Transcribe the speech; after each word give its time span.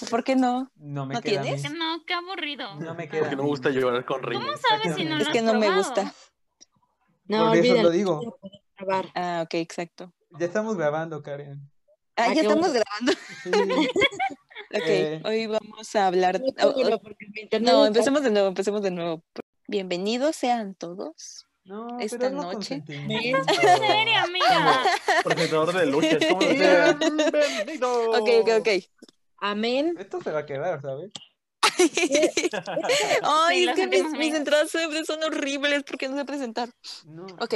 porque 0.00 0.10
¿Por 0.10 0.24
qué 0.24 0.36
no? 0.36 0.70
no 0.76 1.06
me 1.06 1.14
¿No 1.14 1.20
queda 1.22 1.40
a 1.40 1.44
mí. 1.44 1.50
tienes? 1.54 1.72
No, 1.72 2.04
qué 2.06 2.14
aburrido. 2.14 2.74
No 2.76 2.94
me 2.94 3.08
queda. 3.08 3.20
Porque 3.20 3.36
no 3.36 3.42
me 3.42 3.48
gusta 3.48 3.70
llorar 3.70 4.04
con 4.04 4.20
¿Cómo 4.22 4.38
Reyes. 4.40 4.60
sabes 4.68 4.94
si 4.96 5.04
no 5.04 5.16
lo 5.16 5.22
Es 5.22 5.28
que 5.28 5.42
no 5.42 5.54
me 5.54 5.74
gusta. 5.76 6.14
No, 7.26 7.48
Por 7.48 7.56
eso 7.56 7.82
lo 7.82 7.90
digo. 7.90 8.20
no 8.24 8.30
puedo 8.40 8.54
grabar. 8.78 9.06
Ah, 9.14 9.42
ok, 9.44 9.54
exacto. 9.54 10.12
Ya 10.38 10.46
estamos 10.46 10.76
grabando, 10.76 11.22
Karen. 11.22 11.70
Ah, 12.16 12.26
Ah, 12.30 12.34
ya 12.34 12.42
estamos 12.42 12.72
grabando. 12.72 13.12
Sí. 13.42 13.50
Ok, 14.70 14.82
Eh. 14.86 15.22
hoy 15.24 15.46
vamos 15.46 15.94
a 15.96 16.06
hablar. 16.08 16.40
No, 16.40 16.46
oh, 16.68 16.74
oh, 16.76 16.98
porque 17.00 17.58
no, 17.60 17.86
empecemos 17.86 18.22
de 18.22 18.30
nuevo, 18.30 18.48
empecemos 18.48 18.82
de 18.82 18.90
nuevo. 18.90 19.24
Bienvenidos 19.66 20.36
sean 20.36 20.74
todos. 20.74 21.46
No, 21.64 21.98
Esta 22.00 22.18
pero 22.18 22.30
noche. 22.32 22.82
En 22.86 23.08
serio, 23.08 24.18
amiga. 24.24 24.82
Presentador 25.24 25.72
de 25.72 25.86
luchas. 25.86 26.18
¿Cómo. 26.28 26.38
Bienvenido. 26.48 28.10
Ok, 28.10 28.28
ok, 28.42 28.48
ok. 28.58 28.68
Amén. 29.40 29.94
Esto 29.98 30.20
se 30.20 30.32
va 30.32 30.40
a 30.40 30.46
quedar, 30.46 30.80
¿sabes? 30.82 31.10
Ay, 33.22 33.64
Sí, 33.64 33.68
es 33.68 33.74
que 33.76 33.86
mis, 33.86 34.34
entradas 34.34 34.70
siempre 34.70 35.04
son 35.04 35.22
horribles 35.22 35.84
porque 35.84 36.08
no 36.08 36.16
sé 36.16 36.24
presentar. 36.24 36.68
No. 37.06 37.26
Ok. 37.40 37.54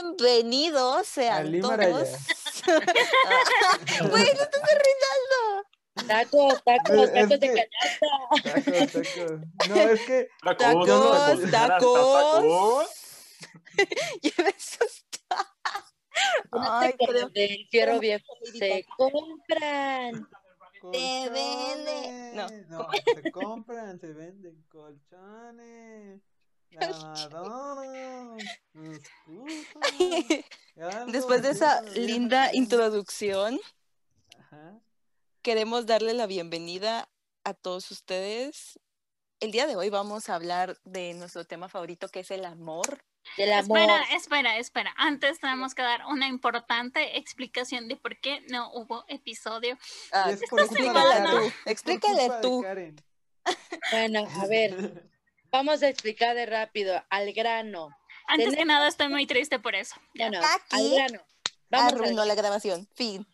Bienvenidos 0.00 1.06
sean 1.06 1.60
todos. 1.60 1.76
Güey, 2.64 4.24
no 4.24 4.42
estás 4.42 4.62
arruinando. 4.62 5.66
Tacos, 6.08 6.64
tacos, 6.64 7.08
Es 7.08 7.12
tacos 7.12 7.28
de 7.28 7.38
que- 7.40 7.54
canasta. 7.54 8.06
Tacos, 8.42 8.92
tacos. 8.92 9.68
No, 9.68 9.76
es 9.76 10.00
que 10.00 10.28
Tacos, 10.42 11.50
Tacos, 11.50 11.50
tacos. 11.50 12.88
del 17.32 17.66
fierro 17.70 17.98
viejo 18.00 18.34
se 18.52 18.84
compran. 18.96 20.28
Te 20.92 21.30
vende- 21.30 22.66
no. 22.68 22.86
se 23.22 23.32
compran, 23.32 23.98
se 23.98 24.12
venden 24.12 24.62
colchones. 24.68 26.20
Después 31.06 31.42
de 31.42 31.50
esa 31.50 31.82
linda 31.82 32.50
introducción, 32.52 33.60
Ajá. 34.38 34.80
queremos 35.42 35.86
darle 35.86 36.14
la 36.14 36.26
bienvenida 36.26 37.08
a 37.44 37.54
todos 37.54 37.90
ustedes. 37.90 38.78
El 39.40 39.52
día 39.52 39.66
de 39.66 39.76
hoy 39.76 39.90
vamos 39.90 40.28
a 40.28 40.34
hablar 40.34 40.78
de 40.84 41.14
nuestro 41.14 41.44
tema 41.44 41.68
favorito 41.68 42.08
que 42.08 42.20
es 42.20 42.30
el 42.30 42.44
amor. 42.44 43.04
Del 43.36 43.52
amor. 43.52 43.78
Espera, 43.78 44.02
espera, 44.14 44.58
espera. 44.58 44.94
Antes 44.96 45.40
tenemos 45.40 45.74
que 45.74 45.82
dar 45.82 46.04
una 46.06 46.28
importante 46.28 47.18
explicación 47.18 47.88
de 47.88 47.96
por 47.96 48.18
qué 48.20 48.42
no 48.50 48.70
hubo 48.72 49.04
episodio. 49.08 49.76
Ah, 50.12 50.30
Es 50.30 50.40
por 50.48 50.68
tú, 50.68 50.74
explícale 51.66 52.30
tú. 52.42 52.64
Bueno, 53.90 54.26
a 54.42 54.46
ver, 54.46 55.08
vamos 55.50 55.82
a 55.82 55.88
explicar 55.88 56.34
de 56.34 56.46
rápido, 56.46 57.02
al 57.10 57.32
grano. 57.32 57.90
Antes 58.26 58.46
que 58.50 58.56
Tenemos- 58.56 58.66
nada, 58.74 58.88
estoy 58.88 59.08
muy 59.08 59.26
triste 59.26 59.58
por 59.58 59.74
eso. 59.74 59.94
Ya. 60.14 60.28
Bueno, 60.28 60.44
al 60.46 60.60
Aquí 60.80 60.94
grano. 60.94 61.20
Vamos 61.70 61.92
al, 61.92 61.98
Arruinó 61.98 62.24
la 62.24 62.34
grabación. 62.34 62.88
Fin. 62.94 63.26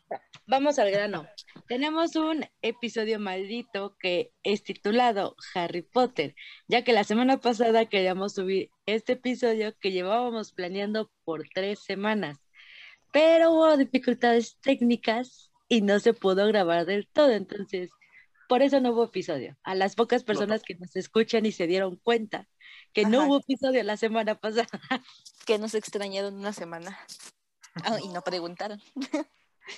vamos 0.47 0.79
al 0.79 0.91
grano. 0.91 1.29
Tenemos 1.71 2.17
un 2.17 2.45
episodio 2.63 3.21
maldito 3.21 3.97
que 4.01 4.33
es 4.43 4.65
titulado 4.65 5.37
Harry 5.55 5.83
Potter, 5.83 6.35
ya 6.67 6.83
que 6.83 6.93
la 6.93 7.05
semana 7.05 7.41
pasada 7.41 7.87
queríamos 7.87 8.35
subir 8.35 8.73
este 8.87 9.13
episodio 9.13 9.79
que 9.79 9.93
llevábamos 9.93 10.51
planeando 10.51 11.13
por 11.23 11.45
tres 11.55 11.79
semanas, 11.79 12.39
pero 13.13 13.53
hubo 13.53 13.77
dificultades 13.77 14.59
técnicas 14.61 15.53
y 15.69 15.83
no 15.83 16.01
se 16.01 16.13
pudo 16.13 16.49
grabar 16.49 16.87
del 16.87 17.07
todo, 17.07 17.31
entonces 17.31 17.91
por 18.49 18.63
eso 18.63 18.81
no 18.81 18.91
hubo 18.91 19.05
episodio. 19.05 19.57
A 19.63 19.77
las 19.77 19.95
pocas 19.95 20.25
personas 20.25 20.63
que 20.65 20.75
nos 20.75 20.97
escuchan 20.97 21.47
y 21.47 21.53
se 21.53 21.69
dieron 21.69 22.01
cuenta 22.03 22.49
que 22.93 23.05
no 23.05 23.19
Ajá. 23.19 23.29
hubo 23.29 23.39
episodio 23.39 23.85
la 23.85 23.97
semana 23.97 24.35
pasada. 24.35 24.67
Que 25.47 25.59
nos 25.59 25.75
extrañaron 25.75 26.35
una 26.35 26.53
semana. 26.53 26.99
Ah, 27.85 27.99
y 28.03 28.09
no 28.09 28.23
preguntaron. 28.23 28.83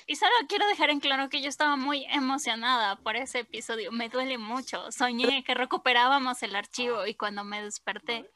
Y 0.07 0.17
solo 0.17 0.33
quiero 0.49 0.67
dejar 0.67 0.91
en 0.91 1.01
claro 1.01 1.29
que 1.29 1.41
yo 1.43 1.49
estaba 1.49 1.77
muy 1.77 2.05
emocionada 2.11 2.97
por 2.97 3.17
ese 3.17 3.41
episodio. 3.41 3.93
Me 3.93 4.09
duele 4.09 4.39
mucho. 4.39 4.91
Soñé 4.93 5.43
que 5.47 5.55
recuperábamos 5.55 6.43
el 6.43 6.55
archivo 6.57 7.07
y 7.07 7.15
cuando 7.15 7.45
me 7.45 7.63
desperté, 7.63 8.31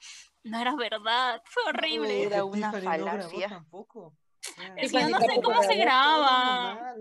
no 0.45 0.61
era 0.61 0.75
verdad. 0.77 1.43
Fue 1.47 1.63
horrible. 1.65 2.23
Era 2.25 2.45
una 2.45 2.73
no 2.73 2.81
falacia. 2.81 3.49
tampoco. 3.49 4.15
Es 4.77 4.93
que 4.93 5.01
yo 5.01 5.09
no 5.09 5.19
sé 5.21 5.41
cómo 5.43 5.63
se 5.63 5.75
graba. 5.77 6.95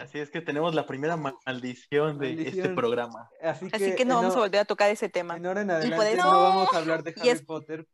Así 0.00 0.18
es 0.18 0.30
que 0.30 0.40
tenemos 0.40 0.74
la 0.74 0.86
primera 0.86 1.16
maldición 1.16 2.18
de 2.18 2.48
este 2.48 2.68
programa. 2.70 3.28
Así 3.42 3.68
que, 3.68 3.76
Así 3.76 3.94
que 3.96 4.04
no 4.04 4.16
vamos 4.16 4.34
a 4.36 4.38
volver 4.38 4.60
a 4.60 4.64
tocar 4.64 4.90
ese 4.90 5.08
tema. 5.08 5.36
En 5.36 5.46
ahora 5.46 5.62
en 5.62 5.70
adelante 5.70 6.12
eso- 6.12 6.22
no 6.22 6.42
vamos 6.42 6.72
a 6.72 6.78
hablar 6.78 7.02
de 7.02 7.10
Y 7.16 7.20
Harry 7.20 7.28
es- 7.30 7.42
Potter. 7.42 7.86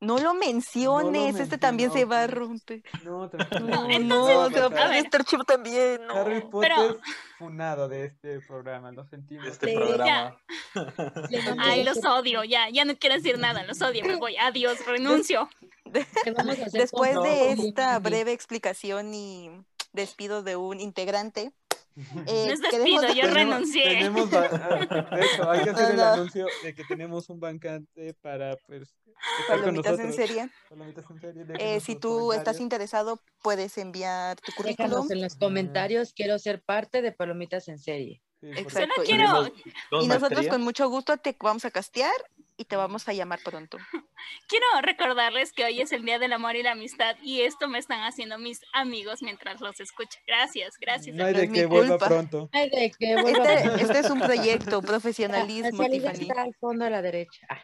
No 0.00 0.16
lo 0.18 0.32
menciones, 0.32 1.38
este 1.38 1.58
también 1.58 1.92
se 1.92 2.06
va 2.06 2.22
a 2.22 2.26
romper. 2.26 2.82
No. 3.04 3.30
No, 3.60 3.98
no, 3.98 4.48
se 4.50 4.60
va 4.60 4.80
a 4.88 4.98
este 4.98 5.16
archivo 5.18 5.44
también. 5.44 6.00
no. 6.06 6.14
Harry 6.14 6.40
Potter 6.40 6.72
Pero- 6.74 7.00
funado 7.38 7.88
de 7.88 8.06
este 8.06 8.40
programa, 8.40 8.90
lo 8.92 9.04
sentimos. 9.04 9.44
De 9.44 9.50
este 9.50 9.66
Sí, 9.68 9.76
programa. 9.76 10.38
Ay, 11.58 11.84
los 11.84 12.04
odio, 12.04 12.44
ya, 12.44 12.68
ya 12.70 12.84
no 12.84 12.96
quiero 12.96 13.16
decir 13.16 13.38
nada, 13.38 13.62
los 13.64 13.80
odio, 13.82 14.04
me 14.04 14.16
voy, 14.16 14.36
adiós, 14.36 14.78
renuncio. 14.86 15.48
¿Qué 16.24 16.30
vamos 16.32 16.58
a 16.58 16.66
hacer 16.66 16.80
Después 16.80 17.14
con- 17.14 17.24
de 17.24 17.52
esta 17.52 17.98
breve 17.98 18.32
explicación 18.32 19.12
y 19.14 19.50
despido 19.92 20.42
de 20.42 20.56
un 20.56 20.80
integrante, 20.80 21.52
eh, 21.96 22.02
No 22.14 22.22
es 22.52 22.60
queremos- 22.60 23.02
despido, 23.02 23.02
yo 23.08 23.22
Tenemos- 23.28 23.34
renuncié. 23.34 23.82
Tenemos, 23.84 24.32
ah, 24.32 24.78
hecho, 25.20 25.50
hay 25.50 25.64
que 25.64 25.70
hacer 25.70 25.94
el 25.94 26.00
anuncio 26.00 26.46
de 26.62 26.74
que 26.74 26.84
tenemos 26.84 27.28
un 27.28 27.40
bancante 27.40 28.14
para 28.22 28.56
pues, 28.66 28.82
estar 28.82 28.99
palomitas 29.48 29.98
en 29.98 30.12
serie. 30.12 30.48
Palomitas 30.68 31.04
en 31.10 31.20
serie, 31.20 31.44
Eh, 31.58 31.80
si 31.80 31.96
tú 31.96 32.32
estás 32.32 32.60
interesado, 32.60 33.20
puedes 33.42 33.76
enviar 33.78 34.40
tu 34.40 34.52
currículum. 34.52 34.88
Déjanos 34.90 35.10
en 35.10 35.20
los 35.22 35.34
comentarios, 35.36 36.12
quiero 36.12 36.38
ser 36.38 36.62
parte 36.62 37.02
de 37.02 37.12
Palomitas 37.12 37.68
en 37.68 37.78
serie. 37.78 38.22
Sí, 38.40 38.48
Exacto. 38.56 39.02
Quiero, 39.04 39.52
Y 40.00 40.06
nosotros 40.08 40.46
con 40.48 40.62
mucho 40.62 40.88
gusto 40.88 41.18
te 41.18 41.36
vamos 41.38 41.64
a 41.66 41.70
castear 41.70 42.12
y 42.56 42.64
te 42.64 42.76
vamos 42.76 43.06
a 43.08 43.12
llamar 43.12 43.38
pronto. 43.44 43.76
quiero 44.48 44.64
recordarles 44.82 45.52
que 45.52 45.64
hoy 45.64 45.80
es 45.82 45.92
el 45.92 46.04
Día 46.04 46.18
del 46.18 46.32
Amor 46.32 46.56
y 46.56 46.62
la 46.62 46.72
Amistad 46.72 47.16
y 47.22 47.42
esto 47.42 47.68
me 47.68 47.78
están 47.78 48.02
haciendo 48.02 48.38
mis 48.38 48.60
amigos 48.72 49.20
mientras 49.22 49.60
los 49.60 49.78
escucho. 49.80 50.18
Gracias, 50.26 50.74
gracias. 50.80 51.14
No 51.16 51.26
hay 51.26 51.34
no 51.34 51.40
de 51.40 51.52
que 51.52 51.66
vuelva 51.66 51.98
culpa. 51.98 52.06
pronto. 52.08 52.48
Ay, 52.52 52.70
de 52.70 52.90
que 52.98 53.20
vuelva 53.20 53.52
Este, 53.52 53.82
este 53.82 53.98
es 53.98 54.10
un 54.10 54.20
proyecto, 54.20 54.80
La 54.80 54.86
profesionalismo, 54.88 55.84
Tiffany. 55.88 56.22
está 56.22 56.42
al 56.42 56.54
fondo 56.54 56.84
a 56.86 56.90
la 56.90 57.02
derecha. 57.02 57.46
Ah, 57.50 57.62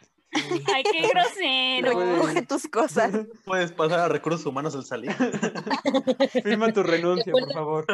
Ay, 0.72 0.82
qué 0.84 1.08
grosero. 1.08 1.98
Recoge 1.98 2.42
tus 2.42 2.68
cosas. 2.68 3.12
Puedes 3.44 3.72
pasar 3.72 4.00
a 4.00 4.08
recursos 4.08 4.44
humanos 4.46 4.74
al 4.74 4.84
salir. 4.84 5.12
Firma 6.42 6.72
tu 6.72 6.82
renuncia, 6.82 7.32
por 7.32 7.52
favor. 7.52 7.86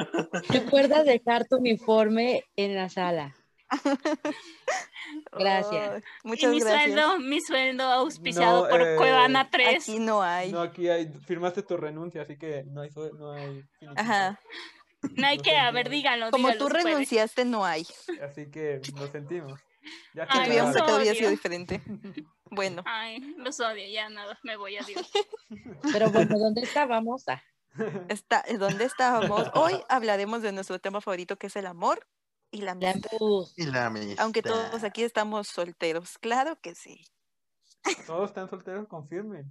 Recuerda 0.49 1.05
dejar 1.05 1.47
tu 1.47 1.57
uniforme 1.57 2.45
en 2.57 2.75
la 2.75 2.89
sala. 2.89 3.35
Gracias. 5.33 6.03
Y 6.25 6.29
muchas 6.29 6.51
mi 6.51 6.61
gracias. 6.61 6.85
sueldo, 6.85 7.19
mi 7.19 7.41
sueldo 7.41 7.85
auspiciado 7.85 8.65
No, 8.65 8.71
por 8.71 8.81
eh, 8.83 8.97
Cuevana 8.97 9.49
3. 9.51 9.83
Aquí 9.83 9.99
no 9.99 10.23
hay. 10.23 10.53
No, 10.53 10.61
aquí 10.61 10.89
hay, 10.89 11.09
firmaste 11.27 11.63
tu 11.63 11.77
renuncia, 11.77 12.23
así 12.23 12.37
que 12.37 12.65
no 12.65 12.83
hay, 12.83 12.91
no 13.19 13.33
hay. 13.33 13.65
Ajá. 13.97 14.41
No 15.17 15.27
hay 15.27 15.39
que, 15.39 15.57
a 15.57 15.71
ver, 15.71 15.89
díganlo. 15.89 16.31
Como 16.31 16.49
díganlo, 16.49 16.67
tú 16.67 16.73
renunciaste, 16.73 17.45
no 17.45 17.65
hay. 17.65 17.85
Así 18.23 18.51
que 18.51 18.81
lo 18.97 19.07
sentimos. 19.09 19.61
Ya 20.15 20.27
Si 20.27 20.39
Ay, 20.39 20.59
los 20.59 20.75
que 20.77 20.83
hubiera 20.83 21.15
sido 21.15 21.29
odio. 21.29 21.31
diferente. 21.31 21.83
Bueno, 22.55 22.83
Ay, 22.85 23.19
los 23.39 23.59
odio, 23.61 23.89
ya 23.91 24.11
nada, 24.11 24.39
me 24.43 24.57
voy, 24.59 24.77
adiós. 24.77 25.11
Pero 25.93 26.11
bueno, 26.11 26.39
¿dónde 26.39 26.61
estábamos? 26.61 27.27
Ah, 27.27 27.43
está, 28.11 28.45
¿dónde 28.59 28.85
estábamos? 28.85 29.51
Hoy 29.55 29.81
hablaremos 29.89 30.43
de 30.43 30.53
nuestro 30.53 30.79
tema 30.79 31.01
favorito 31.01 31.39
que 31.39 31.47
es 31.47 31.57
el 31.57 31.65
amor 31.67 32.07
y 32.51 32.59
la 32.59 32.75
la 32.75 32.91
amistad. 32.91 33.11
luz. 33.19 33.55
Y 33.57 33.65
la 33.65 33.87
amistad. 33.87 34.23
Aunque 34.23 34.43
todos 34.43 34.85
aquí 34.85 35.03
estamos 35.03 35.49
solteros, 35.49 36.19
claro 36.19 36.61
que 36.61 36.75
sí. 36.75 37.01
Todos 38.07 38.29
están 38.29 38.51
solteros, 38.51 38.87
confirmen. 38.87 39.51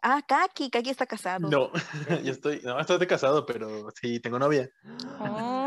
Ah, 0.00 0.22
Kaki, 0.26 0.70
Kaki 0.70 0.88
está 0.88 1.04
casado. 1.04 1.50
No, 1.50 1.70
yo 2.22 2.32
estoy, 2.32 2.60
no, 2.64 2.80
estoy 2.80 3.06
casado, 3.06 3.44
pero 3.44 3.90
sí, 4.00 4.20
tengo 4.20 4.38
novia. 4.38 4.70
Oh. 5.20 5.57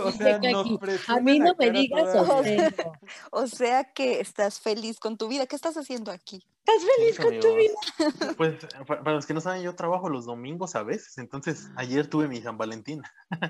O 0.06 0.12
sea, 0.12 0.38
nos 0.38 0.66
A 1.08 1.20
mí 1.20 1.38
no 1.38 1.54
me 1.58 1.70
digas. 1.70 2.08
O 3.32 3.46
sea 3.46 3.84
que 3.92 4.20
estás 4.20 4.60
feliz 4.60 4.98
con 5.00 5.16
tu 5.16 5.28
vida. 5.28 5.46
¿Qué 5.46 5.56
estás 5.56 5.76
haciendo 5.76 6.10
aquí? 6.12 6.42
¿Estás 6.66 6.82
feliz 6.96 7.16
Sí, 7.16 7.22
con 7.22 7.40
tu 7.40 7.56
vida? 7.56 7.74
Pues 8.36 8.54
pa- 8.86 8.98
para 9.02 9.12
los 9.14 9.26
que 9.26 9.34
no 9.34 9.40
saben, 9.40 9.62
yo 9.62 9.74
trabajo 9.74 10.08
los 10.08 10.26
domingos 10.26 10.76
a 10.76 10.82
veces, 10.82 11.18
entonces 11.18 11.68
ayer 11.76 12.06
tuve 12.06 12.28
mi 12.28 12.40
San 12.40 12.56
Valentín. 12.58 13.02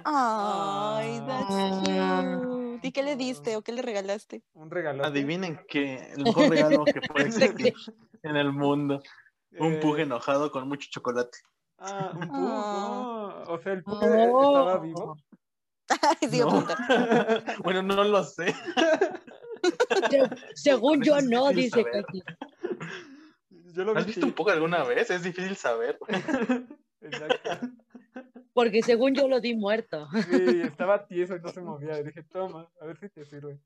Ay, 0.05 1.20
that's 1.26 1.81
cute. 1.81 2.87
¿Y 2.87 2.93
qué 2.93 3.02
le 3.02 3.17
diste 3.17 3.56
o 3.56 3.62
qué 3.62 3.73
le 3.73 3.82
regalaste? 3.82 4.43
Un 4.55 4.70
regalo. 4.70 5.05
Adivinen 5.05 5.61
que 5.69 5.97
el 6.17 6.23
mejor 6.25 6.49
regalo 6.49 6.85
que 6.85 7.00
puede 7.02 7.26
existir 7.26 7.75
en 8.23 8.37
el 8.37 8.52
mundo, 8.52 9.02
un 9.58 9.75
Eh, 9.75 9.81
pug 9.81 9.99
enojado 9.99 10.50
con 10.50 10.67
mucho 10.69 10.88
chocolate. 10.91 11.37
Ah, 11.79 12.11
un 12.14 12.20
pug. 12.20 12.31
Ah. 12.32 13.44
oh. 13.49 13.52
O 13.55 13.58
sea, 13.61 13.73
el 13.73 13.82
pug 13.82 13.99
Oh. 14.02 14.49
estaba 14.50 14.79
vivo. 14.79 15.17
Sí, 16.31 16.38
No. 16.38 16.66
bueno, 17.64 17.82
no 17.82 18.04
lo 18.04 18.22
sé. 18.25 18.54
Se- 20.10 20.31
según 20.54 21.02
yo 21.02 21.20
no, 21.20 21.50
dice. 21.50 21.84
Katy. 21.84 22.22
Yo 23.75 23.84
lo. 23.84 23.96
¿Has 23.96 24.06
visto 24.06 24.26
un 24.26 24.32
poco 24.32 24.50
alguna 24.50 24.84
vez? 24.84 25.10
Es 25.10 25.22
difícil 25.22 25.56
saber. 25.56 25.98
Exacto. 27.00 27.69
Porque 28.52 28.82
según 28.82 29.14
yo 29.14 29.28
lo 29.28 29.40
di 29.40 29.54
muerto. 29.54 30.08
Sí, 30.31 30.60
estaba 30.62 31.06
tieso 31.06 31.37
y 31.37 31.40
no 31.40 31.48
se 31.48 31.60
movía. 31.60 31.98
Y 32.00 32.04
dije, 32.04 32.22
toma, 32.25 32.69
a 32.81 32.84
ver 32.84 32.98
si 32.98 33.08
te 33.08 33.25
sirve. 33.25 33.58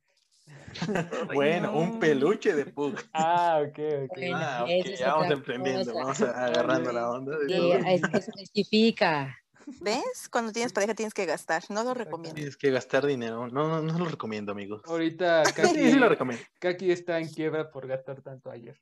bueno, 1.32 1.72
no. 1.72 1.78
un 1.78 1.98
peluche 1.98 2.54
de 2.54 2.66
Pug. 2.66 2.96
Ah, 3.12 3.60
ok, 3.62 3.78
ok. 4.04 4.16
Bueno, 4.16 4.36
Ah, 4.38 4.60
ok, 4.64 4.68
eso 4.70 4.90
es 4.92 4.98
ya 5.00 5.14
vamos 5.14 5.30
emprendiendo, 5.30 5.92
cosa. 5.92 6.04
vamos 6.04 6.20
agarrando 6.22 6.92
la 6.92 7.10
onda. 7.10 7.36
Sí, 7.48 7.68
Ya 7.68 7.78
es 7.90 8.02
que 8.08 8.18
especifica. 8.18 9.38
¿Ves? 9.81 10.28
Cuando 10.31 10.52
tienes 10.52 10.72
pareja 10.72 10.94
tienes 10.94 11.14
que 11.14 11.26
gastar. 11.26 11.62
No 11.69 11.84
lo 11.84 11.94
recomiendo. 11.94 12.34
Tienes 12.34 12.56
que 12.56 12.70
gastar 12.70 13.06
dinero. 13.06 13.49
No, 13.49 13.69
no, 13.69 13.82
no 13.82 13.99
lo 13.99 14.05
recomiendo, 14.06 14.52
amigos. 14.52 14.82
Ahorita 14.84 15.44
Sí, 15.46 15.52
Kaki, 15.55 15.90
sí 15.90 15.99
lo 15.99 16.08
recomiendo. 16.08 16.44
Kaki 16.58 16.90
está 16.90 17.19
en 17.19 17.28
quiebra 17.28 17.70
por 17.70 17.87
gastar 17.87 18.22
tanto 18.22 18.50
ayer. 18.50 18.81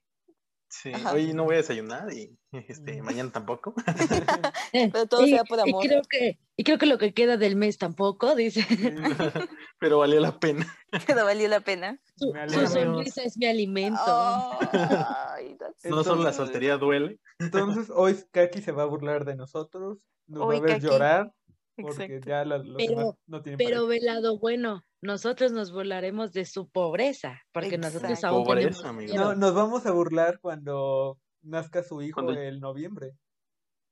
Sí, 0.75 0.91
Ajá. 0.91 1.13
hoy 1.13 1.35
no 1.35 1.45
voy 1.45 1.57
a 1.57 1.59
desayunar 1.59 2.11
y 2.15 2.35
este, 2.67 3.03
mañana 3.03 3.31
tampoco. 3.31 3.75
Pero 4.73 5.07
todo 5.07 5.27
Y- 5.27 5.31
sea 5.31 5.45
por 5.45 5.59
y 5.59 5.69
amor. 5.71 5.85
creo 5.87 6.01
que 6.09 6.39
y 6.57 6.65
creo 6.65 6.79
que 6.79 6.87
lo 6.87 6.97
que 6.97 7.13
queda 7.13 7.37
del 7.37 7.57
mes 7.57 7.77
tampoco, 7.77 8.35
dice. 8.35 8.65
Pero 9.79 9.99
valió 9.99 10.19
la 10.21 10.39
pena. 10.39 10.67
Pero 11.07 11.25
valió 11.27 11.47
la 11.49 11.61
pena. 11.61 12.01
Su, 12.17 12.33
su 12.49 12.67
sonrisa 12.69 13.23
es 13.23 13.37
mi 13.37 13.45
alimento. 13.47 14.01
Ay, 14.07 15.59
No 15.85 16.03
solo 16.05 16.23
la 16.23 16.33
soltería 16.33 16.79
duele. 16.79 17.19
Entonces 17.39 17.91
hoy 17.95 18.17
Kaki 18.31 18.63
se 18.63 18.73
va 18.73 18.85
a 18.85 18.87
burlar 18.87 19.27
de 19.27 19.37
nosotros, 19.37 19.99
nos 20.27 20.43
Hoy 20.43 20.57
va 20.57 20.59
a 20.59 20.61
ver 20.63 20.73
Kaki. 20.77 20.87
llorar 20.87 21.33
porque 21.77 22.05
Exacto. 22.05 22.29
ya 22.31 22.45
la- 22.47 22.59
los 22.59 22.77
Pero- 22.79 22.97
demás 22.99 23.15
no 23.27 23.43
tienen 23.43 23.59
Pero 23.59 23.87
pareja. 23.87 23.89
velado 24.07 24.39
bueno, 24.39 24.85
nosotros 25.03 25.53
nos 25.53 25.73
burlaremos 25.73 26.33
de 26.33 26.45
su 26.47 26.69
pobreza, 26.71 27.43
porque 27.53 27.77
nosotros 27.77 28.23
aún 28.25 28.45
Pobreza, 28.45 28.83
tenemos. 28.95 29.15
No, 29.15 29.35
nos 29.35 29.53
vamos 29.55 29.85
a 29.85 29.91
burlar 29.91 30.39
cuando 30.41 31.19
nazca 31.43 31.83
su 31.83 32.01
hijo 32.03 32.23
Cuando- 32.23 32.41
el 32.41 32.61
noviembre. 32.61 33.13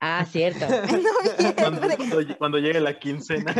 Ah, 0.01 0.25
cierto. 0.25 0.65
Cuando, 1.59 1.81
cuando- 1.97 2.39
cuando 2.39 2.59
llegue 2.59 2.81
la 2.81 2.99
quincena. 2.99 3.55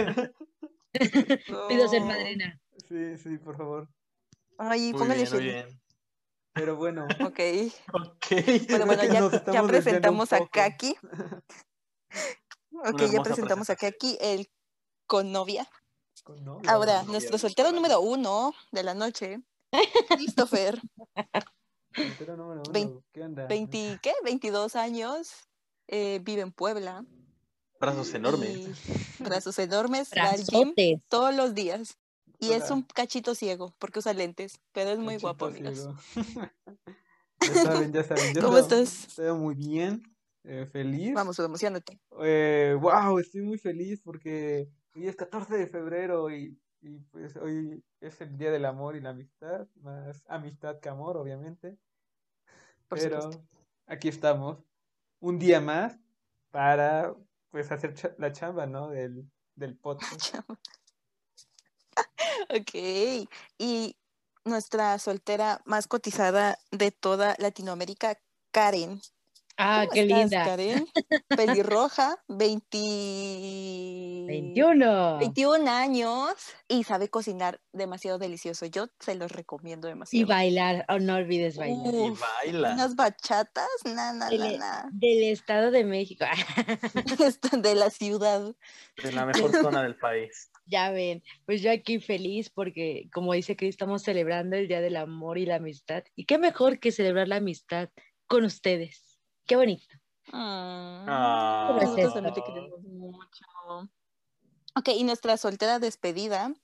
Pido 1.69 1.89
ser 1.89 2.03
madrina. 2.03 2.59
Sí, 2.89 3.19
sí, 3.19 3.37
por 3.39 3.57
favor. 3.57 3.89
Ay, 4.57 4.93
Muy 4.93 5.01
póngale 5.01 5.23
bien, 5.25 5.33
muy 5.35 5.43
bien. 5.45 5.81
Pero 6.53 6.77
bueno, 6.77 7.07
Ok. 7.21 7.41
Ok. 7.93 8.27
Bueno, 8.69 8.87
bueno, 8.87 9.03
ya, 9.53 9.63
presentamos 9.67 10.33
a. 10.33 10.47
Kaki. 10.47 10.95
Ok, 12.73 13.03
ya 13.13 13.23
presentamos 13.23 13.71
a 13.71 13.77
Kaki, 13.77 14.19
el 14.21 14.49
con 15.07 15.33
novia. 15.33 15.69
Ahora, 16.67 17.03
¿no? 17.03 17.13
nuestro 17.13 17.39
soltero 17.39 17.73
número 17.73 18.01
uno 18.01 18.55
de 18.73 18.83
la 18.83 18.95
noche, 18.95 19.41
Christopher, 20.09 20.81
Soltero 21.95 22.37
número 22.37 22.63
uno, 22.63 22.73
Vein- 22.73 23.01
¿qué 23.13 23.23
onda? 23.23 23.47
20, 23.47 23.99
¿qué? 24.03 24.13
22 24.25 24.77
años, 24.77 25.33
eh, 25.89 26.21
vive 26.23 26.43
en 26.43 26.53
Puebla. 26.53 27.05
Brazos 27.81 28.13
enormes. 28.15 28.69
Brazos 29.19 29.59
enormes, 29.59 30.11
va 30.17 30.31
al 30.31 30.45
gym 30.45 30.75
todos 31.09 31.35
los 31.35 31.55
días. 31.55 31.97
Y 32.39 32.53
es 32.53 32.71
un 32.71 32.83
cachito 32.83 33.35
ciego, 33.35 33.75
porque 33.79 33.99
usa 33.99 34.13
lentes, 34.15 34.61
pero 34.73 34.91
es 34.91 34.99
muy 34.99 35.15
Cachito 35.17 35.27
guapo, 35.27 35.47
amigos. 35.47 35.89
ya 37.41 37.55
saben, 37.63 37.93
ya 37.93 38.05
saben. 38.05 38.35
Yo 38.35 38.43
¿Cómo 38.43 38.59
estoy- 38.59 38.83
estás? 38.83 39.09
Estoy 39.09 39.33
muy 39.35 39.55
bien, 39.55 40.03
eh, 40.45 40.67
feliz. 40.71 41.13
Vamos, 41.15 41.39
emocionate. 41.39 41.99
Eh, 42.23 42.77
wow, 42.81 43.19
estoy 43.19 43.43
muy 43.43 43.59
feliz 43.59 44.01
porque 44.03 44.69
hoy 44.95 45.09
es 45.09 45.17
14 45.17 45.57
de 45.57 45.67
febrero 45.67 46.31
y, 46.31 46.59
y 46.81 46.99
pues 47.11 47.37
hoy 47.37 47.85
es 48.01 48.21
el 48.21 48.37
Día 48.37 48.51
del 48.51 48.65
Amor 48.65 48.97
y 48.97 49.01
la 49.01 49.11
Amistad, 49.11 49.67
más 49.77 50.23
amistad 50.29 50.81
que 50.81 50.89
amor, 50.89 51.17
obviamente. 51.17 51.79
Por 52.89 52.99
Pero 52.99 53.23
supuesto. 53.23 53.47
aquí 53.87 54.09
estamos, 54.09 54.59
un 55.21 55.39
día 55.39 55.61
más 55.61 55.99
para 56.51 57.15
pues 57.51 57.71
hacer 57.71 57.95
la 58.19 58.33
chamba, 58.33 58.67
¿no? 58.67 58.89
Del, 58.89 59.31
del 59.55 59.77
podcast. 59.77 60.35
Ok. 62.49 63.29
Y 63.59 63.97
nuestra 64.45 64.99
soltera 64.99 65.61
más 65.65 65.87
cotizada 65.87 66.59
de 66.71 66.91
toda 66.91 67.37
Latinoamérica, 67.39 68.19
Karen. 68.51 69.01
Ah, 69.63 69.81
¿Cómo 69.87 69.93
qué 69.93 70.01
estás, 70.03 70.19
linda. 70.19 70.45
Karen? 70.45 70.87
Pelirroja, 71.29 72.17
20... 72.29 74.25
21. 74.27 75.19
21 75.19 75.71
años 75.71 76.33
y 76.69 76.85
sabe 76.85 77.09
cocinar 77.09 77.61
demasiado 77.73 78.19
delicioso. 78.19 78.67
Yo 78.67 78.89
se 78.99 79.15
los 79.17 79.31
recomiendo 79.31 79.87
Y 79.89 79.91
demasiado. 79.91 80.27
bailar, 80.29 80.87
oh, 80.89 80.99
no 80.99 81.17
olvides 81.17 81.57
bailar. 81.57 81.95
Y 81.95 82.13
baila. 82.45 82.73
Unas 82.75 82.97
bachatas, 82.97 83.69
na, 83.85 84.13
na, 84.13 84.13
na, 84.13 84.31
Dele. 84.31 84.59
na. 84.59 84.89
Del 84.93 85.25
Estado 85.25 85.71
de 85.71 85.85
México. 85.85 86.25
Esto 87.23 87.57
de 87.59 87.75
la 87.75 87.91
ciudad. 87.91 88.55
En 89.03 89.15
la 89.15 89.27
mejor 89.27 89.53
zona 89.53 89.83
del 89.83 89.97
país. 89.97 90.51
Ya 90.67 90.91
ven, 90.93 91.21
pues 91.47 91.63
yo 91.63 91.73
aquí 91.73 91.99
feliz 91.99 92.49
porque, 92.49 93.09
como 93.13 93.33
dice 93.33 93.57
Cris, 93.57 93.71
estamos 93.71 94.05
celebrando 94.05 94.55
el 94.55 94.69
Día 94.69 94.81
del 94.81 94.95
Amor 94.95 95.37
y 95.37 95.45
la 95.45 95.57
Amistad. 95.57 96.05
Y 96.15 96.27
qué 96.27 96.39
mejor 96.39 96.79
que 96.79 96.93
celebrar 96.93 97.27
la 97.27 97.37
amistad 97.37 97.89
con 98.29 98.45
ustedes. 98.45 99.10
Qué 99.51 99.57
bonito. 99.57 99.85
Ah. 100.33 101.77
Nosotros 101.83 102.15
también 102.15 102.35
te 102.35 102.43
queremos 102.45 102.81
mucho. 102.85 103.45
Ok, 104.77 104.89
y 104.95 105.03
nuestra 105.03 105.37
soltera 105.37 105.81
despedida, 105.81 106.55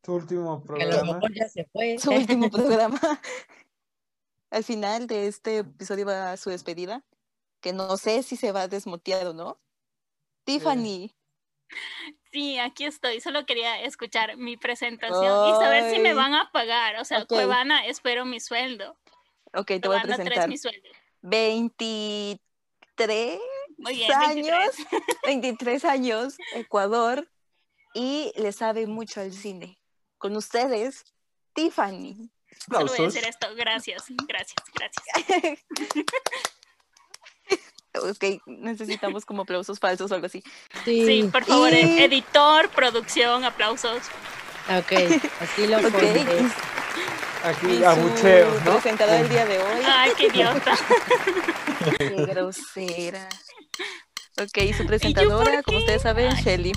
Tu 0.00 0.14
último 0.14 0.64
Que 0.64 0.84
a 0.84 0.86
lo 0.86 0.90
programa. 0.92 1.12
mejor 1.12 1.34
ya 1.34 1.48
se 1.50 1.66
fue. 1.66 1.98
su 1.98 2.10
último 2.10 2.48
programa. 2.50 2.98
Al 4.50 4.64
final 4.64 5.06
de 5.06 5.26
este 5.26 5.58
episodio 5.58 6.06
va 6.06 6.34
su 6.38 6.48
despedida, 6.48 7.04
que 7.60 7.74
no 7.74 7.98
sé 7.98 8.22
si 8.22 8.36
se 8.36 8.52
va 8.52 8.62
a 8.62 8.68
desmotear 8.68 9.26
o 9.26 9.34
no. 9.34 9.58
Tiffany. 10.44 11.14
Sí, 12.32 12.58
aquí 12.58 12.84
estoy. 12.86 13.20
Solo 13.20 13.44
quería 13.44 13.82
escuchar 13.82 14.38
mi 14.38 14.56
presentación 14.56 15.50
y 15.50 15.52
saber 15.62 15.92
si 15.94 16.00
me 16.00 16.14
van 16.14 16.32
a 16.34 16.50
pagar. 16.52 16.96
O 17.00 17.04
sea, 17.04 17.18
Ok. 17.24 17.28
Cuevana, 17.28 17.84
espero 17.84 18.24
mi 18.24 18.40
sueldo. 18.40 18.96
Ok, 19.52 19.66
te 19.66 19.88
voy 19.88 19.98
a 19.98 20.00
Cuevana 20.00 20.14
3 20.16 20.16
presentar. 20.16 20.48
mi 20.48 20.56
sueldo. 20.56 20.88
23 21.22 23.38
Muy 23.78 23.94
bien, 23.96 24.12
años, 24.12 24.46
23. 24.46 24.70
23 25.24 25.84
años, 25.84 26.36
Ecuador, 26.54 27.28
y 27.94 28.32
le 28.36 28.52
sabe 28.52 28.86
mucho 28.86 29.20
al 29.20 29.32
cine. 29.32 29.78
Con 30.18 30.36
ustedes, 30.36 31.04
Tiffany. 31.54 32.30
Solo 32.70 32.86
voy 32.86 33.04
a 33.04 33.08
hacer 33.08 33.24
esto. 33.26 33.46
Gracias, 33.54 34.04
gracias, 34.26 34.56
gracias. 34.74 35.58
ok, 38.02 38.42
necesitamos 38.46 39.24
como 39.24 39.42
aplausos 39.42 39.78
falsos 39.78 40.10
o 40.10 40.14
algo 40.14 40.26
así. 40.26 40.42
Sí, 40.84 41.06
Sí, 41.06 41.22
por 41.30 41.44
favor, 41.44 41.72
Y- 41.72 42.02
editor, 42.02 42.68
producción, 42.70 43.44
aplausos. 43.44 44.02
ok, 44.68 44.92
así 45.40 45.66
lo 45.66 45.78
Ok, 45.78 45.90
pondré. 45.92 46.24
Aquí 47.48 47.66
y 47.80 47.84
abucheos, 47.84 48.62
¿no? 48.64 48.72
presentador 48.74 49.18
del 49.18 49.28
día 49.28 49.46
de 49.46 49.58
hoy. 49.58 49.82
Ay, 49.86 50.10
qué 50.16 50.26
idiota. 50.26 50.76
Qué 51.98 52.08
grosera. 52.26 53.28
Ok, 54.42 54.58
y 54.58 54.72
su 54.74 54.84
presentadora, 54.86 55.62
como 55.62 55.78
ustedes 55.78 56.02
saben. 56.02 56.34
Shelly. 56.34 56.72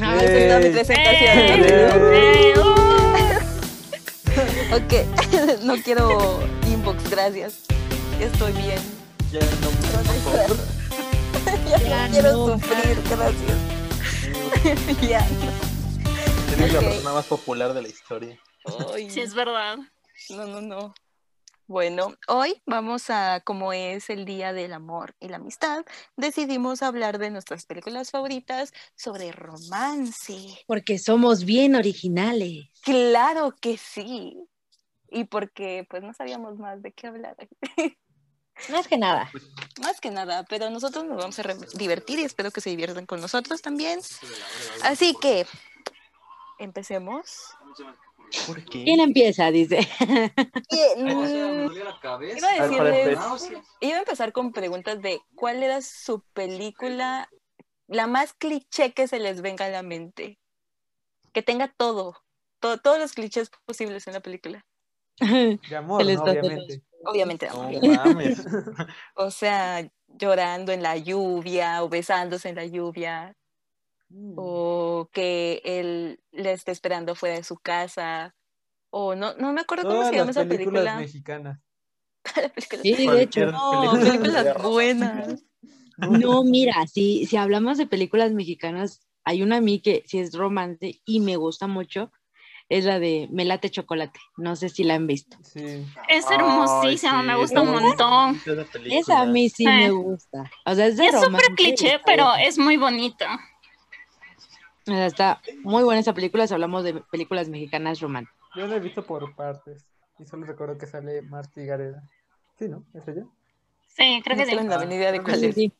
Ah, 0.00 0.16
Esa 0.20 0.32
es 0.32 0.46
toda 0.48 0.58
mi 0.58 0.64
Yay. 0.64 0.72
presentación. 0.72 1.38
Eh, 1.38 2.54
eh, 2.54 2.54
uh. 2.58 2.62
Ok, 4.76 4.92
no 5.62 5.74
quiero 5.82 6.40
inbox, 6.66 7.08
gracias. 7.10 7.58
Estoy 8.18 8.52
bien. 8.52 8.78
Ya 9.30 9.40
no, 9.40 9.70
por. 10.24 10.56
Ya, 11.68 11.78
Ya 11.78 12.06
no 12.06 12.12
quiero 12.12 12.32
no, 12.32 12.46
sufrir, 12.54 12.96
gracias. 13.10 13.58
ya. 15.08 15.26
Eres 16.54 16.72
la 16.72 16.78
Ok. 16.80 16.84
persona 16.86 17.12
más 17.12 17.26
popular 17.26 17.72
de 17.74 17.82
la 17.82 17.88
historia. 17.88 18.38
Ay, 18.94 19.10
Sí, 19.10 19.20
es 19.20 19.34
verdad. 19.34 19.78
No, 20.30 20.46
no, 20.46 20.60
no. 20.60 20.94
Bueno, 21.66 22.14
hoy 22.28 22.60
vamos 22.66 23.08
a, 23.08 23.40
como 23.40 23.72
es 23.72 24.10
el 24.10 24.24
Día 24.26 24.52
del 24.52 24.74
Amor 24.74 25.14
y 25.20 25.28
la 25.28 25.36
Amistad, 25.36 25.86
decidimos 26.16 26.82
hablar 26.82 27.18
de 27.18 27.30
nuestras 27.30 27.64
películas 27.64 28.10
favoritas 28.10 28.74
sobre 28.94 29.32
romance. 29.32 30.36
Porque 30.66 30.98
somos 30.98 31.44
bien 31.44 31.74
originales. 31.74 32.68
Claro 32.82 33.54
que 33.58 33.78
sí. 33.78 34.36
Y 35.08 35.24
porque 35.24 35.86
pues 35.88 36.02
no 36.02 36.12
sabíamos 36.12 36.58
más 36.58 36.82
de 36.82 36.92
qué 36.92 37.06
hablar. 37.06 37.36
Más 38.68 38.86
que 38.86 38.98
nada. 38.98 39.30
Más 39.80 40.00
que 40.00 40.10
nada, 40.10 40.44
pero 40.44 40.68
nosotros 40.70 41.04
nos 41.04 41.16
vamos 41.16 41.38
a 41.38 41.42
divertir 41.74 42.18
y 42.18 42.24
espero 42.24 42.50
que 42.50 42.60
se 42.60 42.70
diviertan 42.70 43.06
con 43.06 43.20
nosotros 43.20 43.62
también. 43.62 44.00
Así 44.82 45.16
que, 45.20 45.46
empecemos. 46.58 47.56
¿Por 48.46 48.64
qué? 48.64 48.84
¿Quién 48.84 49.00
empieza? 49.00 49.50
Dice. 49.50 49.78
Mm. 50.96 51.70
Iba 51.72 52.48
a 52.48 52.66
empezar. 52.66 53.14
Náuseas. 53.14 53.66
Iba 53.80 53.96
a 53.96 53.98
empezar 54.00 54.32
con 54.32 54.52
preguntas 54.52 55.00
de 55.02 55.20
cuál 55.34 55.62
era 55.62 55.80
su 55.82 56.22
película, 56.32 57.28
la 57.88 58.06
más 58.06 58.32
cliché 58.34 58.92
que 58.92 59.06
se 59.08 59.18
les 59.18 59.42
venga 59.42 59.66
a 59.66 59.70
la 59.70 59.82
mente. 59.82 60.38
Que 61.32 61.42
tenga 61.42 61.68
todo, 61.68 62.16
to- 62.60 62.78
todos 62.78 62.98
los 62.98 63.12
clichés 63.12 63.50
posibles 63.64 64.06
en 64.06 64.12
la 64.14 64.20
película. 64.20 64.64
De 65.20 65.76
amor, 65.76 66.04
¿no? 66.04 66.22
obviamente. 66.22 66.82
Obviamente, 67.04 67.48
No. 67.48 67.68
O 69.16 69.30
sea, 69.30 69.88
llorando 70.08 70.72
en 70.72 70.82
la 70.82 70.96
lluvia 70.96 71.82
o 71.82 71.88
besándose 71.88 72.48
en 72.50 72.56
la 72.56 72.66
lluvia 72.66 73.34
Mm. 74.14 74.34
o 74.36 75.08
que 75.12 75.62
él 75.64 76.20
le 76.32 76.52
esté 76.52 76.70
esperando 76.70 77.14
fuera 77.14 77.36
de 77.36 77.44
su 77.44 77.56
casa 77.56 78.34
o 78.90 79.14
no, 79.14 79.34
no 79.36 79.52
me 79.54 79.62
acuerdo 79.62 79.88
cómo 79.88 80.04
se 80.04 80.14
llama 80.14 80.32
esa 80.32 80.44
películas 80.44 80.82
película. 80.84 80.96
mexicanas. 80.98 81.60
La 82.36 82.48
película- 82.50 82.82
Sí, 82.82 83.06
de 83.06 83.22
hecho. 83.22 83.46
No, 83.46 83.92
películas 83.92 84.62
buenas. 84.62 85.44
No, 85.96 86.42
mira, 86.44 86.86
si, 86.86 87.26
si 87.26 87.36
hablamos 87.36 87.78
de 87.78 87.86
películas 87.86 88.32
mexicanas, 88.32 89.00
hay 89.24 89.42
una 89.42 89.56
a 89.56 89.60
mí 89.60 89.80
que 89.80 90.02
sí 90.06 90.18
es 90.18 90.34
romance 90.34 91.00
y 91.04 91.20
me 91.20 91.36
gusta 91.36 91.66
mucho, 91.66 92.10
es 92.68 92.84
la 92.84 92.98
de 92.98 93.28
Me 93.30 93.44
late 93.44 93.70
chocolate. 93.70 94.18
No 94.36 94.56
sé 94.56 94.68
si 94.68 94.82
la 94.84 94.94
han 94.94 95.06
visto. 95.06 95.36
Sí. 95.42 95.60
Es 96.08 96.26
Ay, 96.28 96.36
hermosísima, 96.36 97.20
sí, 97.22 97.26
me 97.28 97.36
gusta 97.36 97.60
un 97.62 97.70
montón. 97.70 98.40
esa 98.90 99.20
a 99.22 99.26
mí 99.26 99.48
sí 99.48 99.64
Sí. 99.64 99.66
me 99.66 99.90
gusta. 99.90 100.50
O 100.66 100.74
sea, 100.74 100.86
es 100.86 100.96
de 100.96 101.06
Es 101.06 101.20
súper 101.20 101.42
cliché, 101.56 102.00
pero 102.04 102.26
es 102.40 102.58
muy 102.58 102.76
bonita. 102.76 103.38
Está 104.86 105.40
muy 105.62 105.84
buena 105.84 106.00
esa 106.00 106.12
película 106.14 106.46
si 106.46 106.54
hablamos 106.54 106.84
de 106.84 106.94
películas 107.10 107.48
mexicanas 107.48 108.00
románticas. 108.00 108.36
Yo 108.56 108.66
la 108.66 108.76
he 108.76 108.80
visto 108.80 109.04
por 109.04 109.34
partes. 109.34 109.84
Y 110.18 110.24
solo 110.26 110.46
recuerdo 110.46 110.76
que 110.78 110.86
sale 110.86 111.22
Marta 111.22 111.60
Gareda. 111.62 112.02
Sí, 112.58 112.68
¿no? 112.68 112.84
¿Es 112.94 113.06
ella? 113.08 113.24
Sí, 113.88 114.20
creo 114.24 114.36
No 114.36 114.42
que 114.44 114.50
sí. 114.50 114.56
tengo 114.56 114.68
la 114.70 114.78
menor 114.78 114.92
idea 114.94 115.12
de 115.12 115.18
Ah, 115.18 115.22
cuál 115.24 115.36
Sí, 115.40 115.46
es. 115.46 115.54
sí. 115.54 115.72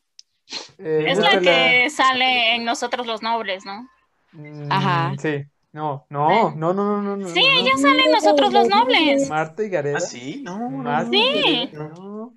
Eh, 0.79 1.05
Es 1.07 1.17
la 1.19 1.39
que 1.39 1.89
sale 1.89 2.55
en 2.55 2.65
Nosotros 2.65 3.07
los 3.07 3.21
Nobles, 3.21 3.65
¿no? 3.65 3.87
Mm, 4.33 4.71
Ajá. 4.71 5.13
Sí. 5.19 5.43
No, 5.71 6.05
no, 6.09 6.51
no, 6.55 6.73
no, 6.73 6.83
no, 6.83 7.01
no. 7.01 7.15
no, 7.17 7.27
Sí, 7.29 7.41
no. 7.41 7.61
ella 7.61 7.77
sale 7.77 8.03
en 8.05 8.11
Nosotros 8.11 8.53
los 8.53 8.67
Nobles. 8.67 9.29
Marta 9.29 9.63
y 9.63 9.69
Gareda. 9.69 9.97
¿Ah, 9.97 10.01
sí? 10.01 10.41
No, 10.43 10.59
no, 10.59 10.69
Marta 10.69 11.05
no. 11.05 11.11
Sí. 11.11 11.69
No. 11.73 12.33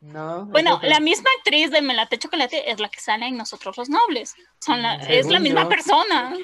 No. 0.00 0.46
Bueno, 0.46 0.80
la 0.82 0.98
misma 0.98 1.28
actriz 1.38 1.70
de 1.70 1.82
Melate 1.82 2.18
Chocolate 2.18 2.70
es 2.70 2.80
la 2.80 2.88
que 2.88 3.00
sale 3.00 3.26
en 3.26 3.36
Nosotros 3.36 3.76
los 3.76 3.90
Nobles. 3.90 4.34
Son 4.58 4.80
la, 4.80 4.94
es 4.96 5.26
la 5.26 5.38
misma 5.40 5.64
yo. 5.64 5.68
persona. 5.68 6.34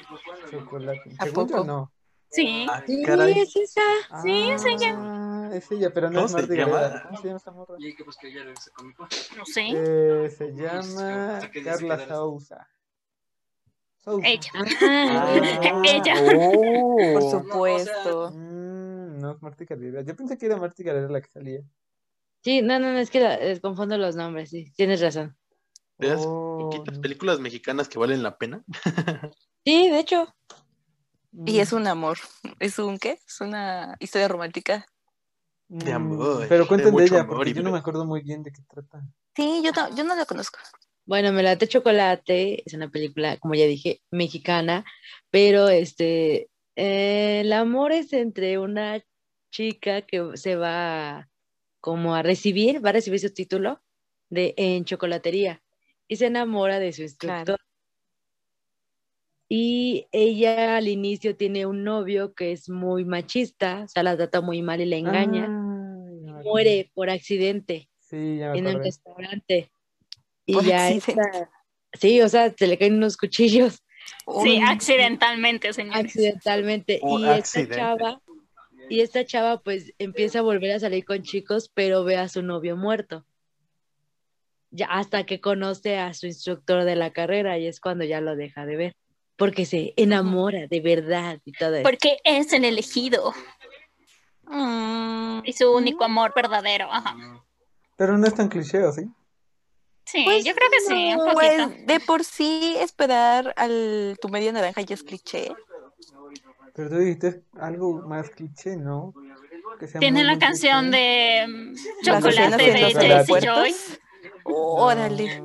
Chocolate. 0.51 1.01
¿A 1.17 1.25
yo, 1.25 1.33
poco? 1.33 1.63
no. 1.63 1.91
Sí. 2.29 2.67
Ah, 2.69 2.83
Sí, 2.85 3.01
es 3.03 3.55
esa. 3.55 3.81
Sí, 4.21 4.49
es 4.51 4.65
ella. 4.65 4.95
Ah, 4.97 5.49
es 5.53 5.71
ella, 5.71 5.91
pero 5.93 6.09
no 6.09 6.15
¿Cómo 6.15 6.25
es 6.25 6.31
se 6.33 6.37
Marta 6.37 6.53
llama? 6.53 6.81
Gareda. 6.81 7.03
¿Cómo 7.07 7.17
se 7.21 7.27
llama 7.27 7.37
esta 7.37 7.51
morra? 7.51 7.75
Y 7.79 7.95
que 7.95 8.03
buscar 8.03 8.29
ya 8.31 8.43
regresa 8.43 8.71
conmigo. 8.71 9.07
No 9.37 9.45
sé. 9.45 9.67
Eh, 9.73 10.29
se 10.29 10.53
llama 10.53 11.37
¿A 11.37 11.49
qué 11.51 11.63
Carla 11.63 11.97
que 11.97 12.05
Sousa. 12.07 12.67
Sousa. 13.95 14.27
Ella. 14.27 14.51
Ah, 14.81 15.81
Ella. 15.85 16.13
Oh. 16.35 16.95
Por 17.13 17.23
No, 17.23 17.31
supuesto. 17.31 18.31
Mm, 18.33 19.19
no 19.19 19.31
es 19.31 19.41
Marta 19.41 19.65
Gareda. 19.67 20.01
Yo 20.01 20.15
pensé 20.15 20.37
que 20.37 20.45
era 20.45 20.57
Marta 20.57 20.83
Gareda 20.83 21.07
la 21.09 21.21
que 21.21 21.29
salía. 21.29 21.61
Sí, 22.47 22.61
no, 22.61 22.79
no, 22.79 22.93
no, 22.93 22.99
es 22.99 23.09
que 23.09 23.19
la- 23.19 23.35
les 23.35 23.59
confundo 23.59 23.97
los 23.97 24.15
nombres, 24.15 24.51
sí, 24.51 24.71
tienes 24.77 25.01
razón. 25.01 25.35
¿Veas 25.97 26.21
Oh, 26.25 26.57
poquitas 26.57 26.95
no. 26.95 27.01
películas 27.01 27.41
mexicanas 27.41 27.89
que 27.89 27.99
valen 27.99 28.23
la 28.23 28.37
pena? 28.37 28.63
Sí, 29.65 29.89
de 29.89 29.99
hecho. 29.99 30.33
Y 31.45 31.59
es 31.59 31.73
un 31.73 31.87
amor. 31.87 32.17
¿Es 32.59 32.79
un 32.79 32.99
qué? 32.99 33.19
Es 33.27 33.41
una 33.41 33.97
historia 33.99 34.29
romántica. 34.29 34.85
Mm, 35.67 35.89
amor, 35.91 36.45
Pero 36.47 36.61
de 36.63 36.67
cuenten 36.69 36.85
de 36.95 37.01
mucho 37.01 37.15
ella, 37.15 37.23
amor 37.23 37.35
porque 37.35 37.53
yo 37.53 37.63
no 37.63 37.71
me 37.73 37.79
acuerdo 37.79 38.05
muy 38.05 38.21
bien 38.21 38.43
de 38.43 38.53
qué 38.53 38.61
trata. 38.61 39.01
Sí, 39.35 39.61
yo, 39.61 39.71
no- 39.73 39.93
yo 39.93 40.05
no 40.05 40.15
la 40.15 40.23
conozco. 40.23 40.57
Bueno, 41.05 41.33
Me 41.33 41.43
late 41.43 41.67
chocolate 41.67 42.63
es 42.65 42.73
una 42.73 42.87
película, 42.89 43.35
como 43.39 43.55
ya 43.55 43.65
dije, 43.65 44.01
mexicana, 44.09 44.85
pero 45.29 45.67
este, 45.67 46.49
eh, 46.77 47.41
el 47.41 47.51
amor 47.51 47.91
es 47.91 48.13
entre 48.13 48.57
una 48.57 49.03
chica 49.51 50.03
que 50.03 50.31
se 50.35 50.55
va 50.55 51.27
como 51.79 52.15
a 52.15 52.23
recibir, 52.23 52.83
va 52.83 52.89
a 52.89 52.93
recibir 52.93 53.19
su 53.19 53.33
título 53.33 53.81
de 54.29 54.53
en 54.57 54.83
chocolatería 54.85 55.61
y 56.07 56.15
se 56.17 56.25
enamora 56.27 56.79
de 56.79 56.91
su 56.93 57.01
instructor. 57.03 57.45
Claro. 57.45 57.63
Y 59.49 60.07
ella 60.11 60.75
al 60.77 60.87
inicio 60.89 61.35
tiene 61.37 61.65
un 61.65 61.83
novio 61.83 62.33
que 62.33 62.51
es 62.51 62.69
muy 62.69 63.05
machista, 63.05 63.83
o 63.85 63.87
sea, 63.87 64.03
la 64.03 64.17
trata 64.17 64.41
muy 64.41 64.61
mal 64.61 64.81
y 64.81 64.85
la 64.85 64.97
engaña. 64.97 65.47
Muere 66.43 66.91
por 66.93 67.09
accidente 67.09 67.87
acuerdo. 67.89 67.97
Sí, 67.99 68.37
ya 68.39 68.51
me 68.51 68.57
en 68.59 68.65
un 68.65 68.71
acordé. 68.71 68.85
restaurante. 68.85 69.71
Y 70.45 70.53
Por 70.53 70.65
ya 70.65 70.89
esta- 70.89 71.49
sí, 71.93 72.21
o 72.21 72.29
sea, 72.29 72.53
se 72.57 72.67
le 72.67 72.77
caen 72.77 72.95
unos 72.95 73.17
cuchillos 73.17 73.83
Sí, 74.43 74.59
accidentalmente, 74.65 75.73
señores. 75.73 76.05
accidentalmente. 76.05 76.99
Por 77.01 77.19
y 77.19 77.23
esta 77.23 77.33
accidente. 77.35 77.75
chava, 77.75 78.21
y 78.89 79.01
esta 79.01 79.25
chava 79.25 79.59
pues 79.61 79.93
empieza 79.99 80.39
a 80.39 80.43
volver 80.43 80.71
a 80.71 80.79
salir 80.79 81.05
con 81.05 81.23
chicos, 81.23 81.69
pero 81.73 82.03
ve 82.03 82.17
a 82.17 82.29
su 82.29 82.41
novio 82.41 82.75
muerto. 82.75 83.25
Ya 84.71 84.87
hasta 84.87 85.25
que 85.25 85.39
conoce 85.39 85.97
a 85.97 86.13
su 86.13 86.27
instructor 86.27 86.83
de 86.83 86.95
la 86.95 87.11
carrera 87.11 87.57
y 87.57 87.67
es 87.67 87.79
cuando 87.79 88.03
ya 88.03 88.21
lo 88.21 88.35
deja 88.35 88.65
de 88.65 88.75
ver. 88.75 88.95
Porque 89.37 89.65
se 89.65 89.93
enamora 89.97 90.67
de 90.67 90.81
verdad 90.81 91.39
y 91.45 91.51
todo 91.51 91.75
eso. 91.75 91.83
Porque 91.83 92.17
es 92.23 92.51
el 92.53 92.65
elegido 92.65 93.33
Mm, 94.49 95.41
y 95.43 95.53
su 95.53 95.71
único 95.71 96.03
amor 96.03 96.33
verdadero. 96.35 96.91
Ajá. 96.91 97.15
Pero 97.97 98.17
no 98.17 98.27
es 98.27 98.35
tan 98.35 98.47
cliché, 98.47 98.83
¿o 98.83 98.91
sí? 98.91 99.03
Sí, 100.05 100.23
Pues 100.23 100.45
yo 100.45 100.53
creo 100.53 100.69
que 100.69 100.79
sí, 100.81 101.13
un 101.13 101.17
poquito. 101.17 101.33
Pues 101.33 101.85
de 101.85 101.99
por 101.99 102.23
sí 102.23 102.77
esperar 102.79 103.53
al 103.57 104.17
tu 104.21 104.29
media 104.29 104.53
naranja 104.53 104.81
ya 104.81 104.95
es 104.95 105.03
cliché. 105.03 105.53
Pero 106.77 106.89
tú 106.91 106.97
dijiste 106.97 107.43
algo 107.59 108.03
más 108.03 108.29
cliché, 108.29 108.77
¿no? 108.77 109.11
Tiene 109.99 110.23
la 110.23 110.37
canción 110.37 110.91
cliché. 110.91 110.97
de 110.97 111.47
mm, 111.47 111.75
Chocolate 112.03 112.63
de 112.63 112.71
Jaycee 112.71 112.81
Jaycee 112.81 113.11
aeropuertos. 113.13 113.55
Joy. 113.55 113.75
Órale. 114.43 115.41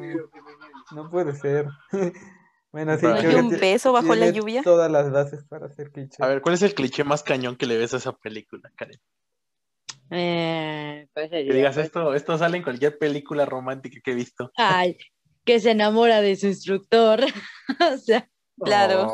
No, 0.95 1.11
puede 1.11 1.35
ser. 1.35 1.69
bueno, 2.73 2.99
sí, 2.99 3.07
No 3.07 3.15
¿No 3.15 3.19
creo 3.19 3.39
un 3.39 3.49
beso 3.59 3.95
bajo 3.95 4.15
la 4.15 4.29
lluvia? 4.29 4.63
todas 4.63 4.91
las 4.93 5.11
bases 5.11 5.43
para 5.45 5.71
ser 5.71 5.91
cliché. 5.91 6.23
A 6.23 6.27
ver, 6.27 6.43
¿cuál 6.43 6.55
es 6.55 6.63
el 6.63 6.75
cliché 6.75 7.03
más 7.03 7.23
cañón 7.23 7.57
que 7.57 7.65
le 7.65 7.79
ves 7.79 7.95
a 7.95 7.97
esa 7.97 8.13
película, 8.13 8.71
Karen? 8.77 9.01
Eh, 10.11 11.09
¿cuál 11.15 11.31
sería? 11.31 11.51
Que 11.51 11.57
digas, 11.57 11.77
¿Cuál 11.77 11.87
esto, 11.87 12.15
esto 12.15 12.37
sale 12.37 12.59
en 12.59 12.63
cualquier 12.63 12.99
película 12.99 13.47
romántica 13.47 13.99
que 14.05 14.11
he 14.11 14.15
visto. 14.15 14.53
Ay, 14.59 14.99
que 15.47 15.61
se 15.61 15.71
enamora 15.71 16.21
de 16.21 16.37
su 16.37 16.49
instructor. 16.49 17.21
o 17.95 17.97
sea, 17.97 18.29
Claro. 18.65 19.11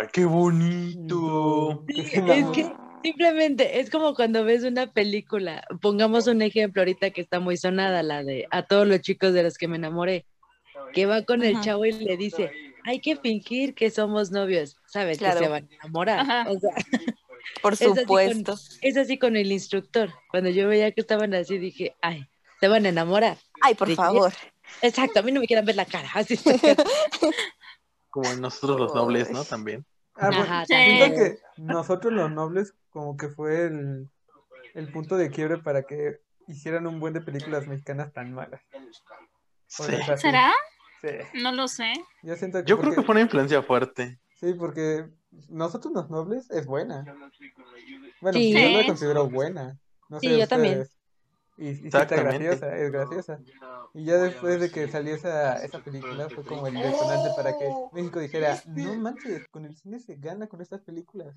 ¡Ay, 0.00 0.08
qué 0.12 0.24
bonito! 0.24 1.84
Sí, 1.88 2.00
es 2.00 2.46
que 2.50 2.72
simplemente 3.02 3.80
es 3.80 3.90
como 3.90 4.14
cuando 4.14 4.44
ves 4.44 4.64
una 4.64 4.92
película. 4.92 5.64
Pongamos 5.80 6.26
un 6.26 6.42
ejemplo 6.42 6.82
ahorita 6.82 7.10
que 7.10 7.20
está 7.20 7.40
muy 7.40 7.56
sonada, 7.56 8.02
la 8.02 8.22
de 8.24 8.46
A 8.50 8.62
todos 8.62 8.86
los 8.86 9.00
chicos 9.00 9.32
de 9.32 9.42
los 9.42 9.56
que 9.58 9.68
me 9.68 9.76
enamoré, 9.76 10.26
que 10.92 11.06
va 11.06 11.22
con 11.22 11.42
el 11.42 11.54
Ajá. 11.56 11.64
chavo 11.64 11.84
y 11.86 11.92
le 11.92 12.16
dice, 12.16 12.50
hay 12.84 13.00
que 13.00 13.16
fingir 13.16 13.74
que 13.74 13.90
somos 13.90 14.30
novios, 14.30 14.76
¿sabes? 14.86 15.18
Claro. 15.18 15.38
Que 15.38 15.44
se 15.44 15.50
van 15.50 15.68
a 15.70 15.74
enamorar. 15.74 16.18
Ajá. 16.20 16.46
O 16.50 16.58
sea, 16.58 16.70
Por 17.62 17.74
así 17.74 17.84
con- 17.86 17.96
supuesto. 17.98 18.54
es 18.82 18.96
así 18.96 19.18
con 19.18 19.36
el 19.36 19.52
instructor. 19.52 20.10
Cuando 20.30 20.50
yo 20.50 20.68
veía 20.68 20.90
que 20.92 21.00
estaban 21.00 21.34
así, 21.34 21.58
dije, 21.58 21.94
ay, 22.02 22.26
se 22.60 22.68
van 22.68 22.86
a 22.86 22.88
enamorar. 22.90 23.36
Ay, 23.62 23.74
por 23.74 23.90
favor. 23.94 24.32
Exacto, 24.82 25.20
a 25.20 25.22
mí 25.22 25.32
no 25.32 25.40
me 25.40 25.46
quieran 25.46 25.64
ver 25.64 25.76
la 25.76 25.84
cara. 25.84 26.08
Así 26.14 26.36
Como 28.10 28.28
en 28.30 28.40
nosotros 28.40 28.78
los 28.78 28.94
nobles, 28.94 29.30
¿no? 29.30 29.44
También. 29.44 29.86
Ah, 30.16 30.26
bueno, 30.26 30.42
Ajá, 30.42 30.66
siento 30.66 31.14
que 31.14 31.38
nosotros 31.56 32.12
los 32.12 32.30
nobles 32.30 32.74
como 32.90 33.16
que 33.16 33.28
fue 33.28 33.66
el, 33.66 34.08
el 34.74 34.92
punto 34.92 35.16
de 35.16 35.30
quiebre 35.30 35.58
para 35.58 35.84
que 35.84 36.20
hicieran 36.48 36.86
un 36.86 36.98
buen 37.00 37.14
de 37.14 37.20
películas 37.20 37.66
mexicanas 37.68 38.12
tan 38.12 38.32
malas. 38.34 38.60
¿O 39.78 39.84
Sí. 39.84 39.96
¿Será? 40.16 40.52
Sí. 41.00 41.08
No 41.34 41.52
lo 41.52 41.68
sé. 41.68 41.92
Yo 42.22 42.34
siento 42.36 42.58
que 42.58 42.64
Yo 42.68 42.78
creo 42.78 42.92
que 42.92 43.02
fue 43.02 43.12
una 43.14 43.22
influencia 43.22 43.62
fuerte. 43.62 44.18
Sí, 44.34 44.52
porque 44.54 45.06
nosotros 45.48 45.94
los 45.94 46.10
nobles 46.10 46.50
es 46.50 46.66
buena. 46.66 47.04
Bueno, 48.20 48.38
Sí. 48.38 48.52
yo 48.52 48.58
la 48.70 48.80
Sí. 48.80 48.86
considero 48.86 49.30
buena. 49.30 49.78
No 50.08 50.18
Sí, 50.18 50.28
sé 50.28 50.38
yo 50.38 50.48
también. 50.48 50.86
Y, 51.60 51.68
y 51.68 51.74
sí 51.76 51.86
está 51.88 52.06
graciosa, 52.06 52.74
es 52.76 52.90
graciosa. 52.90 53.38
Y 53.92 54.04
ya 54.04 54.16
después 54.16 54.60
de 54.60 54.70
que 54.70 54.88
salió 54.88 55.14
esa, 55.14 55.62
esa 55.62 55.84
película 55.84 56.28
fue 56.30 56.42
como 56.44 56.66
el 56.66 56.74
detonante 56.74 57.30
para 57.36 57.52
que 57.58 57.68
México 57.92 58.18
dijera, 58.18 58.58
no 58.66 58.94
manches, 58.96 59.46
con 59.48 59.66
el 59.66 59.76
cine 59.76 60.00
se 60.00 60.16
gana 60.16 60.46
con 60.46 60.60
estas 60.62 60.80
películas. 60.80 61.36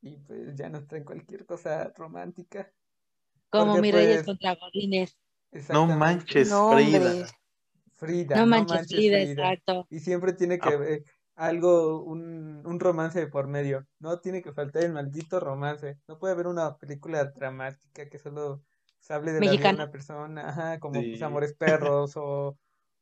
Y 0.00 0.16
pues 0.18 0.56
ya 0.56 0.68
nos 0.68 0.86
traen 0.88 1.04
cualquier 1.04 1.46
cosa 1.46 1.92
romántica. 1.96 2.72
como 3.50 3.66
Porque, 3.66 3.82
mis 3.82 3.92
reyes 3.94 4.16
pues, 4.24 4.26
contra 4.26 4.56
godines. 4.56 5.16
No 5.68 5.86
manches, 5.86 6.50
No, 6.50 6.72
Frida. 6.72 7.26
Frida, 7.94 8.34
No 8.36 8.40
no 8.42 8.46
manches, 8.48 8.88
Frida, 8.88 9.18
Frida. 9.18 9.52
exacto. 9.52 9.86
Y 9.90 10.00
siempre 10.00 10.32
tiene 10.32 10.58
que 10.58 10.70
Ah. 10.70 10.72
haber 10.72 11.04
algo, 11.36 12.02
un, 12.02 12.62
un 12.66 12.80
romance 12.80 13.20
de 13.20 13.26
por 13.28 13.46
medio. 13.46 13.86
No 14.00 14.18
tiene 14.20 14.42
que 14.42 14.52
faltar 14.52 14.82
el 14.84 14.92
maldito 14.92 15.38
romance. 15.38 15.98
No 16.08 16.18
puede 16.18 16.32
haber 16.34 16.48
una 16.48 16.76
película 16.78 17.24
dramática 17.26 18.08
que 18.08 18.18
solo 18.18 18.64
hable 19.12 19.32
de 19.32 19.40
la 19.40 19.46
Mexicana. 19.46 19.84
una 19.84 19.90
persona, 19.92 20.48
ajá, 20.48 20.78
como 20.80 20.94
pues, 20.94 21.18
Sí. 21.18 21.22
Amores 21.24 21.54
Perros 21.54 22.16
o, 22.16 22.56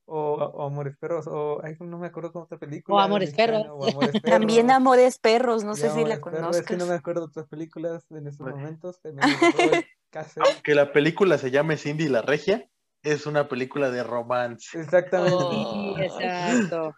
o, 0.07 0.17
o 0.35 0.67
Amores 0.67 0.97
Perros 0.99 1.27
o 1.29 1.61
ay, 1.65 1.77
no 1.81 1.99
me 1.99 2.09
acuerdo 2.09 2.33
con 2.33 2.43
otra 2.43 2.59
película. 2.59 3.03
Amores 3.05 3.31
mexicana, 3.31 3.59
Perros. 3.63 3.77
O 3.79 3.89
Amores 3.91 4.13
También 4.23 4.67
Perros, 4.67 4.77
Amores 4.77 5.19
Perros, 5.19 5.65
no 5.65 5.73
y 5.73 5.77
sé 5.77 5.91
si 5.91 6.05
la 6.05 6.17
Amores 6.17 6.21
Perros, 6.21 6.57
Es 6.57 6.63
que 6.67 6.77
no 6.77 6.87
me 6.87 6.95
acuerdo 6.95 7.21
de 7.23 7.27
otras 7.27 7.47
películas 7.49 8.05
en 8.11 8.27
estos 8.27 8.39
Bueno. 8.45 8.57
momentos. 8.59 9.01
También 9.01 9.29
me. 9.29 9.87
Aunque 10.45 10.75
la 10.75 10.93
película 10.93 11.39
se 11.39 11.53
llame 11.53 11.77
Cindy 11.77 12.09
la 12.09 12.23
Regia, 12.23 12.69
es 13.03 13.27
una 13.27 13.49
película 13.49 13.91
de 13.91 14.03
romance. 14.03 14.77
Exactamente. 14.79 15.37
Sí, 15.39 15.95
exacto. 16.03 16.95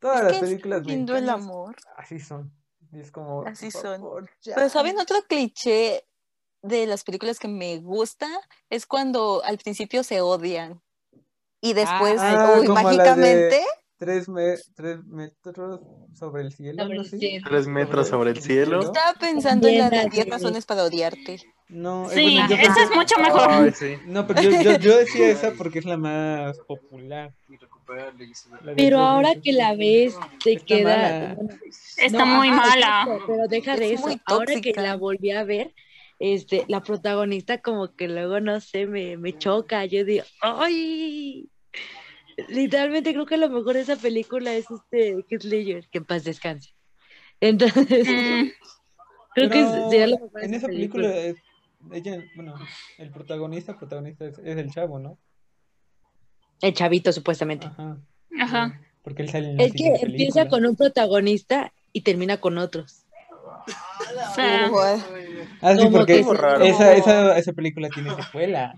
Todas 0.00 0.16
Es 0.18 0.22
las 0.24 0.32
que 0.32 0.38
es 0.38 0.50
películas 0.50 0.84
lindo 0.84 1.16
el 1.16 1.28
amor. 1.30 1.76
así 1.96 2.18
son. 2.18 2.52
Y 2.92 3.00
es 3.00 3.10
como, 3.12 3.42
Así 3.46 3.70
son. 3.70 4.00
favor. 4.00 4.30
Pero 4.44 4.68
¿saben 4.68 4.98
otro 4.98 5.16
cliché 5.28 6.04
de 6.66 6.86
las 6.86 7.04
películas 7.04 7.38
que 7.38 7.48
me 7.48 7.78
gusta? 7.78 8.26
Es 8.70 8.86
cuando 8.86 9.42
al 9.44 9.58
principio 9.58 10.02
se 10.02 10.20
odian 10.20 10.80
y 11.60 11.72
después, 11.72 12.16
Ah, 12.18 12.56
uy, 12.60 12.66
como 12.66 12.80
la 12.82 12.90
de- 12.90 12.96
mágicamente, 12.98 13.60
Tres, 13.98 14.28
me- 14.28 14.56
tres 14.74 14.98
metros 15.06 15.80
sobre 16.18 16.42
el 16.42 16.52
cielo, 16.52 16.82
Sobre 16.84 16.98
el 16.98 17.06
cielo. 17.06 17.46
Tres 17.48 17.66
metros 17.66 18.08
sobre 18.08 18.30
el 18.32 18.42
cielo. 18.42 18.80
estaba 18.80 19.14
pensando 19.18 19.68
en 19.68 19.78
la 19.78 19.84
de 19.84 19.90
También 19.96 20.04
la 20.04 20.10
10 20.12 20.24
de- 20.26 20.30
razones 20.32 20.66
para 20.66 20.84
odiarte. 20.84 21.40
No, 21.68 22.10
eh, 22.10 22.14
Sí, 22.14 22.22
bueno, 22.22 22.44
esa 22.44 22.56
pensé- 22.74 22.82
es 22.84 22.90
mucho 22.94 23.18
mejor. 23.18 23.48
Ay, 23.50 23.72
sí. 23.72 23.96
No, 24.04 24.26
pero 24.26 24.42
yo, 24.42 24.50
yo, 24.62 24.76
yo 24.78 24.98
decía 24.98 25.30
esa 25.30 25.52
porque 25.52 25.78
es 25.78 25.86
la 25.86 25.96
más 25.96 26.58
popular. 26.58 27.32
Pero 28.76 28.98
ahora 29.00 29.34
que 29.42 29.52
la 29.52 29.74
ves, 29.74 30.14
te 30.44 30.52
Está 30.52 30.66
queda. 30.66 30.96
mala. 31.36 31.36
Está 31.96 32.18
no, 32.24 32.26
muy 32.36 32.50
mala. 32.50 33.08
pero 33.26 33.48
deja 33.48 33.76
de 33.76 33.94
Es 33.94 34.00
eso. 34.00 34.10
Ahora 34.26 34.60
que 34.60 34.72
la 34.74 34.96
volví 34.96 35.30
a 35.30 35.42
ver, 35.44 35.74
este, 36.18 36.64
la 36.68 36.80
protagonista 36.82 37.58
como 37.60 37.94
que 37.94 38.08
luego 38.08 38.40
no 38.40 38.60
sé, 38.60 38.86
me, 38.86 39.16
me 39.16 39.36
choca. 39.36 39.84
Yo 39.84 40.04
digo, 40.04 40.24
¡ay! 40.40 41.48
Literalmente 42.48 43.12
creo 43.12 43.26
que 43.26 43.36
lo 43.38 43.48
mejor 43.48 43.74
de 43.74 43.80
esa 43.80 43.96
película 43.96 44.54
es 44.54 44.66
este 44.70 45.16
Heath 45.30 45.44
Ledger, 45.44 45.88
que 45.88 45.98
en 45.98 46.04
paz 46.04 46.24
descanse. 46.24 46.70
Entonces, 47.40 48.06
Mm, 48.08 48.48
creo 49.34 49.50
que 49.50 49.64
sería 49.90 50.06
lo 50.06 50.18
mejor 50.18 50.40
de 50.40 50.46
en 50.46 50.54
esa 50.54 50.66
película, 50.66 51.14
ella, 51.92 52.24
bueno, 52.34 52.54
el 52.98 53.10
protagonista, 53.10 53.76
protagonista 53.78 54.26
es, 54.26 54.38
es 54.38 54.56
el 54.56 54.70
chavo, 54.70 54.98
¿no? 54.98 55.18
El 56.62 56.72
chavito, 56.72 57.12
supuestamente. 57.12 57.66
Ajá. 57.66 57.98
Ajá. 58.40 58.80
Porque 59.02 59.22
él 59.22 59.28
sale 59.28 59.50
en 59.50 59.60
Es 59.60 59.72
que 59.72 59.86
empieza 59.88 60.40
película. 60.40 60.48
con 60.48 60.66
un 60.66 60.76
protagonista 60.76 61.72
y 61.92 62.00
termina 62.00 62.38
con 62.38 62.58
otros. 62.58 63.04
Ah, 65.60 65.72
sí, 65.74 65.78
como 65.84 65.98
porque 65.98 66.16
que 66.18 66.24
se- 66.24 66.34
raro. 66.34 66.64
esa, 66.64 66.94
esa, 66.94 67.38
esa 67.38 67.52
película 67.52 67.88
tiene 67.90 68.14
secuela. 68.14 68.74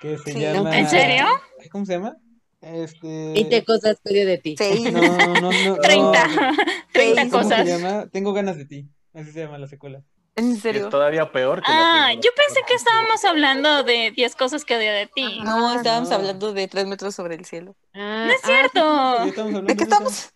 Que 0.00 0.18
se 0.18 0.32
Sí. 0.32 0.40
llama. 0.40 0.76
¿En 0.78 0.88
serio? 0.88 1.24
¿Cómo 1.70 1.86
se 1.86 1.94
llama? 1.94 2.16
Este. 2.60 3.32
20 3.34 3.64
cosas 3.64 3.98
que 4.04 4.12
odio 4.12 4.26
de 4.26 4.38
ti. 4.38 4.56
No, 4.92 5.00
no, 5.40 5.52
no. 5.52 5.76
30. 5.76 6.26
no. 6.28 6.52
30 6.92 7.20
Seis. 7.22 7.30
¿Cómo 7.30 7.42
se 7.48 7.48
cosas. 7.50 7.66
llama? 7.66 8.06
Tengo 8.12 8.32
ganas 8.32 8.56
de 8.56 8.64
ti. 8.66 8.88
Así 9.14 9.32
se 9.32 9.40
llama 9.40 9.58
la 9.58 9.66
secuela. 9.66 10.02
¿En 10.36 10.52
Es 10.52 10.60
serio? 10.62 10.88
todavía 10.88 11.30
peor 11.30 11.62
que 11.62 11.70
la 11.70 11.78
Ah, 11.78 12.04
primera. 12.08 12.20
yo 12.22 12.30
pensé 12.34 12.60
que 12.66 12.74
estábamos 12.74 13.24
hablando 13.24 13.84
de 13.84 14.10
10 14.16 14.34
cosas 14.34 14.64
que 14.64 14.76
odio 14.76 14.92
de 14.92 15.06
ti. 15.06 15.40
No, 15.44 15.74
estábamos 15.76 16.08
no. 16.10 16.16
hablando 16.16 16.52
de 16.52 16.66
tres 16.66 16.86
metros 16.86 17.14
sobre 17.14 17.36
el 17.36 17.44
cielo. 17.44 17.76
Ah, 17.94 18.24
No 18.26 18.32
es 18.32 18.40
ah, 18.42 18.46
cierto. 18.46 19.22
Sí, 19.22 19.28
estamos 19.28 19.48
hablando 19.54 19.68
¿De 19.68 19.76
qué 19.76 19.84
eso. 19.84 19.92
estamos? 19.92 20.30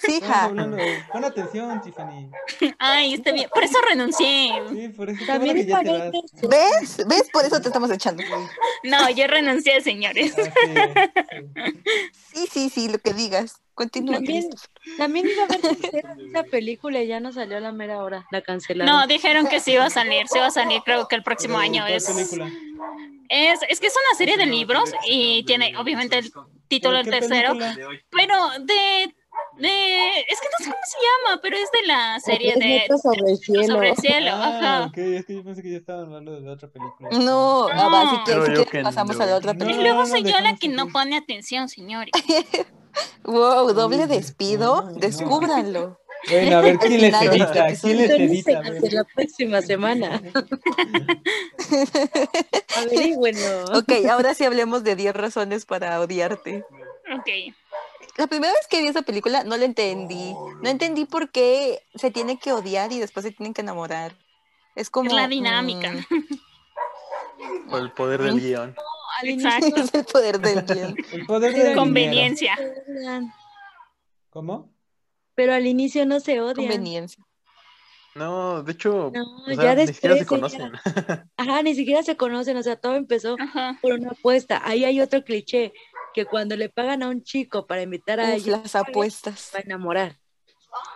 Sí, 0.00 0.14
Estamos 0.14 0.28
ja. 0.36 0.44
hablando. 0.44 0.76
Pon 1.12 1.24
atención, 1.24 1.80
Tiffany. 1.82 2.28
Ay, 2.78 3.14
está 3.14 3.30
bien. 3.32 3.48
Por 3.52 3.62
eso 3.62 3.78
renuncié. 3.88 4.52
Sí, 4.70 4.88
por 4.88 5.08
eso 5.08 5.24
También 5.24 5.56
bueno 5.66 5.82
que 5.82 5.88
ya 5.88 6.00
te 6.00 6.10
vas. 6.10 6.12
¿Ves? 6.48 7.06
¿Ves? 7.06 7.30
Por 7.32 7.44
eso 7.44 7.60
te 7.60 7.68
estamos 7.68 7.90
echando. 7.92 8.22
No, 8.84 9.08
yo 9.10 9.26
renuncié, 9.28 9.80
señores. 9.80 10.34
Ah, 10.36 11.06
sí, 11.12 11.26
sí. 11.30 11.72
Sí, 12.34 12.46
sí, 12.50 12.68
sí, 12.70 12.88
lo 12.88 12.98
que 12.98 13.12
digas. 13.14 13.56
Continúa, 13.74 14.16
También, 14.16 14.50
también 14.98 15.28
iba 15.28 15.44
a 15.44 15.46
de 15.46 16.26
esa 16.28 16.42
película 16.44 17.00
y 17.02 17.06
ya 17.06 17.20
no 17.20 17.32
salió 17.32 17.56
a 17.56 17.60
la 17.60 17.72
mera 17.72 18.02
hora. 18.02 18.26
La 18.30 18.42
cancelaron. 18.42 18.94
No, 18.94 19.06
dijeron 19.06 19.46
que 19.46 19.60
sí 19.60 19.72
iba 19.72 19.86
a 19.86 19.90
salir. 19.90 20.26
Sí 20.28 20.36
iba 20.38 20.46
a 20.46 20.50
salir, 20.50 20.82
creo 20.84 21.08
que 21.08 21.16
el 21.16 21.22
próximo 21.22 21.54
Pero, 21.54 21.62
año 21.64 21.82
¿cuál 21.82 21.92
es. 21.94 22.06
película? 22.06 22.50
Es, 23.28 23.60
es 23.68 23.80
que 23.80 23.86
es 23.86 23.94
una 23.94 24.18
serie 24.18 24.36
de 24.36 24.44
libros 24.46 24.92
y 25.08 25.44
tiene 25.44 25.74
obviamente 25.78 26.18
el 26.18 26.30
título 26.68 26.98
¿Pero 26.98 26.98
el 26.98 27.04
qué 27.04 27.10
tercero, 27.12 27.56
película? 27.56 27.88
pero 28.10 28.36
de, 28.60 29.14
de 29.58 30.20
es 30.20 30.40
que 30.40 30.46
no 30.50 30.58
sé 30.58 30.64
cómo 30.64 30.76
se 30.86 30.98
llama, 31.28 31.40
pero 31.42 31.56
es 31.56 31.70
de 31.70 31.86
la 31.86 32.20
serie 32.20 32.54
de 32.54 32.86
sobre 32.98 33.30
el 33.32 33.38
cielo. 33.38 33.74
sobre 33.74 33.90
el 33.90 33.96
cielo, 33.96 34.30
Ah, 34.32 34.58
ajá. 34.58 34.84
ok, 34.86 34.98
es 34.98 35.26
que 35.26 35.34
yo 35.34 35.44
pensé 35.44 35.62
que 35.62 35.70
ya 35.72 35.76
estaban 35.78 36.04
hablando 36.06 36.40
de 36.40 36.50
otra 36.50 36.68
película. 36.68 37.08
No, 37.12 37.68
ah, 37.72 37.88
va, 37.88 38.10
si 38.10 38.16
No. 38.16 38.24
quieres, 38.24 38.44
si 38.44 38.50
quieres 38.52 38.70
que 38.70 38.82
pasamos 38.82 39.16
no. 39.16 39.24
a 39.24 39.26
la 39.26 39.36
otra 39.36 39.52
No. 39.52 39.58
Y 39.58 39.62
película. 39.62 39.88
luego 39.88 40.06
soy 40.06 40.22
yo 40.24 40.40
la 40.40 40.56
que 40.56 40.68
no 40.68 40.88
pone 40.88 41.16
atención, 41.16 41.68
señores. 41.68 42.12
Wow, 43.24 43.72
doble 43.72 44.06
despido. 44.06 44.82
no, 44.82 44.90
no. 44.90 44.98
Descúbranlo. 44.98 45.98
Bueno, 46.28 46.58
a 46.58 46.60
ver, 46.60 46.78
¿quién 46.78 47.00
les 47.00 47.22
edita? 47.22 47.68
este 47.68 47.86
¿Quién 47.88 47.96
les 47.96 48.10
edita? 48.10 48.58
A 48.58 48.60
ver. 48.60 48.72
hasta 48.76 48.90
la 48.96 49.04
próxima 49.14 49.62
semana. 49.62 50.20
Averígüenlo. 52.76 53.64
Ok, 53.78 53.92
ahora 54.10 54.34
sí 54.34 54.44
hablemos 54.44 54.84
de 54.84 54.96
10 54.96 55.14
razones 55.14 55.66
para 55.66 56.00
odiarte. 56.00 56.64
Ok. 57.14 57.28
La 58.18 58.26
primera 58.26 58.52
vez 58.52 58.66
que 58.68 58.80
vi 58.82 58.88
esa 58.88 59.02
película 59.02 59.42
no 59.44 59.56
la 59.56 59.64
entendí. 59.64 60.34
No 60.62 60.68
entendí 60.68 61.04
por 61.06 61.30
qué 61.30 61.82
se 61.94 62.10
tiene 62.10 62.38
que 62.38 62.52
odiar 62.52 62.92
y 62.92 62.98
después 63.00 63.24
se 63.24 63.32
tienen 63.32 63.54
que 63.54 63.62
enamorar. 63.62 64.14
Es 64.74 64.90
como... 64.90 65.08
Es 65.10 65.16
la 65.16 65.28
dinámica. 65.28 65.92
mm, 65.92 67.70
Por 67.70 67.80
el 67.80 67.92
poder 67.92 68.22
del 68.22 68.40
guion. 68.40 68.74
Al 69.20 69.28
inicio 69.28 69.50
Exacto. 69.50 69.80
es 69.82 69.94
el 69.94 70.04
poder 70.04 70.40
del 70.40 70.62
bien. 70.74 70.96
El 71.12 71.26
poder 71.26 71.52
del 71.52 71.60
dinero. 71.62 71.80
Conveniencia. 71.80 72.58
¿Cómo? 74.30 74.70
pero 75.34 75.54
al 75.54 75.66
inicio 75.66 76.04
no 76.04 76.20
se 76.20 76.40
odian. 76.42 76.54
Conveniencia. 76.68 77.24
No, 78.14 78.62
de 78.62 78.72
hecho, 78.72 79.10
No, 79.14 79.22
o 79.44 79.46
sea, 79.46 79.54
ya 79.54 79.74
ni 79.74 79.86
siquiera 79.86 80.14
se 80.14 80.20
después 80.20 80.40
conocen. 80.40 80.72
Ajá, 81.38 81.62
ni 81.62 81.74
siquiera 81.74 82.02
se 82.02 82.16
conocen, 82.18 82.58
o 82.58 82.62
sea, 82.62 82.76
todo 82.76 82.96
empezó 82.96 83.36
Ajá. 83.40 83.78
por 83.80 83.94
una 83.94 84.10
apuesta. 84.10 84.60
Ahí 84.62 84.84
hay 84.84 85.00
otro 85.00 85.24
cliché, 85.24 85.72
que 86.14 86.26
cuando 86.26 86.56
le 86.56 86.68
pagan 86.68 87.02
a 87.02 87.08
un 87.08 87.22
chico 87.22 87.66
para 87.66 87.82
invitar 87.82 88.20
a 88.20 88.34
ella, 88.34 88.58
las 88.62 88.74
apuestas. 88.74 89.50
va 89.54 89.58
a 89.58 89.62
enamorar. 89.62 90.16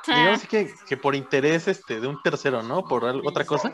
Digamos 0.07 0.47
que, 0.47 0.73
que 0.89 0.97
por 0.97 1.15
interés 1.15 1.69
este, 1.69 2.01
de 2.01 2.07
un 2.07 2.23
tercero, 2.23 2.63
¿no? 2.63 2.85
Por 2.85 3.05
otra 3.05 3.45
cosa, 3.45 3.73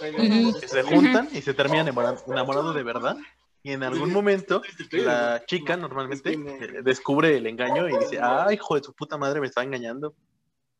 que 0.00 0.68
se 0.68 0.82
juntan 0.82 1.28
y 1.32 1.42
se 1.42 1.54
terminan 1.54 1.86
enamora- 1.86 2.22
enamorados 2.26 2.74
de 2.74 2.82
verdad. 2.82 3.16
Y 3.62 3.72
en 3.72 3.82
algún 3.82 4.12
momento, 4.12 4.60
la 4.90 5.42
chica 5.46 5.76
normalmente 5.76 6.32
eh, 6.34 6.82
descubre 6.82 7.36
el 7.36 7.46
engaño 7.46 7.88
y 7.88 7.96
dice, 7.98 8.18
ah, 8.20 8.48
hijo 8.52 8.74
de 8.74 8.82
su 8.82 8.92
puta 8.94 9.16
madre, 9.16 9.40
me 9.40 9.46
estaba 9.46 9.64
engañando. 9.64 10.14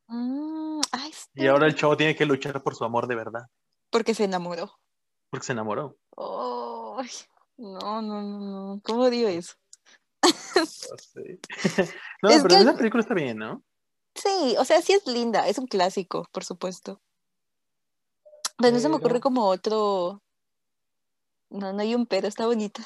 Mm, 0.08 0.80
ay, 0.92 1.12
Y 1.34 1.46
ahora 1.46 1.66
el 1.66 1.74
chavo 1.76 1.96
tiene 1.96 2.14
que 2.14 2.26
luchar 2.26 2.62
por 2.62 2.74
su 2.74 2.84
amor 2.84 3.06
de 3.06 3.14
verdad, 3.14 3.42
porque 3.90 4.12
se 4.12 4.24
enamoró. 4.24 4.70
porque 5.30 5.46
se 5.46 5.52
enamoró. 5.52 5.96
Ay, 6.18 7.08
no, 7.56 8.02
no, 8.02 8.22
no, 8.22 8.38
no. 8.74 8.80
¿Cómo 8.84 9.08
digo 9.08 9.28
eso? 9.28 9.54
No, 10.90 10.96
sé. 10.98 11.38
No, 12.22 12.30
Es 12.30 12.42
pero 12.42 12.48
que- 12.56 12.62
esa 12.62 12.76
película 12.76 13.02
está 13.02 13.14
bien, 13.14 13.38
¿no? 13.38 13.62
Sí, 14.14 14.54
o 14.58 14.64
sea, 14.64 14.80
sí 14.80 14.92
es 14.92 15.06
linda, 15.06 15.48
es 15.48 15.58
un 15.58 15.66
clásico, 15.66 16.26
por 16.32 16.44
supuesto. 16.44 17.00
Pero 18.58 18.72
no 18.72 18.78
se 18.80 18.88
me 18.88 18.96
ocurre 18.96 19.20
como 19.20 19.44
otro. 19.46 20.22
No, 21.50 21.72
no 21.72 21.80
hay 21.80 21.94
un 21.94 22.06
pero, 22.06 22.28
está 22.28 22.46
bonita. 22.46 22.82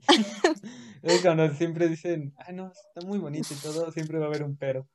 Es 1.02 1.22
cuando 1.22 1.48
siempre 1.54 1.88
dicen, 1.88 2.34
ah, 2.38 2.52
no, 2.52 2.72
está 2.72 3.06
muy 3.06 3.18
bonito 3.18 3.54
y 3.54 3.56
todo, 3.58 3.92
siempre 3.92 4.18
va 4.18 4.24
a 4.24 4.28
haber 4.28 4.42
un 4.42 4.56
pero. 4.56 4.88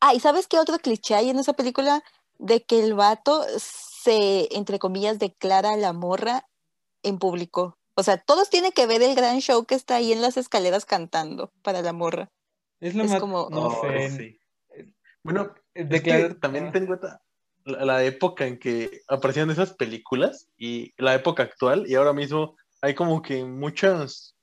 Ah, 0.00 0.12
¿y 0.12 0.18
sabes 0.20 0.48
qué 0.48 0.58
otro 0.58 0.78
cliché 0.78 1.14
hay 1.14 1.30
en 1.30 1.38
esa 1.38 1.52
película? 1.52 2.02
De 2.38 2.64
que 2.64 2.82
el 2.82 2.94
vato 2.94 3.44
se, 3.58 4.54
entre 4.56 4.78
comillas, 4.78 5.18
declara 5.18 5.70
a 5.72 5.76
la 5.76 5.92
morra 5.92 6.48
en 7.02 7.18
público. 7.18 7.78
O 7.98 8.02
sea, 8.02 8.18
todos 8.18 8.50
tienen 8.50 8.72
que 8.72 8.86
ver 8.86 9.02
el 9.02 9.14
gran 9.14 9.40
show 9.40 9.64
que 9.64 9.74
está 9.74 9.96
ahí 9.96 10.12
en 10.12 10.20
las 10.20 10.36
escaleras 10.36 10.84
cantando 10.84 11.50
para 11.62 11.80
la 11.82 11.92
morra. 11.94 12.30
Es 12.78 12.94
lo 12.94 13.04
Es 13.04 13.10
más, 13.10 13.20
como- 13.20 13.48
no 13.50 13.70
Ay, 13.82 14.10
sé, 14.10 14.16
sí. 14.16 14.40
Bueno, 15.22 15.54
Es 15.74 15.88
declarar- 15.88 16.34
que 16.34 16.40
también 16.40 16.66
ah, 16.66 16.72
ten 16.72 16.82
en 16.82 16.86
cuenta 16.88 17.22
la, 17.64 17.84
la 17.84 18.04
época 18.04 18.46
en 18.46 18.58
que 18.58 19.00
aparecían 19.08 19.50
esas 19.50 19.72
películas 19.74 20.46
y 20.56 20.92
la 20.98 21.14
época 21.14 21.42
actual 21.42 21.84
y 21.88 21.94
ahora 21.94 22.12
mismo 22.12 22.54
hay 22.82 22.94
como 22.94 23.22
que 23.22 23.44
muchas 23.44 24.36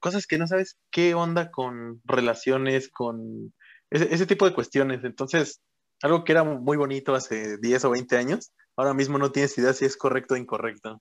cosas 0.00 0.26
que 0.26 0.36
no 0.36 0.46
sabes 0.46 0.76
qué 0.90 1.14
onda 1.14 1.50
con 1.50 2.02
relaciones, 2.04 2.90
con 2.90 3.54
ese, 3.88 4.12
ese 4.12 4.26
tipo 4.26 4.44
de 4.46 4.52
cuestiones. 4.54 5.04
Entonces, 5.04 5.60
algo 6.02 6.24
que 6.24 6.32
era 6.32 6.42
muy 6.44 6.76
bonito 6.76 7.14
hace 7.14 7.56
10 7.58 7.84
o 7.84 7.90
20 7.90 8.16
años, 8.18 8.52
ahora 8.76 8.92
mismo 8.94 9.16
no 9.16 9.30
tienes 9.32 9.56
idea 9.56 9.72
si 9.72 9.84
es 9.84 9.96
correcto 9.96 10.34
o 10.34 10.36
incorrecto. 10.36 11.00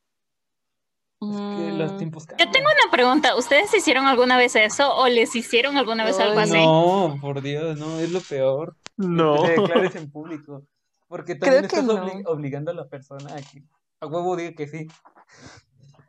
Es 1.21 1.28
que 1.38 1.71
los 1.78 1.91
Mm, 1.93 2.10
Yo 2.38 2.51
tengo 2.51 2.67
una 2.69 2.91
pregunta. 2.91 3.36
¿Ustedes 3.36 3.73
hicieron 3.73 4.06
alguna 4.06 4.38
vez 4.38 4.56
eso 4.56 4.93
o 4.95 5.08
les 5.08 5.36
hicieron 5.36 5.78
alguna 5.78 6.04
vez 6.06 6.19
algo 6.19 6.39
así? 6.39 6.54
No, 6.63 7.17
por 7.21 7.41
Dios, 7.41 7.78
no, 7.80 7.99
es 7.99 8.12
lo 8.12 8.19
peor. 8.21 8.75
No. 8.97 9.41
Que 9.43 9.49
te 9.56 9.62
declares 9.62 9.95
en 9.95 10.12
público. 10.12 10.63
Porque 11.08 11.36
también 11.36 11.67
Creo 11.67 11.82
estás 11.82 12.23
no. 12.23 12.32
obligando 12.32 12.71
a 12.71 12.73
la 12.73 12.88
persona 12.88 13.34
a 13.34 13.41
que 13.41 13.63
a 14.01 14.08
huevo 14.08 14.36
diga 14.36 14.54
que 14.54 14.67
sí. 14.67 14.88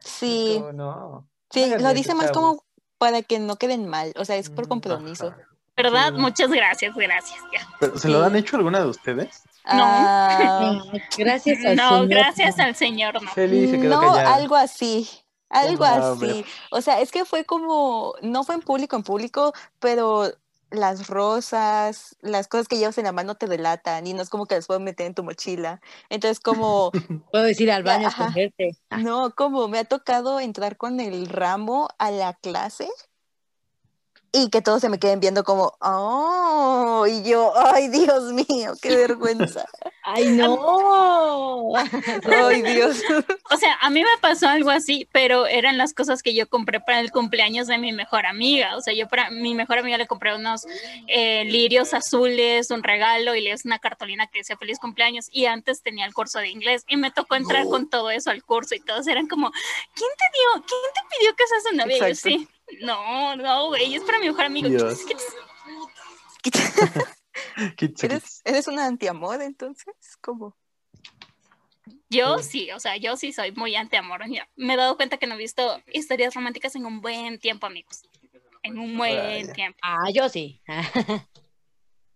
Sí, 0.01 0.57
Como, 0.59 0.73
no. 0.73 1.29
sí, 1.51 1.65
lo 1.79 1.93
dice 1.95 2.15
más 2.15 2.33
chavos. 2.33 2.37
como 2.57 2.65
para 2.99 3.23
que 3.23 3.39
no 3.39 3.57
queden 3.57 3.87
mal, 3.89 4.13
o 4.17 4.25
sea, 4.25 4.37
es 4.37 4.51
por 4.51 4.67
Mm, 4.67 4.69
compromiso. 4.69 5.29
Ajá. 5.29 5.39
¿Verdad? 5.77 6.13
Sí. 6.15 6.21
Muchas 6.21 6.51
gracias, 6.51 6.95
gracias. 6.97 7.39
ya. 7.53 7.69
Pero, 7.79 7.99
¿Se 7.99 8.09
lo 8.09 8.25
han 8.25 8.35
hecho 8.37 8.57
alguna 8.57 8.81
de 8.81 8.87
ustedes? 8.87 9.43
Ah, 9.67 10.83
Gracias 11.19 11.65
al 11.65 11.77
No, 11.77 11.89
señor. 12.03 12.09
gracias 12.09 12.59
al 12.59 12.75
señor, 12.77 13.23
no. 13.23 13.31
Shelly 13.35 13.69
se 13.69 13.81
quedó 13.81 14.01
no, 14.01 14.13
algo 14.15 14.57
así, 14.57 15.09
algo 15.51 15.85
así. 15.85 16.45
O 16.71 16.81
sea, 16.81 17.01
es 17.01 17.11
que 17.11 17.25
fue 17.25 17.45
como, 17.45 18.15
no 18.23 18.45
fue 18.45 18.55
en 18.55 18.63
público, 18.63 18.97
en 18.97 19.03
público, 19.03 19.53
pero 19.79 20.33
las 20.71 21.07
rosas, 21.09 22.17
las 22.21 22.49
cosas 22.49 22.69
que 22.69 22.77
llevas 22.77 22.99
en 22.99 23.05
la 23.05 23.13
mano 23.13 23.37
te 23.37 23.47
delatan 23.47 24.07
y 24.07 24.15
no 24.15 24.23
es 24.23 24.31
como 24.31 24.47
que 24.47 24.57
las 24.57 24.67
puedes 24.67 24.83
meter 24.83 25.07
en 25.07 25.15
tu 25.15 25.23
mochila. 25.25 25.81
Entonces, 26.11 26.41
como, 26.41 26.91
Puedo 27.31 27.45
decir 27.45 27.71
al 27.71 27.83
baño 27.83 28.07
a 28.07 28.11
esconderte. 28.11 28.77
no, 28.95 29.35
como 29.35 29.69
me 29.69 29.79
ha 29.79 29.85
tocado 29.85 30.41
entrar 30.41 30.77
con 30.77 31.01
el 31.01 31.29
ramo 31.29 31.89
a 31.99 32.11
la 32.11 32.35
clase 32.35 32.89
y 34.37 34.51
que 34.51 34.61
todos 34.61 34.83
se 34.83 34.91
me 34.91 34.99
queden 34.99 35.19
viendo 35.19 35.45
como, 35.45 35.73
oh, 35.81 37.07
y 37.09 37.23
yo, 37.23 37.55
ay, 37.57 37.89
Dios 37.89 38.33
mío, 38.33 38.75
qué 38.83 38.95
vergüenza. 38.95 39.65
¡Ay, 40.03 40.29
no! 40.29 41.73
ay, 41.75 42.63
Dios. 42.63 43.03
O 43.49 43.57
sea, 43.57 43.79
a 43.81 43.91
mí 43.91 44.03
me 44.03 44.19
pasó 44.21 44.49
algo 44.49 44.71
así, 44.71 45.09
pero 45.13 45.47
eran 45.47 45.79
las 45.79 45.95
cosas 45.95 46.23
que 46.23 46.35
yo 46.35 46.49
compré 46.49 46.81
para 46.81 47.01
el 47.01 47.13
cumpleaños 47.13 47.69
de 47.69 47.79
mi 47.79 47.93
mejor 47.93 48.27
amiga. 48.27 48.77
O 48.77 48.81
sea, 48.81 48.93
yo 48.93 49.09
para 49.09 49.31
mi 49.31 49.55
mejor 49.55 49.79
amiga 49.79 49.97
le 49.97 50.07
compré 50.07 50.35
unos 50.35 50.67
eh, 51.07 51.45
lirios 51.45 51.95
azules, 51.95 52.71
un 52.71 52.83
regalo 52.83 53.35
y 53.35 53.41
le 53.41 53.51
hice 53.51 53.69
una 53.69 53.79
cartulina 53.79 54.27
que 54.27 54.41
decía 54.41 54.57
feliz 54.57 54.79
cumpleaños. 54.81 55.29
Y 55.31 55.47
antes 55.47 55.81
tenía 55.81 56.07
el 56.07 56.13
curso 56.13 56.41
de 56.41 56.49
inglés 56.49 56.85
y 56.89 56.97
me 56.97 57.13
tocó 57.13 57.37
entrar 57.37 57.65
con 57.67 57.89
todo 57.89 58.11
eso 58.11 58.31
al 58.31 58.43
curso 58.45 58.75
y 58.75 58.81
todos 58.81 59.07
eran 59.07 59.29
como, 59.29 59.51
¿quién 59.51 60.11
te 60.19 60.39
dio? 60.39 60.65
¿Quién 60.67 60.81
te 60.93 61.17
pidió 61.17 61.37
que 61.37 61.47
seas 61.47 61.65
yo, 61.73 62.07
Exacto. 62.07 62.15
sí. 62.17 62.49
No, 62.81 63.37
no, 63.37 63.69
güey, 63.69 63.95
es 63.95 64.03
para 64.03 64.19
mi 64.19 64.27
mejor 64.27 64.45
amigo. 64.45 64.69
Dios. 64.69 65.01
¿Eres, 68.03 68.43
eres 68.45 68.67
una 68.69 68.87
antiamor, 68.87 69.43
entonces, 69.43 69.95
como. 70.21 70.57
Yo 72.09 72.39
sí, 72.39 72.71
o 72.71 72.79
sea, 72.79 72.97
yo 72.97 73.17
sí 73.17 73.33
soy 73.33 73.53
muy 73.53 73.75
anti-amor. 73.75 74.23
Me 74.57 74.75
he 74.75 74.77
dado 74.77 74.97
cuenta 74.97 75.17
que 75.17 75.27
no 75.27 75.35
he 75.35 75.39
visto 75.39 75.83
historias 75.93 76.35
románticas 76.35 76.75
en 76.77 76.87
un 76.87 77.01
buen 77.01 77.39
tiempo, 77.39 77.67
amigos. 77.67 78.03
En 78.63 78.79
un 78.79 78.97
buen 78.97 79.53
tiempo. 79.53 79.79
Ah, 79.83 80.11
yo 80.13 80.29
sí. 80.29 80.63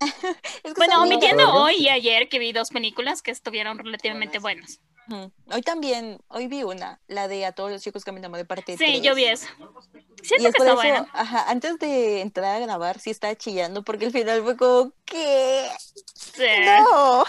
Es 0.01 0.73
que 0.73 0.73
Bueno, 0.77 1.03
omitiendo 1.03 1.53
hoy 1.53 1.75
y 1.75 1.89
ayer 1.89 2.27
que 2.27 2.39
vi 2.39 2.53
dos 2.53 2.69
películas 2.71 3.21
que 3.21 3.29
estuvieron 3.29 3.77
relativamente 3.77 4.39
buenas. 4.39 4.81
Hoy 5.51 5.61
también, 5.61 6.19
hoy 6.29 6.47
vi 6.47 6.63
una, 6.63 6.99
la 7.07 7.27
de 7.27 7.45
A 7.45 7.51
todos 7.51 7.71
los 7.71 7.81
chicos 7.81 8.03
que 8.03 8.11
me 8.11 8.19
enamoré 8.19 8.45
parte 8.45 8.77
Sí, 8.77 9.01
yo 9.01 9.13
vi 9.15 9.25
eso. 9.25 9.47
Y 10.23 10.25
Siento 10.27 10.47
es 10.49 10.53
que 10.53 10.57
por 10.57 10.67
está 10.67 10.73
eso, 10.73 10.75
buena. 10.75 11.09
ajá, 11.13 11.49
antes 11.49 11.79
de 11.79 12.21
entrar 12.21 12.55
a 12.55 12.59
grabar 12.59 12.99
sí 12.99 13.09
estaba 13.09 13.35
chillando 13.35 13.83
porque 13.83 14.05
el 14.05 14.11
final 14.11 14.41
fue 14.43 14.55
como, 14.57 14.91
¿qué? 15.05 15.67
Sí. 16.15 16.43
No. 16.65 17.23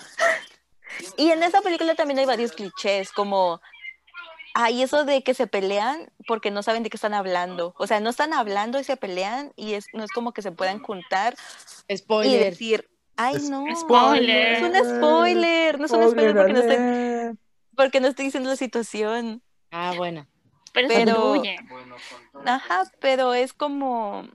Y 1.16 1.30
en 1.30 1.42
esa 1.42 1.60
película 1.62 1.94
también 1.94 2.18
hay 2.18 2.26
varios 2.26 2.52
clichés, 2.52 3.10
como, 3.12 3.60
hay 4.54 4.82
eso 4.82 5.04
de 5.04 5.22
que 5.22 5.32
se 5.34 5.46
pelean 5.46 6.12
porque 6.28 6.50
no 6.50 6.62
saben 6.62 6.82
de 6.82 6.90
qué 6.90 6.96
están 6.98 7.14
hablando. 7.14 7.74
O 7.78 7.86
sea, 7.86 8.00
no 8.00 8.10
están 8.10 8.34
hablando 8.34 8.78
y 8.78 8.84
se 8.84 8.96
pelean 8.98 9.52
y 9.56 9.72
es, 9.74 9.86
no 9.94 10.04
es 10.04 10.12
como 10.12 10.32
que 10.32 10.42
se 10.42 10.52
puedan 10.52 10.80
juntar 10.82 11.34
y 11.88 11.96
Spoiler. 11.96 12.50
decir, 12.50 12.90
ay 13.16 13.36
no, 13.48 13.64
Spoiler. 13.74 14.52
es 14.54 14.62
un 14.62 14.98
spoiler, 14.98 15.78
no 15.80 15.86
es 15.86 15.92
un 15.92 16.10
spoiler 16.10 16.36
porque 16.36 16.52
no 16.52 16.60
alert. 16.60 17.38
Porque 17.76 18.00
no 18.00 18.08
estoy 18.08 18.26
diciendo 18.26 18.50
la 18.50 18.56
situación. 18.56 19.42
Ah, 19.70 19.94
bueno. 19.96 20.26
Pero, 20.72 20.88
Pero-. 20.88 21.42
Ajá, 22.46 22.90
pero 23.00 23.35
es 23.35 23.52
como 23.52 24.28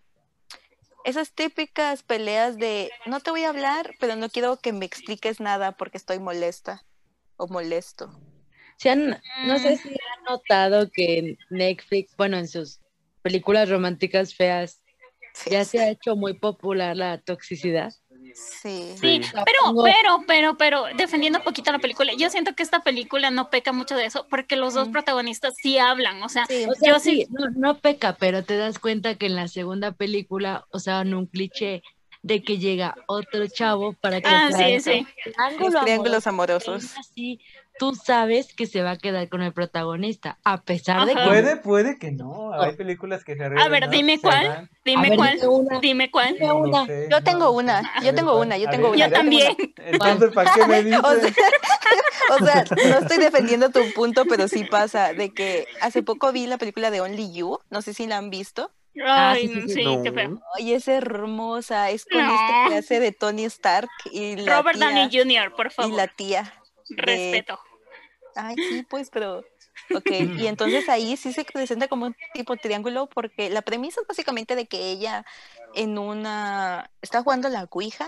esas 1.03 1.31
típicas 1.33 2.03
peleas 2.03 2.57
de 2.57 2.91
no 3.05 3.19
te 3.19 3.31
voy 3.31 3.43
a 3.43 3.49
hablar, 3.49 3.95
pero 3.99 4.15
no 4.15 4.29
quiero 4.29 4.57
que 4.57 4.73
me 4.73 4.85
expliques 4.85 5.39
nada 5.39 5.73
porque 5.73 5.97
estoy 5.97 6.19
molesta 6.19 6.85
o 7.37 7.47
molesto. 7.47 8.19
¿Se 8.77 8.89
han- 8.89 9.19
no 9.45 9.57
sé 9.57 9.77
si 9.77 9.89
han 9.89 10.23
notado 10.29 10.89
que 10.91 11.17
en 11.19 11.37
Netflix, 11.49 12.15
bueno, 12.15 12.37
en 12.37 12.47
sus 12.47 12.79
películas 13.21 13.69
románticas 13.69 14.35
feas, 14.35 14.81
Sí, 15.33 15.51
ya 15.51 15.63
se 15.65 15.79
ha 15.79 15.89
hecho 15.89 16.15
muy 16.15 16.33
popular 16.33 16.95
la 16.95 17.19
toxicidad. 17.21 17.93
Sí. 18.37 18.93
Sí, 18.99 19.21
Sí. 19.23 19.31
pero, 19.33 19.83
pero, 19.83 20.23
pero, 20.27 20.57
pero, 20.57 20.85
defendiendo 20.95 21.39
un 21.39 21.45
poquito 21.45 21.71
la 21.71 21.79
película, 21.79 22.11
yo 22.17 22.29
siento 22.29 22.53
que 22.55 22.63
esta 22.63 22.81
película 22.83 23.31
no 23.31 23.49
peca 23.49 23.71
mucho 23.71 23.95
de 23.95 24.05
eso 24.05 24.27
porque 24.29 24.55
los 24.55 24.73
dos 24.73 24.89
Mm. 24.89 24.91
protagonistas 24.91 25.55
sí 25.61 25.77
hablan, 25.77 26.21
o 26.23 26.29
sea, 26.29 26.45
Sí. 26.45 26.65
O 26.69 26.73
sea, 26.73 26.93
Yo 26.93 26.99
sí- 26.99 27.25
sí, 27.25 27.27
no, 27.29 27.49
no 27.55 27.77
peca, 27.79 28.13
pero 28.19 28.43
te 28.43 28.57
das 28.57 28.79
cuenta 28.79 29.15
que 29.15 29.25
en 29.27 29.35
la 29.35 29.47
segunda 29.47 29.91
película 29.91 30.65
usaban 30.71 31.13
un 31.13 31.25
cliché 31.25 31.81
de 32.23 32.41
que 32.43 32.57
llega 32.57 32.95
otro 33.07 33.47
chavo 33.47 33.93
para 33.93 34.19
que 34.21 34.27
Ah, 34.27 34.49
sea 34.51 34.79
sí, 34.79 34.79
sí. 34.81 35.07
Los 35.59 35.81
triángulos 35.83 36.27
amoroso. 36.27 36.71
amorosos. 36.73 36.83
Y 36.83 36.99
así 36.99 37.39
tú 37.79 37.95
sabes 37.95 38.53
que 38.53 38.65
se 38.65 38.81
va 38.81 38.91
a 38.91 38.97
quedar 38.97 39.29
con 39.29 39.41
el 39.41 39.53
protagonista, 39.53 40.37
a 40.43 40.61
pesar 40.61 41.05
de 41.05 41.15
que... 41.15 41.21
Puede, 41.23 41.57
puede 41.57 41.97
que 41.99 42.11
no. 42.11 42.53
Hay 42.53 42.75
películas 42.75 43.23
que 43.23 43.35
se 43.35 43.43
arriesgan. 43.43 43.71
ver, 43.71 43.85
¿no? 43.85 43.91
dime 43.91 44.19
cuál. 44.19 44.47
A 44.47 44.69
Dime 44.83 45.09
ver, 45.09 45.17
cuál, 45.17 45.39
dime 45.81 46.09
cuál. 46.11 46.33
Dime 46.35 46.47
No 46.47 46.87
Yo 47.09 47.23
tengo 47.23 47.51
una, 47.51 47.79
A 47.79 47.99
yo 47.99 48.05
ver, 48.05 48.15
tengo 48.15 48.39
una, 48.39 48.57
yo 48.57 48.67
A 48.67 48.71
tengo 48.71 48.91
ver, 48.91 48.97
una. 48.97 49.07
Yo 49.07 49.13
también. 49.13 49.55
Entonces, 49.77 50.31
¿para 50.33 50.53
qué 50.53 50.65
me 50.65 50.83
dices? 50.83 51.01
O 52.29 52.39
sea, 52.39 52.65
o 52.65 52.75
sea, 52.75 52.89
no 52.89 52.97
estoy 52.99 53.17
defendiendo 53.19 53.69
tu 53.69 53.79
punto, 53.93 54.25
pero 54.25 54.47
sí 54.47 54.65
pasa 54.65 55.13
de 55.13 55.33
que 55.33 55.65
hace 55.81 56.03
poco 56.03 56.31
vi 56.33 56.45
la 56.47 56.57
película 56.57 56.91
de 56.91 56.99
Only 56.99 57.31
You, 57.33 57.59
no 57.69 57.81
sé 57.81 57.93
si 57.93 58.05
la 58.07 58.17
han 58.17 58.29
visto. 58.29 58.71
Ah, 59.05 59.31
Ay, 59.31 59.47
sí, 59.47 59.53
sí, 59.53 59.61
sí. 59.67 59.73
sí, 59.75 59.83
No. 59.85 60.03
qué 60.03 60.11
feo. 60.11 60.41
Ay, 60.55 60.73
es 60.73 60.87
hermosa, 60.87 61.89
es 61.91 62.05
con 62.05 62.25
No. 62.25 62.33
este 62.33 62.69
que 62.69 62.77
hace 62.79 62.99
de 62.99 63.11
Tony 63.11 63.45
Stark 63.45 63.89
y 64.11 64.35
la 64.37 64.57
Robert 64.57 64.77
tía, 64.77 64.87
Downey 64.87 65.09
Jr., 65.11 65.53
por 65.55 65.67
y 65.67 65.69
favor. 65.69 65.93
la 65.93 66.07
tía. 66.07 66.53
Respeto. 66.89 67.59
Ay, 68.37 68.55
sí, 68.69 68.83
pues, 68.89 69.09
pero 69.09 69.43
Ok, 69.93 70.11
y 70.11 70.47
entonces 70.47 70.89
ahí 70.89 71.17
sí 71.17 71.33
se 71.33 71.45
presenta 71.45 71.87
como 71.87 72.07
un 72.07 72.15
tipo 72.33 72.55
triángulo 72.57 73.07
porque 73.07 73.49
la 73.49 73.61
premisa 73.61 74.01
es 74.01 74.07
básicamente 74.07 74.55
de 74.55 74.67
que 74.67 74.91
ella 74.91 75.25
en 75.73 75.97
una 75.97 76.89
está 77.01 77.23
jugando 77.23 77.49
la 77.49 77.67
cuija 77.67 78.07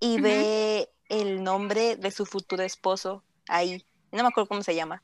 y 0.00 0.20
ve 0.20 0.90
el 1.08 1.42
nombre 1.42 1.96
de 1.96 2.10
su 2.10 2.26
futuro 2.26 2.62
esposo 2.62 3.22
ahí. 3.48 3.84
No 4.12 4.22
me 4.22 4.28
acuerdo 4.28 4.48
cómo 4.48 4.62
se 4.62 4.74
llama. 4.74 5.02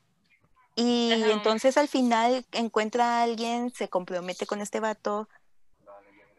Y 0.74 1.12
Ajá. 1.12 1.32
entonces 1.32 1.76
al 1.76 1.88
final 1.88 2.46
encuentra 2.52 3.18
a 3.18 3.22
alguien, 3.22 3.70
se 3.70 3.88
compromete 3.88 4.46
con 4.46 4.60
este 4.60 4.80
vato 4.80 5.28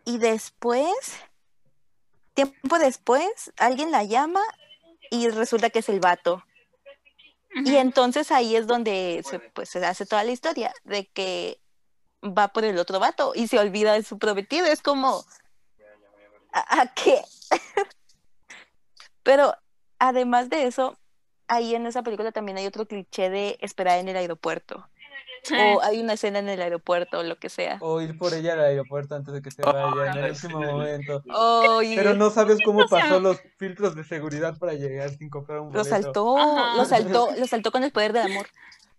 y 0.05 0.17
después, 0.17 0.93
tiempo 2.33 2.79
después, 2.79 3.53
alguien 3.57 3.91
la 3.91 4.03
llama 4.03 4.41
y 5.11 5.29
resulta 5.29 5.69
que 5.69 5.79
es 5.79 5.89
el 5.89 5.99
vato. 5.99 6.43
Y 7.55 7.75
entonces 7.75 8.31
ahí 8.31 8.55
es 8.55 8.67
donde 8.67 9.21
se, 9.25 9.39
pues, 9.39 9.69
se 9.69 9.85
hace 9.85 10.05
toda 10.05 10.23
la 10.23 10.31
historia 10.31 10.73
de 10.83 11.07
que 11.07 11.61
va 12.23 12.47
por 12.49 12.63
el 12.63 12.77
otro 12.77 12.99
vato 12.99 13.33
y 13.35 13.47
se 13.47 13.59
olvida 13.59 13.93
de 13.93 14.03
su 14.03 14.17
prometido. 14.17 14.65
Es 14.65 14.81
como, 14.81 15.25
¿a, 16.51 16.81
a 16.81 16.93
qué? 16.93 17.21
Pero 19.23 19.55
además 19.99 20.49
de 20.49 20.67
eso, 20.67 20.97
ahí 21.47 21.75
en 21.75 21.85
esa 21.85 22.03
película 22.03 22.31
también 22.31 22.57
hay 22.57 22.65
otro 22.67 22.87
cliché 22.87 23.29
de 23.29 23.57
esperar 23.61 23.99
en 23.99 24.09
el 24.09 24.17
aeropuerto. 24.17 24.89
O 25.51 25.81
hay 25.83 25.99
una 25.99 26.13
escena 26.13 26.39
en 26.39 26.49
el 26.49 26.61
aeropuerto 26.61 27.19
o 27.19 27.23
lo 27.23 27.37
que 27.37 27.49
sea. 27.49 27.77
O 27.81 28.01
ir 28.01 28.17
por 28.17 28.33
ella 28.33 28.53
al 28.53 28.61
aeropuerto 28.61 29.15
antes 29.15 29.33
de 29.33 29.41
que 29.41 29.51
se 29.51 29.61
vaya 29.61 30.11
en 30.11 30.17
el 30.17 30.31
último 30.31 30.59
momento. 30.61 31.23
Pero 31.95 32.13
no 32.13 32.29
sabes 32.29 32.59
cómo 32.63 32.87
pasó 32.87 33.19
los 33.19 33.41
filtros 33.57 33.95
de 33.95 34.03
seguridad 34.03 34.57
para 34.57 34.73
llegar 34.73 35.09
sin 35.09 35.29
comprar 35.29 35.59
un 35.59 35.73
lo 35.73 35.79
boleto. 35.79 35.89
saltó, 35.89 36.37
Ajá. 36.37 36.77
lo 36.77 36.85
saltó, 36.85 37.29
lo 37.37 37.47
saltó 37.47 37.71
con 37.71 37.83
el 37.83 37.91
poder 37.91 38.13
del 38.13 38.23
amor. 38.31 38.47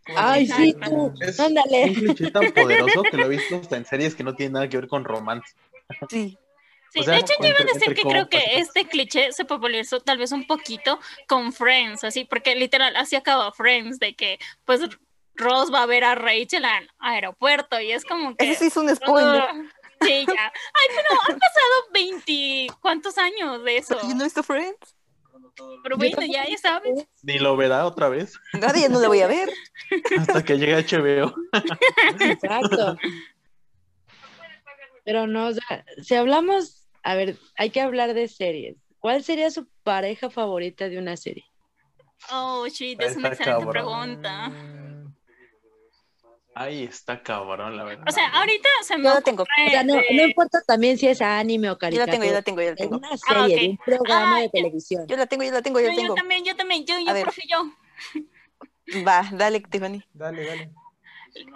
Ay, 0.17 0.47
sí, 0.47 0.75
tú. 0.85 1.15
Es 1.21 1.41
Ándale. 1.41 1.85
un 1.85 1.95
cliché 1.95 2.31
tan 2.31 2.53
poderoso 2.53 3.03
que 3.05 3.17
lo 3.17 3.25
he 3.25 3.29
visto 3.31 3.57
hasta 3.57 3.77
en 3.79 3.87
series 3.87 4.15
que 4.15 4.23
no 4.23 4.35
tienen 4.35 4.53
nada 4.53 4.69
que 4.69 4.77
ver 4.77 4.89
con 4.89 5.05
romance. 5.05 5.55
Sí. 6.11 6.39
Sí, 6.95 7.01
O 7.01 7.03
sea, 7.03 7.15
de 7.15 7.21
hecho, 7.23 7.33
yo 7.43 7.49
iba 7.49 7.59
a 7.59 7.65
decir 7.65 7.93
que 7.93 8.03
creo 8.03 8.29
que 8.29 8.39
este 8.55 8.87
cliché 8.87 9.33
se 9.33 9.45
popularizó 9.45 9.99
tal 9.99 10.17
vez 10.17 10.31
un 10.31 10.47
poquito 10.47 11.01
con 11.27 11.53
Friends, 11.53 12.05
así, 12.05 12.25
porque 12.25 12.55
literal, 12.55 12.95
así 12.95 13.17
acaba 13.17 13.51
Friends, 13.51 13.99
de 13.99 14.15
que 14.15 14.39
pues 14.65 14.81
Ross 15.37 15.73
va 15.73 15.83
a 15.83 15.87
ver 15.87 16.05
a 16.05 16.15
Rachel 16.15 16.65
al 16.65 16.89
aeropuerto 16.99 17.81
y 17.81 17.93
es 17.93 18.05
como 18.05 18.37
que... 18.37 18.51
Ese 18.51 18.61
sí 18.61 18.67
es 18.67 18.77
un 18.77 18.95
spoiler. 18.95 19.45
Sí, 20.01 20.27
ya. 20.27 20.53
Ay, 20.53 20.89
pero 20.89 21.21
han 21.29 21.39
pasado 21.39 21.73
20, 21.93 22.67
¿cuántos 22.81 23.17
años 23.19 23.65
de 23.65 23.79
eso? 23.79 23.99
Yo 24.03 24.15
no 24.15 24.25
visto 24.25 24.43
Friends. 24.43 24.97
Pero 25.83 25.97
bueno, 25.97 26.23
ya, 26.23 26.49
ya 26.49 26.59
sabes. 26.59 27.07
Ni 27.23 27.39
lo 27.39 27.57
verá 27.57 27.87
otra 27.87 28.09
vez 28.09 28.35
ya 28.53 28.89
no 28.89 29.01
la 29.01 29.09
voy 29.09 29.21
a 29.21 29.29
ver. 29.29 29.49
hasta 30.19 30.45
que 30.45 30.59
llegue 30.59 30.75
HBO. 30.83 31.35
Exacto. 32.21 32.97
Pero 35.05 35.27
no, 35.27 35.49
o 35.49 35.53
sea, 35.53 35.85
si 36.03 36.15
hablamos, 36.15 36.89
a 37.03 37.15
ver, 37.15 37.37
hay 37.57 37.71
que 37.71 37.81
hablar 37.81 38.15
de 38.15 38.27
series. 38.27 38.77
¿Cuál 38.99 39.23
sería 39.23 39.51
su 39.51 39.69
pareja 39.83 40.31
favorita 40.31 40.89
de 40.89 40.99
una 40.99 41.17
serie? 41.17 41.45
Oh, 42.33 42.67
shit, 42.69 43.01
es 43.03 43.17
una 43.17 43.29
excelente 43.29 43.65
cabrón. 43.65 43.71
pregunta. 43.71 44.51
Ahí 46.57 46.85
está 46.85 47.23
cabrón, 47.23 47.77
la 47.77 47.85
verdad. 47.85 48.05
O 48.09 48.13
sea, 48.13 48.29
ahorita 48.29 48.69
se 48.83 48.97
me 48.97 49.05
Yo 49.05 49.15
la 49.15 49.21
tengo. 49.23 49.43
ocurre 49.43 49.67
O 49.67 49.71
sea, 49.71 49.83
no, 49.85 49.95
importa 50.23 50.61
también 50.67 50.97
si 50.99 51.09
es 51.09 51.21
anime 51.21 51.69
o 51.69 51.73
Yo 51.73 51.75
la 51.75 51.79
caricatura. 51.79 52.13
tengo, 52.13 52.25
yo 52.27 52.33
la 52.33 52.43
tengo, 52.43 52.61
yo 52.61 52.67
la 52.67 52.73
Es 52.73 52.77
tengo. 52.79 52.97
una 52.99 53.17
serie, 53.17 53.43
ok. 53.57 53.61
de 53.63 53.69
un 53.71 53.77
programa 53.79 54.37
Ah, 54.37 54.41
de 54.41 54.49
televisión. 54.51 55.07
Yo 55.09 55.17
la 55.17 55.27
tengo, 55.27 55.43
yo 55.43 55.51
la 55.51 55.63
tengo, 55.63 55.81
yo 55.81 55.89
la 55.89 55.95
yo 55.95 56.01
tengo. 56.01 56.15
también, 56.15 56.45
yo 56.45 56.55
también, 56.57 56.85
yo, 56.87 56.95
A 56.97 57.01
yo, 57.01 57.13
ver. 57.13 57.23
profe, 57.25 57.43
yo. 57.49 57.65
Va, 59.07 59.29
dale, 59.33 59.61
Tiffany. 59.61 60.03
Dale, 60.13 60.45
dale. 60.47 60.71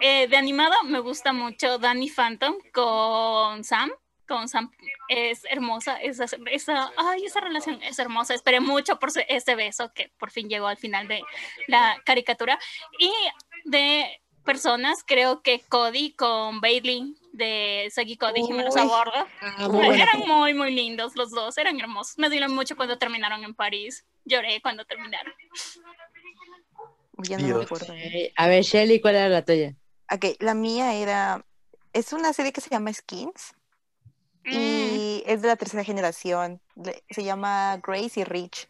Eh, 0.01 0.27
de 0.27 0.35
animado 0.35 0.75
me 0.83 0.99
gusta 0.99 1.31
mucho 1.31 1.77
Danny 1.77 2.09
Phantom 2.09 2.55
con 2.73 3.63
Sam. 3.63 3.91
Con 4.27 4.47
Sam 4.47 4.69
es 5.07 5.43
hermosa, 5.49 5.95
esa, 6.01 6.25
esa, 6.51 6.91
ay, 6.97 7.25
esa 7.25 7.39
relación 7.39 7.81
es 7.81 7.97
hermosa. 7.97 8.33
Esperé 8.35 8.59
mucho 8.59 8.99
por 8.99 9.09
ese 9.27 9.55
beso 9.55 9.91
que 9.93 10.11
por 10.19 10.29
fin 10.29 10.49
llegó 10.49 10.67
al 10.67 10.77
final 10.77 11.07
de 11.07 11.23
la 11.67 11.99
caricatura. 12.05 12.59
Y 12.99 13.11
de 13.65 14.21
personas, 14.53 15.03
creo 15.05 15.41
que 15.41 15.61
Cody 15.69 16.13
con 16.13 16.61
Bailey 16.61 17.15
de 17.33 17.89
Sagi 17.91 18.17
Cody 18.17 18.41
Jiménez 18.41 18.75
a 18.75 18.85
bordo. 18.85 19.27
Ah, 19.41 19.67
muy 19.69 19.99
Eran 19.99 20.21
muy, 20.27 20.53
muy 20.53 20.73
lindos 20.73 21.15
los 21.15 21.31
dos, 21.31 21.57
eran 21.57 21.79
hermosos. 21.79 22.17
Me 22.17 22.29
dieron 22.29 22.53
mucho 22.53 22.75
cuando 22.75 22.97
terminaron 22.97 23.43
en 23.43 23.53
París. 23.53 24.05
Lloré 24.25 24.61
cuando 24.61 24.85
terminaron. 24.85 25.33
Ya 27.19 27.37
no 27.37 27.57
me 27.57 27.63
acuerdo. 27.63 27.93
Eh, 27.93 28.33
A 28.35 28.47
ver, 28.47 28.63
Shelly, 28.63 28.99
¿cuál 28.99 29.15
era 29.15 29.29
la 29.29 29.43
tuya? 29.43 29.75
Ok, 30.11 30.25
la 30.39 30.53
mía 30.53 30.93
era. 30.93 31.45
Es 31.93 32.13
una 32.13 32.33
serie 32.33 32.51
que 32.51 32.61
se 32.61 32.69
llama 32.69 32.93
Skins 32.93 33.53
Mm, 34.45 34.51
y 34.53 35.23
es 35.25 35.41
de 35.41 35.47
la 35.47 35.55
tercera 35.55 35.83
generación. 35.83 36.61
Se 37.09 37.23
llama 37.23 37.77
Grace 37.85 38.19
y 38.19 38.23
Rich. 38.23 38.69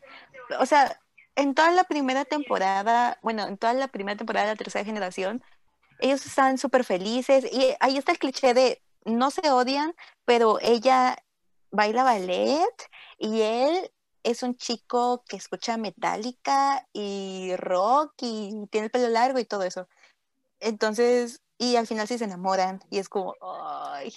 O 0.60 0.66
sea, 0.66 1.00
en 1.36 1.54
toda 1.54 1.72
la 1.72 1.84
primera 1.84 2.26
temporada, 2.26 3.18
bueno, 3.22 3.48
en 3.48 3.58
toda 3.58 3.74
la 3.74 3.88
primera 3.88 4.18
temporada 4.18 4.48
de 4.48 4.54
la 4.54 4.58
tercera 4.58 4.84
generación, 4.84 5.44
ellos 6.00 6.26
están 6.26 6.58
súper 6.58 6.84
felices 6.84 7.46
y 7.52 7.76
ahí 7.80 7.98
está 7.98 8.12
el 8.12 8.20
cliché 8.20 8.54
de 8.54 8.82
no 9.06 9.32
se 9.32 9.50
odian, 9.50 9.96
pero 10.26 10.60
ella 10.62 11.18
baila 11.72 12.04
ballet 12.04 12.90
y 13.18 13.42
él 13.42 13.92
es 14.24 14.44
un 14.44 14.56
chico 14.56 15.24
que 15.28 15.38
escucha 15.38 15.78
metálica 15.78 16.88
y 16.94 17.56
rock 17.58 18.14
y 18.22 18.68
tiene 18.72 18.86
el 18.86 18.92
pelo 18.92 19.10
largo 19.10 19.40
y 19.40 19.46
todo 19.46 19.64
eso. 19.64 19.88
Entonces, 20.60 21.42
y 21.58 21.76
al 21.76 21.88
final 21.88 22.08
sí 22.08 22.18
se 22.18 22.26
enamoran 22.26 22.82
y 22.90 23.00
es 23.00 23.10
como, 23.10 23.36
ay. 23.42 24.14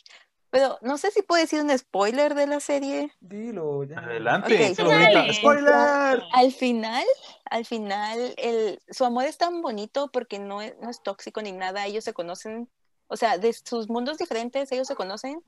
Pero 0.53 0.79
no 0.83 0.99
sé 0.99 1.11
si 1.11 1.23
puedo 1.23 1.41
decir 1.41 1.63
un 1.63 1.77
spoiler 1.79 2.35
de 2.35 2.47
la 2.47 2.61
serie. 2.61 3.11
Dilo, 3.21 3.85
ya. 3.85 4.01
Adelante, 4.01 4.69
Ok, 4.69 4.77
solo 4.77 4.91
grita, 4.91 5.11
dale. 5.11 5.33
¡Spoiler! 5.33 6.23
Al 6.35 6.53
final, 6.53 7.05
al 7.47 7.65
final, 7.65 8.35
el, 8.37 8.79
su 8.91 9.07
amor 9.07 9.25
es 9.25 9.39
tan 9.39 9.63
bonito 9.63 10.11
porque 10.13 10.39
no 10.39 10.61
es, 10.61 10.77
no 10.79 10.91
es 10.91 11.03
tóxico 11.03 11.41
ni 11.41 11.53
nada. 11.53 11.87
Ellos 11.87 12.05
se 12.05 12.13
conocen, 12.13 12.69
o 13.07 13.17
sea, 13.17 13.39
de 13.39 13.55
sus 13.55 13.89
mundos 13.89 14.19
diferentes, 14.19 14.71
ellos 14.73 14.87
se 14.87 14.95
conocen. 14.95 15.43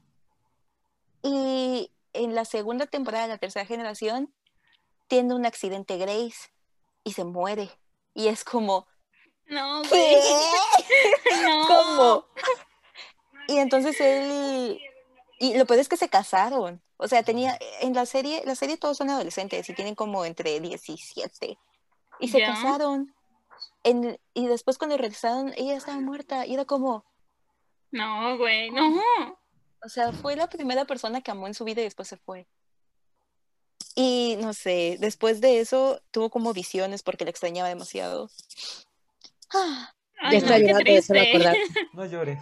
Y 1.22 1.92
en 2.14 2.34
la 2.34 2.46
segunda 2.46 2.86
temporada 2.86 3.24
de 3.24 3.34
la 3.34 3.38
tercera 3.38 3.66
generación, 3.66 4.32
tiene 5.06 5.34
un 5.34 5.44
accidente 5.44 5.98
Grace 5.98 6.48
y 7.04 7.12
se 7.12 7.24
muere. 7.24 7.68
Y 8.14 8.28
es 8.28 8.42
como, 8.42 8.86
No, 9.48 9.80
güey. 9.80 9.90
¿qué? 9.90 11.42
No. 11.42 11.66
¿Cómo? 11.68 12.26
Y 13.48 13.58
entonces 13.58 14.00
él, 14.00 14.80
y 15.52 15.56
lo 15.58 15.66
peor 15.66 15.80
es 15.80 15.88
que 15.88 15.96
se 15.96 16.08
casaron. 16.08 16.82
O 16.96 17.08
sea, 17.08 17.22
tenía, 17.22 17.58
en 17.80 17.92
la 17.94 18.06
serie, 18.06 18.42
la 18.46 18.54
serie 18.54 18.76
todos 18.76 18.96
son 18.96 19.10
adolescentes 19.10 19.68
y 19.68 19.74
tienen 19.74 19.94
como 19.94 20.24
entre 20.24 20.60
17. 20.60 21.58
Y 22.20 22.28
se 22.28 22.38
Ya. 22.40 22.46
casaron. 22.54 23.14
En- 23.82 24.18
y 24.32 24.46
después 24.46 24.78
cuando 24.78 24.96
regresaron, 24.96 25.52
ella 25.56 25.76
estaba 25.76 26.00
muerta. 26.00 26.46
Y 26.46 26.54
era 26.54 26.64
como, 26.64 27.04
No, 27.90 28.36
güey, 28.38 28.70
no. 28.70 29.00
o 29.84 29.88
sea, 29.88 30.12
fue 30.12 30.36
la 30.36 30.48
primera 30.48 30.84
persona 30.84 31.20
que 31.20 31.30
amó 31.30 31.46
en 31.46 31.54
su 31.54 31.64
vida 31.64 31.80
y 31.80 31.84
después 31.84 32.08
se 32.08 32.16
fue. 32.16 32.46
Y 33.96 34.36
no 34.40 34.54
sé, 34.54 34.96
después 35.00 35.40
de 35.40 35.60
eso 35.60 36.00
tuvo 36.10 36.30
como 36.30 36.52
visiones 36.52 37.02
porque 37.02 37.24
le 37.24 37.30
extrañaba 37.30 37.68
demasiado. 37.68 38.28
Ah, 39.52 39.92
Ay, 40.20 40.40
ya 40.40 40.46
no, 40.46 40.54
está 40.54 40.56
qué 40.56 40.62
llorando 40.66 40.92
de 40.92 41.02
solo 41.02 41.20
triste. 41.20 41.36
acordar. 41.36 41.56
No 41.92 42.06
llores. 42.06 42.38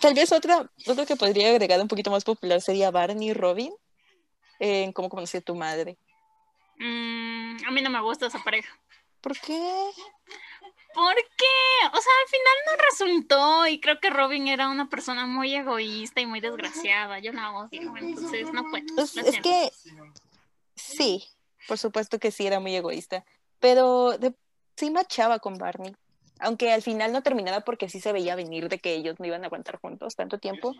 Tal 0.00 0.14
vez 0.14 0.32
otra, 0.32 0.70
otro 0.86 1.06
que 1.06 1.16
podría 1.16 1.48
agregar 1.50 1.80
un 1.80 1.88
poquito 1.88 2.10
más 2.10 2.24
popular 2.24 2.60
sería 2.60 2.90
Barney 2.90 3.30
y 3.30 3.34
Robin 3.34 3.72
en 4.58 4.92
Cómo 4.92 5.08
conocí 5.08 5.36
a 5.38 5.40
tu 5.40 5.54
madre. 5.54 5.96
Mm, 6.78 7.56
a 7.66 7.70
mí 7.70 7.82
no 7.82 7.90
me 7.90 8.00
gusta 8.02 8.26
esa 8.26 8.42
pareja. 8.42 8.72
¿Por 9.20 9.38
qué? 9.40 9.90
¿Por 10.94 11.14
qué? 11.14 11.86
O 11.86 12.00
sea, 12.00 12.12
al 12.22 12.28
final 12.28 12.54
no 12.66 12.82
resultó 12.90 13.66
y 13.66 13.80
creo 13.80 14.00
que 14.00 14.10
Robin 14.10 14.48
era 14.48 14.68
una 14.68 14.88
persona 14.88 15.26
muy 15.26 15.54
egoísta 15.54 16.20
y 16.20 16.26
muy 16.26 16.40
desgraciada. 16.40 17.18
Yo 17.18 17.32
la 17.32 17.52
odio, 17.52 17.94
entonces 17.96 18.52
no 18.52 18.64
puedo. 18.70 18.84
Pues, 18.94 19.16
es 19.16 19.40
que 19.40 19.70
sí, 20.74 21.24
por 21.66 21.78
supuesto 21.78 22.18
que 22.18 22.30
sí 22.30 22.46
era 22.46 22.58
muy 22.60 22.74
egoísta, 22.74 23.24
pero 23.60 24.16
de- 24.18 24.34
sí 24.76 24.90
machaba 24.90 25.38
con 25.40 25.58
Barney, 25.58 25.94
aunque 26.40 26.72
al 26.72 26.82
final 26.82 27.12
no 27.12 27.22
terminara 27.22 27.60
porque 27.62 27.88
sí 27.88 28.00
se 28.00 28.12
veía 28.12 28.34
venir 28.36 28.68
de 28.68 28.78
que 28.78 28.94
ellos 28.94 29.16
no 29.18 29.26
iban 29.26 29.42
a 29.42 29.46
aguantar 29.46 29.78
juntos 29.80 30.16
tanto 30.16 30.38
tiempo. 30.38 30.74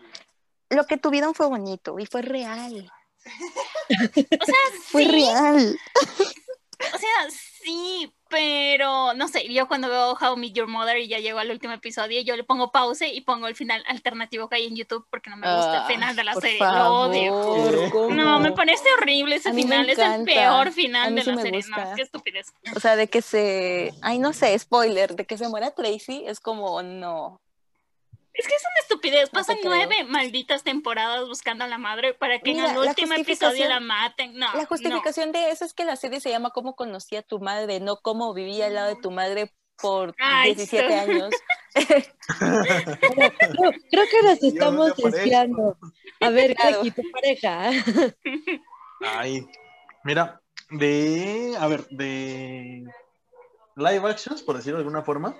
Lo 0.69 0.85
que 0.85 0.97
tuvieron 0.97 1.33
fue 1.33 1.47
bonito 1.47 1.99
y 1.99 2.05
fue 2.05 2.21
real. 2.21 2.91
O 3.91 4.45
sea, 4.45 4.55
Fue 4.85 5.03
sí, 5.03 5.11
real. 5.11 5.77
o 6.93 6.97
sea, 6.97 7.29
sí, 7.63 8.13
pero 8.29 9.13
no 9.15 9.27
sé, 9.27 9.51
yo 9.51 9.67
cuando 9.67 9.89
veo 9.89 10.13
How 10.13 10.37
I 10.37 10.39
Met 10.39 10.53
Your 10.53 10.67
Mother 10.67 10.97
y 10.97 11.07
ya 11.07 11.19
llego 11.19 11.39
al 11.39 11.49
último 11.49 11.73
episodio, 11.73 12.21
yo 12.21 12.35
le 12.35 12.43
pongo 12.43 12.71
pause 12.71 13.07
y 13.11 13.21
pongo 13.21 13.47
el 13.47 13.55
final 13.55 13.83
alternativo 13.87 14.47
que 14.47 14.57
hay 14.57 14.67
en 14.67 14.75
YouTube 14.75 15.05
porque 15.09 15.29
no 15.29 15.37
me 15.37 15.47
gusta 15.53 15.81
el 15.81 15.93
final 15.93 16.15
de 16.15 16.23
la 16.23 16.35
serie. 16.35 16.59
Lo 16.59 16.93
odio. 17.01 18.09
No, 18.11 18.39
me 18.39 18.51
parece 18.51 18.83
horrible 18.97 19.35
ese 19.35 19.53
final, 19.53 19.89
es 19.89 19.97
el 19.97 20.23
peor 20.23 20.71
final 20.71 21.15
de 21.15 21.23
sí 21.23 21.31
la 21.31 21.41
serie. 21.41 21.61
gusta. 21.61 21.85
No, 21.85 21.95
qué 21.95 22.01
estupidez. 22.03 22.53
O 22.75 22.79
sea, 22.79 22.95
de 22.95 23.07
que 23.07 23.21
se, 23.21 23.93
ay 24.01 24.19
no 24.19 24.33
sé, 24.33 24.57
spoiler, 24.57 25.15
de 25.15 25.25
que 25.25 25.37
se 25.37 25.49
muera 25.49 25.71
Tracy 25.71 26.23
es 26.25 26.39
como 26.39 26.81
no. 26.83 27.41
Es 28.33 28.47
que 28.47 28.53
es 28.55 28.61
una 28.63 28.81
estupidez. 28.81 29.33
No 29.33 29.39
Pasan 29.39 29.57
creo. 29.57 29.69
nueve 29.75 30.03
malditas 30.07 30.63
temporadas 30.63 31.27
buscando 31.27 31.63
a 31.63 31.67
la 31.67 31.77
madre 31.77 32.13
para 32.13 32.39
que 32.39 32.51
en 32.51 32.59
el 32.59 32.73
la 32.73 32.79
último 32.79 33.13
episodio 33.15 33.67
la 33.67 33.79
maten. 33.79 34.33
No, 34.37 34.53
La 34.55 34.65
justificación 34.65 35.31
de 35.31 35.49
eso 35.51 35.65
es 35.65 35.73
que 35.73 35.83
la 35.85 35.95
serie 35.95 36.19
se 36.21 36.29
llama 36.29 36.51
Cómo 36.51 36.75
conocí 36.75 37.15
a 37.15 37.21
tu 37.23 37.39
madre, 37.39 37.79
no 37.79 37.97
cómo 37.97 38.33
vivía 38.33 38.67
al 38.67 38.75
lado 38.75 38.95
de 38.95 39.01
tu 39.01 39.11
madre 39.11 39.51
por 39.81 40.13
Ay, 40.19 40.55
17 40.55 40.87
sí. 40.87 40.93
años. 40.93 41.29
Creo, 42.39 43.71
creo 43.91 44.05
que 44.09 44.21
nos 44.23 44.43
estamos 44.43 44.95
desviando. 44.97 45.77
A 46.19 46.29
ver, 46.29 46.55
Claro. 46.55 46.77
Kaki, 46.79 46.91
tu 46.91 47.01
pareja. 47.11 47.69
Ay, 49.01 49.47
mira, 50.03 50.41
de, 50.69 51.55
a 51.59 51.67
ver, 51.67 51.87
de 51.89 52.83
live 53.75 54.09
actions, 54.09 54.41
por 54.43 54.57
decirlo 54.57 54.77
de 54.79 54.83
alguna 54.83 55.03
forma, 55.03 55.35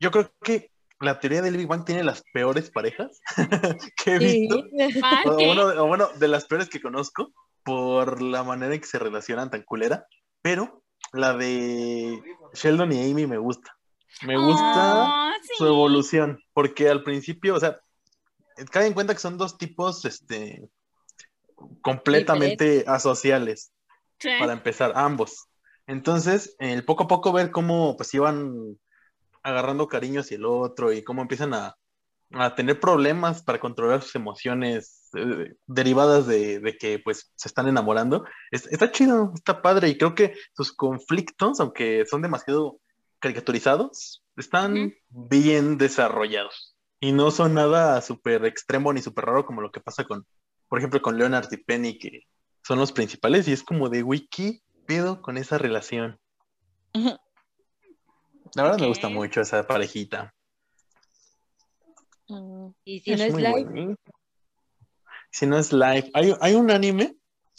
yo 0.00 0.10
creo 0.10 0.30
que 0.42 0.70
la 1.00 1.20
teoría 1.20 1.42
del 1.42 1.56
Big 1.56 1.66
Bang 1.68 1.84
tiene 1.84 2.02
las 2.04 2.22
peores 2.32 2.70
parejas 2.70 3.20
que 4.04 4.14
he 4.16 4.18
Sí. 4.20 4.40
visto. 4.48 4.64
Ah, 5.02 5.22
O 5.26 5.34
bueno, 5.46 5.62
o 5.82 5.86
bueno, 5.86 6.08
de 6.18 6.28
las 6.28 6.44
peores 6.46 6.68
que 6.68 6.80
conozco 6.80 7.32
por 7.64 8.20
la 8.22 8.42
manera 8.44 8.74
en 8.74 8.80
que 8.80 8.86
se 8.86 8.98
relacionan 8.98 9.50
tan 9.50 9.62
culera, 9.62 10.06
pero 10.42 10.82
la 11.12 11.36
de 11.36 12.20
Sheldon 12.54 12.92
y 12.92 13.10
Amy 13.10 13.26
me 13.26 13.38
gusta. 13.38 13.76
Me 14.22 14.36
gusta 14.36 15.04
Oh, 15.04 15.32
sí. 15.42 15.50
su 15.58 15.66
evolución, 15.66 16.40
porque 16.52 16.88
al 16.88 17.04
principio, 17.04 17.54
o 17.54 17.60
sea, 17.60 17.78
cae 18.70 18.86
en 18.86 18.94
cuenta 18.94 19.12
que 19.14 19.20
son 19.20 19.38
dos 19.38 19.56
tipos, 19.58 20.04
este, 20.04 20.68
completamente 21.82 22.84
asociales, 22.86 23.72
Sí. 24.18 24.30
para 24.40 24.52
empezar, 24.52 24.92
ambos. 24.96 25.46
Entonces, 25.86 26.56
el 26.58 26.84
poco 26.84 27.04
a 27.04 27.08
poco 27.08 27.32
ver 27.32 27.50
cómo 27.52 27.96
pues 27.96 28.12
iban 28.14 28.78
agarrando 29.48 29.88
cariño 29.88 30.20
hacia 30.20 30.36
el 30.36 30.44
otro 30.44 30.92
y 30.92 31.02
cómo 31.02 31.22
empiezan 31.22 31.54
a, 31.54 31.74
a 32.32 32.54
tener 32.54 32.78
problemas 32.78 33.42
para 33.42 33.58
controlar 33.58 34.02
sus 34.02 34.14
emociones 34.14 35.08
eh, 35.14 35.54
derivadas 35.66 36.26
de, 36.26 36.60
de 36.60 36.76
que 36.76 36.98
pues 36.98 37.32
se 37.36 37.48
están 37.48 37.68
enamorando. 37.68 38.24
Es- 38.50 38.66
está 38.66 38.92
chido, 38.92 39.32
está 39.34 39.62
padre 39.62 39.88
y 39.88 39.96
creo 39.98 40.14
que 40.14 40.34
sus 40.54 40.72
conflictos, 40.72 41.60
aunque 41.60 42.04
son 42.06 42.22
demasiado 42.22 42.78
caricaturizados, 43.20 44.22
están 44.36 44.94
bien 45.08 45.78
desarrollados 45.78 46.76
y 47.00 47.12
no 47.12 47.30
son 47.30 47.54
nada 47.54 48.00
súper 48.02 48.44
extremo 48.44 48.92
ni 48.92 49.02
súper 49.02 49.24
raro 49.26 49.44
como 49.46 49.60
lo 49.60 49.70
que 49.72 49.80
pasa 49.80 50.04
con, 50.04 50.26
por 50.68 50.78
ejemplo, 50.78 51.02
con 51.02 51.18
Leonard 51.18 51.48
y 51.52 51.56
Penny, 51.56 51.98
que 51.98 52.22
son 52.62 52.78
los 52.78 52.92
principales 52.92 53.48
y 53.48 53.52
es 53.52 53.62
como 53.62 53.88
de 53.88 54.02
wiki, 54.02 54.62
pido 54.86 55.22
con 55.22 55.36
esa 55.36 55.58
relación. 55.58 56.18
La 58.54 58.62
verdad 58.64 58.78
me 58.78 58.86
gusta 58.88 59.08
mucho 59.08 59.40
esa 59.40 59.66
parejita. 59.66 60.34
Mm, 62.28 62.68
Y 62.84 63.00
si 63.00 63.10
no 63.16 63.22
es 63.24 63.34
live. 63.34 63.96
Si 65.30 65.46
no 65.46 65.58
es 65.58 65.72
live. 65.72 66.10
Hay, 66.14 66.34
hay 66.40 66.54
un 66.54 66.70
anime 66.70 67.16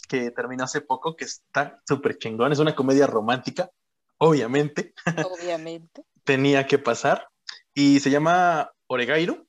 que 0.08 0.30
terminó 0.30 0.64
hace 0.64 0.80
poco 0.80 1.14
que 1.16 1.24
está 1.24 1.80
súper 1.86 2.18
chingón. 2.18 2.52
Es 2.52 2.58
una 2.58 2.74
comedia 2.74 3.06
romántica, 3.06 3.70
obviamente. 4.18 4.94
Obviamente. 5.24 6.02
tenía 6.24 6.66
que 6.66 6.78
pasar. 6.78 7.28
Y 7.74 8.00
se 8.00 8.10
llama 8.10 8.70
Oregairo. 8.86 9.46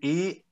Y 0.00 0.44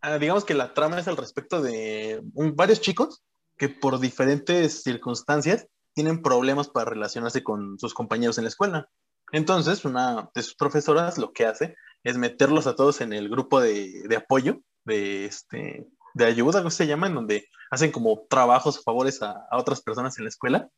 ah, 0.00 0.18
digamos 0.18 0.44
que 0.44 0.54
la 0.54 0.74
trama 0.74 0.98
es 0.98 1.08
al 1.08 1.16
respecto 1.16 1.62
de 1.62 2.22
un- 2.34 2.56
varios 2.56 2.80
chicos 2.80 3.22
que 3.56 3.68
por 3.68 3.98
diferentes 3.98 4.82
circunstancias 4.82 5.66
tienen 5.94 6.22
problemas 6.22 6.68
para 6.68 6.90
relacionarse 6.90 7.42
con 7.42 7.78
sus 7.78 7.92
compañeros 7.94 8.38
en 8.38 8.44
la 8.44 8.48
escuela. 8.48 8.88
Entonces, 9.32 9.84
una 9.84 10.30
de 10.34 10.42
sus 10.42 10.54
profesoras 10.54 11.18
lo 11.18 11.32
que 11.32 11.46
hace 11.46 11.74
es 12.04 12.16
meterlos 12.16 12.66
a 12.66 12.74
todos 12.74 13.00
en 13.00 13.12
el 13.12 13.28
grupo 13.28 13.60
de, 13.60 14.02
de 14.08 14.16
apoyo, 14.16 14.60
de, 14.84 15.26
este, 15.26 15.86
de 16.14 16.24
ayuda, 16.24 16.60
¿cómo 16.60 16.70
se 16.70 16.86
llama? 16.86 17.06
En 17.08 17.14
donde 17.14 17.46
hacen 17.70 17.90
como 17.92 18.26
trabajos 18.30 18.78
o 18.78 18.82
favores 18.82 19.20
a, 19.22 19.32
a 19.50 19.58
otras 19.58 19.82
personas 19.82 20.16
en 20.18 20.24
la 20.24 20.30
escuela. 20.30 20.68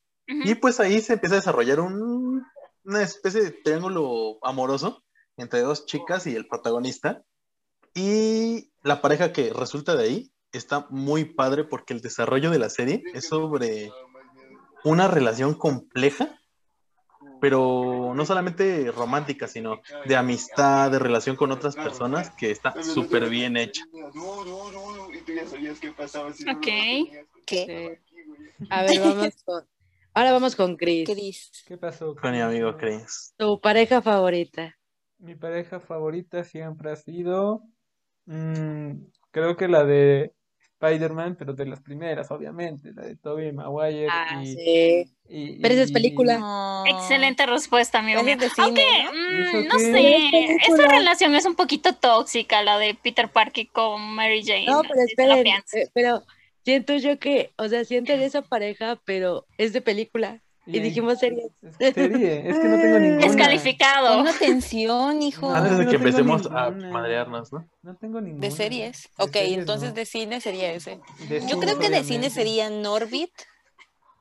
Y 0.45 0.55
pues 0.57 0.81
ahí 0.81 1.01
se 1.01 1.15
empieza 1.15 1.37
a 1.37 1.39
desarrollar 1.39 1.81
un- 1.81 2.45
una 2.85 3.03
especie 3.03 3.43
de 3.43 3.51
triángulo 3.51 4.39
amoroso 4.43 5.03
entre 5.37 5.61
dos 5.61 5.87
chicas 5.87 6.27
y 6.27 6.35
el 6.35 6.47
protagonista. 6.49 7.23
Y 7.95 8.73
la 8.83 9.01
pareja 9.03 9.33
que 9.33 9.53
resulta 9.53 9.97
de 9.97 10.05
ahí 10.05 10.33
está 10.53 10.87
muy 10.91 11.25
padre 11.25 11.65
porque 11.65 11.93
el 11.95 12.01
desarrollo 12.01 12.51
de 12.51 12.59
la 12.59 12.71
serie 12.71 13.03
es 13.15 13.27
sobre 13.29 13.91
una 14.85 15.09
relación 15.09 15.55
compleja, 15.55 16.40
pero 17.41 18.13
no 18.15 18.25
solamente 18.25 18.91
romántica, 18.91 19.49
sino 19.49 19.81
de 20.07 20.17
amistad, 20.17 20.91
de 20.91 20.99
relación 20.99 21.37
con 21.37 21.53
otras 21.53 21.75
personas, 21.77 22.31
que 22.31 22.51
está 22.51 22.83
súper 22.83 23.29
bien 23.29 23.57
hecha. 23.57 23.83
Ok. 26.49 26.67
¿Qué? 27.47 28.01
A 28.69 28.83
ver, 28.83 29.01
vamos 29.01 29.43
con. 29.45 29.67
Ahora 30.13 30.33
vamos 30.33 30.57
con 30.57 30.77
Chris. 30.77 31.09
Cris. 31.09 31.65
¿Qué 31.67 31.77
pasó? 31.77 32.15
Con 32.17 32.33
mi 32.33 32.41
amigo 32.41 32.77
Chris. 32.77 33.33
Tu 33.37 33.61
pareja 33.61 34.03
favorita. 34.03 34.77
Mi 35.19 35.35
pareja 35.37 35.81
favorita 35.81 36.45
siempre 36.45 36.91
ha 36.91 36.97
sido, 36.97 37.63
mm, 38.27 38.93
creo 39.31 39.57
que 39.57 39.69
la 39.69 39.85
de 39.85 40.35
Spider-Man, 40.81 41.37
pero 41.39 41.53
de 41.53 41.67
las 41.67 41.81
primeras, 41.81 42.31
obviamente, 42.31 42.93
la 42.95 43.03
de 43.03 43.17
Tobey 43.17 43.53
Maguire 43.53 44.09
Ah, 44.11 44.41
y, 44.43 44.47
sí. 44.55 45.13
y- 45.29 45.61
Pero 45.61 45.75
esa 45.75 45.83
es 45.85 45.93
película. 45.93 46.39
No. 46.39 46.85
Excelente 46.87 47.45
respuesta, 47.45 47.99
amigo 47.99 48.23
mío. 48.23 48.37
Aunque, 48.59 48.83
¿no? 49.05 49.75
mm, 49.75 49.79
sé, 49.79 50.57
Es 50.67 50.79
relación 50.89 51.35
es 51.35 51.45
un 51.45 51.55
poquito 51.55 51.95
tóxica, 51.95 52.63
la 52.63 52.79
de 52.79 52.95
Peter 52.95 53.29
Parker 53.31 53.69
con 53.71 54.01
Mary 54.15 54.43
Jane. 54.43 54.65
No, 54.67 54.81
pero 54.83 55.03
esperen, 55.03 55.47
eh, 55.75 55.89
pero 55.93 56.23
siento 56.65 56.95
yo 56.97 57.19
que, 57.19 57.53
o 57.59 57.69
sea, 57.69 57.85
siento 57.85 58.17
de 58.17 58.25
esa 58.25 58.41
pareja, 58.43 58.99
pero 59.05 59.47
es 59.59 59.73
de 59.75 59.83
película. 59.83 60.41
Y 60.73 60.77
y- 60.79 60.81
dijimos 60.81 61.19
series. 61.19 61.51
es 61.79 61.95
serie, 61.95 62.49
es 62.51 62.59
que 62.59 62.65
no 62.69 62.77
tengo 62.81 62.99
ninguna. 63.01 63.27
Descalificado. 63.27 64.17
Pon 64.19 64.29
atención, 64.29 65.23
hijo. 65.23 65.51
Antes 65.53 65.73
es 65.73 65.79
de 65.79 65.87
que 65.89 65.97
empecemos 65.97 66.47
a 66.47 66.71
madrearnos, 66.71 67.53
¿no? 67.53 67.69
No 67.83 67.97
tengo 67.97 68.21
ninguna. 68.21 68.41
De 68.47 68.51
series. 68.51 69.03
De 69.19 69.25
Ok, 69.25 69.33
series 69.33 69.59
entonces 69.59 69.89
no. 69.91 69.95
de 69.95 70.05
cine 70.07 70.41
sería 70.41 70.73
ese. 70.73 71.01
De 71.29 71.41
Yo 71.41 71.49
cine, 71.49 71.61
creo 71.61 71.79
que 71.79 71.91
de 71.91 72.05
cine 72.05 72.31
sería 72.31 72.71
Norbit 72.71 73.31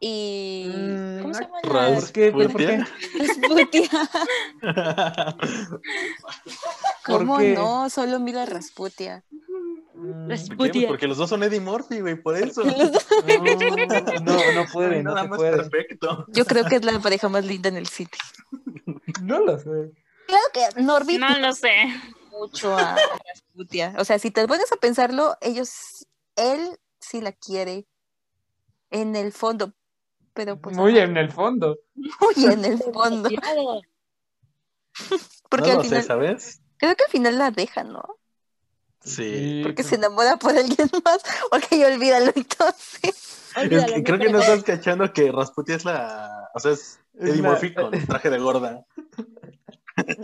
y... 0.02 0.72
Mm, 0.74 1.22
¿Cómo 1.24 1.34
se 1.34 1.42
llama? 1.44 1.58
¿Por 1.62 1.74
las- 1.76 2.12
qué? 2.12 2.32
¿Pero 2.36 2.50
por 2.50 2.62
qué? 2.66 2.84
Rasputia. 3.20 3.90
¿Cómo 7.06 7.38
qué? 7.38 7.54
no? 7.54 7.90
Solo 7.90 8.20
mira 8.20 8.46
Rasputia. 8.46 9.24
Mm. 10.00 10.28
Pues 10.56 10.86
porque 10.88 11.08
los 11.08 11.18
dos 11.18 11.30
son 11.30 11.44
Eddie 11.44 11.60
Murphy, 11.60 12.00
güey, 12.00 12.16
por 12.22 12.36
eso. 12.38 12.64
No, 12.64 12.72
no, 14.22 14.52
no 14.54 14.66
puede, 14.72 15.04
no 15.04 15.10
Nada 15.14 15.24
se 15.24 15.28
más 15.30 15.38
puede. 15.38 15.58
perfecto. 15.58 16.26
Yo 16.30 16.46
creo 16.46 16.64
que 16.66 16.78
es 16.78 16.86
la 16.86 17.00
pareja 17.00 17.28
más 17.30 17.46
linda 17.46 17.70
en 17.70 17.78
el 17.78 17.88
cine. 17.88 18.12
No 19.22 19.40
lo 19.40 19.58
sé. 19.58 19.92
Claro 20.28 20.44
que 20.54 20.82
Norbit 20.82 21.20
No 21.20 21.38
lo 21.40 21.52
sé. 21.54 21.72
mucho 22.32 22.74
a 22.78 22.96
Rasputia. 23.28 23.96
O 23.98 24.06
sea, 24.06 24.18
si 24.20 24.32
te 24.32 24.48
pones 24.48 24.72
a 24.72 24.78
pensarlo, 24.78 25.36
ellos, 25.42 26.08
él 26.36 26.80
sí 27.00 27.20
la 27.22 27.32
quiere 27.34 27.88
en 28.92 29.16
el 29.16 29.32
fondo, 29.34 29.74
pero 30.34 30.60
pues 30.60 30.76
Muy 30.78 30.98
en 30.98 31.18
el 31.18 31.32
fondo. 31.32 31.78
muy 31.96 32.46
en 32.46 32.64
el 32.66 32.78
fondo. 32.94 33.30
Porque 35.50 35.68
no 35.68 35.72
al 35.74 35.78
lo 35.80 35.84
final, 35.84 36.02
sé, 36.02 36.08
¿sabes? 36.08 36.62
creo 36.78 36.96
que 36.96 37.04
al 37.06 37.12
final 37.12 37.38
la 37.38 37.52
deja, 37.52 37.84
¿no? 37.84 38.04
Sí. 39.04 39.62
Porque 39.64 39.84
se 39.84 39.96
enamora 39.96 40.38
por 40.38 40.52
alguien 40.58 40.90
más. 41.06 41.20
Ok, 41.52 41.66
olvídalo 41.86 42.32
entonces. 42.36 43.36
Es 43.50 43.58
Olvídalo, 43.64 43.94
que 43.94 43.98
no 44.00 44.04
creo 44.04 44.20
que 44.20 44.30
no 44.32 44.40
estás 44.40 44.64
cachando 44.64 45.12
que 45.12 45.32
Rasputia 45.32 45.76
es 45.76 45.84
la. 45.84 46.50
O 46.54 46.60
sea, 46.60 46.72
es 46.74 47.00
Es 47.20 47.30
Eddie 47.32 47.42
la- 47.42 47.50
Murphy 47.50 47.74
con 47.74 47.92
traje 48.08 48.30
de 48.30 48.38
gorda. 48.38 48.86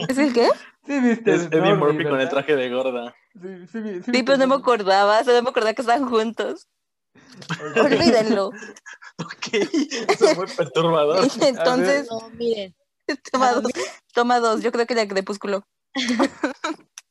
¿Es 0.07 0.17
el 0.19 0.31
qué? 0.31 0.47
Sí, 0.85 0.99
viste. 0.99 1.33
Es 1.33 1.41
Eddie 1.47 1.59
Norby, 1.61 1.77
Murphy 1.93 2.03
con 2.03 2.19
el 2.21 2.29
traje 2.29 2.55
de 2.55 2.69
gorda. 2.69 3.15
Sí, 3.41 3.67
sí, 3.71 4.01
sí, 4.05 4.23
pero 4.23 4.37
no 4.37 4.47
me 4.47 4.55
acordaba, 4.55 5.23
solo 5.23 5.41
me 5.41 5.49
acordaba 5.49 5.73
que 5.73 5.81
estaban 5.81 6.07
juntos. 6.07 6.67
Olvídenlo. 7.81 8.51
Ok, 9.17 9.47
eso 10.09 10.25
es 10.27 10.37
muy 10.37 10.45
perturbador. 10.47 11.25
Entonces, 11.41 12.05
No, 12.11 12.29
miren. 12.31 12.75
toma 13.31 13.53
dos, 13.53 13.71
toma 14.13 14.39
dos. 14.41 14.61
Yo 14.61 14.73
creo 14.73 14.85
que 14.85 14.93
la 14.93 15.07
Crepúsculo. 15.07 15.65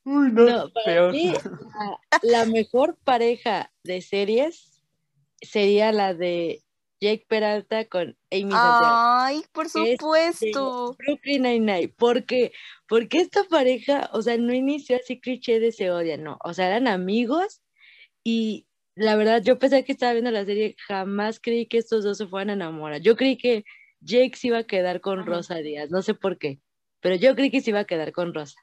Uy, 0.05 0.31
no, 0.31 0.45
No, 0.45 0.69
para 0.71 0.85
peor. 0.85 1.11
mí, 1.11 1.33
la, 2.21 2.21
la 2.21 2.45
mejor 2.45 2.97
pareja 3.03 3.71
de 3.83 4.01
series 4.01 4.83
sería 5.41 5.91
la 5.91 6.13
de 6.13 6.61
Jake 7.01 7.25
Peralta 7.27 7.85
con 7.85 8.17
Amy 8.31 8.51
Santiago. 8.51 8.95
Ay, 8.97 9.43
por 9.51 9.67
supuesto. 9.69 10.95
Brooklyn 10.97 11.43
Nine-Nine. 11.43 11.89
¿Por 11.89 12.25
qué? 12.25 12.51
Porque 12.87 13.19
esta 13.19 13.43
pareja, 13.43 14.09
o 14.13 14.21
sea, 14.21 14.37
no 14.37 14.53
inició 14.53 14.97
así 14.97 15.19
cliché 15.19 15.59
de 15.59 15.71
se 15.71 15.91
odian, 15.91 16.23
no. 16.23 16.37
O 16.43 16.53
sea, 16.53 16.67
eran 16.67 16.87
amigos 16.87 17.61
y 18.23 18.67
la 18.95 19.15
verdad, 19.17 19.43
yo 19.43 19.59
pensé 19.59 19.83
que 19.83 19.91
estaba 19.91 20.13
viendo 20.13 20.31
la 20.31 20.45
serie, 20.45 20.75
jamás 20.87 21.39
creí 21.41 21.65
que 21.67 21.77
estos 21.77 22.03
dos 22.03 22.17
se 22.17 22.27
fueran 22.27 22.49
a 22.49 22.53
enamorar. 22.53 23.01
Yo 23.01 23.17
creí 23.17 23.37
que 23.37 23.65
Jake 23.99 24.37
se 24.37 24.47
iba 24.47 24.59
a 24.59 24.63
quedar 24.63 25.01
con. 25.01 25.25
Rosa 25.25 25.55
Díaz, 25.55 25.91
no 25.91 26.01
sé 26.01 26.13
por 26.13 26.37
qué, 26.37 26.61
pero 27.01 27.15
yo 27.15 27.35
creí 27.35 27.51
que 27.51 27.59
se 27.61 27.71
iba 27.71 27.79
a 27.81 27.85
quedar 27.85 28.13
con 28.13 28.33
Rosa. 28.33 28.57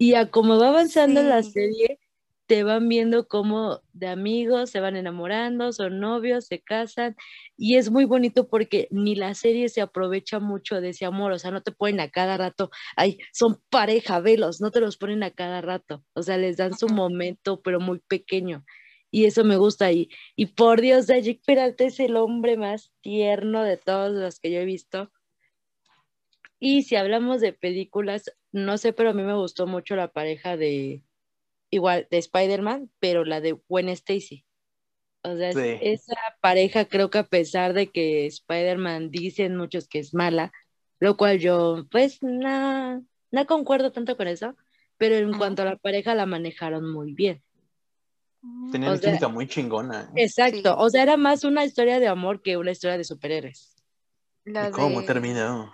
Y 0.00 0.14
a 0.14 0.30
como 0.30 0.58
va 0.58 0.68
avanzando 0.68 1.22
la 1.24 1.42
Sí. 1.42 1.50
serie, 1.52 1.98
te 2.46 2.62
van 2.62 2.88
viendo 2.88 3.26
cómo 3.28 3.82
de 3.92 4.06
amigos 4.06 4.70
se 4.70 4.80
van 4.80 4.96
enamorando, 4.96 5.72
son 5.72 5.98
novios, 6.00 6.46
se 6.46 6.60
casan, 6.62 7.16
y 7.56 7.76
es 7.76 7.90
muy 7.90 8.04
bonito 8.06 8.48
porque 8.48 8.86
ni 8.90 9.16
la 9.16 9.34
serie 9.34 9.68
se 9.68 9.80
aprovecha 9.82 10.38
mucho 10.38 10.80
de 10.80 10.90
ese 10.90 11.04
amor, 11.04 11.32
o 11.32 11.38
sea, 11.38 11.50
no 11.50 11.62
te 11.62 11.72
ponen 11.72 12.00
a 12.00 12.08
cada 12.10 12.36
rato, 12.38 12.70
ay, 12.96 13.18
son 13.32 13.60
pareja, 13.70 14.20
velos, 14.20 14.60
no 14.60 14.70
te 14.70 14.80
los 14.80 14.96
ponen 14.96 15.22
a 15.24 15.30
cada 15.32 15.60
rato, 15.60 16.04
o 16.14 16.22
sea, 16.22 16.38
les 16.38 16.56
dan 16.56 16.74
su 16.78 16.88
momento, 16.88 17.60
pero 17.60 17.80
muy 17.80 17.98
pequeño, 18.00 18.64
y 19.10 19.24
eso 19.26 19.44
me 19.44 19.56
gusta, 19.58 19.92
y, 19.92 20.08
y 20.36 20.46
por 20.46 20.80
Dios, 20.80 21.06
Jake 21.08 21.42
Peralta 21.44 21.84
es 21.84 22.00
el 22.00 22.16
hombre 22.16 22.56
más 22.56 22.92
tierno 23.02 23.62
de 23.64 23.76
todos 23.76 24.12
los 24.14 24.40
que 24.40 24.50
yo 24.52 24.60
he 24.60 24.64
visto, 24.64 25.10
y 26.60 26.82
si 26.82 26.96
hablamos 26.96 27.40
de 27.40 27.52
películas, 27.52 28.32
no 28.52 28.78
sé, 28.78 28.92
pero 28.92 29.10
a 29.10 29.14
mí 29.14 29.22
me 29.22 29.34
gustó 29.36 29.66
mucho 29.66 29.94
la 29.96 30.08
pareja 30.12 30.56
de, 30.56 31.02
igual, 31.70 32.06
de 32.10 32.18
Spider-Man, 32.18 32.90
pero 33.00 33.24
la 33.24 33.40
de 33.40 33.52
Gwen 33.68 33.88
Stacy. 33.90 34.44
O 35.22 35.36
sea, 35.36 35.52
Sí. 35.52 35.78
esa 35.82 36.14
pareja 36.40 36.86
creo 36.86 37.10
que 37.10 37.18
a 37.18 37.24
pesar 37.26 37.74
de 37.74 37.88
que 37.90 38.26
Spider-Man 38.26 39.10
dicen 39.10 39.56
muchos 39.56 39.88
que 39.88 39.98
es 39.98 40.14
mala, 40.14 40.52
lo 41.00 41.16
cual 41.16 41.38
yo, 41.38 41.86
pues, 41.90 42.22
no, 42.22 43.04
no 43.30 43.46
concuerdo 43.46 43.92
tanto 43.92 44.16
con 44.16 44.26
eso, 44.28 44.56
pero 44.96 45.16
en 45.16 45.36
cuanto 45.36 45.62
a 45.62 45.66
la 45.66 45.76
pareja 45.76 46.14
la 46.14 46.26
manejaron 46.26 46.90
muy 46.90 47.12
bien. 47.12 47.42
Tenían 48.72 48.92
O 48.92 48.96
sea- 48.96 49.10
química 49.10 49.28
muy 49.28 49.46
chingona. 49.48 50.02
¿eh? 50.16 50.22
Exacto, 50.24 50.70
Sí. 50.70 50.76
o 50.78 50.90
sea, 50.90 51.02
era 51.02 51.16
más 51.16 51.44
una 51.44 51.64
historia 51.64 51.98
de 52.00 52.06
amor 52.08 52.40
que 52.42 52.56
una 52.56 52.70
historia 52.70 52.96
de 52.96 53.04
superhéroes. 53.04 53.76
La 54.44 54.68
¿Y 54.68 54.72
cómo 54.72 55.00
de- 55.00 55.06
terminó? 55.06 55.70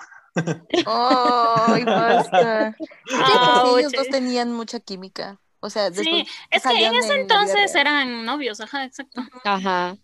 Ay, 0.86 1.84
basta. 1.84 2.76
Sí, 3.06 3.14
Ouch. 3.16 3.78
ellos 3.80 3.92
dos 3.92 4.08
tenían 4.08 4.52
mucha 4.52 4.80
química. 4.80 5.38
O 5.60 5.70
sea, 5.70 5.90
después 5.90 6.06
Sí, 6.06 6.26
es 6.50 6.62
que 6.62 6.86
en 6.86 6.94
ese 6.94 7.14
en 7.14 7.20
entonces 7.22 7.74
eran 7.74 8.24
novios, 8.24 8.60
ajá, 8.60 8.84
exacto. 8.84 9.22
Ajá. 9.44 9.96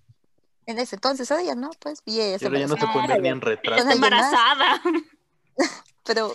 En 0.67 0.79
ese 0.79 0.97
entonces, 0.97 1.31
ella 1.31 1.55
no, 1.55 1.71
pues, 1.81 2.01
y 2.05 2.21
ella 2.21 2.37
Y 2.37 2.39
se 2.39 2.47
ahora 2.47 2.59
ya 2.61 2.67
no 2.67 2.77
se 2.77 2.87
ver 3.09 3.21
ni 3.23 3.29
en 3.29 3.41
retrato. 3.41 3.81
está 3.81 3.93
embarazada. 3.93 4.81
Pero, 6.05 6.35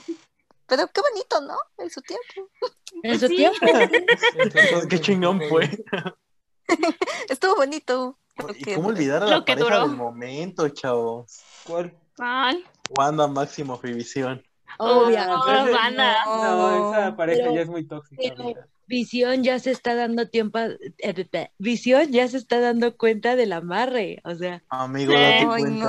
pero 0.68 0.88
qué 0.88 1.02
bonito, 1.02 1.42
¿no? 1.42 1.58
En 1.78 1.90
su 1.90 2.02
tiempo. 2.02 2.50
En 3.04 3.20
su 3.20 3.28
Sí. 3.28 3.36
tiempo. 3.36 3.60
Qué 4.90 5.02
chingón 5.02 5.42
fue. 5.50 5.70
Estuvo 7.30 7.56
bonito. 7.56 8.18
¿Y 8.56 8.74
cómo 8.76 8.90
olvidar 8.90 9.24
a 9.24 9.26
Lo 9.26 9.32
la 9.40 9.46
que 9.46 9.54
pareja 9.54 9.76
duró. 9.80 9.88
del 9.88 9.98
momento, 9.98 10.70
chavos? 10.70 11.40
¿Cuál? 11.64 11.98
¿Cuál? 12.16 12.64
Wanda 12.98 13.28
Máximo. 13.28 13.80
Oh, 14.78 15.08
pero 15.46 15.64
ese- 15.64 15.72
banda. 15.72 16.16
No, 16.26 16.92
esa 16.94 17.16
pareja 17.16 17.42
Pero- 17.44 17.56
ya 17.56 17.62
es 17.62 17.70
muy 17.70 17.86
tóxica. 17.88 18.22
pero-. 18.22 18.54
Visión 18.88 19.42
ya 19.44 19.58
se 19.58 19.72
está 19.72 19.96
dando 19.96 20.30
tiempo, 20.30 20.60
a- 20.60 20.68
eh, 21.00 21.50
Visión 21.58 22.12
ya 22.12 22.28
se 22.28 22.38
está 22.38 22.60
dando 22.60 22.96
cuenta 22.98 23.36
del 23.36 23.52
amarre, 23.54 24.22
o 24.24 24.36
sea, 24.36 24.62
Amigo, 24.70 25.12
date 25.12 25.38
Ay, 25.40 25.46
cuenta. 25.48 25.86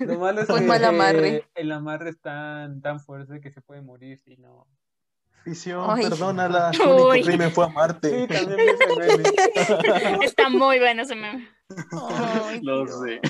no. 0.00 0.06
Lo 0.06 0.18
malo 0.18 0.40
es 0.40 0.48
Un 0.50 0.56
que 0.58 0.64
mal 0.66 0.84
amarre. 0.84 1.44
el 1.54 1.70
amarre 1.70 2.10
es 2.10 2.20
tan, 2.20 2.80
tan 2.82 2.98
fuerte 2.98 3.40
que 3.40 3.52
se 3.52 3.60
puede 3.60 3.80
morir 3.80 4.18
si 4.18 4.36
no. 4.38 4.66
Visión, 5.46 5.88
Ay. 5.88 6.02
perdónala. 6.02 6.70
Tu 6.76 6.82
Uy. 6.82 7.10
único 7.20 7.26
crimen 7.28 7.50
fue 7.52 7.64
Sí, 7.66 7.70
amarte. 7.70 8.26
también 8.26 8.60
ese 8.68 8.96
meme. 8.98 10.24
Está 10.24 10.48
muy 10.50 10.78
bueno 10.80 11.02
ese 11.02 11.14
meme. 11.14 11.48
Ay, 11.92 12.60
Lo 12.62 12.86
sé. 12.86 13.20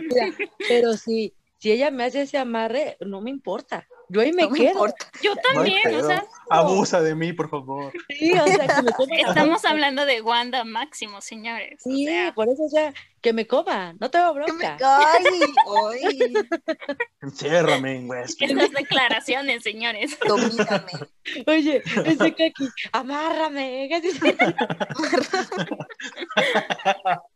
Mira, 0.00 0.34
pero 0.68 0.92
si, 0.94 1.34
si 1.58 1.72
ella 1.72 1.90
me 1.90 2.04
hace 2.04 2.22
ese 2.22 2.38
amarre, 2.38 2.96
no 3.00 3.20
me 3.20 3.30
importa. 3.30 3.86
Yo 4.08 4.20
ahí 4.20 4.32
me 4.32 4.44
No 4.44 4.52
quedo. 4.52 4.68
importa. 4.70 5.10
Yo 5.20 5.34
No 5.34 5.40
también, 5.52 5.96
o 5.96 6.06
sea, 6.06 6.24
Abusa 6.48 7.00
de 7.00 7.16
mí, 7.16 7.32
por 7.32 7.50
favor. 7.50 7.92
Sí, 8.08 8.30
o 8.38 8.46
sea, 8.46 8.68
que 8.68 8.82
me 8.82 8.90
estamos 9.28 9.64
hablando 9.64 10.06
de 10.06 10.22
Wanda 10.22 10.62
Máximo, 10.62 11.20
señores. 11.20 11.80
O 11.84 11.90
Sí, 11.90 12.06
sea, 12.06 12.32
por 12.32 12.48
eso, 12.48 12.62
o 12.62 12.68
sea, 12.68 12.94
que 13.20 13.32
me 13.32 13.48
coma, 13.48 13.94
no 13.98 14.08
tengo 14.08 14.32
Que 14.34 14.40
me- 14.52 14.58
bronca. 14.58 14.76
Ay, 14.80 15.24
ay, 16.12 16.34
Enciérrame 17.20 17.96
en 17.96 18.08
West. 18.08 18.40
estas 18.40 18.70
declaraciones, 18.70 19.64
señores. 19.64 20.16
domíname. 20.24 20.92
Oye, 21.48 21.82
ese 22.04 22.32
kaki, 22.34 22.68
amárrame. 22.92 23.90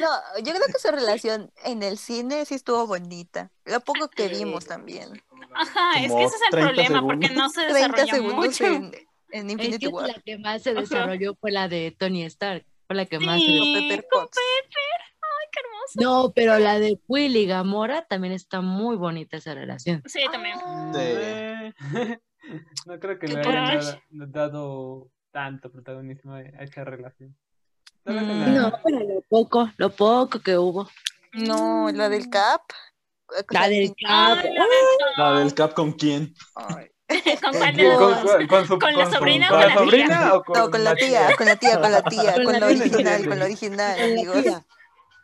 No, 0.00 0.08
yo 0.38 0.52
creo 0.54 0.66
que 0.66 0.78
su 0.78 0.88
relación 0.90 1.52
en 1.64 1.82
el 1.82 1.98
cine 1.98 2.44
sí 2.44 2.54
estuvo 2.54 2.86
bonita. 2.86 3.50
Lo 3.64 3.80
poco 3.80 4.08
que 4.08 4.28
vimos 4.28 4.66
también. 4.66 5.22
Ajá, 5.52 6.00
es 6.00 6.12
que 6.12 6.24
ese 6.24 6.36
es 6.36 6.42
el 6.42 6.50
30 6.50 6.66
problema, 6.68 7.02
porque 7.02 7.28
no 7.30 7.48
se 7.50 7.66
30 7.66 7.74
desarrolla 7.74 8.14
segundos 8.14 8.46
mucho. 8.46 8.64
en, 8.66 8.94
en 9.32 9.46
Es 9.46 9.52
Infinity 9.52 9.78
que 9.86 9.88
War. 9.88 10.06
la 10.08 10.14
que 10.14 10.38
más 10.38 10.62
se 10.62 10.70
Ajá. 10.70 10.80
desarrolló 10.80 11.34
fue 11.34 11.50
la 11.50 11.68
de 11.68 11.94
Tony 11.98 12.24
Stark. 12.24 12.64
Fue 12.86 12.94
la 12.96 13.06
que 13.06 13.18
más 13.18 13.40
se. 13.40 13.58
Con 13.58 13.72
Pepper 13.74 14.06
con 14.10 14.22
Potts. 14.22 14.38
Qué 15.52 15.60
hermoso. 15.60 16.00
No, 16.00 16.32
pero 16.32 16.58
la 16.60 16.78
de 16.78 17.00
Quill 17.08 17.36
y 17.36 17.46
Gamora 17.46 18.06
también 18.06 18.32
está 18.32 18.60
muy 18.60 18.94
bonita 18.96 19.36
esa 19.38 19.52
relación. 19.54 20.00
Sí, 20.06 20.20
también. 20.30 20.56
Eh, 20.96 21.72
No 22.86 22.98
creo 22.98 23.18
que 23.18 23.28
le 23.28 23.38
hayan 23.40 23.80
dado, 24.10 24.26
dado 24.48 25.10
tanto 25.30 25.70
protagonismo 25.70 26.34
a 26.34 26.40
esa 26.42 26.84
relación. 26.84 27.36
Mm. 28.04 28.54
No, 28.54 28.72
pero 28.84 28.98
lo 29.00 29.20
poco, 29.28 29.70
lo 29.76 29.90
poco 29.90 30.40
que 30.40 30.56
hubo. 30.56 30.88
No, 31.32 31.90
la 31.92 32.08
del 32.08 32.28
Cap. 32.30 32.62
La 33.50 33.68
del 33.68 33.94
Cap. 33.94 34.38
la 34.44 35.32
La 35.32 35.38
del 35.38 35.54
Cap 35.54 35.74
con 35.74 35.92
quién. 35.92 36.34
Ay. 36.54 36.90
¿Con 37.42 38.78
¿Con, 38.78 38.96
la 38.96 39.10
sobrina 39.10 39.48
con 39.48 39.58
o 39.58 39.60
la 39.60 39.74
con 39.74 39.74
la 39.74 39.74
sobrina 39.74 40.18
tía? 40.18 40.34
o 40.34 40.44
con, 40.44 40.58
No, 40.58 40.70
con 40.70 40.84
la 40.84 40.94
tía, 40.94 41.36
con 41.36 41.46
la 41.46 41.56
tía, 41.56 41.80
con 41.80 41.92
la 41.92 42.02
tía, 42.02 42.34
Con 42.36 42.44
con 42.44 42.60
la 42.60 42.66
original, 42.66 43.26
con 43.26 43.38
la 43.38 43.44
original, 43.46 43.96
Con 43.96 44.10
amigos. 44.10 44.44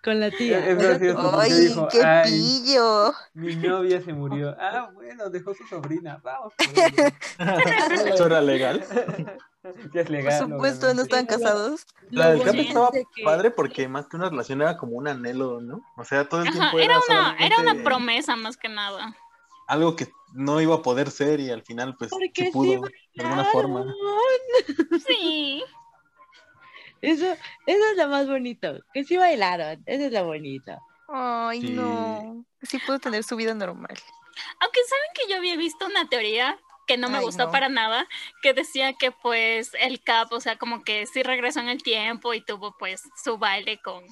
Con 0.07 0.21
la 0.21 0.31
tía. 0.31 0.65
Es 0.65 0.79
gracioso. 0.79 1.21
porque 1.33 1.53
Ay, 1.53 1.61
dijo, 1.67 1.89
qué 1.89 2.05
"Ay". 2.05 2.31
pillo. 2.31 3.13
Mi 3.35 3.57
novia 3.57 4.01
se 4.01 4.13
murió. 4.13 4.57
Ah, 4.59 4.89
bueno, 4.95 5.29
dejó 5.31 5.53
su 5.53 5.65
sobrina. 5.67 6.21
Vamos. 6.23 6.55
Eso 8.07 8.27
era 8.27 8.41
legal. 8.41 8.85
es 9.95 10.07
Por 10.09 10.33
supuesto, 10.49 10.95
no 10.95 11.03
estaban 11.03 11.27
casados. 11.27 11.85
La 12.11 12.31
del 12.31 12.43
Cap 12.45 12.55
estaba 12.55 12.91
que- 12.93 13.05
padre 13.25 13.51
porque 13.51 13.89
más 13.89 14.07
que 14.07 14.17
una 14.17 14.31
relación 14.31 14.63
era 14.63 14.77
como 14.77 14.93
un 14.93 15.09
anhelo, 15.09 15.61
¿no? 15.61 15.83
O 15.97 16.05
sea, 16.05 16.29
todo 16.29 16.43
el 16.43 16.49
Ajá, 16.49 16.57
tiempo 16.71 16.79
era 16.79 16.95
era, 16.95 17.01
una, 17.09 17.37
era 17.39 17.47
una 17.47 17.57
solamente 17.57 17.83
promesa 17.85 18.37
más 18.37 18.57
que 18.57 18.69
nada. 18.69 19.17
algo 19.67 19.97
que 19.97 20.09
no 20.35 20.61
iba 20.61 20.77
a 20.77 20.83
poder 20.83 21.11
ser 21.11 21.41
y 21.41 21.51
al 21.51 21.63
final 21.63 21.97
pues 21.99 22.13
sí 22.33 22.51
pudo 22.53 22.83
de 23.15 23.25
alguna 23.25 23.45
forma. 23.47 23.85
Sí. 25.05 25.65
Eso, 27.07 27.25
eso 27.67 27.85
es 27.93 27.97
lo 27.97 28.09
más 28.09 28.27
bonito. 28.27 28.81
Que 28.93 29.05
sí 29.05 29.17
bailaron. 29.17 29.83
Eso 29.87 30.07
es 30.07 30.13
lo 30.13 30.25
bonito. 30.25 30.73
Ay, 31.09 31.61
Sí. 31.61 31.71
no. 31.71 32.45
Sí 32.63 32.79
pudo 32.79 32.99
tener 32.99 33.23
su 33.23 33.37
vida 33.37 33.55
normal. 33.55 33.95
Aunque 34.61 34.81
saben 34.89 35.09
que 35.15 35.31
yo 35.31 35.37
había 35.39 35.57
visto 35.57 35.87
una 35.87 36.09
teoría 36.09 36.59
que 36.89 36.97
no 36.97 37.09
me 37.09 37.19
Ay, 37.19 37.25
gustó 37.25 37.47
no. 37.47 37.51
para 37.53 37.69
nada, 37.69 38.07
que 38.43 38.53
decía 38.55 38.93
que 38.93 39.11
pues 39.11 39.71
el 39.81 40.03
Cap, 40.03 40.33
o 40.33 40.41
sea, 40.41 40.57
como 40.57 40.83
que 40.85 41.07
sí 41.07 41.23
regresó 41.23 41.61
en 41.61 41.69
el 41.69 41.83
tiempo 41.83 42.33
y 42.35 42.41
tuvo 42.45 42.77
pues 42.79 43.03
su 43.25 43.39
baile 43.39 43.81
con, 43.83 44.05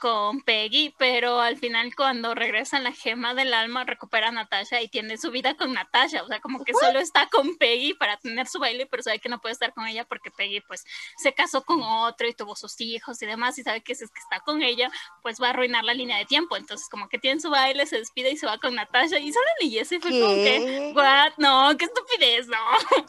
con 0.00 0.42
Peggy, 0.42 0.94
pero 0.98 1.40
al 1.40 1.56
final 1.56 1.94
cuando 1.94 2.34
regresa 2.34 2.78
la 2.80 2.92
gema 2.92 3.34
del 3.34 3.52
alma 3.52 3.84
recupera 3.84 4.28
a 4.28 4.32
Natasha 4.32 4.80
y 4.80 4.88
tiene 4.88 5.18
su 5.18 5.30
vida 5.30 5.56
con 5.56 5.72
Natasha, 5.72 6.22
o 6.22 6.26
sea, 6.28 6.40
como 6.40 6.64
que 6.64 6.72
solo 6.74 6.98
está 7.00 7.28
con 7.28 7.56
Peggy 7.56 7.94
para 7.94 8.16
tener 8.16 8.46
su 8.46 8.58
baile, 8.58 8.86
pero 8.86 9.02
sabe 9.02 9.18
que 9.18 9.28
no 9.28 9.40
puede 9.40 9.52
estar 9.54 9.74
con 9.74 9.86
ella 9.86 10.04
porque 10.04 10.30
Peggy 10.30 10.60
pues 10.60 10.84
se 11.16 11.32
casó 11.34 11.64
con 11.64 11.82
otro 11.82 12.28
y 12.28 12.34
tuvo 12.34 12.54
sus 12.56 12.80
hijos 12.80 13.20
y 13.22 13.26
demás 13.26 13.58
y 13.58 13.62
sabe 13.62 13.82
que 13.82 13.94
si 13.94 14.04
es 14.04 14.10
que 14.10 14.20
está 14.20 14.40
con 14.40 14.62
ella, 14.62 14.90
pues 15.22 15.40
va 15.42 15.48
a 15.48 15.50
arruinar 15.50 15.84
la 15.84 15.94
línea 15.94 16.18
de 16.18 16.26
tiempo, 16.26 16.56
entonces 16.56 16.88
como 16.88 17.08
que 17.08 17.18
tiene 17.18 17.40
su 17.40 17.50
baile, 17.50 17.84
se 17.86 17.98
despide 17.98 18.30
y 18.30 18.36
se 18.36 18.46
va 18.46 18.58
con 18.58 18.74
Natasha 18.74 19.18
y 19.18 19.32
solo 19.32 19.46
leí 19.60 19.78
eso 19.78 19.94
y 19.96 20.00
fue 20.00 20.10
como 20.10 20.34
que... 20.34 20.44
¿Qué? 20.44 20.92
What? 20.94 21.32
No, 21.38 21.76
qué 21.76 21.86
estupidez, 21.86 22.46
no. 22.48 22.56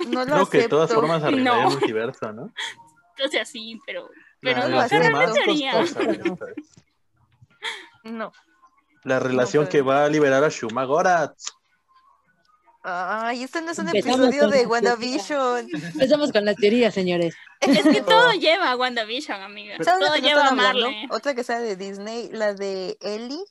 No 0.07 0.25
lo 0.25 0.33
Creo 0.33 0.49
que 0.49 0.57
de 0.59 0.69
todas 0.69 0.85
acepto. 0.85 1.01
formas 1.01 1.23
arreglaría 1.23 1.63
No. 1.63 1.69
el 1.69 1.77
multiverso, 1.77 2.31
¿no? 2.33 2.51
O 3.23 3.27
sea, 3.27 3.43
sí, 3.43 3.77
pero, 3.85 4.09
pero 4.41 4.67
la 4.67 4.87
relación 4.87 5.11
más 5.11 5.33
teoría. 5.33 5.71
costosa. 5.71 6.01
No. 8.03 8.31
La 9.03 9.17
relación 9.17 9.67
que 9.67 9.81
va 9.81 10.03
a 10.03 10.09
liberar 10.09 10.43
a 10.43 10.49
Shumagora. 10.49 11.33
Ay, 12.83 13.43
este 13.43 13.61
no 13.61 13.71
es 13.71 13.79
un 13.79 13.87
Empezamos 13.87 14.27
episodio 14.27 14.49
de 14.49 14.63
la 14.63 14.67
WandaVision. 14.67 15.67
Empezamos 15.71 16.31
con 16.33 16.43
las 16.43 16.55
teorías, 16.57 16.93
señores. 16.93 17.33
es 17.61 17.83
que 17.83 18.01
todo 18.01 18.33
lleva 18.33 18.71
a 18.71 18.75
WandaVision, 18.75 19.41
amiga. 19.41 19.77
¿Sabes 19.81 20.05
Todo 20.05 20.17
lleva 20.17 20.47
a? 20.47 20.51
Marley. 20.53 21.07
Otra 21.11 21.33
que 21.33 21.45
sea 21.45 21.59
de 21.59 21.77
Disney, 21.77 22.29
la 22.31 22.53
de 22.53 22.97
Ellie 23.01 23.43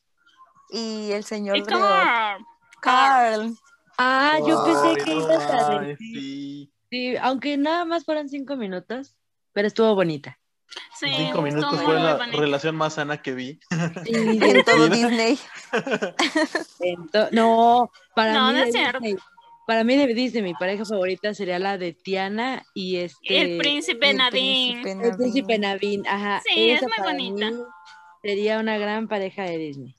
y 0.70 1.12
el 1.12 1.24
señor 1.24 1.56
Y 1.56 1.62
Carl. 1.62 2.44
Carl. 2.80 3.54
Ah, 3.96 4.38
yo 4.46 4.64
pensé 4.64 5.04
que 5.04 5.14
no 5.14 5.22
ibas 5.22 5.50
a 5.50 5.80
decir. 5.80 5.96
sí. 5.98 6.72
Sí, 6.90 7.16
aunque 7.20 7.56
nada 7.58 7.84
más 7.84 8.04
fueran 8.04 8.28
cinco 8.28 8.56
minutos, 8.56 9.14
pero 9.52 9.68
estuvo 9.68 9.94
bonita. 9.94 10.38
Sí, 10.98 11.06
Cinco 11.16 11.42
minutos 11.42 11.80
fue 11.82 11.94
la 11.94 12.16
relación 12.32 12.76
más 12.76 12.94
sana 12.94 13.22
que 13.22 13.32
vi. 13.32 13.58
Y 14.04 14.14
En 14.44 14.64
todo. 14.64 14.88
Disney. 14.88 15.38
No, 17.32 17.90
para 18.14 18.32
No, 18.34 18.48
mí 18.48 18.52
no 18.54 18.58
de 18.64 18.68
es 18.68 18.74
cierto. 18.74 18.98
Disney, 19.00 19.16
para 19.66 19.84
mí 19.84 19.96
de 19.96 20.06
Disney, 20.14 20.42
mi 20.42 20.54
pareja 20.54 20.84
favorita 20.84 21.34
sería 21.34 21.58
la 21.58 21.76
de 21.78 21.92
Tiana 21.92 22.64
y 22.74 22.96
este 22.96 23.40
El 23.40 23.58
príncipe 23.58 24.14
Nadine. 24.14 24.80
el 25.04 25.16
príncipe. 25.16 25.58
Naveen, 25.58 26.06
ajá. 26.06 26.42
Sí, 26.46 26.70
es 26.70 26.82
muy 26.82 26.90
bonita. 27.04 27.50
Sería 28.22 28.58
una 28.58 28.78
gran 28.78 29.08
pareja 29.08 29.42
de 29.44 29.58
Disney. 29.58 29.94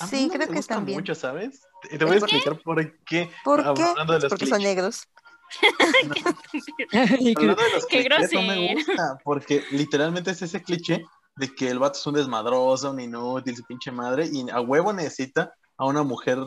A 0.00 0.04
mí 0.06 0.10
Sí, 0.10 0.22
no 0.26 0.28
creo 0.32 0.40
me 0.40 0.46
que 0.48 0.56
gusta 0.56 0.74
también. 0.76 0.98
mucho, 0.98 1.14
¿sabes? 1.14 1.60
Te 1.82 1.98
te 1.98 2.04
voy 2.04 2.14
a 2.14 2.18
explicar 2.18 2.58
por 2.62 2.98
qué. 3.04 3.30
¿Por 3.44 3.74
qué? 3.74 3.82
Hablando 3.82 4.12
de 4.14 4.20
los 4.20 4.28
Porque 4.30 4.46
son 4.46 4.62
negros. 4.62 5.06
Que- 6.80 7.54
Qué 7.88 8.08
clichés, 8.08 8.32
no 8.32 8.42
me 8.42 8.54
grosero. 8.68 8.74
gusta, 8.74 9.18
porque 9.24 9.64
literalmente 9.70 10.30
es 10.30 10.42
ese 10.42 10.62
cliché 10.62 11.04
de 11.36 11.54
que 11.54 11.68
el 11.68 11.78
vato 11.78 11.98
es 11.98 12.06
un 12.06 12.14
desmadroso, 12.14 12.90
un 12.90 13.00
inútil, 13.00 13.56
su 13.56 13.64
pinche 13.64 13.90
madre, 13.90 14.28
y 14.30 14.48
a 14.50 14.60
huevo 14.60 14.92
necesita 14.92 15.54
a 15.76 15.86
una 15.86 16.02
mujer 16.02 16.38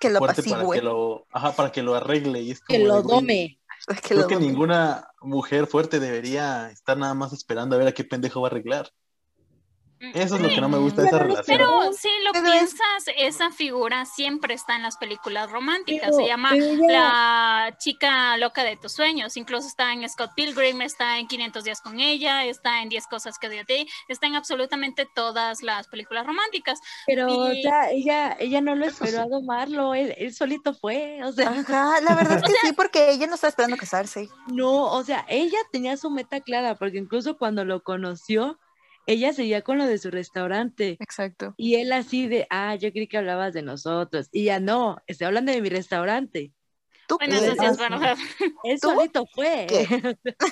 Que 0.00 0.10
lo 0.10 0.18
fuerte 0.18 0.42
para 0.42 0.68
que 0.70 0.82
lo, 0.82 1.26
ajá, 1.30 1.52
para 1.52 1.70
que 1.72 1.82
lo 1.82 1.94
arregle. 1.94 2.40
Y 2.40 2.50
es 2.52 2.60
que 2.60 2.78
lo 2.78 3.02
dome. 3.02 3.58
Que 3.86 4.08
Creo 4.08 4.20
lo 4.20 4.26
que 4.26 4.34
dome. 4.34 4.46
ninguna 4.46 5.08
mujer 5.22 5.66
fuerte 5.66 6.00
debería 6.00 6.70
estar 6.70 6.98
nada 6.98 7.14
más 7.14 7.32
esperando 7.32 7.76
a 7.76 7.78
ver 7.78 7.88
a 7.88 7.92
qué 7.92 8.04
pendejo 8.04 8.40
va 8.40 8.48
a 8.48 8.50
arreglar. 8.50 8.90
Eso 10.00 10.36
es 10.36 10.40
lo 10.42 10.48
que 10.48 10.60
no 10.60 10.68
me 10.68 10.78
gusta 10.78 11.02
de 11.02 11.08
esa 11.08 11.18
Pero- 11.18 11.28
relación. 11.30 11.58
Pero 11.58 11.92
si 11.92 12.08
lo 12.24 12.32
Pero 12.32 12.46
es- 12.46 12.52
piensas, 12.52 13.14
esa 13.18 13.50
figura 13.50 14.04
siempre 14.06 14.54
está 14.54 14.74
en 14.76 14.82
las 14.82 14.96
películas 14.96 15.50
románticas. 15.50 16.08
Pero- 16.10 16.16
Se 16.16 16.26
llama 16.26 16.52
La 16.88 17.76
chica 17.78 18.36
loca 18.38 18.64
de 18.64 18.76
tus 18.76 18.92
sueños. 18.92 19.36
Incluso 19.36 19.66
está 19.68 19.92
en 19.92 20.08
Scott 20.08 20.30
Pilgrim, 20.34 20.80
está 20.82 21.18
en 21.18 21.26
500 21.28 21.64
días 21.64 21.80
con 21.80 22.00
ella, 22.00 22.44
está 22.44 22.82
en 22.82 22.88
10 22.88 23.06
cosas 23.06 23.38
que 23.38 23.48
odio 23.48 23.58
de 23.58 23.64
ti, 23.64 23.88
está 24.08 24.26
en 24.26 24.34
absolutamente 24.36 25.06
todas 25.14 25.62
las 25.62 25.86
películas 25.88 26.26
románticas. 26.26 26.80
Pero, 27.06 27.26
o 27.28 27.52
Y- 27.52 27.62
sea, 27.62 27.90
ella, 27.90 28.36
ella 28.40 28.60
no 28.60 28.74
lo 28.76 28.86
esperó 28.86 29.10
sí. 29.12 29.16
a 29.18 29.26
domarlo, 29.26 29.94
él, 29.94 30.14
él 30.18 30.34
solito 30.34 30.74
fue, 30.74 31.20
o 31.24 31.32
sea, 31.32 31.50
Ajá, 31.50 32.00
la 32.02 32.14
verdad 32.14 32.38
es 32.38 32.42
que 32.44 32.68
sí, 32.68 32.72
porque 32.72 33.10
ella 33.10 33.26
no 33.26 33.34
está 33.34 33.48
esperando 33.48 33.76
casarse. 33.76 34.28
no, 34.46 34.84
o 34.92 35.04
sea, 35.04 35.24
ella 35.28 35.58
tenía 35.72 35.96
su 35.96 36.10
meta 36.10 36.40
clara, 36.40 36.74
porque 36.74 36.98
incluso 36.98 37.36
cuando 37.36 37.64
lo 37.64 37.82
conoció, 37.82 38.58
ella 39.10 39.32
seguía 39.32 39.62
con 39.62 39.76
lo 39.78 39.86
de 39.86 39.98
su 39.98 40.10
restaurante. 40.10 40.96
Exacto. 41.00 41.54
Y 41.56 41.74
él 41.76 41.92
así 41.92 42.28
de, 42.28 42.46
ah, 42.48 42.76
yo 42.76 42.92
creí 42.92 43.08
que 43.08 43.18
hablabas 43.18 43.52
de 43.52 43.62
nosotros. 43.62 44.28
Y 44.30 44.44
ya 44.44 44.60
no, 44.60 44.98
estoy 45.06 45.26
hablando 45.26 45.50
de 45.50 45.60
mi 45.60 45.68
restaurante. 45.68 46.52
¿Tú 47.08 47.16
Bueno, 47.18 47.40
qué? 47.40 47.46
eso 47.46 47.54
sí 47.58 47.66
es 47.66 47.76
verdad. 47.76 48.16
Solito 48.80 49.26
fue. 49.34 49.66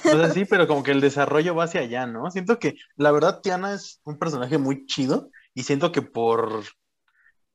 O 0.04 0.16
sea, 0.16 0.30
sí, 0.30 0.44
pero 0.44 0.66
como 0.66 0.82
que 0.82 0.90
el 0.90 1.00
desarrollo 1.00 1.54
va 1.54 1.64
hacia 1.64 1.82
allá, 1.82 2.06
¿no? 2.06 2.28
Siento 2.32 2.58
que 2.58 2.74
la 2.96 3.12
verdad 3.12 3.40
Tiana 3.42 3.74
es 3.74 4.00
un 4.02 4.18
personaje 4.18 4.58
muy 4.58 4.86
chido 4.86 5.30
y 5.54 5.62
siento 5.62 5.92
que 5.92 6.02
por 6.02 6.64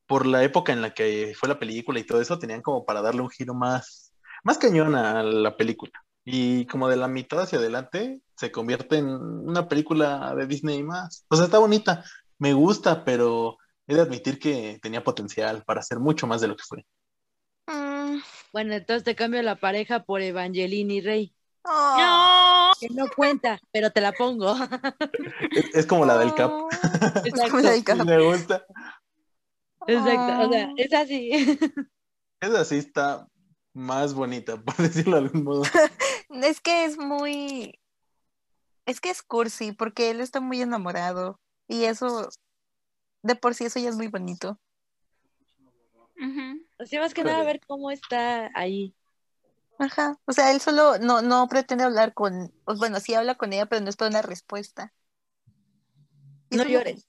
por 0.06 0.26
la 0.26 0.44
época 0.44 0.74
en 0.74 0.82
la 0.82 0.94
que 0.94 1.34
fue 1.38 1.50
la 1.50 1.60
película 1.60 2.00
y 2.00 2.04
todo 2.04 2.22
eso, 2.22 2.40
tenían 2.40 2.62
como 2.62 2.86
para 2.86 3.02
darle 3.02 3.22
un 3.22 3.30
giro 3.30 3.54
más, 3.54 4.14
más 4.44 4.58
cañón 4.58 4.96
a 4.96 5.24
la 5.24 5.58
película. 5.58 5.92
Y 6.26 6.66
como 6.68 6.88
de 6.88 6.98
la 6.98 7.08
mitad 7.08 7.42
hacia 7.42 7.60
adelante 7.60 8.22
se 8.36 8.52
convierte 8.52 8.98
en 8.98 9.08
una 9.08 9.68
película 9.68 10.34
de 10.36 10.48
Disney 10.48 10.84
más. 10.84 11.26
O 11.30 11.36
sea, 11.36 11.46
está 11.46 11.60
bonita, 11.60 12.04
me 12.40 12.54
gusta, 12.54 13.04
pero 13.04 13.58
he 13.88 13.96
de 13.96 14.02
admitir 14.02 14.40
que 14.40 14.80
tenía 14.82 15.04
potencial 15.04 15.64
para 15.66 15.82
ser 15.82 16.00
mucho 16.00 16.28
más 16.28 16.42
de 16.42 16.48
lo 16.48 16.56
que 16.56 16.64
fue. 16.68 16.86
Mm, 17.68 18.20
Bueno, 18.52 18.74
entonces 18.74 19.04
te 19.04 19.16
cambio 19.16 19.42
la 19.42 19.56
pareja 19.56 20.04
por 20.04 20.22
Evangelini 20.22 21.02
Rey. 21.02 21.34
oh, 21.64 21.96
No. 22.00 22.54
Que 22.80 22.90
no 22.90 23.06
cuenta, 23.16 23.60
pero 23.72 23.92
te 23.92 24.02
la 24.02 24.12
pongo. 24.12 24.56
Es, 25.52 25.66
es 25.76 25.86
como 25.86 26.06
la 26.06 26.18
del 26.18 26.34
Cap. 26.34 26.52
oh, 26.52 26.70
es 27.24 27.34
como 27.50 27.62
la 27.62 27.72
del 27.72 27.84
Cap. 27.84 28.00
Me 28.06 28.20
gusta. 28.22 28.66
Exacto, 29.88 30.48
o 30.48 30.52
sea, 30.52 30.70
es 30.78 30.94
así. 30.94 31.60
Esa 32.42 32.66
sí 32.66 32.78
está 32.78 33.28
más 33.74 34.14
bonita, 34.14 34.58
por 34.62 34.76
decirlo 34.78 35.18
de 35.18 35.24
algún 35.24 35.44
modo. 35.44 35.64
Es 36.30 36.60
que 36.62 36.86
es 36.86 36.98
muy. 36.98 37.80
Es 38.86 39.00
que 39.00 39.10
es 39.10 39.22
cursi, 39.22 39.72
porque 39.72 40.10
él 40.10 40.20
está 40.20 40.40
muy 40.40 40.62
enamorado. 40.62 41.40
Y 41.68 41.86
eso, 41.86 42.30
de 43.22 43.36
por 43.36 43.56
sí, 43.56 43.66
eso 43.66 43.80
ya 43.80 43.90
es 43.90 43.96
muy 43.96 44.08
bonito. 44.08 44.60
Ujú. 46.18 46.66
O 46.80 46.86
sea, 46.86 47.02
más 47.02 47.14
que 47.14 47.24
nada 47.24 47.44
ver 47.44 47.62
cómo 47.66 47.92
está 47.92 48.52
ahí. 48.54 48.94
Ajá. 49.80 50.18
O 50.26 50.34
sea, 50.34 50.52
él 50.52 50.62
solo 50.62 50.98
no, 51.00 51.22
no 51.22 51.48
pretende 51.48 51.84
hablar 51.84 52.14
con. 52.14 52.54
pues, 52.66 52.78
bueno, 52.78 53.00
sí 53.00 53.14
habla 53.14 53.36
con 53.36 53.54
ella, 53.54 53.66
pero 53.66 53.82
no 53.82 53.90
espera 53.90 54.10
una 54.10 54.22
respuesta. 54.22 54.94
Y 56.50 56.58
No 56.58 56.64
llores. 56.66 57.08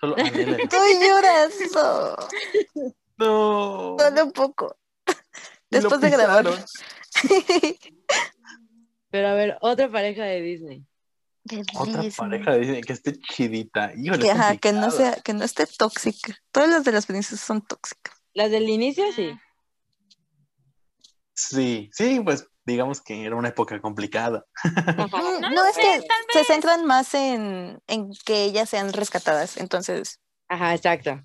Solo. 0.00 0.16
No 0.16 0.24
lloras, 1.02 1.54
no. 1.74 2.16
No. 3.18 3.96
Solo 3.98 4.24
un 4.24 4.32
poco. 4.32 4.76
Después 5.70 6.02
de 6.02 6.10
grabar. 6.10 6.44
Pero 9.10 9.28
a 9.28 9.32
ver, 9.32 9.56
otra 9.62 9.90
pareja 9.90 10.24
de 10.24 10.42
Disney. 10.42 10.84
Otra 11.78 12.02
pareja 12.16 12.52
de 12.52 12.60
Disney 12.60 12.82
que 12.82 12.92
esté 12.92 13.18
chidita. 13.18 13.92
Híjole, 13.96 14.22
Que, 14.22 14.30
ajá, 14.30 14.56
que 14.56 14.72
no 14.72 14.90
sea, 14.90 15.16
que 15.16 15.32
no 15.34 15.44
esté 15.44 15.66
tóxica. 15.66 16.36
Todas 16.50 16.68
las 16.70 16.84
de 16.84 16.92
las 16.92 17.06
princesas 17.06 17.40
son 17.40 17.62
tóxicas. 17.62 18.14
Las 18.34 18.50
del 18.50 18.68
inicio, 18.68 19.04
sí. 19.12 19.38
Sí, 21.34 21.90
sí, 21.92 22.20
pues 22.20 22.48
digamos 22.64 23.00
que 23.00 23.24
era 23.24 23.36
una 23.36 23.48
época 23.48 23.80
complicada. 23.80 24.44
No 24.64 25.50
No, 25.50 25.66
es 25.66 25.76
que 25.76 26.02
se 26.32 26.44
centran 26.44 26.84
más 26.84 27.14
en, 27.14 27.80
en 27.86 28.10
que 28.24 28.44
ellas 28.44 28.68
sean 28.68 28.92
rescatadas, 28.92 29.56
entonces 29.56 30.20
Ajá, 30.48 30.74
exacto. 30.74 31.22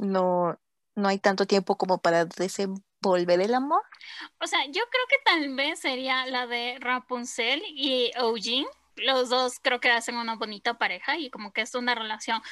no, 0.00 0.58
no 0.94 1.08
hay 1.08 1.18
tanto 1.18 1.46
tiempo 1.46 1.76
como 1.76 1.98
para 1.98 2.24
desenvolver 2.24 3.40
el 3.40 3.54
amor. 3.54 3.82
O 4.40 4.46
sea, 4.46 4.64
yo 4.66 4.82
creo 4.90 5.06
que 5.08 5.16
tal 5.24 5.54
vez 5.54 5.80
sería 5.80 6.26
la 6.26 6.46
de 6.46 6.78
Rapunzel 6.80 7.62
y 7.66 8.12
Eugene. 8.14 8.66
Los 8.96 9.28
dos 9.30 9.58
creo 9.60 9.80
que 9.80 9.90
hacen 9.90 10.16
una 10.16 10.36
bonita 10.36 10.74
pareja 10.74 11.18
y 11.18 11.30
como 11.30 11.52
que 11.52 11.62
es 11.62 11.74
una 11.74 11.94
relación 11.94 12.42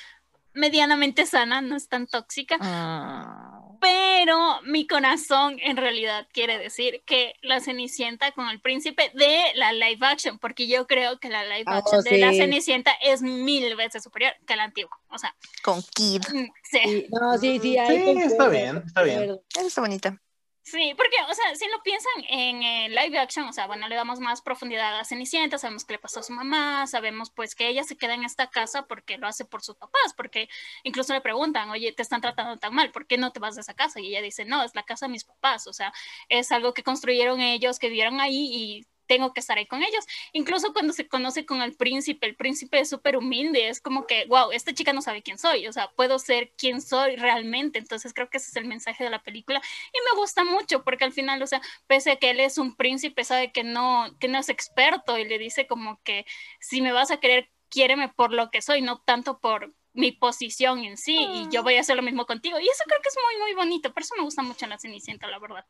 medianamente 0.53 1.27
sana, 1.27 1.61
no 1.61 1.77
es 1.77 1.89
tan 1.89 2.07
tóxica. 2.07 2.57
Ah, 2.61 3.61
Pero 3.81 4.61
mi 4.65 4.87
corazón 4.87 5.59
en 5.61 5.77
realidad 5.77 6.27
quiere 6.33 6.59
decir 6.59 7.03
que 7.07 7.35
la 7.43 7.61
Cenicienta 7.61 8.33
con 8.33 8.49
el 8.49 8.61
príncipe 8.61 9.11
de 9.15 9.53
la 9.55 9.73
live 9.73 10.05
action, 10.07 10.39
porque 10.39 10.67
yo 10.67 10.87
creo 10.87 11.19
que 11.19 11.29
la 11.29 11.45
live 11.45 11.65
Oh, 11.67 11.73
action 11.75 12.03
de 12.03 12.19
la. 12.19 12.33
Cenicienta 12.33 12.93
es 13.03 13.23
mil 13.23 13.75
veces 13.77 14.03
superior 14.03 14.33
que 14.47 14.57
la 14.57 14.65
antigua. 14.65 14.99
O 15.09 15.19
sea, 15.19 15.35
con 15.63 15.83
Kid. 15.95 16.23
mm, 16.33 16.51
sí. 16.65 16.79
Sí, 16.85 17.07
no, 17.11 17.39
sí, 17.39 17.77
está 17.77 18.49
bien, 18.49 18.83
está 18.85 19.03
bien. 19.03 19.41
está 19.55 19.81
bonita. 19.81 20.21
Sí, 20.63 20.95
porque, 20.97 21.17
o 21.29 21.35
sea, 21.35 21.55
si 21.57 21.67
lo 21.69 21.83
piensan 21.83 22.13
en 22.29 22.63
eh, 22.63 22.89
live 22.91 23.19
action, 23.19 23.47
o 23.49 23.53
sea, 23.53 23.67
bueno, 23.67 23.89
le 23.89 23.97
damos 23.97 24.21
más 24.21 24.43
profundidad 24.43 24.99
a 25.01 25.05
Cenicienta, 25.05 25.59
sabemos 25.59 25.85
qué 25.85 25.95
le 25.95 25.99
pasó 25.99 26.21
a 26.21 26.23
su 26.23 26.33
mamá, 26.35 26.87
sabemos 26.87 27.31
pues 27.31 27.55
que 27.55 27.67
ella 27.69 27.83
se 27.83 27.97
queda 27.97 28.15
en 28.15 28.25
esta 28.25 28.51
casa 28.51 28.87
porque 28.87 29.17
lo 29.19 29.27
hace 29.27 29.45
por 29.47 29.63
sus 29.63 29.77
papás, 29.77 30.15
porque 30.17 30.49
incluso 30.85 31.15
le 31.15 31.23
preguntan, 31.23 31.71
oye, 31.71 31.93
te 31.93 32.03
están 32.03 32.21
tratando 32.21 32.59
tan 32.59 32.75
mal, 32.75 32.93
¿por 32.93 33.07
qué 33.07 33.17
no 33.17 33.33
te 33.33 33.41
vas 33.41 33.55
de 33.57 33.63
esa 33.63 33.75
casa? 33.75 34.01
Y 34.01 34.09
ella 34.09 34.21
dice, 34.23 34.45
no, 34.45 34.63
es 34.63 34.75
la 34.75 34.85
casa 34.85 35.07
de 35.07 35.13
mis 35.13 35.25
papás, 35.25 35.67
o 35.67 35.73
sea, 35.73 35.93
es 36.29 36.53
algo 36.53 36.75
que 36.75 36.83
construyeron 36.85 37.41
ellos, 37.41 37.79
que 37.79 37.89
vivieron 37.89 38.21
ahí 38.21 38.51
y 38.53 38.87
tengo 39.11 39.33
que 39.33 39.41
estar 39.41 39.59
ahí 39.59 39.67
con 39.67 39.83
ellos. 39.83 40.07
Incluso 40.33 40.73
cuando 40.73 40.93
se 40.93 41.09
conoce 41.09 41.45
con 41.45 41.63
el 41.63 41.75
príncipe, 41.75 42.29
el 42.29 42.37
príncipe 42.37 42.79
es 42.79 42.89
súper 42.89 43.17
humilde, 43.17 43.69
es 43.69 43.81
como 43.81 44.07
que, 44.07 44.25
wow, 44.27 44.53
esta 44.53 44.73
chica 44.73 44.93
no 44.93 45.03
sabe 45.03 45.21
quién 45.21 45.37
soy, 45.37 45.67
o 45.67 45.73
sea, 45.73 45.91
puedo 45.97 46.21
ser 46.21 46.53
quien 46.57 46.81
soy 46.81 47.17
realmente. 47.17 47.81
Entonces 47.81 48.15
creo 48.15 48.31
que 48.31 48.37
ese 48.37 48.51
es 48.51 48.57
el 48.57 48.67
mensaje 48.67 49.03
de 49.03 49.11
la 49.11 49.21
película 49.21 49.61
y 49.93 50.15
me 50.15 50.21
gusta 50.21 50.45
mucho 50.45 50.85
porque 50.85 51.03
al 51.03 51.13
final, 51.13 51.43
o 51.43 51.47
sea, 51.49 51.61
pese 51.89 52.13
a 52.13 52.17
que 52.17 52.31
él 52.31 52.39
es 52.39 52.57
un 52.57 52.77
príncipe, 52.77 53.25
sabe 53.25 53.51
que 53.51 53.65
no, 53.65 54.17
que 54.21 54.29
no 54.29 54.39
es 54.39 54.49
experto 54.49 55.19
y 55.19 55.25
le 55.25 55.41
dice 55.41 55.67
como 55.67 56.01
que 56.05 56.25
si 56.61 56.81
me 56.81 56.93
vas 56.93 57.11
a 57.11 57.17
querer, 57.17 57.51
quiéreme 57.69 58.11
por 58.11 58.33
lo 58.33 58.53
que 58.53 58.63
soy, 58.63 58.81
no 58.81 59.01
tanto 59.01 59.41
por 59.41 59.75
mi 59.93 60.13
posición 60.13 60.85
en 60.85 60.97
sí 60.97 61.17
y 61.19 61.49
yo 61.51 61.65
voy 61.65 61.75
a 61.75 61.81
hacer 61.81 61.97
lo 61.97 62.03
mismo 62.03 62.27
contigo. 62.27 62.61
Y 62.61 62.69
eso 62.69 62.85
creo 62.87 63.01
que 63.03 63.09
es 63.09 63.17
muy, 63.27 63.43
muy 63.43 63.55
bonito. 63.55 63.93
Por 63.93 64.05
eso 64.05 64.15
me 64.17 64.23
gusta 64.23 64.43
mucho 64.43 64.69
la 64.69 64.79
Cenicienta, 64.79 65.27
la 65.27 65.41
verdad. 65.41 65.67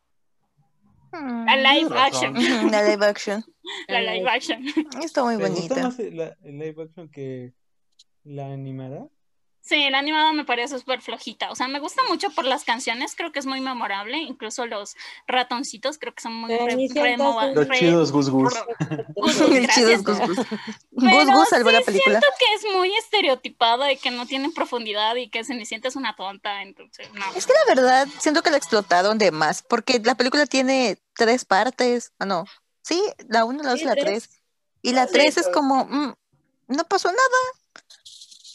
Mm, 1.12 1.44
La 1.62 1.74
live 1.74 1.92
action. 1.96 2.34
La 2.70 2.82
live 2.82 3.02
action. 3.04 3.44
La 3.88 4.00
live 4.00 4.28
action. 4.28 4.64
Está 5.02 5.24
muy 5.24 5.36
¿Te 5.36 5.48
gusta 5.48 5.74
bonita. 5.74 5.82
más 5.82 5.98
la- 5.98 6.36
el 6.42 6.58
live 6.58 6.82
action 6.82 7.08
que 7.10 7.52
la 8.24 8.52
animada? 8.52 9.08
Sí, 9.62 9.88
la 9.90 9.98
animada 9.98 10.32
me 10.32 10.44
parece 10.44 10.78
súper 10.78 11.02
flojita. 11.02 11.50
O 11.50 11.54
sea, 11.54 11.68
me 11.68 11.80
gusta 11.80 12.02
mucho 12.08 12.30
por 12.30 12.44
las 12.44 12.64
canciones, 12.64 13.14
creo 13.14 13.30
que 13.30 13.38
es 13.38 13.46
muy 13.46 13.60
memorable. 13.60 14.16
Incluso 14.18 14.66
los 14.66 14.96
ratoncitos 15.26 15.98
creo 15.98 16.14
que 16.14 16.22
son 16.22 16.32
muy 16.34 16.50
re- 16.56 16.76
Los 17.54 17.68
re- 17.68 17.78
chidos 17.78 18.10
Gus 18.10 18.30
Gus. 18.30 18.54
Gus, 19.16 19.38
Gus 19.38 20.02
Gus. 20.02 20.36
Gus 20.36 20.46
Pero 21.04 21.32
Gus 21.36 21.48
salvó 21.48 21.70
sí 21.70 21.76
la 21.76 21.80
película. 21.82 22.20
Siento 22.20 22.26
que 22.38 22.54
es 22.54 22.74
muy 22.74 22.94
estereotipada 22.96 23.92
y 23.92 23.96
que 23.96 24.10
no 24.10 24.26
tiene 24.26 24.50
profundidad 24.50 25.14
y 25.16 25.28
que 25.28 25.44
Cenicienta 25.44 25.88
es 25.88 25.96
una 25.96 26.16
tonta, 26.16 26.62
entonces 26.62 27.12
no. 27.12 27.24
Es 27.34 27.46
que 27.46 27.52
la 27.52 27.74
verdad, 27.74 28.08
siento 28.18 28.42
que 28.42 28.50
la 28.50 28.56
explotaron 28.56 29.18
de 29.18 29.30
más, 29.30 29.62
porque 29.62 30.00
la 30.02 30.14
película 30.14 30.46
tiene 30.46 30.98
tres 31.14 31.44
partes. 31.44 32.12
Ah, 32.18 32.24
no. 32.24 32.44
Sí, 32.82 33.00
la 33.28 33.44
uno, 33.44 33.62
la 33.62 33.70
dos 33.70 33.82
y 33.82 33.84
la 33.84 33.94
tres. 33.94 34.30
Y 34.82 34.92
la 34.94 35.06
tres 35.06 35.36
es 35.36 35.48
como, 35.48 35.84
mm, 35.84 36.14
no 36.68 36.84
pasó 36.84 37.08
nada. 37.08 37.20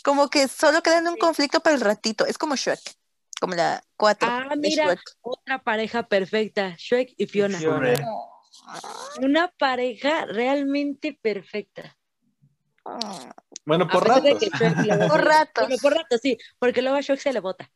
Como 0.06 0.30
que 0.30 0.47
solo 0.47 0.84
queda 0.84 0.99
en 0.99 1.08
un 1.08 1.18
conflicto 1.18 1.62
para 1.62 1.76
el 1.76 1.82
ratito. 1.82 2.28
Es 2.28 2.38
como 2.38 2.56
Shrek, 2.56 2.80
como 3.41 3.56
la 3.56 3.84
cuatro. 3.97 4.30
Ah, 4.32 4.53
mira, 4.56 4.95
otra 5.22 5.64
pareja 5.64 6.03
perfecta, 6.03 6.76
Shrek 6.78 7.16
y 7.18 7.26
Fiona. 7.26 7.58
Fiona. 7.58 7.76
Hombre, 7.76 8.06
Una 9.24 9.47
pareja 9.58 10.26
realmente 10.28 11.18
perfecta. 11.20 11.97
Ah, 12.86 13.34
Bueno, 13.66 13.88
por 13.88 14.08
luego 14.08 14.22
Por 15.10 15.26
ratos. 15.26 15.68
Bueno, 15.68 15.82
por 15.82 15.93
ratos, 15.95 16.22
sí, 16.22 16.38
porque 16.60 16.84
luego 16.84 16.97
a 16.97 17.01
Shrek 17.01 17.20
se 17.20 17.34
le 17.34 17.39
bota. 17.39 17.72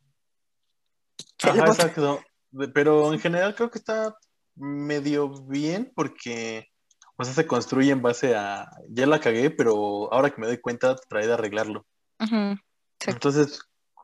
Se 1.36 1.52
le 1.52 1.58
Ajá, 1.58 1.66
bota. 1.66 1.82
exacto. 1.82 2.24
Pero 2.72 3.12
en 3.12 3.18
general 3.18 3.56
creo 3.56 3.72
que 3.72 3.78
está 3.78 4.16
medio 4.54 5.30
bien 5.48 5.90
porque 5.96 6.68
o 7.16 7.24
sea, 7.24 7.34
se 7.34 7.46
construye 7.48 7.90
en 7.90 8.02
base 8.02 8.36
a 8.36 8.70
ya 8.88 9.06
la 9.06 9.18
cagué, 9.18 9.50
pero 9.50 10.12
ahora 10.12 10.30
que 10.30 10.40
me 10.40 10.46
doy 10.46 10.58
cuenta 10.58 10.94
traté 10.94 11.26
de 11.26 11.34
arreglarlo. 11.34 11.86
Sí. 12.20 13.10
Entonces, 13.10 13.60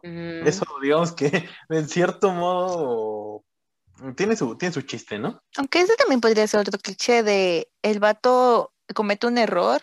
Mm. 0.07 0.47
eso 0.47 0.64
digamos 0.81 1.12
que 1.12 1.27
en 1.69 1.89
cierto 1.89 2.31
modo 2.31 3.45
tiene 4.14 4.37
su 4.37 4.57
tiene 4.57 4.73
su 4.73 4.83
chiste, 4.83 5.19
¿no? 5.19 5.43
Aunque 5.57 5.81
ese 5.81 5.97
también 5.97 6.21
podría 6.21 6.47
ser 6.47 6.61
otro 6.61 6.79
cliché 6.79 7.23
de 7.23 7.69
el 7.83 7.99
vato 7.99 8.73
comete 8.95 9.27
un 9.27 9.39
error, 9.39 9.83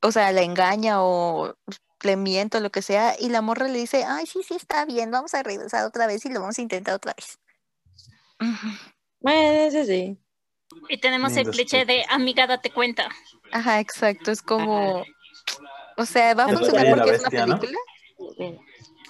o 0.00 0.12
sea, 0.12 0.32
la 0.32 0.42
engaña 0.42 1.02
o 1.02 1.54
le 2.02 2.16
miente 2.16 2.58
o 2.58 2.60
lo 2.60 2.70
que 2.70 2.82
sea, 2.82 3.16
y 3.18 3.28
la 3.28 3.40
morra 3.40 3.68
le 3.68 3.78
dice, 3.78 4.04
ay, 4.04 4.26
sí, 4.26 4.42
sí, 4.42 4.54
está 4.54 4.84
bien, 4.84 5.10
vamos 5.10 5.34
a 5.34 5.42
regresar 5.42 5.84
otra 5.84 6.06
vez 6.06 6.24
y 6.24 6.30
lo 6.30 6.40
vamos 6.40 6.58
a 6.58 6.62
intentar 6.62 6.94
otra 6.94 7.14
vez. 7.14 7.38
Bueno, 9.20 9.50
ese 9.66 9.84
sí. 9.86 10.18
Y 10.88 10.98
tenemos 10.98 11.36
el 11.36 11.48
cliché 11.50 11.84
de 11.84 12.04
amiga, 12.08 12.46
date 12.46 12.70
cuenta. 12.70 13.08
Ajá, 13.52 13.80
exacto, 13.80 14.30
es 14.30 14.42
como, 14.42 15.04
o 15.96 16.04
sea, 16.04 16.34
va 16.34 16.44
a 16.44 16.48
funcionar 16.48 16.90
porque 16.90 17.10
es 17.10 17.20
una 17.20 17.58
película. 17.60 17.78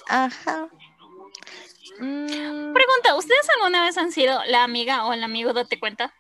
Ajá. 0.09 0.69
Mm, 2.01 2.73
Pregunta, 2.75 3.15
¿ustedes 3.17 3.47
alguna 3.57 3.85
vez 3.85 3.97
han 3.99 4.11
sido 4.13 4.41
la 4.47 4.65
amiga 4.65 5.07
o 5.07 5.13
el 5.13 5.23
amigo, 5.23 5.53
date 5.53 5.79
cuenta? 5.79 6.13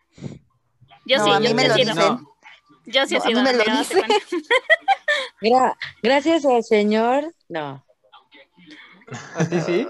Yo 1.04 1.18
No, 1.18 1.24
sí, 1.24 1.30
a 1.32 1.40
mí 1.40 1.48
yo 1.48 1.54
me 1.54 1.68
lo 1.68 1.74
sido. 1.74 1.94
dicen. 1.94 2.18
Yo 2.86 3.06
sí 3.06 3.16
he 3.16 3.18
No, 3.18 3.24
a 3.24 3.26
mí 3.28 3.32
sido 3.34 3.42
me 3.42 3.52
lo 3.52 3.64
dicen. 3.78 4.02
Gra- 5.40 5.76
gracias 6.02 6.44
al 6.44 6.62
señor, 6.62 7.34
no. 7.48 7.84
¿A 9.34 9.44
ti 9.48 9.60
sí? 9.60 9.86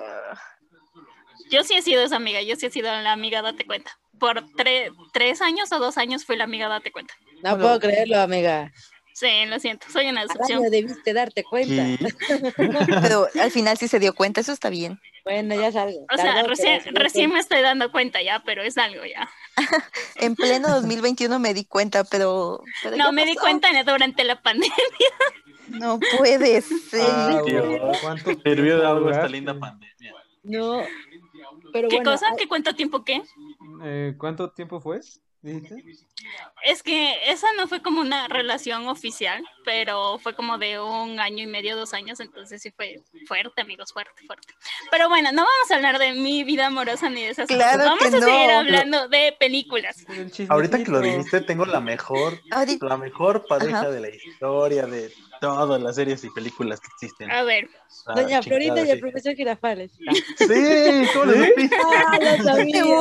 Yo 1.51 1.63
sí 1.63 1.75
he 1.75 1.83
sido 1.83 2.03
esa 2.03 2.17
amiga, 2.17 2.41
yo 2.43 2.57
sí 2.57 2.67
he 2.67 2.71
sido 2.71 2.91
la 2.91 3.13
amiga, 3.13 3.43
date 3.43 3.65
cuenta. 3.67 3.97
Por 4.19 4.45
tre- 4.55 4.93
tres 5.13 5.41
años 5.43 5.71
o 5.73 5.79
dos 5.79 5.99
años 5.99 6.25
fui 6.25 6.37
la 6.37 6.45
amiga, 6.45 6.69
date 6.69 6.91
cuenta. 6.91 7.15
No 7.43 7.59
puedo 7.59 7.79
creerlo, 7.79 8.19
amiga. 8.21 8.73
Sí, 9.15 9.47
lo 9.47 9.61
siento, 9.61 9.87
soy 9.93 10.09
una 10.09 10.25
excepción. 10.25 10.61
debiste 10.71 11.13
darte 11.13 11.45
cuenta. 11.45 11.87
Sí. 11.87 11.99
Pero 13.01 13.29
al 13.41 13.51
final 13.53 13.79
sí 13.79 13.87
se 13.87 14.01
dio 14.01 14.13
cuenta, 14.13 14.41
eso 14.41 14.51
está 14.53 14.71
bien. 14.71 15.01
Bueno, 15.23 15.55
ya 15.55 15.71
salgo. 15.71 16.05
O 16.13 16.17
sea, 16.17 16.43
recién, 16.43 16.83
recién 16.95 17.33
me 17.33 17.39
estoy 17.39 17.63
dando 17.63 17.93
cuenta 17.93 18.21
ya, 18.23 18.43
pero 18.45 18.63
es 18.63 18.77
algo 18.77 19.03
ya. 19.07 19.31
En 20.17 20.35
pleno 20.35 20.69
2021 20.69 21.39
me 21.39 21.55
di 21.55 21.65
cuenta, 21.65 22.05
pero... 22.05 22.63
pero 22.83 22.97
No, 22.97 23.11
me 23.11 23.25
di 23.25 23.35
cuenta 23.35 23.69
durante 23.85 24.25
la 24.25 24.43
pandemia. 24.43 24.75
No 25.67 25.99
puede 26.19 26.61
ser. 26.61 27.07
Ah, 27.11 27.41
Dios. 27.47 27.65
¿cuánto 28.03 28.33
Sirvió 28.33 28.77
de 28.77 28.83
tiempo 28.83 28.87
algo 28.87 29.11
esta 29.11 29.29
linda 29.29 29.59
pandemia. 29.59 30.15
No. 30.43 30.83
Pero 31.73 31.89
¿Qué 31.89 31.97
bueno, 31.97 32.11
cosa? 32.11 32.27
¿Qué 32.37 32.47
cuánto 32.47 32.75
tiempo 32.75 33.03
qué? 33.03 33.23
Eh, 33.83 34.15
¿Cuánto 34.19 34.51
tiempo 34.53 34.83
fue? 34.83 35.01
¿Dijiste? 35.45 35.85
Es 36.65 36.83
que 36.83 37.15
esa 37.31 37.47
no 37.59 37.69
fue 37.69 37.83
como 37.83 38.01
una 38.01 38.29
relación 38.29 38.89
oficial, 38.89 39.45
pero 39.63 40.19
fue 40.19 40.35
como 40.35 40.57
de 40.57 40.81
un 40.81 41.21
año 41.21 41.43
y 41.43 41.47
medio, 41.47 41.77
dos 41.77 41.93
años, 41.93 42.19
entonces 42.21 42.63
sí 42.63 42.71
fue 42.71 43.03
fuerte, 43.29 43.61
amigos, 43.61 43.93
fuerte, 43.93 44.27
fuerte. 44.27 44.55
Pero 44.91 45.11
bueno, 45.11 45.33
no 45.33 45.43
vamos 45.43 45.71
a 45.71 45.75
hablar 45.77 45.99
de 45.99 46.13
mi 46.15 46.45
vida 46.45 46.67
amorosa 46.69 47.11
ni 47.11 47.23
de 47.25 47.29
esas 47.29 47.47
Claro 47.47 47.73
cosas. 47.73 47.85
Vamos 47.85 47.99
que 47.99 48.07
a 48.07 48.11
seguir 48.33 48.51
no. 48.51 48.59
hablando 48.59 49.09
de 49.09 49.37
películas. 49.39 50.07
El 50.09 50.33
Ahorita 50.49 50.83
que 50.83 50.91
lo 50.91 51.01
dijiste, 51.01 51.43
tengo 51.43 51.67
la 51.67 51.81
mejor, 51.81 52.41
Ahorita- 52.51 52.87
la 52.87 52.97
mejor 52.97 53.47
pareja 53.47 53.81
Ajá. 53.81 53.91
de 53.91 54.01
la 54.01 54.09
historia 54.09 54.87
de 54.87 55.13
todas 55.45 55.81
las 55.83 55.95
series 55.97 56.25
y 56.25 56.31
películas 56.31 56.81
que 56.81 56.87
existen. 56.89 57.31
A 57.31 57.43
ver, 57.43 57.69
Ah, 58.07 58.15
Doña 58.21 58.43
Florinda 58.43 58.83
y 58.83 58.91
el 58.91 58.97
sí. 58.97 59.01
profesor 59.01 59.35
Girafales. 59.35 59.93
Sí, 60.37 61.07
¿cómo 61.13 61.25
lo 61.27 61.45
supiste? 61.45 61.77
Ah, 62.07 62.19
lo 62.21 62.45
sabía. 62.45 62.85
Wow. 62.85 62.95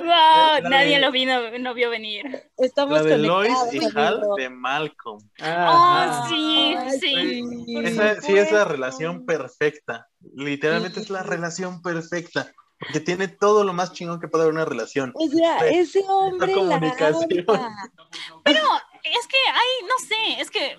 wow, 0.00 0.62
La 0.62 0.68
nadie 0.70 0.94
de- 0.96 1.00
lo 1.00 1.10
vino, 1.12 1.58
no 1.58 1.74
vio 1.74 1.90
venir. 1.90 2.24
Estamos 2.56 3.02
La 3.02 3.02
de 3.02 3.18
Lois 3.18 3.52
y 3.72 3.80
Hal 3.96 4.22
de 4.36 4.48
Malcolm. 4.50 5.18
Oh, 5.40 5.44
Ah, 5.44 6.26
sí, 6.28 6.74
Ay, 6.76 6.98
sí. 7.00 7.74
Por 7.74 7.84
Esa 7.86 8.20
sí 8.22 8.36
es 8.36 8.50
la 8.50 8.64
relación 8.64 9.24
perfecta. 9.26 10.08
Literalmente 10.34 11.00
es 11.00 11.10
la 11.10 11.22
Sí. 11.22 11.28
relación 11.28 11.82
perfecta. 11.82 12.52
Porque 12.78 13.00
tiene 13.00 13.28
todo 13.28 13.62
lo 13.64 13.72
más 13.72 13.92
chingón 13.92 14.20
que 14.20 14.26
puede 14.28 14.44
haber 14.44 14.54
una 14.54 14.64
relación. 14.64 15.12
O 15.14 15.28
sea, 15.28 15.60
Sí, 15.60 15.66
ese 15.78 16.04
hombre 16.08 16.48
la 16.48 16.54
comunicación. 16.54 17.44
ama. 17.48 17.76
Pero 18.42 18.58
es 19.04 19.26
que 19.28 19.36
hay, 19.52 19.86
no 19.86 19.98
sé, 20.06 20.40
es 20.42 20.50
que 20.50 20.76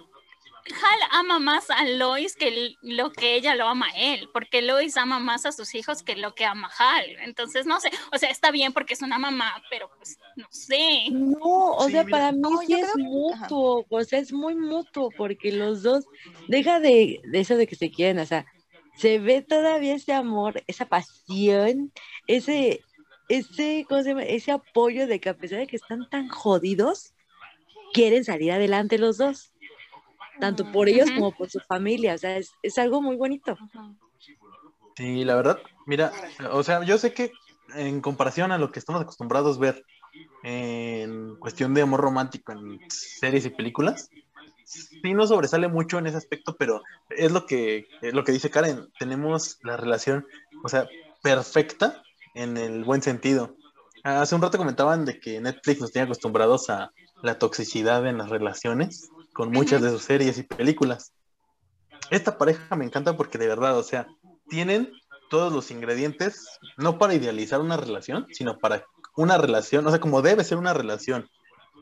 Hal 0.68 1.00
ama 1.12 1.38
más 1.40 1.70
a 1.70 1.86
Lois 1.86 2.36
que 2.36 2.76
lo 2.82 3.12
que 3.12 3.36
ella 3.36 3.54
lo 3.56 3.68
ama 3.68 3.88
a 3.94 3.98
él, 4.00 4.28
porque 4.34 4.62
Lois 4.64 4.98
ama 4.98 5.20
más 5.20 5.46
a 5.46 5.52
sus 5.52 5.76
hijos 5.76 6.02
que 6.02 6.16
lo 6.16 6.34
que 6.34 6.46
ama 6.46 6.70
Hal. 6.80 7.06
Entonces, 7.22 7.66
no 7.68 7.80
sé, 7.80 7.90
o 8.12 8.18
sea, 8.18 8.30
está 8.30 8.50
bien 8.52 8.74
porque 8.74 8.96
es 8.96 9.02
una 9.04 9.20
mamá, 9.20 9.62
pero 9.70 9.90
pues, 9.98 10.18
no 10.36 10.48
sé. 10.50 11.10
No, 11.12 11.38
o 11.76 11.86
Sí, 11.86 11.92
sea, 11.92 12.04
mira. 12.04 12.18
para 12.18 12.32
mí 12.32 12.40
No, 12.40 12.58
sí 12.66 12.74
es 12.74 12.92
creo- 12.92 13.06
mutuo, 13.06 13.86
o 13.90 14.04
sea, 14.04 14.20
es 14.20 14.34
muy 14.34 14.56
mutuo, 14.56 15.10
porque 15.16 15.52
los 15.52 15.84
dos, 15.84 16.06
deja 16.48 16.80
de, 16.80 17.22
de 17.24 17.40
eso 17.40 17.56
de 17.58 17.68
que 17.68 17.76
se 17.76 17.92
quieren, 17.92 18.20
o 18.20 18.26
sea, 18.26 18.46
se 18.98 19.20
ve 19.20 19.42
todavía 19.42 19.94
ese 19.96 20.14
amor, 20.14 20.64
esa 20.68 20.86
pasión, 20.88 21.92
ese, 22.28 22.82
ese, 23.30 23.86
¿cómo 23.88 24.02
se 24.04 24.10
llama? 24.10 24.24
Ese 24.24 24.52
apoyo 24.52 25.06
de 25.06 25.20
que 25.20 25.30
a 25.30 25.38
pesar 25.38 25.60
de 25.60 25.68
que 25.68 25.76
están 25.76 26.10
tan 26.10 26.28
jodidos, 26.30 27.12
quieren 27.94 28.24
salir 28.26 28.52
adelante 28.52 28.98
los 28.98 29.18
dos, 29.18 29.52
tanto 30.40 30.72
por 30.72 30.90
ellos 30.90 31.10
como 31.12 31.32
por 31.32 31.50
su 31.50 31.60
familia, 31.60 32.16
o 32.16 32.18
sea, 32.18 32.38
es, 32.38 32.52
es 32.62 32.78
algo 32.78 33.02
muy 33.02 33.16
bonito. 33.16 33.58
Sí, 34.96 35.24
la 35.26 35.36
verdad, 35.36 35.60
mira, 35.86 36.12
o 36.52 36.64
sea, 36.64 36.84
yo 36.84 36.98
sé 36.98 37.14
que 37.14 37.32
en 37.76 38.02
comparación 38.02 38.52
a 38.52 38.58
lo 38.58 38.72
que 38.72 38.80
estamos 38.80 39.02
acostumbrados 39.02 39.58
a 39.58 39.60
ver 39.60 39.86
en 40.44 41.36
cuestión 41.38 41.74
de 41.74 41.82
amor 41.82 42.00
romántico 42.00 42.52
en 42.52 42.80
series 42.90 43.46
y 43.46 43.50
películas, 43.50 44.10
sí 44.66 45.14
no 45.14 45.28
sobresale 45.28 45.68
mucho 45.68 45.98
en 46.00 46.08
ese 46.08 46.18
aspecto, 46.18 46.56
pero 46.58 46.82
es 47.10 47.32
lo 47.32 47.46
que, 47.46 47.88
es 48.02 48.14
lo 48.14 48.24
que 48.24 48.32
dice 48.32 48.50
Karen, 48.50 48.88
tenemos 49.00 49.60
la 49.64 49.78
relación, 49.78 50.26
o 50.64 50.70
sea, 50.70 50.88
perfecta 51.22 52.02
en 52.34 52.58
el 52.58 52.84
buen 52.84 53.02
sentido. 53.02 53.56
Hace 54.04 54.36
un 54.36 54.42
rato 54.42 54.58
comentaban 54.58 55.04
de 55.06 55.20
que 55.20 55.42
Netflix 55.42 55.82
nos 55.82 55.92
tiene 55.92 56.06
acostumbrados 56.06 56.70
a 56.70 56.92
la 57.24 57.40
toxicidad 57.40 58.06
en 58.08 58.20
las 58.20 58.30
relaciones 58.30 59.10
con 59.36 59.52
muchas 59.52 59.82
de 59.82 59.90
sus 59.90 60.04
series 60.04 60.38
y 60.38 60.44
películas. 60.44 61.12
Esta 62.10 62.38
pareja 62.38 62.74
me 62.78 62.86
encanta 62.86 63.18
porque 63.18 63.38
de 63.38 63.48
verdad, 63.48 63.78
o 63.78 63.84
sea, 63.84 64.08
tienen 64.48 64.94
todos 65.30 65.52
los 65.52 65.72
ingredientes, 65.72 66.48
no 66.78 66.98
para 66.98 67.16
idealizar 67.16 67.60
una 67.60 67.76
relación, 67.76 68.28
sino 68.32 68.58
para 68.60 68.86
una 69.18 69.38
relación, 69.38 69.86
o 69.86 69.90
sea, 69.90 70.00
como 70.00 70.22
debe 70.22 70.46
ser 70.46 70.58
una 70.58 70.74
relación. 70.74 71.28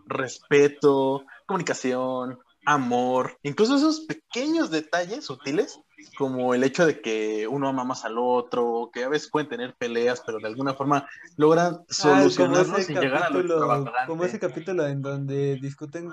Respeto, 0.07 1.25
comunicación, 1.45 2.39
amor, 2.65 3.37
incluso 3.43 3.75
esos 3.75 4.01
pequeños 4.01 4.71
detalles 4.71 5.25
sutiles, 5.25 5.79
como 6.17 6.55
el 6.55 6.63
hecho 6.63 6.87
de 6.87 7.01
que 7.01 7.47
uno 7.47 7.67
ama 7.67 7.83
más 7.83 8.03
al 8.03 8.17
otro, 8.17 8.89
que 8.91 9.03
a 9.03 9.09
veces 9.09 9.29
pueden 9.29 9.49
tener 9.49 9.75
peleas, 9.75 10.23
pero 10.25 10.39
de 10.39 10.47
alguna 10.47 10.73
forma 10.73 11.07
logran 11.37 11.75
Ah, 11.81 11.85
solucionarlos 11.89 12.83
sin 12.85 12.99
llegar 12.99 13.23
a 13.23 13.29
lo 13.29 13.41
extravagante. 13.41 14.07
como 14.07 14.23
ese 14.25 14.39
capítulo 14.39 14.87
en 14.87 15.03
donde 15.03 15.57
discuten 15.57 16.09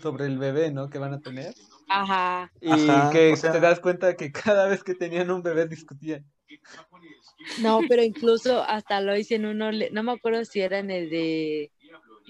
sobre 0.00 0.26
el 0.26 0.38
bebé, 0.38 0.70
¿no? 0.70 0.88
Que 0.90 0.98
van 0.98 1.14
a 1.14 1.20
tener. 1.20 1.54
Ajá. 1.88 2.50
Y 2.60 2.70
Ajá, 2.90 3.10
que 3.10 3.32
o 3.32 3.36
sea- 3.36 3.52
te 3.52 3.60
das 3.60 3.80
cuenta 3.80 4.16
que 4.16 4.32
cada 4.32 4.66
vez 4.66 4.82
que 4.82 4.94
tenían 4.94 5.30
un 5.30 5.42
bebé 5.42 5.66
discutían. 5.68 6.24
No, 7.60 7.80
pero 7.88 8.02
incluso 8.02 8.62
hasta 8.62 9.00
lo 9.00 9.16
hice 9.16 9.36
en 9.36 9.46
uno, 9.46 9.70
le- 9.70 9.90
no 9.90 10.02
me 10.02 10.12
acuerdo 10.12 10.44
si 10.44 10.60
era 10.60 10.78
en 10.78 10.90
el 10.90 11.10
de 11.10 11.70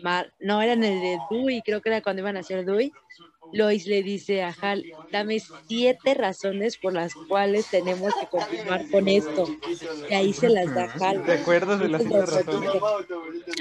Mar, 0.02 0.32
no, 0.38 0.60
era 0.60 0.74
en 0.74 0.84
el 0.84 1.00
de 1.00 1.18
Dewey, 1.30 1.62
creo 1.62 1.80
que 1.80 1.88
era 1.88 2.02
cuando 2.02 2.22
iban 2.22 2.36
a 2.36 2.40
hacer 2.40 2.64
Dewey. 2.64 2.92
Lois 3.52 3.86
le 3.86 4.02
dice 4.02 4.42
a 4.42 4.54
Hal, 4.60 4.84
dame 5.12 5.40
siete 5.68 6.14
razones 6.14 6.76
por 6.76 6.92
las 6.92 7.14
cuales 7.14 7.68
tenemos 7.70 8.12
que 8.14 8.26
continuar 8.26 8.88
con 8.90 9.08
esto. 9.08 9.46
Y 10.10 10.14
ahí 10.14 10.32
se 10.32 10.48
las 10.48 10.74
da 10.74 10.92
Hal. 11.00 11.24
¿Te 11.24 11.32
acuerdas 11.32 11.78
de 11.80 11.88
las 11.88 12.02
siete 12.02 12.26
razones? 12.26 12.70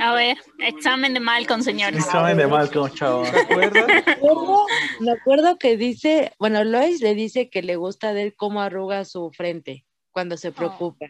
A 0.01 0.13
ver, 0.13 0.37
examen 0.59 1.13
de 1.13 1.19
Malcolm, 1.19 1.61
señores. 1.61 2.03
Examen 2.03 2.37
de 2.37 2.47
Malcolm, 2.47 2.91
chavo. 2.93 3.23
¿Te 3.23 3.39
acuerdas? 3.39 3.85
Me 4.05 4.11
acuerdo, 4.11 4.65
me 4.99 5.11
acuerdo 5.11 5.57
que 5.57 5.77
dice, 5.77 6.31
bueno, 6.39 6.63
Lois 6.63 7.01
le 7.01 7.13
dice 7.13 7.49
que 7.49 7.61
le 7.61 7.75
gusta 7.75 8.11
él 8.19 8.33
cómo 8.35 8.61
arruga 8.61 9.05
su 9.05 9.31
frente 9.31 9.85
cuando 10.11 10.37
se 10.37 10.51
preocupa. 10.51 11.07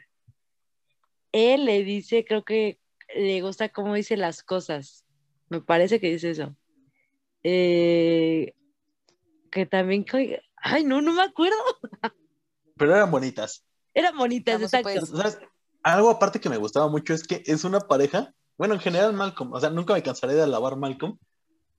Él 1.32 1.66
le 1.66 1.84
dice, 1.84 2.26
creo 2.26 2.44
que 2.44 2.80
le 3.16 3.42
gusta 3.42 3.70
cómo 3.70 3.94
dice 3.94 4.18
las 4.18 4.44
cosas. 4.44 5.05
Me 5.50 5.62
parece 5.62 6.00
que 6.00 6.12
dice 6.12 6.32
eso. 6.32 6.56
Eh, 7.44 8.54
que 9.52 9.66
también, 9.66 10.06
ay, 10.58 10.84
no, 10.84 11.02
no 11.02 11.14
me 11.14 11.24
acuerdo. 11.24 11.56
Pero 12.78 12.96
eran 12.96 13.12
bonitas. 13.12 13.64
Eran 13.94 14.18
bonitas, 14.18 14.56
Vamos, 14.56 14.74
exacto. 14.74 14.90
pues. 14.92 15.10
¿Sabes? 15.10 15.40
Algo 15.84 16.10
aparte 16.10 16.40
que 16.40 16.50
me 16.50 16.58
gustaba 16.58 16.90
mucho 16.90 17.14
es 17.14 17.26
que 17.26 17.44
es 17.46 17.64
una 17.64 17.80
pareja, 17.80 18.34
bueno, 18.58 18.74
en 18.74 18.80
general 18.80 19.14
Malcolm, 19.14 19.54
o 19.54 19.60
sea, 19.60 19.70
nunca 19.70 19.94
me 19.94 20.02
cansaré 20.02 20.34
de 20.34 20.42
alabar 20.42 20.76
Malcolm, 20.76 21.20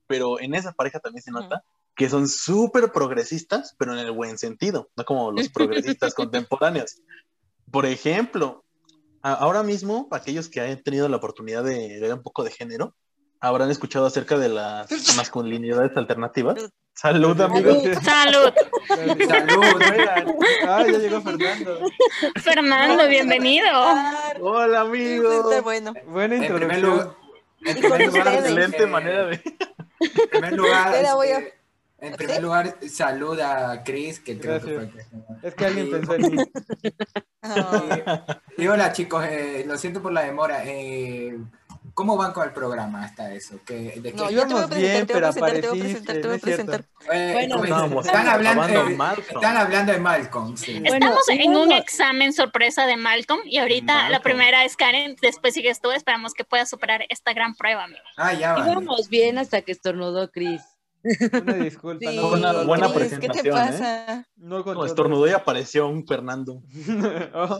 pero 0.06 0.40
en 0.40 0.54
esa 0.54 0.72
pareja 0.72 1.00
también 1.00 1.22
se 1.22 1.32
nota 1.32 1.64
que 1.96 2.08
son 2.08 2.28
súper 2.28 2.92
progresistas, 2.92 3.74
pero 3.78 3.94
en 3.94 3.98
el 3.98 4.12
buen 4.12 4.38
sentido, 4.38 4.90
no 4.96 5.04
como 5.04 5.32
los 5.32 5.48
progresistas 5.48 6.14
contemporáneos. 6.14 7.00
Por 7.72 7.86
ejemplo, 7.86 8.64
ahora 9.22 9.62
mismo, 9.62 10.06
aquellos 10.12 10.48
que 10.48 10.60
hayan 10.60 10.82
tenido 10.82 11.08
la 11.08 11.16
oportunidad 11.16 11.64
de 11.64 11.98
ver 11.98 12.12
un 12.14 12.22
poco 12.22 12.44
de 12.44 12.50
género, 12.50 12.94
habrán 13.40 13.70
escuchado 13.70 14.06
acerca 14.06 14.38
de 14.38 14.48
las 14.48 14.88
masculinidades 15.16 15.96
alternativas. 15.96 16.56
Salud, 16.94 17.38
amigos. 17.40 17.76
Salud, 18.02 18.52
Salud. 19.28 19.82
Ah, 20.66 20.82
ya 20.86 20.98
llegó 20.98 21.20
Fernando. 21.20 21.78
Fernando, 22.42 23.06
bienvenido. 23.08 23.68
Hola, 24.40 24.86
está 24.94 25.60
bueno. 25.60 25.92
Buena 26.06 26.36
En 26.36 26.54
primer 26.54 26.74
introducción. 26.78 27.14
en 27.64 27.76
primer 27.80 28.06
lugar. 28.12 28.34
Excelente 28.34 28.86
manera 28.86 29.26
de... 29.26 29.34
En 29.98 30.28
primer 30.30 30.52
lugar, 30.54 30.94
este, 30.94 31.54
en 32.00 32.14
primer 32.16 32.42
lugar, 32.42 32.76
salud 32.90 33.38
a 33.40 33.82
Chris, 33.84 34.20
que 34.20 34.38
creo 34.38 34.60
que 34.60 34.66
fue 34.74 34.76
el 34.84 34.90
que 34.92 35.02
se- 35.02 35.48
Es 35.48 35.54
que 35.54 35.66
alguien 35.66 35.86
Y- 35.86 35.90
pensó 35.90 36.14
en 36.14 36.32
mí. 36.36 36.44
Ah, 37.42 38.40
Y 38.58 38.66
hola 38.68 38.92
chicos, 38.92 39.24
eh, 39.28 39.64
lo 39.66 39.76
siento 39.78 40.02
por 40.02 40.12
la 40.12 40.22
demora. 40.22 40.62
eh, 40.64 41.36
¿Cómo 41.96 42.16
van 42.18 42.32
con 42.34 42.44
el 42.46 42.52
programa 42.52 43.02
hasta 43.04 43.32
eso? 43.32 43.58
¿Qué, 43.64 43.98
de 44.02 44.12
qué- 44.12 44.12
no, 44.12 44.30
yo 44.30 44.46
te 44.46 44.52
voy 44.52 44.62
a 44.62 44.66
Íbamos 44.66 44.70
bien, 44.76 45.06
presentar, 45.06 45.06
te 45.06 45.12
voy 45.14 45.24
a 45.24 45.32
pero 45.32 45.32
presentar, 45.32 45.60
te 45.62 45.68
voy 45.68 45.78
a 45.78 45.82
presentar, 45.82 46.14
te 46.14 46.20
voy 46.20 46.30
a 46.30 46.36
no 46.36 46.40
presentar. 46.42 46.84
eh, 47.10 47.30
Bueno, 47.32 48.00
están, 48.02 48.28
hablando, 48.28 48.90
Malcolm. 48.96 49.26
están 49.34 49.56
hablando 49.56 49.92
de 49.92 49.98
Malcolm, 49.98 50.56
sí. 50.58 50.78
Bueno, 50.80 50.94
Estamos 51.06 51.28
en 51.30 51.56
un 51.56 51.72
examen 51.72 52.32
sorpresa 52.34 52.86
de 52.86 52.98
Malcolm 52.98 53.40
y 53.46 53.56
ahorita 53.58 53.94
la 53.94 54.02
Malcolm. 54.02 54.22
primera 54.22 54.64
es 54.66 54.76
Karen, 54.76 55.16
después 55.22 55.54
sigues 55.54 55.80
tú, 55.80 55.90
esperamos 55.90 56.34
que 56.34 56.44
puedas 56.44 56.68
superar 56.68 57.02
esta 57.08 57.32
gran 57.32 57.54
prueba, 57.54 57.84
amigo. 57.84 58.02
Ah, 58.18 58.34
ya 58.34 58.52
van. 58.52 58.70
Íbamos 58.70 59.08
bien 59.08 59.38
hasta 59.38 59.62
que 59.62 59.72
estornudó 59.72 60.30
Chris. 60.30 60.60
Una 61.32 61.54
disculpa. 61.54 62.10
Sí, 62.10 62.16
no, 62.16 62.28
buena 62.66 62.88
todo. 62.88 62.94
Chris, 62.98 63.12
¿Qué 63.12 63.28
te 63.28 63.42
presentación, 63.42 63.56
¿eh? 63.56 63.70
pasa? 63.70 64.28
No 64.36 64.62
todo. 64.64 64.84
estornudó 64.84 65.26
y 65.28 65.30
apareció 65.30 65.88
un 65.88 66.06
Fernando. 66.06 66.62
Oh, 67.32 67.58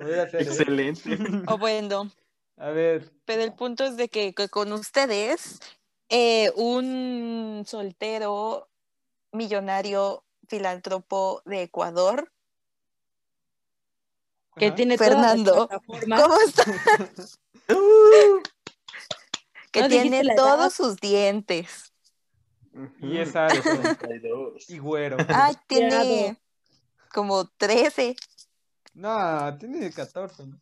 ¿eh? 0.00 0.26
Excelente. 0.32 1.18
O 1.46 1.56
bueno, 1.58 2.10
A 2.58 2.70
ver, 2.70 3.12
pero 3.24 3.42
el 3.42 3.52
punto 3.52 3.84
es 3.84 3.96
de 3.96 4.08
que, 4.08 4.34
que 4.34 4.48
con 4.48 4.72
ustedes, 4.72 5.60
eh, 6.08 6.50
un 6.56 7.64
soltero 7.66 8.68
millonario 9.32 10.24
filántropo 10.48 11.42
de 11.44 11.62
Ecuador 11.62 12.32
que 14.56 14.66
Ajá. 14.66 14.74
tiene 14.74 14.96
Fernando. 14.96 15.68
¿Cómo 15.68 15.98
está? 16.46 16.64
que 19.70 19.80
¿No 19.80 19.88
dijiste 19.88 20.20
tiene 20.20 20.34
todos 20.34 20.72
sus 20.72 20.96
dientes. 20.96 21.92
Y 23.00 23.18
es 23.18 23.36
alto. 23.36 23.62
32. 23.98 24.70
Y 24.70 24.78
güero. 24.78 25.18
Ay, 25.28 25.56
tiene 25.66 26.40
como 27.12 27.46
13. 27.48 28.16
No, 28.94 29.58
tiene 29.58 29.90
14. 29.90 30.46
¿no? 30.46 30.60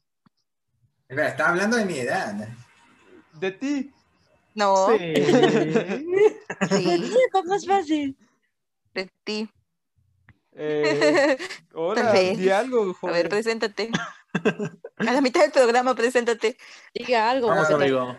Espera, 1.09 1.28
estaba 1.28 1.50
hablando 1.50 1.76
de 1.76 1.84
mi 1.84 1.98
edad. 1.98 2.34
De 3.34 3.50
ti. 3.52 3.92
No, 4.55 4.86
Sí. 4.96 5.14
sí, 6.70 7.12
Está 7.26 7.42
más 7.46 7.66
fácil. 7.66 8.16
de 8.94 9.11
ti. 9.24 9.50
Eh, 10.57 11.36
hola, 11.74 12.12
di 12.12 12.48
algo, 12.50 12.96
A 13.02 13.11
ver, 13.11 13.28
preséntate. 13.28 13.90
A 14.98 15.05
la 15.12 15.20
mitad 15.20 15.40
del 15.42 15.50
programa, 15.50 15.94
preséntate. 15.96 16.57
Diga 16.94 17.28
algo. 17.30 17.48
Vamos, 17.48 17.68
amigo. 17.70 18.16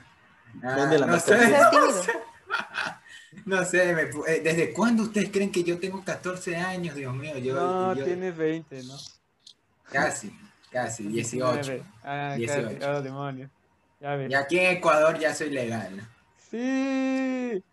Ah, 0.62 0.76
la 0.98 1.06
no 1.06 1.20
sé, 1.20 1.38
no 1.38 1.92
sé. 2.04 2.12
No 3.46 3.64
sé, 3.66 3.94
me 3.94 4.10
pu- 4.10 4.24
eh, 4.28 4.40
¿desde 4.42 4.72
cuándo 4.74 5.04
ustedes 5.04 5.30
creen 5.30 5.52
que 5.52 5.64
yo 5.64 5.78
tengo 5.78 6.04
14 6.04 6.56
años? 6.56 6.96
Dios 6.96 7.14
mío, 7.14 7.38
yo, 7.38 7.54
No, 7.54 7.94
yo- 7.94 8.04
tienes 8.06 8.36
20, 8.36 8.82
¿no? 8.84 8.96
casi, 9.92 10.36
casi, 10.76 11.08
18. 11.08 11.54
19. 11.72 11.84
Ah, 12.04 12.36
18. 12.38 12.80
casi. 12.80 12.86
Oh, 12.92 13.02
demonios. 13.02 13.50
Ya 14.02 14.16
ves. 14.16 14.30
Y 14.30 14.36
aquí 14.36 14.60
en 14.60 14.78
Ecuador 14.78 15.18
ya 15.18 15.34
soy 15.34 15.50
legal. 15.52 16.08
Sí. 16.50 17.64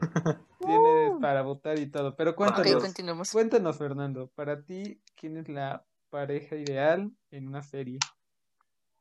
Tienes 0.58 1.12
para 1.20 1.42
votar 1.42 1.78
y 1.78 1.86
todo. 1.86 2.14
Pero 2.16 2.34
cuéntanos, 2.34 2.82
continuamos. 2.82 3.30
cuéntanos, 3.30 3.76
Fernando, 3.78 4.30
para 4.34 4.62
ti, 4.62 5.00
¿quién 5.16 5.36
es 5.36 5.48
la 5.48 5.84
pareja 6.10 6.56
ideal 6.56 7.10
en 7.30 7.48
una 7.48 7.62
serie? 7.62 7.98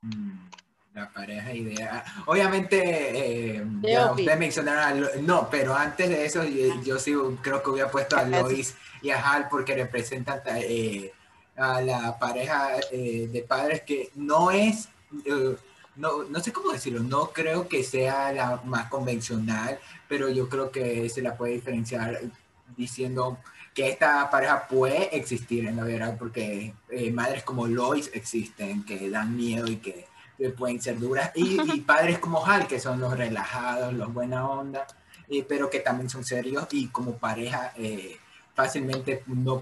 Mm, 0.02 0.50
La 0.94 1.10
pareja 1.12 1.54
ideal. 1.54 2.04
Obviamente, 2.26 3.58
eh, 3.58 3.66
ya 3.82 4.12
ustedes 4.12 4.38
mencionaron 4.40 4.84
a 4.84 4.94
Lo- 4.96 5.22
No, 5.22 5.50
pero 5.50 5.76
antes 5.76 6.10
de 6.10 6.26
eso, 6.26 6.44
yo, 6.44 6.82
yo 6.84 7.00
sí 7.00 7.14
creo 7.42 7.62
que 7.64 7.70
hubiera 7.70 7.90
puesto 7.92 8.18
a 8.18 8.24
Lois 8.64 8.76
y 9.02 9.10
a 9.12 9.20
Hal 9.32 9.48
porque 9.50 9.76
representan 9.76 10.42
eh, 10.46 11.12
a 11.58 11.82
la 11.82 12.18
pareja 12.20 12.72
eh, 12.92 13.28
de 13.32 13.42
padres 13.42 13.82
que 13.82 14.12
no 14.16 14.52
es. 14.52 14.90
eh, 15.26 15.56
no, 15.98 16.24
no 16.26 16.40
sé 16.40 16.54
cómo 16.54 16.72
decirlo, 16.72 17.02
no 17.02 17.32
creo 17.32 17.68
que 17.68 17.84
sea 17.84 18.32
la 18.32 18.62
más 18.66 18.88
convencional, 18.90 19.80
pero 20.08 20.30
yo 20.30 20.48
creo 20.48 20.72
que 20.72 21.10
se 21.10 21.22
la 21.22 21.36
puede 21.36 21.54
diferenciar 21.54 22.22
diciendo 22.76 23.40
que 23.74 23.90
esta 23.90 24.30
pareja 24.30 24.68
puede 24.68 25.16
existir 25.16 25.68
en 25.68 25.76
la 25.76 25.84
vida 25.84 26.00
real, 26.00 26.16
porque 26.18 26.74
eh, 26.90 27.12
madres 27.12 27.44
como 27.44 27.68
Lois 27.68 28.10
existen, 28.14 28.84
que 28.84 29.10
dan 29.10 29.36
miedo 29.36 29.68
y 29.68 29.78
que 29.78 30.08
eh, 30.40 30.50
pueden 30.50 30.82
ser 30.82 30.98
duras, 30.98 31.32
y, 31.36 31.60
y 31.74 31.82
padres 31.86 32.20
como 32.20 32.44
Hal, 32.46 32.68
que 32.68 32.80
son 32.80 33.00
los 33.00 33.16
relajados, 33.16 33.94
los 33.94 34.12
buena 34.12 34.50
onda, 34.50 34.88
eh, 35.30 35.46
pero 35.48 35.70
que 35.70 35.80
también 35.80 36.10
son 36.10 36.24
serios 36.24 36.68
y 36.72 36.88
como 36.88 37.18
pareja 37.18 37.74
fácilmente 38.56 39.24
no 39.28 39.60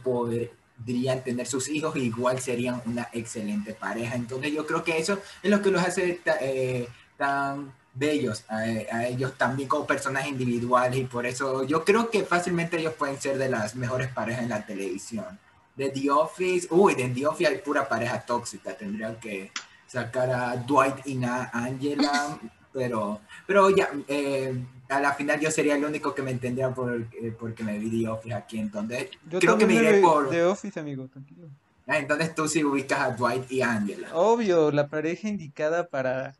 podrían 0.78 1.24
tener 1.24 1.48
sus 1.48 1.70
hijos, 1.70 1.96
igual 1.96 2.40
serían 2.40 2.82
una 2.86 3.10
excelente 3.14 3.74
pareja. 3.74 4.16
Entonces 4.16 4.54
yo 4.54 4.66
creo 4.66 4.84
que 4.84 4.98
eso 4.98 5.20
es 5.42 5.50
lo 5.50 5.62
que 5.62 5.72
los 5.72 5.82
hace 5.82 6.22
eh, 6.42 6.88
tan 7.18 7.74
bellos 7.94 8.44
a, 8.50 8.58
a 8.58 9.08
ellos 9.08 9.38
también 9.38 9.70
como 9.70 9.88
personas 9.88 10.28
individuales 10.28 11.00
y 11.00 11.06
por 11.06 11.26
eso 11.26 11.64
yo 11.64 11.86
creo 11.86 12.10
que 12.10 12.24
fácilmente 12.24 12.78
ellos 12.78 12.94
pueden 12.94 13.20
ser 13.20 13.38
de 13.38 13.48
las 13.48 13.76
mejores 13.76 14.10
parejas 14.10 14.44
en 14.44 14.50
la 14.50 14.66
televisión. 14.66 15.40
De 15.76 15.90
The 15.90 16.10
Office, 16.12 16.68
uy, 16.72 16.96
de 16.96 17.10
The 17.10 17.28
Office 17.28 17.50
hay 17.50 17.58
pura 17.60 17.88
pareja 17.88 18.20
tóxica, 18.20 18.76
tendrían 18.76 19.16
que 19.18 19.52
sacar 19.88 20.30
a 20.30 20.56
Dwight 20.58 21.06
y 21.06 21.24
a 21.24 21.50
Angela, 21.54 22.38
pero, 22.74 23.22
pero 23.48 23.70
ya, 23.70 23.90
eh, 24.08 24.54
a 24.90 25.00
la 25.00 25.14
final 25.14 25.40
yo 25.40 25.50
sería 25.52 25.76
el 25.76 25.84
único 25.86 26.14
que 26.14 26.22
me 26.22 26.32
entendía 26.32 26.70
por, 26.74 26.94
eh, 26.94 27.36
porque 27.40 27.64
me 27.64 27.78
vi 27.80 28.04
The 28.04 28.10
Office 28.10 28.34
aquí, 28.36 28.60
entonces 28.60 29.10
Yo 29.30 29.40
creo 29.40 29.58
que 29.58 29.66
me 29.66 29.76
iré 29.76 29.94
vi 29.98 30.02
por... 30.02 30.30
The 30.30 30.44
Office, 30.44 30.80
amigo, 30.80 31.08
tranquilo. 31.08 31.48
Ah, 31.88 32.00
entonces 32.00 32.34
tú 32.34 32.48
sí 32.48 32.64
ubicas 32.64 33.00
a 33.00 33.12
Dwight 33.12 33.52
y 33.52 33.62
Angela. 33.62 34.10
Obvio, 34.14 34.72
la 34.72 34.88
pareja 34.88 35.28
indicada 35.28 35.88
para, 35.88 36.36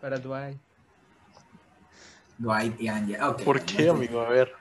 para 0.00 0.18
Dwight. 0.18 0.58
Dwight 2.38 2.80
y 2.80 2.88
Angela. 2.88 3.36
¿Por 3.36 3.60
qué, 3.62 3.88
amigo? 3.88 4.20
A 4.20 4.28
ver. 4.28 4.52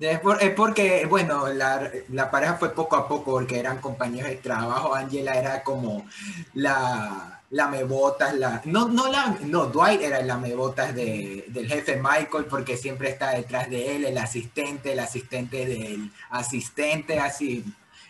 Es, 0.00 0.18
por- 0.20 0.42
es 0.42 0.50
porque, 0.54 1.06
bueno, 1.06 1.48
la, 1.48 1.90
la 2.10 2.30
pareja 2.30 2.54
fue 2.54 2.74
poco 2.74 2.96
a 2.96 3.06
poco 3.08 3.32
porque 3.32 3.58
eran 3.58 3.78
compañeros 3.80 4.30
de 4.30 4.36
trabajo. 4.36 4.94
Angela 4.94 5.34
era 5.38 5.62
como 5.62 6.06
la, 6.54 7.35
la 7.50 7.68
mebotas, 7.68 8.34
la, 8.34 8.60
no, 8.64 8.88
no, 8.88 9.10
la, 9.10 9.36
no, 9.42 9.66
Dwight 9.66 10.02
era 10.02 10.20
la 10.22 10.36
mebotas 10.36 10.94
de, 10.94 11.44
del 11.48 11.68
jefe 11.68 11.96
Michael 11.96 12.46
porque 12.46 12.76
siempre 12.76 13.10
está 13.10 13.30
detrás 13.30 13.70
de 13.70 13.96
él, 13.96 14.04
el 14.04 14.18
asistente, 14.18 14.92
el 14.92 14.98
asistente 14.98 15.64
del 15.64 16.10
asistente, 16.30 17.20
así. 17.20 17.64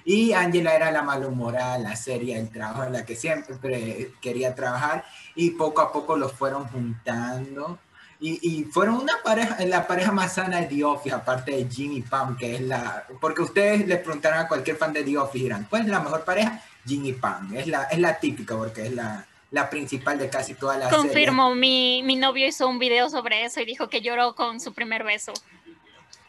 Y 0.04 0.32
Angela 0.32 0.74
era 0.74 0.90
la 0.90 1.02
malhumorada, 1.02 1.78
la 1.78 1.96
seria, 1.96 2.38
el 2.38 2.48
trabajo 2.48 2.84
en 2.84 2.92
la 2.92 3.04
que 3.04 3.16
siempre 3.16 4.12
quería 4.22 4.54
trabajar 4.54 5.04
y 5.34 5.50
poco 5.50 5.82
a 5.82 5.92
poco 5.92 6.16
los 6.16 6.32
fueron 6.32 6.66
juntando. 6.68 7.78
Y, 8.18 8.38
y 8.40 8.64
fueron 8.64 8.94
una 8.94 9.14
pareja, 9.22 9.62
la 9.66 9.86
pareja 9.86 10.12
más 10.12 10.34
sana 10.34 10.62
de 10.62 10.66
The 10.68 11.12
aparte 11.12 11.50
de 11.50 11.68
Jim 11.68 11.92
y 11.92 12.02
Pam, 12.02 12.36
que 12.36 12.54
es 12.54 12.60
la... 12.62 13.04
Porque 13.20 13.42
ustedes 13.42 13.86
le 13.86 13.96
preguntaron 13.96 14.38
a 14.38 14.48
cualquier 14.48 14.76
fan 14.76 14.92
de 14.92 15.02
The 15.02 15.18
Office, 15.18 15.42
dirán, 15.42 15.66
¿cuál 15.68 15.82
es 15.82 15.88
la 15.88 16.00
mejor 16.00 16.24
pareja? 16.24 16.62
Jim 16.86 17.04
y 17.04 17.12
Pam. 17.12 17.54
Es 17.56 17.66
la, 17.66 17.84
es 17.84 17.98
la 17.98 18.18
típica, 18.18 18.56
porque 18.56 18.86
es 18.86 18.92
la, 18.92 19.26
la 19.50 19.68
principal 19.70 20.18
de 20.18 20.28
casi 20.28 20.54
todas 20.54 20.78
las 20.78 20.90
series. 20.90 21.06
Confirmo, 21.06 21.54
mi, 21.54 22.02
mi 22.04 22.16
novio 22.16 22.46
hizo 22.46 22.68
un 22.68 22.78
video 22.78 23.08
sobre 23.10 23.44
eso 23.44 23.60
y 23.60 23.64
dijo 23.64 23.88
que 23.88 24.00
lloró 24.00 24.34
con 24.34 24.60
su 24.60 24.72
primer 24.72 25.04
beso. 25.04 25.32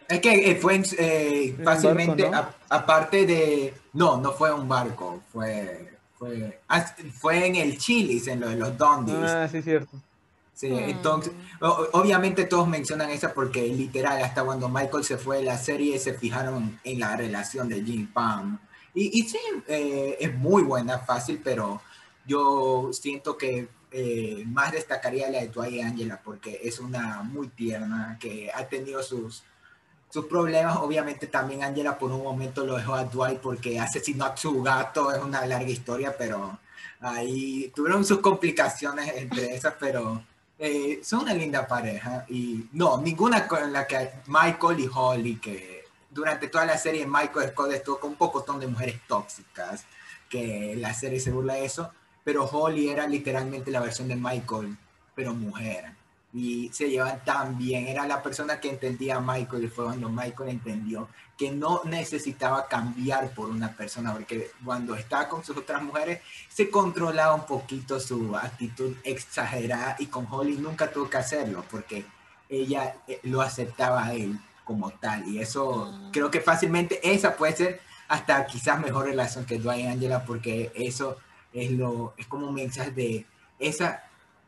Es 0.08 0.22
que 0.22 0.51
eh, 0.51 0.55
fue 0.55 0.82
eh, 0.97 1.55
fácilmente, 1.64 2.24
barco, 2.30 2.55
a- 2.70 2.76
aparte 2.78 3.26
de... 3.26 3.74
No, 3.93 4.18
no 4.18 4.32
fue 4.32 4.53
un 4.53 4.68
barco, 4.68 5.22
fue... 5.32 5.93
Fue, 6.18 6.60
ah, 6.68 6.84
fue 7.14 7.45
en 7.45 7.55
el 7.58 7.78
Chili's, 7.78 8.26
en 8.28 8.39
lo 8.39 8.49
de 8.49 8.55
los 8.55 8.76
Dundies. 8.76 9.18
Ah, 9.30 9.47
sí, 9.51 9.62
cierto. 9.62 9.91
Sí, 10.55 10.68
Mm. 10.70 10.89
entonces, 10.89 11.32
o- 11.62 11.89
obviamente 11.93 12.45
todos 12.45 12.68
mencionan 12.68 13.12
esa 13.12 13.32
porque 13.36 13.68
literal, 13.68 14.24
hasta 14.24 14.43
cuando 14.43 14.68
Michael 14.68 15.03
se 15.03 15.18
fue 15.20 15.38
de 15.38 15.43
la 15.43 15.60
serie, 15.60 15.99
se 15.99 16.16
fijaron 16.16 16.80
en 16.84 16.99
la 16.99 17.16
relación 17.16 17.70
de 17.70 17.84
Jim 17.84 18.08
Pam. 18.12 18.58
Y, 18.98 19.20
y 19.20 19.30
sí, 19.30 19.38
eh, 19.68 20.18
es 20.20 20.34
muy 20.34 20.64
buena, 20.64 20.98
fácil, 20.98 21.39
pero 21.43 21.80
yo 22.26 22.89
siento 22.91 23.38
que 23.38 23.68
eh, 23.91 24.43
más 24.48 24.72
destacaría 24.72 25.30
la 25.30 25.41
de 25.41 25.50
Dwight 25.50 25.74
y 25.74 25.82
Angela 25.82 26.20
porque 26.24 26.60
es 26.64 26.80
una 26.80 27.22
muy 27.22 27.50
tierna 27.50 28.18
que 28.20 28.50
ha 28.52 28.68
tenido 28.68 29.04
sus, 29.04 29.43
sus 30.10 30.26
problemas. 30.26 30.78
Obviamente 30.78 31.28
también 31.28 31.64
Angela 31.64 32.00
por 32.00 32.12
un 32.12 32.24
momento 32.24 32.66
lo 32.66 32.76
dejó 32.76 32.95
a 32.95 33.04
Dwight 33.04 33.39
porque 33.39 33.80
asesinó 33.80 34.26
a 34.26 34.36
su 34.36 34.64
gato, 34.64 35.12
es 35.12 35.22
una 35.22 35.45
larga 35.45 35.70
historia, 35.70 36.16
pero 36.18 36.58
ahí 37.00 37.72
tuvieron 37.76 38.04
sus 38.04 38.18
complicaciones 38.18 39.14
entre 39.16 39.54
esas, 39.56 39.76
pero 39.80 40.24
eh, 40.58 41.02
son 41.04 41.20
una 41.20 41.36
linda 41.36 41.68
pareja 41.68 42.26
y 42.30 42.66
no, 42.74 43.00
ninguna 43.00 43.48
con 43.48 43.72
la 43.72 43.86
que 43.86 44.10
Michael 44.26 44.80
y 44.80 44.89
Holly, 44.91 45.36
que 45.36 45.76
durante 46.18 46.47
toda 46.47 46.65
la 46.65 46.80
serie 46.80 47.05
Michael 47.05 47.51
Scott 47.51 47.72
estuvo 47.74 47.99
con 47.99 48.09
un 48.09 48.15
pocotón 48.15 48.59
de 48.59 48.65
mujeres 48.65 48.99
tóxicas, 49.07 49.86
que 50.28 50.76
la 50.76 50.91
serie 50.91 51.20
se 51.20 51.30
burla 51.30 51.53
de 51.53 51.65
eso, 51.65 51.91
pero 52.24 52.45
Holly 52.45 52.89
era 52.89 53.07
literalmente 53.07 53.70
la 53.70 53.82
versión 53.82 54.07
de 54.07 54.15
Michael, 54.15 54.76
pero 55.13 55.36
mujer. 55.36 55.93
Y 56.34 56.72
se 56.74 56.89
llevan 56.89 57.24
tan 57.24 57.55
bien, 57.59 57.88
era 57.88 58.07
la 58.07 58.24
persona 58.24 58.59
que 58.59 58.68
entendía 58.68 59.18
a 59.18 59.22
Michael 59.22 59.65
y 59.65 59.68
fue 59.68 59.86
cuando 59.86 60.09
Michael 60.09 60.49
entendió 60.49 61.07
que 61.38 61.51
no 61.51 61.82
necesitaba 61.86 62.68
cambiar 62.68 63.30
por 63.36 63.49
una 63.49 63.72
persona, 63.74 64.11
porque 64.11 64.49
cuando 64.65 64.95
estaba 64.95 65.30
con 65.30 65.43
sus 65.43 65.55
otras 65.55 65.84
mujeres 65.84 66.22
se 66.49 66.72
controlaba 66.72 67.36
un 67.36 67.45
poquito 67.45 67.99
su 67.99 68.36
actitud 68.36 68.95
exagerada 69.03 69.95
y 69.99 70.07
con 70.07 70.26
Holly 70.28 70.57
nunca 70.57 70.91
tuvo 70.91 71.11
que 71.11 71.18
hacerlo 71.18 71.63
porque 71.70 72.05
ella 72.49 72.95
eh, 73.07 73.20
lo 73.24 73.41
aceptaba 73.41 74.03
a 74.03 74.13
él 74.15 74.39
como 74.68 74.91
tal 74.91 75.28
y 75.28 75.39
eso 75.39 75.91
Mm. 75.91 76.11
creo 76.11 76.30
que 76.30 76.41
fácilmente 76.41 76.99
esa 77.03 77.36
puede 77.38 77.55
ser 77.55 77.82
hasta 78.09 78.45
quizás 78.45 78.80
mejor 78.80 79.05
relación 79.05 79.45
que 79.45 79.57
Dwight 79.57 79.86
y 79.86 79.88
Angela 79.88 80.24
porque 80.26 80.72
eso 80.76 81.18
es 81.53 81.72
lo 81.72 82.13
es 82.18 82.28
como 82.28 82.47
un 82.47 82.53
mensaje 82.53 82.91
de 82.91 83.26
esa 83.57 84.03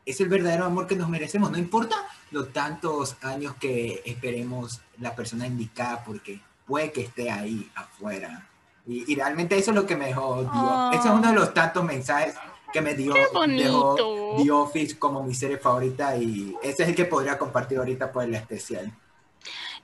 es 0.06 0.20
el 0.20 0.28
verdadero 0.28 0.64
amor 0.66 0.86
que 0.86 0.94
nos 0.96 1.08
merecemos 1.08 1.50
no 1.50 1.58
importa 1.58 1.96
los 2.30 2.52
tantos 2.52 3.16
años 3.22 3.54
que 3.58 4.02
esperemos 4.04 4.80
la 4.98 5.16
persona 5.16 5.46
indicada 5.46 6.04
porque 6.04 6.40
puede 6.66 6.92
que 6.92 7.00
esté 7.02 7.30
ahí 7.30 7.68
afuera 7.74 8.46
y, 8.86 9.10
y 9.12 9.16
realmente 9.16 9.56
eso 9.58 9.70
es 9.72 9.74
lo 9.76 9.86
que 9.86 9.94
me 9.96 10.06
dejó 10.06 10.40
dio. 10.42 10.50
Ah. 10.52 10.90
Ese 10.94 11.08
es 11.08 11.14
uno 11.14 11.28
de 11.28 11.34
los 11.34 11.52
tantos 11.54 11.84
mensajes 11.84 12.34
que 12.72 12.80
me 12.80 12.94
dio 12.94 13.14
dejó. 13.14 14.36
The 14.38 14.50
Office 14.50 14.98
como 14.98 15.22
mi 15.22 15.34
serie 15.34 15.58
favorita 15.58 16.16
y 16.16 16.56
ese 16.62 16.84
es 16.84 16.88
el 16.88 16.94
que 16.94 17.04
podría 17.04 17.36
compartir 17.38 17.78
ahorita 17.78 18.10
por 18.12 18.24
el 18.24 18.34
especial. 18.34 18.90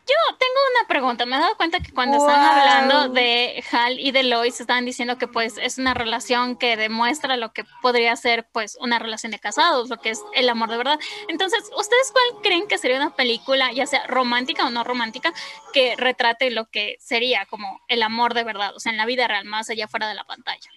Yo 0.08 0.36
tengo 0.38 0.54
una 0.78 0.86
pregunta. 0.88 1.26
Me 1.26 1.34
he 1.36 1.40
dado 1.40 1.56
cuenta 1.56 1.80
que 1.80 1.92
cuando 1.92 2.16
están 2.16 2.40
Wow. 2.40 2.48
hablando 2.50 3.08
de 3.08 3.64
Hal 3.72 3.98
y 3.98 4.12
de 4.12 4.22
Lois, 4.22 4.60
estaban 4.60 4.84
diciendo 4.84 5.18
que 5.18 5.26
pues 5.26 5.58
es 5.58 5.78
una 5.78 5.94
relación 5.94 6.56
que 6.56 6.76
demuestra 6.76 7.36
lo 7.36 7.52
que 7.52 7.64
podría 7.82 8.14
ser 8.14 8.46
pues 8.52 8.76
una 8.80 9.00
relación 9.00 9.32
de 9.32 9.40
casados, 9.40 9.88
lo 9.88 9.96
que 9.96 10.10
es 10.10 10.22
el 10.34 10.48
amor 10.48 10.70
de 10.70 10.76
verdad. 10.76 11.00
Entonces, 11.26 11.68
¿ustedes 11.76 12.12
cuál 12.12 12.40
creen 12.42 12.68
que 12.68 12.78
sería 12.78 12.98
una 12.98 13.16
película, 13.16 13.72
ya 13.72 13.86
sea 13.86 14.06
romántica 14.06 14.64
o 14.66 14.70
no 14.70 14.84
romántica, 14.84 15.32
que 15.72 15.96
retrate 15.96 16.52
lo 16.52 16.66
que 16.66 16.96
sería 17.00 17.44
como 17.46 17.80
el 17.88 18.02
amor 18.04 18.34
de 18.34 18.44
verdad, 18.44 18.76
o 18.76 18.78
sea, 18.80 18.92
en 18.92 18.98
la 18.98 19.06
vida 19.06 19.26
real, 19.26 19.44
más 19.44 19.70
allá 19.70 19.88
fuera 19.88 20.08
de 20.08 20.14
la 20.14 20.24
pantalla? 20.24 20.70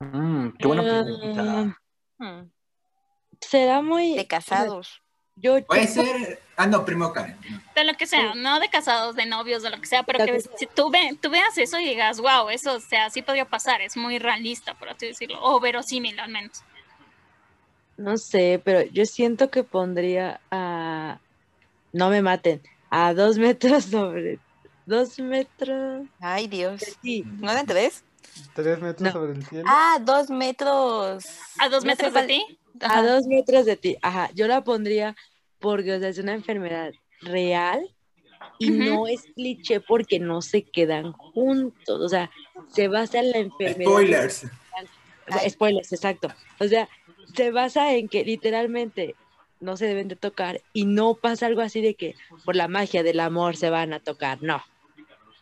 Mm, 0.00 0.50
qué 0.58 0.66
buena 0.66 0.82
pregunta. 0.82 1.78
Hmm, 2.18 2.50
Será 3.40 3.80
muy. 3.80 4.16
De 4.16 4.26
casados. 4.26 5.01
Yo, 5.36 5.58
yo- 5.58 5.66
Puede 5.66 5.86
ser. 5.86 6.40
Ah, 6.56 6.66
no, 6.66 6.84
primo 6.84 7.12
Karen. 7.12 7.36
De 7.74 7.84
lo 7.84 7.94
que 7.94 8.06
sea, 8.06 8.34
no 8.34 8.60
de 8.60 8.68
casados, 8.68 9.16
de 9.16 9.26
novios, 9.26 9.62
de 9.62 9.70
lo 9.70 9.80
que 9.80 9.86
sea, 9.86 10.02
pero 10.02 10.24
que 10.24 10.40
si 10.40 10.66
tú, 10.66 10.90
ve, 10.90 11.18
tú 11.20 11.30
veas 11.30 11.56
eso 11.58 11.78
y 11.80 11.86
digas, 11.86 12.20
wow, 12.20 12.50
eso, 12.50 12.74
o 12.74 12.80
sea, 12.80 13.08
sí 13.10 13.22
podría 13.22 13.46
pasar, 13.46 13.80
es 13.80 13.96
muy 13.96 14.18
realista, 14.18 14.74
por 14.74 14.90
así 14.90 15.06
decirlo, 15.06 15.38
o 15.42 15.58
verosímil 15.60 16.20
al 16.20 16.30
menos. 16.30 16.62
No 17.96 18.16
sé, 18.18 18.60
pero 18.64 18.82
yo 18.82 19.04
siento 19.06 19.50
que 19.50 19.64
pondría 19.64 20.40
a. 20.50 21.18
No 21.92 22.08
me 22.10 22.22
maten. 22.22 22.62
A 22.90 23.14
dos 23.14 23.38
metros 23.38 23.84
sobre. 23.84 24.38
Dos 24.86 25.18
metros. 25.18 26.06
Ay, 26.20 26.48
Dios. 26.48 26.82
Sí. 27.02 27.22
¿No 27.38 27.50
eran 27.50 27.66
tres? 27.66 28.04
Tres 28.54 28.78
metros 28.80 29.00
No. 29.02 29.12
sobre 29.12 29.32
el 29.32 29.46
cielo. 29.46 29.64
Ah, 29.68 29.98
dos 30.00 30.30
metros. 30.30 31.24
A 31.58 31.68
dos 31.68 31.84
No 31.84 31.90
sé 31.90 32.04
metros 32.04 32.12
de 32.14 32.20
cuál- 32.20 32.26
ti. 32.26 32.58
Ajá. 32.82 32.98
A 32.98 33.02
dos 33.02 33.26
metros 33.26 33.64
de 33.64 33.76
ti. 33.76 33.96
Ajá. 34.02 34.30
Yo 34.34 34.46
la 34.46 34.64
pondría 34.64 35.16
porque, 35.58 35.94
o 35.94 35.98
sea, 36.00 36.08
es 36.08 36.18
una 36.18 36.34
enfermedad 36.34 36.92
real 37.20 37.88
y 38.58 38.70
no 38.70 39.06
es 39.06 39.22
cliché 39.34 39.80
porque 39.80 40.18
no 40.18 40.42
se 40.42 40.62
quedan 40.62 41.12
juntos. 41.12 42.00
O 42.00 42.08
sea, 42.08 42.30
se 42.68 42.88
basa 42.88 43.20
en 43.20 43.30
la 43.30 43.38
enfermedad. 43.38 43.90
Spoilers. 43.90 44.44
O 45.28 45.32
sea, 45.32 45.50
spoilers, 45.50 45.92
exacto. 45.92 46.28
O 46.58 46.64
sea, 46.64 46.88
se 47.34 47.50
basa 47.50 47.94
en 47.94 48.08
que 48.08 48.24
literalmente 48.24 49.14
no 49.60 49.76
se 49.76 49.86
deben 49.86 50.08
de 50.08 50.16
tocar 50.16 50.60
y 50.72 50.84
no 50.84 51.14
pasa 51.14 51.46
algo 51.46 51.60
así 51.60 51.80
de 51.80 51.94
que 51.94 52.16
por 52.44 52.56
la 52.56 52.68
magia 52.68 53.02
del 53.02 53.20
amor 53.20 53.56
se 53.56 53.70
van 53.70 53.92
a 53.92 54.00
tocar, 54.00 54.42
no. 54.42 54.62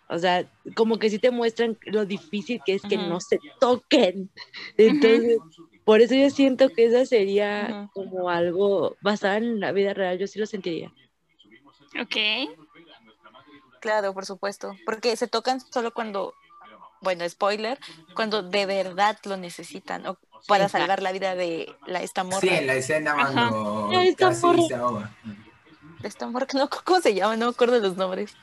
O 0.09 0.19
sea, 0.19 0.47
como 0.75 0.99
que 0.99 1.09
sí 1.09 1.19
te 1.19 1.31
muestran 1.31 1.79
lo 1.87 2.05
difícil 2.05 2.61
que 2.67 2.75
es 2.75 2.83
que 2.83 2.97
no 2.97 3.21
se 3.21 3.39
toquen. 3.61 4.29
Entonces, 4.77 5.39
por 5.85 6.01
eso 6.01 6.15
yo 6.15 6.31
siento 6.31 6.69
que 6.71 6.87
esa 6.87 7.05
sería 7.07 7.89
como 7.93 8.29
algo 8.31 8.97
basado 9.01 9.37
en 9.37 9.61
la 9.61 9.73
vida 9.73 9.95
real, 9.95 10.19
yo 10.19 10.27
sí 10.27 10.39
lo 10.39 10.47
sentiría. 10.47 10.93
Ok. 12.01 12.17
Claro, 13.81 14.13
por 14.15 14.27
supuesto. 14.27 14.77
Porque 14.85 15.17
se 15.17 15.27
tocan 15.27 15.61
solo 15.61 15.93
cuando, 15.93 16.35
bueno, 17.01 17.29
spoiler, 17.29 17.79
cuando 18.15 18.43
de 18.43 18.67
verdad 18.67 19.19
lo 19.25 19.37
necesitan 19.37 20.07
o 20.07 20.19
para 20.47 20.69
salvar 20.69 21.03
la 21.03 21.13
vida 21.13 21.35
de 21.35 21.75
la 21.87 22.03
esta 22.03 22.25
morra. 22.25 22.41
Sí, 22.41 22.49
en 22.49 22.67
la 22.67 22.75
escena 22.75 23.13
Ajá. 23.13 23.51
cuando 23.51 24.01
Esta 24.01 24.29
casi 24.29 24.47
morra. 24.47 24.63
se 24.69 24.75
ahoga. 24.75 25.17
Esta 26.03 26.27
morra 26.29 26.47
que 26.47 26.57
no, 26.57 26.69
¿cómo 26.85 27.01
se 27.01 27.15
llama? 27.15 27.37
No 27.37 27.47
me 27.47 27.51
acuerdo 27.53 27.79
los 27.79 27.97
nombres. 27.97 28.35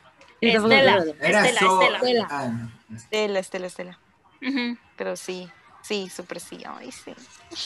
Estela. 0.41 1.03
Era 1.19 1.47
Estela, 1.47 1.95
Estela. 1.95 2.27
Ah. 2.29 2.69
Estela, 2.95 3.39
Estela, 3.39 3.67
Estela. 3.67 3.99
Pero 4.95 5.15
sí, 5.15 5.49
sí, 5.87 6.09
súper 6.09 6.39
sí. 6.39 6.63
Ay, 6.65 6.91
sí. 6.91 7.13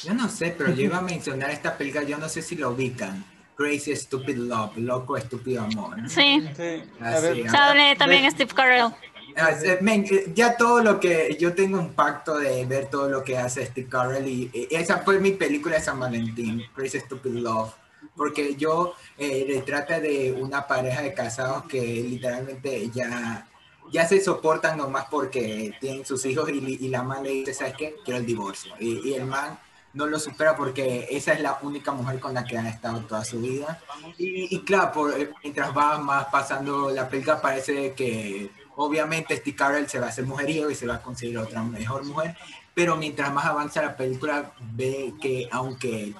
Yo 0.08 0.14
no 0.14 0.30
sé, 0.30 0.54
pero 0.58 0.72
yo 0.74 0.84
iba 0.84 0.98
a 0.98 1.02
mencionar 1.02 1.50
esta 1.50 1.78
película, 1.78 2.04
yo 2.04 2.18
no 2.18 2.30
sé 2.30 2.42
si 2.42 2.56
lo 2.56 2.70
ubican. 2.72 3.24
Crazy 3.56 3.96
Stupid 3.96 4.38
Love, 4.38 4.78
Loco 4.78 5.18
Estúpido 5.18 5.62
Amor. 5.64 5.98
Sí. 6.10 6.42
Sí, 6.56 6.84
a 7.00 7.20
ver. 7.20 7.36
sí, 7.36 7.48
Sale 7.50 7.96
también 7.96 8.24
Ve- 8.24 8.32
Steve 8.32 8.52
Carell. 8.56 8.92
Ah, 9.38 9.52
eh, 9.64 10.34
ya 10.34 10.58
todo 10.58 10.84
lo 10.84 11.00
que 11.00 11.38
yo 11.40 11.54
tengo 11.54 11.80
un 11.80 11.94
pacto 11.94 12.38
de 12.38 12.66
ver 12.66 12.90
todo 12.90 13.08
lo 13.10 13.24
que 13.24 13.38
hace 13.38 13.66
Steve 13.66 13.88
Carell 13.88 14.28
y, 14.28 14.50
y 14.54 14.76
esa 14.76 15.00
fue 15.00 15.20
mi 15.20 15.32
película 15.32 15.76
de 15.78 15.82
San 15.82 16.00
Valentín, 16.00 16.66
Crazy 16.76 17.00
Stupid 17.00 17.36
Love, 17.36 17.72
porque 18.16 18.56
yo 18.56 18.94
eh, 19.18 19.46
retrata 19.48 20.00
de 20.00 20.34
una 20.34 20.68
pareja 20.68 21.02
de 21.02 21.14
casados 21.14 21.64
que 21.66 21.80
literalmente 21.82 22.90
ya 22.90 23.48
ya 23.92 24.08
se 24.08 24.22
soportan 24.22 24.78
nomás 24.78 25.06
porque 25.10 25.74
tienen 25.80 26.06
sus 26.06 26.26
hijos 26.26 26.50
y, 26.50 26.88
la 26.88 27.04
man 27.04 27.24
le 27.24 27.32
dice, 27.32 27.54
¿sabes 27.54 27.76
qué? 27.78 27.96
Quiero 28.04 28.20
el 28.20 28.26
divorcio. 28.26 28.74
Y, 28.80 29.14
el 29.14 29.26
man 29.26 29.60
no 29.94 30.08
lo 30.08 30.20
supera 30.20 30.56
porque 30.56 31.08
esa 31.12 31.34
es 31.34 31.42
la 31.42 31.60
única 31.62 31.92
mujer 31.92 32.20
con 32.20 32.34
la 32.34 32.46
que 32.46 32.58
ha 32.58 32.70
estado 32.70 33.02
toda 33.02 33.26
su 33.26 33.42
vida. 33.42 33.82
Y, 34.18 34.56
y 34.56 34.60
claro, 34.62 34.92
por, 34.94 35.20
eh, 35.20 35.30
mientras 35.44 35.76
va 35.76 35.98
más 35.98 36.28
pasando 36.28 36.90
la 36.90 37.10
película, 37.10 37.42
parece 37.42 37.94
que 37.94 38.50
obviamente 38.78 39.36
Steve 39.36 39.58
Carell 39.58 39.90
se 39.90 40.00
va 40.00 40.08
a 40.08 40.10
hacer 40.10 40.26
mujerío 40.26 40.72
y 40.72 40.76
se 40.76 40.88
va 40.88 40.96
a 40.96 41.02
conseguir 41.02 41.38
otra 41.38 41.62
mejor 41.62 42.06
mujer. 42.06 42.36
Pero 42.74 42.96
mientras 42.96 43.34
más 43.34 43.46
avanza 43.46 43.82
la 43.82 43.98
película, 43.98 44.54
ve 44.74 45.14
que 45.22 45.50
aunque 45.52 46.16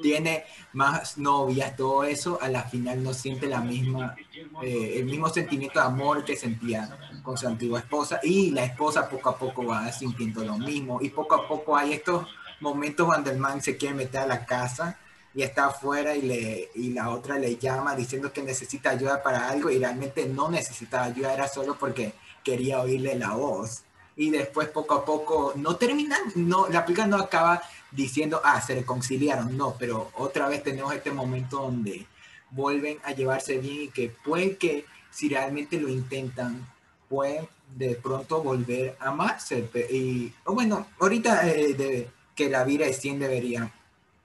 tiene 0.00 0.44
más 0.72 1.18
novias, 1.18 1.76
todo 1.76 2.04
eso, 2.04 2.38
a 2.40 2.48
la 2.48 2.62
final 2.62 3.02
no 3.02 3.14
siente 3.14 3.46
la 3.46 3.60
misma, 3.60 4.14
eh, 4.62 4.94
el 4.96 5.06
mismo 5.06 5.28
sentimiento 5.28 5.80
de 5.80 5.86
amor 5.86 6.24
que 6.24 6.36
sentía 6.36 7.05
con 7.26 7.36
su 7.36 7.48
antigua 7.48 7.80
esposa 7.80 8.20
y 8.22 8.52
la 8.52 8.62
esposa 8.62 9.10
poco 9.10 9.30
a 9.30 9.36
poco 9.36 9.66
va 9.66 9.90
sintiendo 9.90 10.44
lo 10.44 10.56
mismo 10.56 11.00
y 11.02 11.08
poco 11.08 11.34
a 11.34 11.48
poco 11.48 11.76
hay 11.76 11.94
estos 11.94 12.24
momentos 12.60 13.04
cuando 13.04 13.32
el 13.32 13.38
man 13.38 13.60
se 13.60 13.76
quiere 13.76 13.96
meter 13.96 14.20
a 14.20 14.26
la 14.28 14.46
casa 14.46 14.96
y 15.34 15.42
está 15.42 15.66
afuera 15.66 16.14
y, 16.14 16.22
le, 16.22 16.70
y 16.76 16.90
la 16.92 17.10
otra 17.10 17.36
le 17.36 17.56
llama 17.56 17.96
diciendo 17.96 18.32
que 18.32 18.44
necesita 18.44 18.90
ayuda 18.90 19.24
para 19.24 19.48
algo 19.48 19.70
y 19.70 19.78
realmente 19.80 20.26
no 20.26 20.48
necesitaba 20.48 21.06
ayuda, 21.06 21.34
era 21.34 21.48
solo 21.48 21.76
porque 21.76 22.14
quería 22.44 22.80
oírle 22.80 23.16
la 23.16 23.32
voz. 23.32 23.82
Y 24.14 24.30
después 24.30 24.68
poco 24.68 24.94
a 24.94 25.04
poco, 25.04 25.52
no 25.56 25.74
terminan, 25.76 26.20
no, 26.36 26.68
la 26.68 26.86
película 26.86 27.08
no 27.08 27.16
acaba 27.16 27.60
diciendo, 27.90 28.40
ah, 28.44 28.62
se 28.62 28.76
reconciliaron, 28.76 29.56
no, 29.56 29.74
pero 29.76 30.12
otra 30.14 30.46
vez 30.48 30.62
tenemos 30.62 30.94
este 30.94 31.10
momento 31.10 31.60
donde 31.60 32.06
vuelven 32.50 32.98
a 33.02 33.10
llevarse 33.12 33.58
bien 33.58 33.82
y 33.82 33.88
que 33.88 34.08
pueden 34.24 34.56
que 34.56 34.86
si 35.10 35.28
realmente 35.28 35.78
lo 35.80 35.88
intentan, 35.88 36.66
pueden 37.08 37.48
de 37.74 37.96
pronto 37.96 38.42
volver 38.42 38.96
a 39.00 39.08
amarse. 39.08 39.68
Y 39.90 40.32
o 40.44 40.54
bueno, 40.54 40.86
ahorita 41.00 41.48
eh, 41.48 41.74
de, 41.74 42.10
que 42.34 42.48
la 42.48 42.64
vida 42.64 42.86
es 42.86 43.00
100 43.00 43.20
debería 43.20 43.72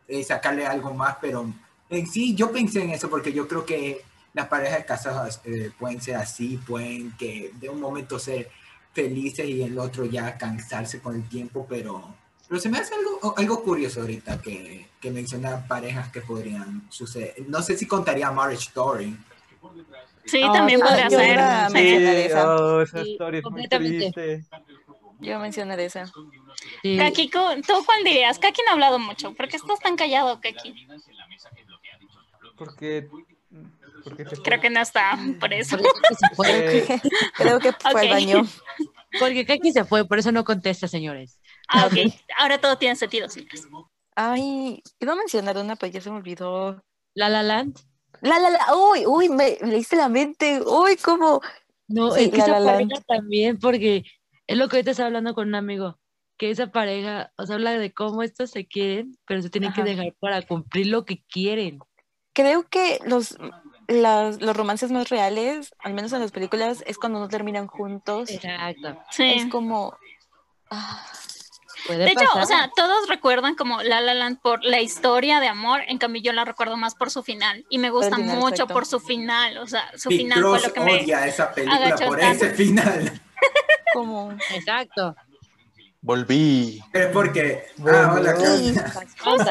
eh, 0.08 0.24
sacarle 0.24 0.66
algo 0.66 0.94
más, 0.94 1.18
pero 1.22 1.52
en 1.90 2.08
sí 2.08 2.36
yo 2.36 2.52
pensé 2.52 2.84
en 2.84 2.92
eso 2.92 3.10
porque 3.10 3.34
yo 3.34 3.48
creo 3.48 3.66
que 3.66 4.04
las 4.34 4.48
parejas 4.48 4.80
de 4.80 4.86
casados 4.86 5.42
eh, 5.46 5.72
pueden 5.78 6.02
ser 6.02 6.16
así, 6.16 6.58
pueden 6.58 7.12
que 7.18 7.52
de 7.60 7.70
un 7.70 7.80
momento 7.80 8.20
ser 8.20 8.50
felices 8.94 9.46
y 9.46 9.62
el 9.62 9.78
otro 9.78 10.06
ya 10.06 10.38
cansarse 10.38 11.00
con 11.00 11.16
el 11.16 11.28
tiempo, 11.28 11.66
pero, 11.70 12.16
pero 12.48 12.60
se 12.60 12.70
me 12.70 12.78
hace 12.78 12.94
algo, 12.94 13.34
algo 13.38 13.64
curioso 13.64 14.02
ahorita 14.02 14.42
que, 14.42 14.88
que 15.00 15.12
mencionan 15.12 15.68
parejas 15.68 16.10
que 16.12 16.22
podrían 16.22 16.88
suceder. 16.90 17.36
No 17.48 17.62
sé 17.62 17.78
si 17.78 17.86
contaría 17.88 18.32
Marriage 18.32 18.68
Story. 18.68 19.18
Sí, 20.26 20.41
Oh, 20.43 20.51
también 20.51 20.80
podría 20.80 21.09
ser. 21.09 21.34
iba 21.34 21.65
a 21.65 21.69
Sí. 21.69 21.74
mencionar 21.74 22.15
esa. 22.15 22.55
oh, 22.55 22.82
esa 22.82 23.03
Sí, 23.03 23.11
historia 23.11 23.38
es 23.39 23.43
muy 23.45 23.51
completamente. 23.51 24.11
triste. 24.11 24.45
Yo 25.19 25.39
mencioné 25.39 25.86
esa. 25.86 26.05
Sí. 26.82 26.97
Kaki, 26.97 27.30
¿cu- 27.30 27.61
¿tú 27.67 27.74
cuál 27.86 28.03
dirías? 28.03 28.39
Kaki 28.39 28.61
no 28.65 28.72
ha 28.72 28.74
hablado 28.74 28.99
mucho. 28.99 29.34
¿Por 29.34 29.47
qué 29.47 29.57
estás 29.57 29.80
tan 29.80 29.95
callado, 29.95 30.39
Kaki? 30.41 30.88
Porque, 32.57 33.07
porque 34.03 34.26
Creo 34.26 34.61
que 34.61 34.69
no 34.69 34.82
está, 34.82 35.17
por 35.39 35.53
eso. 35.53 35.78
Por 35.78 35.86
eso 35.86 36.15
se 36.19 36.36
fue. 36.36 36.86
Creo 37.38 37.59
que 37.59 37.72
fue 37.74 37.91
al 37.91 38.05
Ok. 38.07 38.09
baño. 38.11 38.41
Porque 39.19 39.45
Kaki 39.45 39.74
se 39.74 39.84
fue, 39.84 40.07
por 40.07 40.19
eso 40.19 40.32
no 40.32 40.45
contesta, 40.45 40.88
señores. 40.88 41.38
Ah, 41.67 41.86
ok. 41.88 42.13
Ahora 42.38 42.59
todo 42.61 42.78
tiene 42.78 42.95
sentido, 42.95 43.28
señores. 43.28 43.67
Ay, 44.15 44.82
iba 45.01 45.11
a 45.11 45.15
mencionar 45.17 45.57
una, 45.57 45.76
pero 45.76 45.91
ya 45.91 45.99
se 45.99 46.09
me 46.09 46.15
olvidó. 46.15 46.82
La 47.13 47.28
La 47.28 47.43
Land. 47.43 47.78
La, 48.22 48.39
la, 48.39 48.49
la. 48.51 48.59
Uy, 48.76 49.05
uy, 49.05 49.30
me, 49.30 49.57
me 49.61 49.67
leíste 49.72 49.95
la 49.95 50.09
mente. 50.09 50.61
Uy, 50.65 50.95
cómo. 50.97 51.41
No, 51.88 52.11
Sí, 52.11 52.26
es 52.26 52.30
que 52.32 52.38
La 52.38 52.43
esa 52.45 52.59
La 52.59 52.72
pareja 52.74 53.01
también, 53.07 53.59
porque 53.59 54.03
es 54.47 54.57
lo 54.57 54.67
que 54.69 54.78
ahorita 54.78 54.91
estaba 54.91 55.07
hablando 55.07 55.34
con 55.34 55.47
un 55.49 55.55
amigo, 55.55 55.99
que 56.38 56.49
esa 56.51 56.67
pareja, 56.72 57.32
o 57.38 57.45
sea, 57.45 57.55
habla 57.55 57.72
de 57.78 57.93
cómo 57.93 58.24
estos 58.24 58.51
se 58.51 58.65
quieren, 58.67 59.17
pero 59.28 59.41
se 59.41 59.49
tienen 59.49 59.74
que 59.74 59.82
Ajá. 59.82 59.89
dejar 59.89 60.13
para 60.19 60.41
cumplir 60.41 60.88
lo 60.88 61.03
que 61.05 61.24
quieren. 61.26 61.80
Creo 62.34 62.67
que 62.69 62.99
los, 63.05 63.38
las- 63.88 64.39
los 64.41 64.55
romances 64.55 64.89
más 64.91 65.09
reales, 65.09 65.74
al 65.80 65.93
menos 65.93 66.13
en 66.13 66.22
las 66.22 66.32
películas, 66.32 66.82
es 66.88 66.97
cuando 66.97 67.19
no 67.19 67.28
terminan 67.28 67.67
juntos. 67.67 68.30
Exacto. 68.30 68.97
Sí. 69.11 69.24
Es 69.36 69.45
como. 69.47 69.97
ah, 70.69 71.05
Puede 71.88 72.06
De 72.06 72.12
hecho, 72.12 72.26
o 72.36 72.46
sea, 72.46 72.70
todos 72.76 73.08
recuerdan 73.10 73.56
como 73.56 73.82
La 73.82 74.02
La 74.02 74.14
Land 74.14 74.40
por 74.42 74.64
la 74.64 74.82
historia 74.82 75.40
de 75.40 75.48
amor, 75.48 75.82
en 75.88 75.98
cambio 75.98 76.22
yo 76.22 76.34
la 76.34 76.46
recuerdo 76.46 76.78
más 76.78 76.96
por 76.96 77.10
su 77.12 77.24
final 77.24 77.66
y 77.70 77.78
me 77.80 77.90
gusta 77.90 78.16
final, 78.16 78.38
mucho 78.38 78.50
exacto. 78.50 78.74
por 78.74 78.86
su 78.86 79.00
final, 79.00 79.58
o 79.58 79.68
sea, 79.68 79.92
su 79.98 80.10
Big 80.10 80.20
final 80.22 80.42
fue 80.42 80.50
Cross 80.52 80.68
lo 80.68 80.74
que 80.74 80.80
me... 80.82 81.02
odia 81.02 81.26
esa 81.28 81.52
película 81.54 81.86
agachó 81.88 82.08
por 82.08 82.20
tanto. 82.20 82.46
ese 82.46 82.56
final. 82.56 83.22
como. 83.94 84.32
Exacto. 84.54 85.16
Volví. 86.02 86.82
Es 86.94 87.08
porque... 87.08 87.64
Ah, 87.88 88.14
hola, 88.16 88.34
Claudia. 88.34 88.86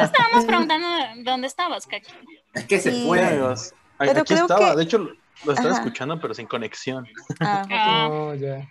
Estábamos 0.02 0.44
preguntando 0.46 0.88
dónde 1.18 1.46
estabas, 1.46 1.86
Kaki. 1.86 2.10
Es 2.54 2.64
que 2.64 2.80
se 2.80 2.90
Sí. 2.90 3.04
fue. 3.06 3.24
Amigos, 3.24 3.72
a- 3.98 4.04
Pero 4.04 4.20
aquí 4.22 4.34
estaba. 4.34 4.70
que- 4.70 4.76
De 4.78 4.82
hecho, 4.82 4.98
Lo 5.44 5.52
estaba 5.52 5.70
Ajá. 5.70 5.78
escuchando, 5.78 6.20
pero 6.20 6.34
sin 6.34 6.46
conexión. 6.46 7.06
Ah, 7.40 7.62
ok. 7.64 7.70
Ah. 7.72 8.34
Ya. 8.38 8.68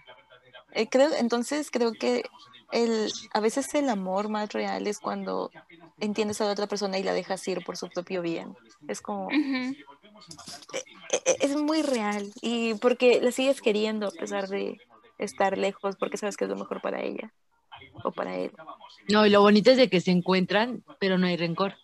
Eh, 0.74 0.88
creo, 0.88 1.10
entonces 1.18 1.72
creo 1.72 1.93
que 1.93 2.24
el, 2.72 3.11
a 3.34 3.39
veces 3.39 3.74
el 3.76 3.89
amor 3.89 4.30
más 4.30 4.51
real 4.53 4.86
es 4.88 4.99
cuando 4.99 5.51
entiendes 5.99 6.39
a 6.41 6.45
la 6.45 6.51
otra 6.51 6.67
persona 6.67 6.97
y 6.99 7.03
la 7.03 7.13
dejas 7.13 7.47
ir 7.47 7.63
por 7.65 7.78
su 7.78 7.89
propio 7.89 8.22
bien. 8.22 8.55
Es 8.88 9.01
como, 9.01 9.30
e- 9.32 9.76
e- 11.11 11.38
es 11.41 11.55
muy 11.55 11.82
real 11.82 12.32
y 12.41 12.74
porque 12.76 13.20
la 13.22 13.32
sigues 13.32 13.61
queriendo 13.61 14.07
a 14.07 14.11
pesar 14.11 14.47
de 14.47 14.78
estar 15.17 15.57
lejos 15.57 15.95
porque 15.97 16.17
sabes 16.17 16.38
que 16.38 16.45
es 16.45 16.49
lo 16.49 16.55
mejor 16.55 16.82
para 16.82 17.01
ella 17.01 17.34
o 18.03 18.11
para 18.11 18.36
él. 18.38 18.51
No, 19.07 19.26
y 19.26 19.30
lo 19.30 19.41
bonito 19.41 19.72
es 19.72 19.78
de 19.78 19.89
que 19.89 20.01
se 20.01 20.11
encuentran, 20.11 20.84
pero 20.99 21.17
no 21.17 21.28
hay 21.28 21.38
rencor. 21.38 21.76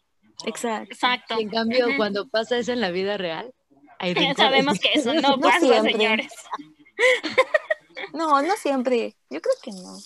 Exacto. 0.45 0.93
Exacto. 0.93 1.35
En 1.39 1.49
cambio, 1.49 1.87
cuando 1.97 2.27
pasa 2.27 2.57
eso 2.57 2.73
en 2.73 2.81
la 2.81 2.91
vida 2.91 3.17
real, 3.17 3.53
hay 3.99 4.13
rencor. 4.33 4.35
Sabemos 4.35 4.79
que 4.79 4.89
eso 4.93 5.13
no 5.15 5.21
No 5.21 5.39
pasa, 5.39 5.59
siempre. 5.59 5.91
señores. 5.93 6.31
No, 8.13 8.41
no 8.41 8.55
siempre. 8.57 9.15
Yo 9.29 9.39
creo 9.41 9.55
que 9.63 9.71
no. 9.71 9.97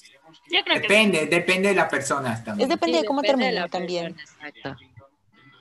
Yo 0.51 0.63
creo 0.63 0.75
que 0.75 0.75
sí. 0.75 0.81
Depende, 0.81 1.25
depende 1.27 1.69
de 1.69 1.75
la 1.75 1.87
persona 1.87 2.33
Es 2.33 2.43
también. 2.43 2.69
depende 2.69 2.97
Sí, 2.97 3.01
de 3.01 3.07
cómo 3.07 3.21
depende 3.21 3.45
de 3.45 3.51
terminó 3.51 3.65
la 3.65 3.69
también. 3.71 4.13
persona, 4.15 4.47
Exacto. 4.49 4.85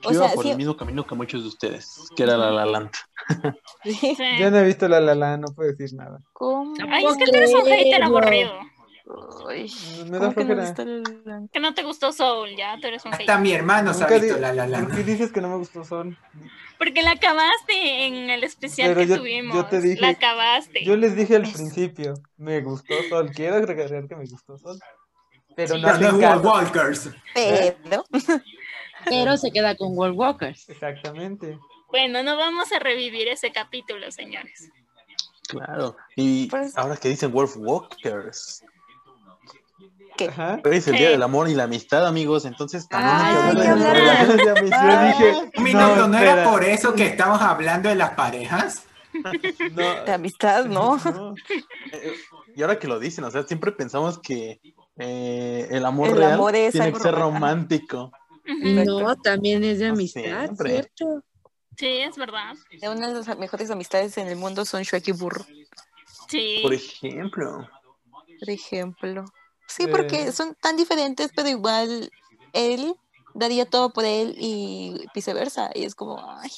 O 0.05 0.11
Yo 0.11 0.15
iba 0.15 0.25
sea, 0.27 0.35
por 0.35 0.43
sí- 0.45 0.51
el 0.51 0.57
mismo 0.57 0.77
camino 0.77 1.05
que 1.05 1.15
muchos 1.15 1.41
de 1.41 1.47
ustedes, 1.49 2.07
que 2.15 2.23
era 2.23 2.37
la 2.37 2.51
La 2.51 2.65
Land. 2.65 2.91
Sí. 3.83 4.15
Yo 4.39 4.49
no 4.51 4.57
he 4.57 4.63
visto 4.63 4.87
la 4.87 4.99
la 5.01 5.13
la, 5.15 5.37
no 5.37 5.47
puedo 5.53 5.71
decir 5.71 5.93
nada. 5.97 6.19
¿Cómo? 6.33 6.73
Ay, 6.89 7.05
es 7.05 7.17
que 7.17 7.25
tú 7.25 7.35
eres 7.37 7.53
un 7.53 7.65
hater 7.65 8.03
aburrido. 8.03 8.53
Ay, 9.49 9.69
Me 10.09 10.19
da 10.19 10.19
¿cómo 10.19 10.35
que 10.35 10.45
no 10.45 10.53
flojera. 10.55 10.61
viste 10.61 10.85
la- 11.25 11.41
Que 11.51 11.59
no 11.59 11.73
te 11.73 11.83
gustó 11.83 12.11
Soul, 12.13 12.55
ya, 12.55 12.77
tú 12.79 12.87
eres 12.87 13.03
un 13.05 13.11
Hasta 13.11 13.23
hater. 13.23 13.39
mi 13.39 13.51
hermano 13.51 13.93
se 13.93 14.03
ha 14.03 14.07
visto 14.07 14.35
di- 14.35 14.39
la 14.41 14.53
la 14.53 14.79
¿Por 14.81 14.95
qué 14.95 15.03
dices 15.03 15.31
que 15.31 15.41
no 15.41 15.49
me 15.49 15.55
gustó 15.57 15.83
Sol? 15.83 16.15
Porque 16.79 17.03
la 17.03 17.11
acabaste 17.11 18.05
en 18.07 18.29
el 18.31 18.43
especial 18.43 18.89
Pero 18.95 19.01
que 19.01 19.07
yo- 19.07 19.17
tuvimos. 19.17 19.55
yo 19.55 19.65
te 19.67 19.81
dije- 19.81 20.01
La 20.01 20.09
acabaste. 20.09 20.83
Yo 20.83 20.95
les 20.95 21.15
dije 21.15 21.35
al 21.35 21.41
principio, 21.43 22.13
me 22.37 22.61
gustó 22.61 22.95
Sol. 23.09 23.29
Quiero 23.35 23.63
recalcar 23.65 24.07
que 24.07 24.15
me 24.15 24.25
gustó 24.25 24.57
Sol. 24.57 24.79
Pero 25.55 25.75
Sí. 25.75 25.81
no 25.81 25.89
es 25.89 26.13
World. 26.13 26.45
Walkers. 26.45 27.09
Pero, 27.35 28.05
Pero 29.05 29.37
se 29.37 29.51
queda 29.51 29.75
con 29.75 29.97
World 29.97 30.17
Walkers. 30.17 30.69
Exactamente. 30.69 31.59
Bueno, 31.89 32.23
no 32.23 32.37
vamos 32.37 32.71
a 32.71 32.79
revivir 32.79 33.27
ese 33.27 33.51
capítulo, 33.51 34.09
señores. 34.11 34.69
Claro. 35.47 35.97
Y 36.15 36.47
Pues- 36.49 36.77
ahora 36.77 36.95
que 36.97 37.09
dicen 37.09 37.31
Wolf 37.31 37.55
Walkers, 37.57 38.63
¿qué? 40.19 40.29
Ajá. 40.29 40.61
hoy 40.63 40.77
es 40.77 40.87
el 40.87 40.97
Día 40.97 41.09
del 41.09 41.23
Amor 41.23 41.49
y 41.49 41.55
la 41.55 41.63
Amistad, 41.63 42.05
amigos. 42.05 42.45
Entonces 42.45 42.87
también 42.87 43.15
hay 43.15 43.35
Ay, 43.49 43.55
que 43.61 43.67
hablar 43.67 44.37
de 44.37 44.49
amistad. 44.59 45.07
Dije, 45.07 45.51
Un 45.57 45.63
minuto, 45.63 46.07
¿no, 46.07 46.17
era 46.17 46.43
por 46.49 46.63
eso 46.63 46.93
que 46.93 47.07
estamos 47.07 47.41
hablando 47.41 47.89
de 47.89 47.95
las 47.95 48.11
parejas? 48.11 48.83
no, 49.71 50.03
De 50.03 50.11
amistad, 50.11 50.65
¿no? 50.65 50.97
no. 51.05 51.35
Eh, 51.91 52.13
Y 52.55 52.61
ahora 52.61 52.77
que 52.77 52.87
lo 52.87 52.99
dicen, 52.99 53.23
o 53.23 53.31
sea, 53.31 53.43
siempre 53.43 53.71
pensamos 53.71 54.19
que 54.19 54.59
eh, 54.97 55.67
el 55.71 55.85
amor 55.85 56.09
El 56.09 56.17
real 56.17 56.33
amor 56.33 56.55
es 56.55 56.73
tiene 56.73 56.93
que 56.93 56.99
ser 56.99 57.15
romántico. 57.15 58.11
No, 58.45 59.15
también 59.15 59.63
es 59.63 59.79
de 59.79 59.87
amistad, 59.87 60.21
siempre. 60.45 60.71
¿cierto? 60.71 61.23
Sí, 61.77 61.87
es 61.87 62.17
verdad. 62.17 62.55
De 62.81 62.89
Una 62.89 63.07
de 63.07 63.13
las 63.13 63.37
mejores 63.37 63.69
amistades 63.71 64.17
en 64.17 64.27
el 64.27 64.35
mundo 64.35 64.65
son 64.65 64.81
Shrek 64.83 65.07
y 65.07 65.11
Burro, 65.13 65.45
Sí. 66.27 66.59
Por 66.61 66.73
ejemplo. 66.73 67.69
por 68.39 68.49
ejemplo. 68.49 69.25
Sí, 69.69 69.83
Eh. 69.83 69.87
porque 69.87 70.31
son 70.33 70.55
tan 70.61 70.75
diferentes, 70.75 71.31
pero 71.33 71.47
igual 71.47 72.11
él 72.53 72.93
daría 73.35 73.65
todo 73.69 73.91
por 73.93 74.03
él 74.05 74.35
y 74.39 75.05
viceversa. 75.13 75.69
Y 75.75 75.83
es 75.85 75.93
como, 75.93 76.19
ay, 76.41 76.49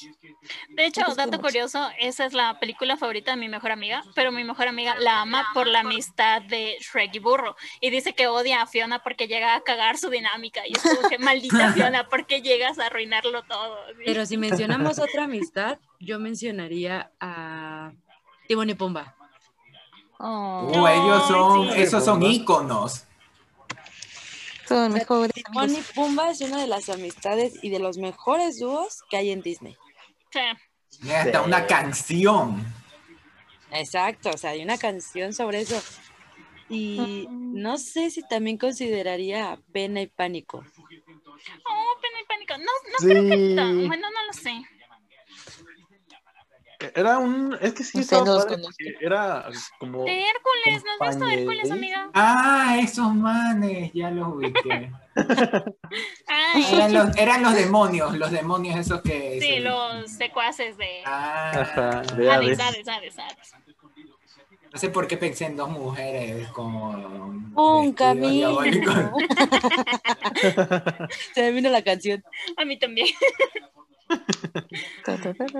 De 0.70 0.86
hecho, 0.86 1.02
dato 1.14 1.32
mucho. 1.32 1.42
curioso, 1.42 1.88
esa 2.00 2.24
es 2.24 2.32
la 2.32 2.58
película 2.58 2.96
favorita 2.96 3.30
de 3.32 3.36
mi 3.36 3.48
mejor 3.50 3.70
amiga, 3.72 4.02
pero 4.14 4.32
mi 4.32 4.42
mejor 4.42 4.66
amiga 4.68 4.96
la 4.98 5.20
ama 5.20 5.46
por 5.52 5.66
la 5.66 5.80
amistad 5.80 6.40
de 6.42 6.78
Shrek 6.80 7.14
y 7.14 7.18
Burro. 7.18 7.54
Y 7.82 7.90
dice 7.90 8.14
que 8.14 8.26
odia 8.26 8.62
a 8.62 8.66
Fiona 8.66 9.00
porque 9.02 9.28
llega 9.28 9.54
a 9.54 9.60
cagar 9.60 9.98
su 9.98 10.08
dinámica. 10.08 10.62
Y 10.66 10.72
es 10.74 10.82
como 10.82 11.08
que 11.08 11.18
maldita 11.18 11.72
Fiona, 11.94 12.08
porque 12.08 12.40
llegas 12.40 12.78
a 12.78 12.86
arruinarlo 12.86 13.42
todo. 13.42 13.76
Pero 14.06 14.24
si 14.24 14.38
mencionamos 14.38 14.98
otra 14.98 15.24
amistad, 15.24 15.78
yo 16.00 16.18
mencionaría 16.18 17.12
a 17.20 17.92
Timón 18.48 18.70
y 18.70 18.74
Pumba. 18.74 19.14
Oh, 20.22 20.72
Oh, 20.74 20.88
ellos 20.88 21.26
son, 21.28 21.72
sí. 21.72 21.80
esos 21.82 22.04
son 22.04 22.22
íconos. 22.22 23.04
son 24.68 24.92
mejores. 24.92 25.32
Timón 25.34 25.70
y. 25.74 25.80
Pumba 25.94 26.30
es 26.30 26.40
una 26.40 26.60
de 26.60 26.66
las 26.66 26.88
amistades 26.88 27.54
y 27.62 27.68
de 27.70 27.78
los 27.78 27.98
mejores 27.98 28.58
dúos 28.58 29.02
que 29.10 29.16
hay 29.18 29.30
en 29.30 29.42
Disney. 29.42 29.76
Sí. 30.30 30.40
Tiene 31.00 31.16
hasta 31.16 31.40
Sí. 31.42 31.46
una 31.46 31.66
canción. 31.66 32.64
Exacto, 33.70 34.30
o 34.30 34.36
sea, 34.38 34.50
hay 34.50 34.62
una 34.62 34.78
canción 34.78 35.32
sobre 35.32 35.60
eso. 35.62 35.80
Y 36.68 37.26
no 37.30 37.76
sé 37.76 38.10
si 38.10 38.22
también 38.28 38.56
consideraría 38.56 39.58
Pena 39.72 40.00
y 40.00 40.06
Pánico. 40.06 40.58
Oh, 40.58 42.00
pena 42.00 42.20
y 42.22 42.26
pánico. 42.26 42.56
No, 42.56 42.64
no 42.64 42.98
creo 43.08 43.22
que 43.28 43.48
Sí. 43.50 43.56
tan- 43.56 43.88
Bueno, 43.88 44.08
no 44.10 44.26
lo 44.26 44.32
sé. 44.32 44.52
Era 46.94 47.18
un. 47.18 47.56
Es 47.60 47.72
que 47.74 47.84
sí, 47.84 48.00
estaba 48.00 48.24
padre 48.24 48.56
era 49.00 49.46
como. 49.78 50.04
De 50.04 50.20
Hércules, 50.22 50.84
¿no 50.84 50.90
has 51.06 51.10
visto 51.16 51.28
Hércules, 51.28 51.70
amiga? 51.70 52.10
Ah, 52.14 52.78
esos 52.80 53.14
manes, 53.14 53.92
ya 53.92 54.10
los 54.10 54.28
ubiqué. 54.34 54.90
Ay, 56.26 56.64
Eran 56.72 56.92
los, 56.94 57.16
eran 57.16 57.42
los 57.42 57.54
demonios, 57.54 58.16
los 58.16 58.30
demonios 58.30 58.76
esos 58.78 59.02
que... 59.02 59.38
sí, 59.40 59.46
se- 59.48 59.60
los 59.60 60.10
secuaces 60.10 60.76
de 60.78 61.02
Ah, 61.04 61.50
Ajá, 61.54 62.02
de 62.16 62.30
Hades, 62.30 62.58
Hades. 62.60 62.88
Hades, 62.88 63.18
Hades, 63.18 63.52
no 64.72 64.78
sé 64.78 64.88
por 64.88 65.06
qué 65.06 65.18
pensé 65.18 65.44
en 65.44 65.56
dos 65.56 65.68
mujeres 65.68 66.48
con... 66.48 67.52
Un 67.54 67.92
camino. 67.92 68.58
Se 71.34 71.42
me 71.42 71.50
vino 71.52 71.68
la 71.68 71.82
canción. 71.82 72.24
A 72.56 72.64
mí 72.64 72.78
también. 72.78 73.08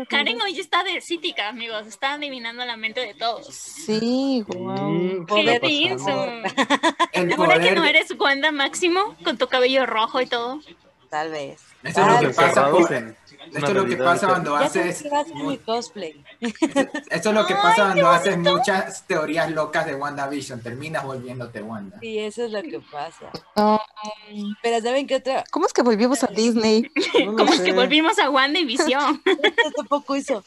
Karen 0.09 0.41
hoy 0.43 0.59
está 0.59 0.85
de 0.85 1.01
cítica, 1.01 1.49
amigos. 1.49 1.87
Está 1.87 2.15
adivinando 2.15 2.65
la 2.65 2.77
mente 2.77 3.01
de 3.01 3.15
todos. 3.15 3.47
Sí, 3.47 4.45
wow. 4.49 5.25
¿Qué 5.27 5.27
Poder- 5.27 5.61
denso. 5.61 6.27
¿Segura 7.13 7.61
que 7.61 7.73
no 7.73 7.85
eres 7.85 8.11
Wanda 8.19 8.51
Máximo 8.53 9.17
con 9.25 9.39
tu 9.39 9.47
cabello 9.49 9.87
rojo 9.87 10.21
y 10.21 10.27
todo? 10.27 10.61
Tal 11.11 11.31
vez. 11.31 11.61
Esto 11.83 12.01
es 12.01 12.07
lo 12.07 12.29
que 12.29 12.35
pasa, 12.35 12.71
por- 12.71 13.15
esto 13.47 13.67
es 13.67 13.75
lo 13.75 13.87
que 13.87 13.97
pasa 13.97 14.29
cuando 14.29 14.57
haces... 14.57 15.05
cosplay. 15.65 16.25
Esto 16.41 17.29
es 17.29 17.35
lo 17.35 17.47
que 17.47 17.55
pasa 17.55 17.87
cuando 17.87 18.09
haces 18.09 18.39
muchas 18.39 19.07
teorías 19.07 19.51
locas 19.51 19.87
de 19.87 19.95
WandaVision. 19.95 20.63
Terminas 20.63 21.05
volviéndote 21.05 21.63
Wanda. 21.63 21.99
Sí, 22.01 22.19
eso 22.19 22.45
es 22.45 22.53
lo 22.53 22.63
que 22.63 22.81
pasa. 22.81 23.31
Pero 24.63 24.81
¿saben 24.81 25.07
qué 25.07 25.17
otra? 25.17 25.45
¿Cómo 25.51 25.67
es 25.67 25.73
que 25.73 25.83
volvimos 25.83 26.23
a 26.25 26.29
Disney? 26.29 26.91
No 27.25 27.37
Como 27.37 27.53
sé. 27.53 27.65
que 27.65 27.73
volvimos 27.73 28.19
a 28.19 28.31
Wanda 28.31 28.59
y 28.59 28.65
Visión. 28.65 29.23
Esto 29.27 29.71
tampoco 29.77 30.17
hizo. 30.17 30.45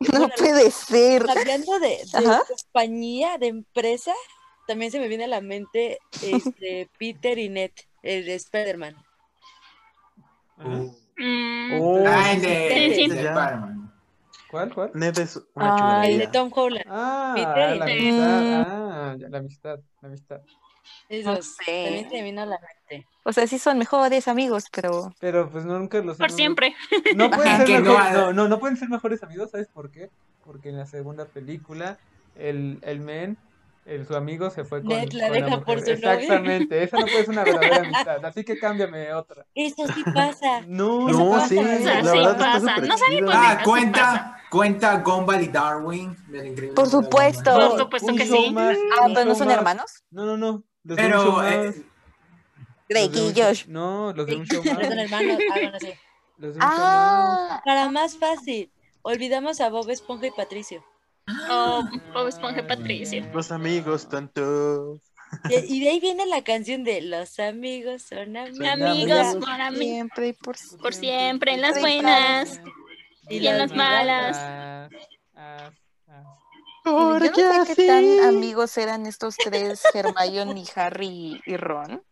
No 0.00 0.28
puede 0.28 0.70
ser. 0.70 1.28
Hablando 1.28 1.78
de, 1.80 1.98
compañía, 2.46 3.38
de 3.38 3.48
empresa, 3.48 4.14
también 4.66 4.92
se 4.92 5.00
me 5.00 5.08
viene 5.08 5.24
a 5.24 5.28
la 5.28 5.40
mente 5.40 5.98
este, 6.22 6.88
Peter 6.98 7.38
y 7.38 7.48
Ned, 7.48 7.72
el 8.02 8.26
de 8.26 8.34
Spider-Man. 8.34 8.96
Ajá. 10.58 10.82
Mm, 11.18 11.72
Oh, 11.80 12.04
Ah, 12.06 12.32
el 12.32 12.40
sí, 12.40 12.46
de, 12.46 12.68
Sí, 12.94 12.94
sí. 12.94 13.08
de 13.08 13.22
Ya. 13.22 13.32
Spider-man. 13.34 13.92
¿Cuál, 14.50 14.72
cuál? 14.74 14.90
Ned 14.94 15.18
es 15.18 15.36
Ah, 15.56 15.76
una 15.82 16.06
El 16.06 16.18
de. 16.18 16.26
Tom 16.28 16.50
Holland. 16.54 16.86
Ah, 16.88 17.32
Peter 17.36 17.74
y 17.76 17.78
la 17.78 17.84
amistad. 17.84 18.62
Ah, 18.66 19.16
la 19.18 19.38
amistad, 19.38 19.78
la 20.00 20.08
amistad. 20.08 20.40
Esos, 21.08 21.56
sé. 21.56 21.84
También 21.84 22.08
me 22.10 22.22
vino 22.22 22.42
a 22.42 22.46
la 22.46 22.58
mente. 22.88 23.06
O 23.24 23.32
sea, 23.32 23.46
sí 23.46 23.58
son 23.58 23.78
mejores 23.78 24.26
amigos, 24.28 24.64
pero 24.72 25.12
Pero 25.20 25.50
pues 25.50 25.64
nunca 25.66 26.00
los 26.00 26.16
por 26.16 26.30
no- 26.30 26.36
siempre. 26.36 26.74
No 27.14 27.30
pueden 27.30 27.52
Ajá. 27.52 27.66
ser 27.66 27.82
no 27.82 27.90
mejores, 27.92 28.12
no, 28.12 28.32
no, 28.32 28.48
no 28.48 28.58
pueden 28.58 28.76
ser 28.76 28.88
mejores 28.88 29.22
amigos, 29.22 29.50
¿sabes 29.50 29.68
por 29.68 29.90
qué? 29.90 30.08
Porque 30.44 30.70
en 30.70 30.78
la 30.78 30.86
segunda 30.86 31.26
película 31.26 31.98
el, 32.36 32.78
el 32.82 33.00
men, 33.00 33.36
el, 33.88 34.06
su 34.06 34.14
amigo 34.16 34.50
se 34.50 34.64
fue 34.64 34.80
con, 34.82 34.88
Ned 34.90 35.12
la 35.12 35.28
con 35.28 35.32
deja 35.40 35.60
por 35.60 35.80
su 35.80 35.90
novia. 35.92 36.12
Exactamente, 36.14 36.82
esa 36.82 36.98
no 36.98 37.06
puede 37.06 37.20
ser 37.20 37.30
una 37.30 37.44
verdadera 37.44 37.76
amistad, 37.84 38.24
así 38.24 38.44
que 38.44 38.58
cámbiame 38.58 39.12
otra. 39.14 39.46
Eso 39.54 39.86
sí 39.94 40.02
pasa. 40.14 40.62
No, 40.66 41.08
Eso 41.08 41.18
No, 41.24 41.30
pasa, 41.32 41.48
sí, 41.48 41.54
la 41.56 41.76
sí 41.78 42.18
verdad 42.18 42.38
pasa. 42.38 42.76
No 42.80 42.98
sabía 42.98 43.20
por 43.20 43.30
Ah, 43.34 43.60
cuenta, 43.64 44.42
cuenta 44.50 44.96
Gumball 44.98 45.42
y 45.42 45.48
Darwin. 45.48 46.16
del 46.28 46.46
increíble 46.48 46.74
Por 46.74 46.88
supuesto. 46.88 47.54
Por 47.54 47.78
supuesto 47.78 48.14
que 48.14 48.26
show 48.26 48.44
sí. 48.44 48.50
más, 48.52 48.76
Ah, 49.00 49.06
pero 49.08 49.24
no 49.24 49.30
show 49.30 49.36
son 49.36 49.46
más. 49.48 49.56
hermanos. 49.56 50.04
No, 50.10 50.24
no, 50.26 50.36
no. 50.36 50.62
Los 50.84 50.98
show 50.98 51.06
Pero 51.08 51.32
más, 51.32 51.52
eh, 51.52 51.64
los 51.64 51.74
de 51.74 51.84
Drake 52.88 53.06
un 53.08 53.14
y 53.30 53.32
show- 53.34 53.44
Josh. 53.48 53.66
No, 53.68 54.12
los 54.14 54.26
de 54.26 54.36
un 54.36 54.46
show 54.46 54.62
No 54.64 54.70
son 54.70 54.80
más. 54.82 54.90
hermanos. 54.98 55.38
Ah, 55.50 55.54
bueno, 55.54 55.78
sí. 55.80 55.92
Los 56.38 56.54
de 56.54 56.60
un 56.60 56.60
show 56.60 56.68
más. 56.70 56.78
Ah, 56.80 57.62
Para 57.64 57.88
más 57.90 58.16
fácil, 58.16 58.70
olvidamos 59.02 59.60
a 59.60 59.68
Bob 59.70 59.88
Esponja 59.90 60.26
y 60.26 60.30
Patricio. 60.30 60.82
Oh, 61.50 61.84
Bob 62.14 62.28
Esponja 62.28 62.60
y 62.60 62.64
Patricio. 62.64 63.26
Los 63.34 63.50
amigos 63.52 64.08
tanto. 64.08 65.00
Y, 65.50 65.76
y 65.76 65.80
de 65.80 65.90
ahí 65.90 66.00
viene 66.00 66.24
la 66.26 66.42
canción 66.42 66.84
de 66.84 67.02
Los 67.02 67.38
amigos 67.38 68.02
son 68.02 68.36
amigos. 68.36 68.66
Amigos, 68.66 69.36
por 69.36 69.76
siempre 69.76 70.28
y 70.28 70.32
por 70.32 70.56
por 70.80 70.94
siempre, 70.94 71.54
en 71.54 71.60
las 71.60 71.74
Siempre 71.74 71.94
buenas. 72.02 72.60
Y 73.28 73.36
y 73.38 73.46
en 73.46 73.58
las 73.58 73.68
las 73.68 73.76
malas. 73.76 74.36
Ah, 74.40 74.88
ah, 75.36 75.70
Yo 76.86 76.92
Porque 77.18 77.42
no 77.42 77.64
sé 77.66 77.74
qué 77.76 77.86
tan 77.86 78.20
amigos 78.20 78.78
eran 78.78 79.04
estos 79.06 79.36
tres, 79.36 79.82
Hermione, 79.92 80.64
Harry 80.76 81.42
y 81.44 81.56
Ron. 81.58 82.02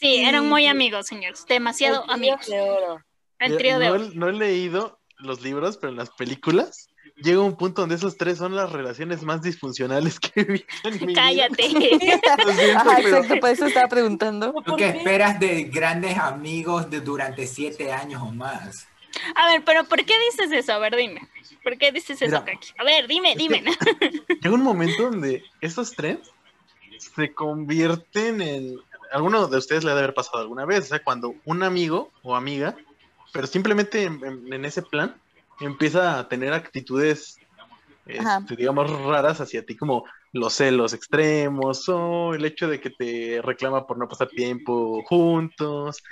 Sí, 0.00 0.16
eran 0.24 0.48
muy 0.48 0.66
amigos, 0.66 1.06
señores. 1.06 1.44
Demasiado 1.46 2.02
El 2.02 2.04
trío 2.04 2.14
amigos. 2.14 2.46
de 2.46 2.60
oro. 2.60 3.00
El 3.38 3.56
trío 3.58 3.78
de 3.78 3.86
no, 3.88 3.92
oro. 3.92 4.04
he- 4.04 4.14
no 4.14 4.28
he 4.28 4.32
leído 4.32 4.98
los 5.18 5.42
libros, 5.42 5.76
pero 5.76 5.90
en 5.90 5.98
las 5.98 6.08
películas 6.10 6.88
llega 7.16 7.40
un 7.40 7.56
punto 7.56 7.82
donde 7.82 7.94
esos 7.96 8.16
tres 8.16 8.38
son 8.38 8.54
las 8.54 8.70
relaciones 8.72 9.22
más 9.22 9.42
disfuncionales 9.42 10.20
que 10.20 10.40
he 10.40 10.44
visto 10.44 10.88
en 10.88 10.94
mi 11.00 11.06
vida. 11.06 11.22
Cállate. 11.22 11.68
Lo 12.44 12.52
siento, 12.52 12.80
Ajá, 12.80 12.92
pero- 12.96 13.08
exacto, 13.16 13.40
por 13.40 13.50
eso 13.50 13.66
estaba 13.66 13.88
preguntando. 13.88 14.52
¿Tú 14.52 14.62
¿Por 14.62 14.76
qué 14.76 14.88
esperas 14.88 15.40
de 15.40 15.64
grandes 15.64 16.16
amigos 16.18 16.88
de 16.90 17.00
durante 17.00 17.46
siete 17.46 17.92
años 17.92 18.22
o 18.22 18.30
más? 18.32 18.86
A 19.34 19.46
ver, 19.48 19.62
pero 19.64 19.84
¿por 19.84 20.04
qué 20.04 20.14
dices 20.30 20.52
eso? 20.52 20.72
A 20.74 20.78
ver, 20.78 20.94
dime. 20.94 21.26
¿Por 21.62 21.78
qué 21.78 21.90
dices 21.90 22.20
eso, 22.20 22.40
Mira. 22.42 22.44
Kaki? 22.44 22.68
A 22.78 22.84
ver, 22.84 23.08
dime, 23.08 23.34
dime. 23.36 23.64
Llega 24.42 24.54
un 24.54 24.62
momento 24.62 25.04
donde 25.10 25.42
esos 25.60 25.92
tres 25.92 26.18
se 26.98 27.32
convierten 27.32 28.40
en. 28.42 28.76
Alguno 29.12 29.46
de 29.46 29.56
ustedes 29.56 29.84
le 29.84 29.92
ha 29.92 29.94
de 29.94 30.00
haber 30.00 30.14
pasado 30.14 30.38
alguna 30.38 30.64
vez, 30.66 30.80
o 30.80 30.86
sea, 30.88 31.02
cuando 31.02 31.34
un 31.44 31.62
amigo 31.62 32.10
o 32.22 32.34
amiga, 32.36 32.76
pero 33.32 33.46
simplemente 33.46 34.02
en, 34.02 34.22
en- 34.24 34.52
en 34.52 34.64
ese 34.64 34.82
plan, 34.82 35.14
empieza 35.60 36.18
a 36.18 36.28
tener 36.28 36.52
actitudes, 36.52 37.38
este, 38.06 38.56
digamos, 38.56 38.90
raras 39.04 39.40
hacia 39.40 39.64
ti, 39.64 39.76
como 39.76 40.04
los 40.32 40.54
celos 40.54 40.92
extremos, 40.92 41.88
o 41.88 42.34
el 42.34 42.44
hecho 42.44 42.68
de 42.68 42.80
que 42.80 42.90
te 42.90 43.40
reclama 43.42 43.86
por 43.86 43.98
no 43.98 44.08
pasar 44.08 44.28
tiempo 44.28 45.02
juntos, 45.04 46.02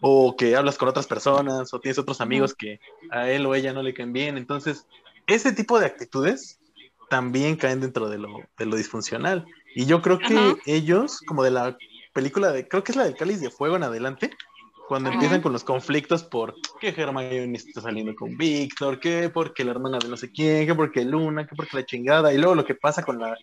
o 0.00 0.36
que 0.36 0.56
hablas 0.56 0.78
con 0.78 0.88
otras 0.88 1.06
personas, 1.06 1.72
o 1.72 1.80
tienes 1.80 1.98
otros 1.98 2.20
amigos 2.20 2.54
que 2.54 2.78
a 3.10 3.30
él 3.30 3.46
o 3.46 3.54
ella 3.54 3.72
no 3.72 3.82
le 3.82 3.94
caen 3.94 4.12
bien. 4.12 4.36
Entonces, 4.36 4.86
ese 5.26 5.52
tipo 5.52 5.78
de 5.78 5.86
actitudes 5.86 6.58
también 7.08 7.56
caen 7.56 7.80
dentro 7.80 8.08
de 8.08 8.18
lo, 8.18 8.28
de 8.58 8.66
lo 8.66 8.76
disfuncional. 8.76 9.46
Y 9.74 9.86
yo 9.86 10.02
creo 10.02 10.18
que 10.18 10.34
Ajá. 10.34 10.56
ellos, 10.66 11.20
como 11.26 11.42
de 11.42 11.50
la 11.50 11.76
película 12.12 12.52
de, 12.52 12.66
creo 12.68 12.84
que 12.84 12.92
es 12.92 12.96
la 12.96 13.04
del 13.04 13.16
Cáliz 13.16 13.40
de 13.40 13.50
Fuego 13.50 13.76
en 13.76 13.82
adelante, 13.82 14.30
cuando 14.86 15.08
Ajá. 15.08 15.16
empiezan 15.16 15.40
con 15.40 15.52
los 15.52 15.64
conflictos 15.64 16.24
por 16.24 16.56
que 16.80 16.88
Hermione 16.88 17.56
está 17.56 17.80
saliendo 17.80 18.14
con 18.14 18.36
Victor, 18.36 19.00
que 19.00 19.30
porque 19.30 19.64
la 19.64 19.72
hermana 19.72 19.98
de 19.98 20.08
no 20.08 20.16
sé 20.16 20.30
quién, 20.30 20.66
que 20.66 20.74
porque 20.74 21.04
Luna, 21.04 21.46
que 21.46 21.56
porque 21.56 21.76
la 21.78 21.86
chingada, 21.86 22.32
y 22.32 22.38
luego 22.38 22.54
lo 22.54 22.64
que 22.64 22.74
pasa 22.74 23.02
con 23.02 23.18
la 23.18 23.36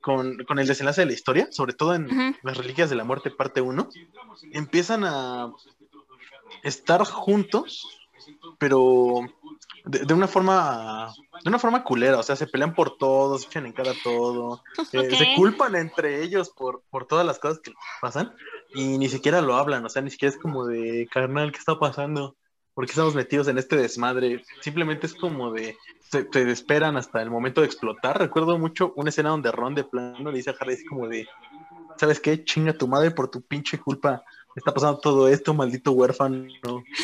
con, 0.00 0.36
con 0.44 0.58
el 0.58 0.66
desenlace 0.66 1.00
de 1.00 1.06
la 1.06 1.12
historia, 1.14 1.48
sobre 1.50 1.72
todo 1.72 1.94
en 1.94 2.06
Ujú. 2.06 2.36
las 2.42 2.58
Reliquias 2.58 2.90
de 2.90 2.96
la 2.96 3.04
Muerte 3.04 3.30
parte 3.30 3.62
1, 3.62 3.88
empiezan 4.52 5.04
a 5.04 5.50
estar 6.62 7.02
juntos, 7.04 7.88
pero 8.58 9.20
de, 9.84 10.00
de 10.00 10.14
una 10.14 10.26
forma 10.26 11.12
de 11.42 11.50
una 11.50 11.58
forma 11.58 11.84
culera, 11.84 12.18
o 12.18 12.22
sea, 12.22 12.36
se 12.36 12.46
pelean 12.46 12.74
por 12.74 12.96
todo, 12.96 13.38
se 13.38 13.46
echan 13.46 13.66
en 13.66 13.72
cara 13.72 13.92
todo, 14.02 14.62
eh, 14.92 15.14
se 15.14 15.34
culpan 15.36 15.76
entre 15.76 16.22
ellos 16.22 16.50
por, 16.50 16.82
por 16.90 17.06
todas 17.06 17.26
las 17.26 17.38
cosas 17.38 17.58
que 17.58 17.72
pasan 18.00 18.34
y 18.74 18.96
ni 18.98 19.08
siquiera 19.08 19.42
lo 19.42 19.54
hablan, 19.54 19.84
o 19.84 19.88
sea, 19.90 20.00
ni 20.00 20.10
siquiera 20.10 20.34
es 20.34 20.40
como 20.40 20.64
de, 20.66 21.06
carnal, 21.12 21.52
¿qué 21.52 21.58
está 21.58 21.78
pasando? 21.78 22.34
¿Por 22.72 22.86
qué 22.86 22.92
estamos 22.92 23.14
metidos 23.14 23.46
en 23.48 23.58
este 23.58 23.76
desmadre? 23.76 24.42
Simplemente 24.62 25.06
es 25.06 25.14
como 25.14 25.52
de, 25.52 25.76
te 26.10 26.50
esperan 26.50 26.96
hasta 26.96 27.22
el 27.22 27.30
momento 27.30 27.60
de 27.60 27.68
explotar. 27.68 28.18
Recuerdo 28.18 28.58
mucho 28.58 28.92
una 28.96 29.10
escena 29.10 29.28
donde 29.28 29.52
Ron 29.52 29.76
de 29.76 29.84
plano 29.84 30.30
le 30.30 30.38
dice 30.38 30.50
a 30.50 30.56
Harry 30.58 30.74
así 30.74 30.84
como 30.86 31.06
de, 31.06 31.28
¿sabes 31.96 32.18
qué? 32.18 32.42
Chinga 32.44 32.72
tu 32.72 32.88
madre 32.88 33.12
por 33.12 33.30
tu 33.30 33.42
pinche 33.42 33.78
culpa. 33.78 34.24
Está 34.56 34.72
pasando 34.72 34.98
todo 35.00 35.28
esto, 35.28 35.52
maldito 35.52 35.92
huérfano, 35.92 36.46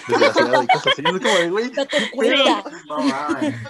desgraciado 0.08 0.62
y 0.62 0.66
cosas 0.68 0.86
así. 0.92 1.02
Es 1.04 1.10
como 1.20 1.34
de, 1.34 1.50
güey, 1.50 1.70
No 1.72 1.86
te 1.86 2.10
cuenta. 2.10 2.64
No. 2.86 2.96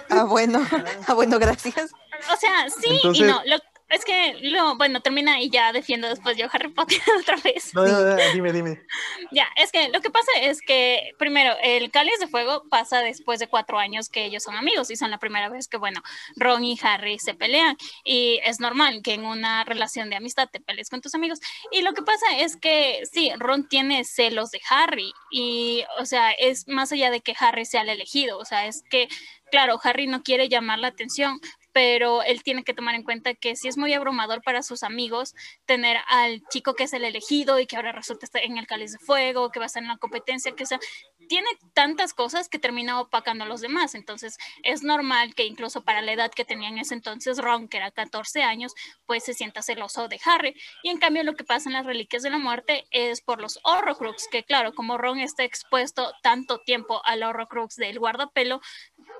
Ah, 0.09 0.23
bueno. 0.25 0.65
Ah, 1.07 1.13
bueno, 1.13 1.39
gracias. 1.39 1.91
O 2.31 2.37
sea, 2.37 2.69
sí 2.69 2.99
y 3.01 3.21
no. 3.23 3.41
Lo- 3.45 3.57
es 3.91 4.05
que, 4.05 4.37
lo, 4.41 4.77
bueno, 4.77 5.01
termina 5.01 5.41
y 5.41 5.49
ya 5.49 5.73
defiendo 5.73 6.07
después 6.07 6.37
yo 6.37 6.47
Harry 6.51 6.69
Potter 6.69 6.99
otra 7.21 7.35
vez. 7.37 7.73
no, 7.73 7.85
no, 7.85 8.01
no, 8.01 8.15
dime, 8.33 8.53
dime. 8.53 8.81
Ya, 9.31 9.47
es 9.55 9.71
que 9.71 9.89
lo 9.89 10.01
que 10.01 10.09
pasa 10.09 10.31
es 10.41 10.61
que, 10.61 11.13
primero, 11.17 11.53
el 11.61 11.91
Cáliz 11.91 12.19
de 12.19 12.27
Fuego 12.27 12.63
pasa 12.69 12.99
después 12.99 13.39
de 13.39 13.47
cuatro 13.47 13.77
años 13.77 14.09
que 14.09 14.25
ellos 14.25 14.43
son 14.43 14.55
amigos 14.55 14.89
y 14.91 14.95
son 14.95 15.11
la 15.11 15.19
primera 15.19 15.49
vez 15.49 15.67
que, 15.67 15.77
bueno, 15.77 16.01
Ron 16.35 16.63
y 16.63 16.77
Harry 16.81 17.19
se 17.19 17.33
pelean 17.33 17.77
y 18.03 18.39
es 18.43 18.59
normal 18.59 19.01
que 19.03 19.13
en 19.13 19.25
una 19.25 19.63
relación 19.63 20.09
de 20.09 20.15
amistad 20.15 20.49
te 20.49 20.59
pelees 20.59 20.89
con 20.89 21.01
tus 21.01 21.15
amigos. 21.15 21.39
Y 21.71 21.81
lo 21.81 21.93
que 21.93 22.01
pasa 22.01 22.25
es 22.39 22.57
que, 22.57 23.03
sí, 23.11 23.31
Ron 23.37 23.67
tiene 23.67 24.03
celos 24.03 24.51
de 24.51 24.61
Harry 24.69 25.13
y, 25.29 25.83
o 25.99 26.05
sea, 26.05 26.31
es 26.31 26.67
más 26.67 26.91
allá 26.91 27.11
de 27.11 27.21
que 27.21 27.35
Harry 27.39 27.65
sea 27.65 27.81
el 27.81 27.89
elegido, 27.89 28.37
o 28.37 28.45
sea, 28.45 28.65
es 28.67 28.83
que, 28.89 29.07
claro, 29.51 29.79
Harry 29.83 30.07
no 30.07 30.23
quiere 30.23 30.49
llamar 30.49 30.79
la 30.79 30.87
atención, 30.87 31.39
pero 31.73 32.23
él 32.23 32.43
tiene 32.43 32.63
que 32.63 32.73
tomar 32.73 32.95
en 32.95 33.03
cuenta 33.03 33.33
que 33.33 33.55
sí 33.55 33.67
es 33.67 33.77
muy 33.77 33.93
abrumador 33.93 34.41
para 34.43 34.63
sus 34.63 34.83
amigos 34.83 35.33
tener 35.65 35.97
al 36.07 36.41
chico 36.49 36.75
que 36.75 36.83
es 36.83 36.93
el 36.93 37.05
elegido 37.05 37.59
y 37.59 37.65
que 37.65 37.75
ahora 37.75 37.91
resulta 37.91 38.25
estar 38.25 38.43
en 38.43 38.57
el 38.57 38.67
cáliz 38.67 38.93
de 38.93 38.99
fuego, 38.99 39.51
que 39.51 39.59
va 39.59 39.65
a 39.65 39.67
estar 39.67 39.81
en 39.83 39.89
la 39.89 39.97
competencia, 39.97 40.53
que 40.53 40.65
sea, 40.65 40.79
tiene 41.27 41.47
tantas 41.73 42.13
cosas 42.13 42.49
que 42.49 42.59
termina 42.59 42.99
opacando 42.99 43.45
a 43.45 43.47
los 43.47 43.61
demás. 43.61 43.95
Entonces, 43.95 44.37
es 44.63 44.83
normal 44.83 45.33
que 45.33 45.45
incluso 45.45 45.83
para 45.83 46.01
la 46.01 46.11
edad 46.11 46.31
que 46.31 46.45
tenía 46.45 46.69
en 46.69 46.77
ese 46.77 46.93
entonces 46.93 47.37
Ron, 47.37 47.67
que 47.67 47.77
era 47.77 47.91
14 47.91 48.43
años, 48.43 48.73
pues 49.05 49.23
se 49.23 49.33
sienta 49.33 49.61
celoso 49.61 50.07
de 50.07 50.19
Harry. 50.25 50.55
Y 50.83 50.89
en 50.89 50.97
cambio, 50.97 51.23
lo 51.23 51.35
que 51.35 51.43
pasa 51.43 51.69
en 51.69 51.73
las 51.73 51.85
Reliquias 51.85 52.23
de 52.23 52.29
la 52.29 52.37
Muerte 52.37 52.85
es 52.91 53.21
por 53.21 53.39
los 53.39 53.59
Horrocrux, 53.63 54.27
que 54.29 54.43
claro, 54.43 54.73
como 54.73 54.97
Ron 54.97 55.19
está 55.19 55.43
expuesto 55.43 56.11
tanto 56.21 56.59
tiempo 56.59 57.01
al 57.05 57.23
Horrocrux 57.23 57.75
del 57.75 57.99
guardapelo, 57.99 58.61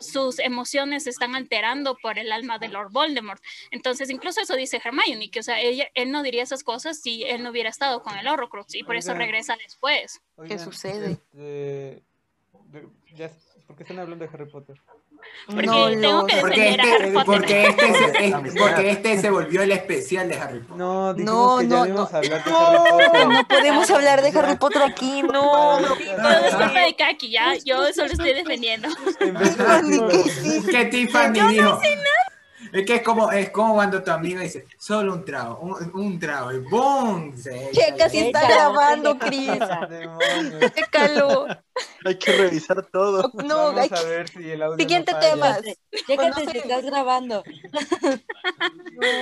sus 0.01 0.39
emociones 0.39 1.03
se 1.03 1.09
están 1.11 1.35
alterando 1.35 1.97
por 2.01 2.19
el 2.19 2.31
alma 2.31 2.59
de 2.59 2.67
Lord 2.67 2.91
Voldemort. 2.91 3.41
Entonces, 3.71 4.09
incluso 4.09 4.41
eso 4.41 4.55
dice 4.55 4.81
Hermione, 4.83 5.29
que 5.31 5.39
o 5.39 5.43
sea, 5.43 5.59
ella, 5.61 5.87
él 5.93 6.11
no 6.11 6.23
diría 6.23 6.43
esas 6.43 6.63
cosas 6.63 6.99
si 7.01 7.23
él 7.23 7.43
no 7.43 7.51
hubiera 7.51 7.69
estado 7.69 8.01
con 8.03 8.17
el 8.17 8.27
Horrocrux 8.27 8.75
y 8.75 8.83
por 8.83 8.95
eso 8.95 9.13
regresa 9.13 9.55
después. 9.55 10.21
Oigan, 10.35 10.59
sucede? 10.59 11.11
este, 11.11 11.37
de- 11.37 12.87
ya, 13.15 13.29
¿Por 13.71 13.77
qué 13.77 13.83
están 13.83 13.99
hablando 13.99 14.25
de 14.25 14.31
Harry 14.33 14.49
Potter? 14.51 14.75
Porque 15.47 15.65
No, 15.65 15.87
tengo 15.89 16.01
lo- 16.21 16.25
que 16.27 16.35
Porque 16.41 16.61
defender 16.61 16.81
a 16.81 16.83
este, 16.83 16.95
Harry 17.03 17.11
Potter. 17.13 17.25
porque, 17.25 17.67
este 17.67 17.93
se, 17.93 18.05
es- 18.27 18.33
Amistad. 18.33 18.61
porque 18.61 18.89
este 18.91 19.21
se 19.21 19.29
volvió 19.29 19.61
el 19.61 19.71
especial 19.71 20.27
de 20.29 20.37
Harry 20.37 20.59
Potter. 20.59 20.75
No, 20.77 21.13
No, 21.13 21.57
que 21.59 21.63
no, 21.67 21.85
no. 21.85 22.01
hablar 22.11 22.21
de 22.43 22.51
Harry 22.51 22.51
Potter. 22.51 23.27
No 23.29 23.47
podemos 23.47 23.89
hablar 23.91 24.21
de 24.21 24.39
Harry 24.39 24.55
Potter 24.57 24.81
aquí, 24.83 25.23
no. 25.23 25.79
no. 25.79 25.87
Todo 25.87 25.97
es 26.45 26.55
culpa 26.55 26.79
de 26.81 26.95
Kaki, 26.97 27.31
ya, 27.31 27.53
yo 27.63 27.93
solo 27.93 28.11
estoy 28.11 28.33
defendiendo. 28.33 28.89
Tiffany, 28.89 30.07
¿qué 30.09 30.29
sí? 30.29 30.89
Tiffany 30.89 31.47
dijo. 31.49 31.79
Es 32.73 32.85
que 32.85 32.95
es 32.95 33.01
como, 33.01 33.31
es 33.33 33.49
como 33.49 33.73
cuando 33.73 34.01
tu 34.01 34.11
amigo 34.11 34.39
dice, 34.39 34.65
solo 34.77 35.11
un 35.13 35.25
trago, 35.25 35.59
un, 35.59 35.91
un 35.93 36.17
trago, 36.19 36.53
y 36.53 36.59
¡boom! 36.59 37.35
Checa 37.73 38.07
si 38.09 38.19
está 38.19 38.47
grabando. 38.47 39.17
Cris. 39.19 39.49
Chécalo. 40.75 41.47
Hay 42.05 42.15
que 42.17 42.31
revisar 42.31 42.85
todo. 42.87 43.31
No, 43.43 43.57
Vamos 43.73 43.81
hay 43.81 43.89
a 43.91 43.95
que- 44.01 44.05
ver 44.09 44.27
si 44.29 44.49
el 44.49 44.61
audio 44.63 44.77
Siguiente 44.77 45.11
no 45.13 45.19
tema. 45.19 45.57
Chécate 46.07 46.51
si 46.51 46.57
estás 46.57 46.83
grabando. 46.85 47.43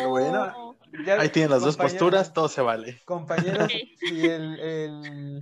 Bueno, 0.08 0.76
Ya, 1.06 1.20
ahí 1.22 1.30
tienen 1.30 1.52
las 1.52 1.62
dos 1.62 1.76
compañeros- 1.78 1.92
posturas, 1.94 2.34
todo 2.34 2.48
se 2.50 2.62
vale. 2.62 3.00
Compañeros, 3.06 3.64
Ok. 3.66 3.72
si 4.00 4.26
el, 4.26 4.60
el, 4.60 5.42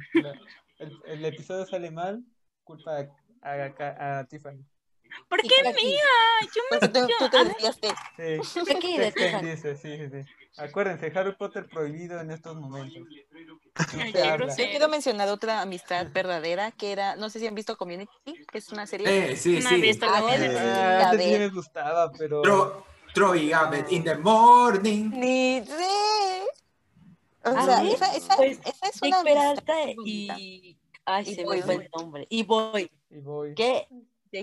el, 0.80 1.02
el 1.06 1.26
episodio 1.26 1.66
sale 1.66 1.92
mal, 1.92 2.24
culpa 2.64 3.08
a, 3.42 3.50
a, 3.50 4.20
a 4.20 4.24
Tiffany. 4.26 4.60
¿Por 5.30 5.42
qué 5.42 5.64
mía? 5.64 6.02
Yo 6.54 6.62
me 6.70 6.80
Pues 6.80 6.92
tú, 6.92 7.08
tú 7.18 7.30
te 7.30 7.46
desviaste. 7.46 7.88
Sí, 8.44 8.60
Kaki 8.66 8.96
te 8.98 9.08
extendiste, 9.08 9.76
sí, 9.78 9.98
sí, 9.98 10.10
sí. 10.24 10.30
Acuérdense, 10.58 11.12
Harry 11.16 11.36
Potter 11.36 11.68
prohibido 11.70 12.20
en 12.20 12.32
estos 12.32 12.56
momentos. 12.58 13.04
No. 13.94 14.48
Yo 14.58 14.66
quiero 14.70 14.90
mencionar 14.90 15.30
otra 15.30 15.62
amistad 15.62 16.08
verdadera 16.12 16.72
que 16.72 16.92
era, 16.92 17.16
no 17.16 17.30
sé 17.30 17.40
si 17.40 17.48
han 17.48 17.56
visto 17.56 17.78
Community, 17.78 18.12
que 18.52 18.58
es 18.58 18.72
una 18.72 18.86
serie. 18.88 19.32
Eh, 19.32 19.36
sí, 19.36 19.60
No 19.60 19.70
sí. 19.70 19.82
visto 19.82 20.06
Ah, 20.10 20.24
tele. 20.28 20.54
Ah, 20.58 21.12
sí 21.12 21.18
de- 21.18 21.40
me 21.40 21.50
gustaba, 21.50 22.12
pero... 22.12 22.42
Tro- 22.42 22.84
Troy 23.14 23.50
Gambit 23.50 23.92
in 23.92 24.04
the 24.04 24.16
morning. 24.16 25.10
Ni. 25.12 25.60
O 27.44 27.50
Ah, 27.50 27.64
sea, 27.66 27.80
¿sí? 27.82 27.92
esa, 27.94 28.16
esa, 28.16 28.36
Pues, 28.36 28.60
esa 28.60 28.88
es 28.90 29.02
una 29.02 29.20
amistad 29.22 29.56
Peralta 29.64 29.74
y. 30.06 30.78
Ay, 31.06 31.24
Y 31.26 31.36
se 31.36 31.44
Boy. 31.46 31.58
me 31.58 31.64
fue 31.64 31.76
el 31.76 31.90
nombre. 31.96 32.28
Y 32.30 32.44
voy. 32.44 32.92
Y 33.10 33.18
voy. 33.20 33.56
¿Qué, 33.56 33.88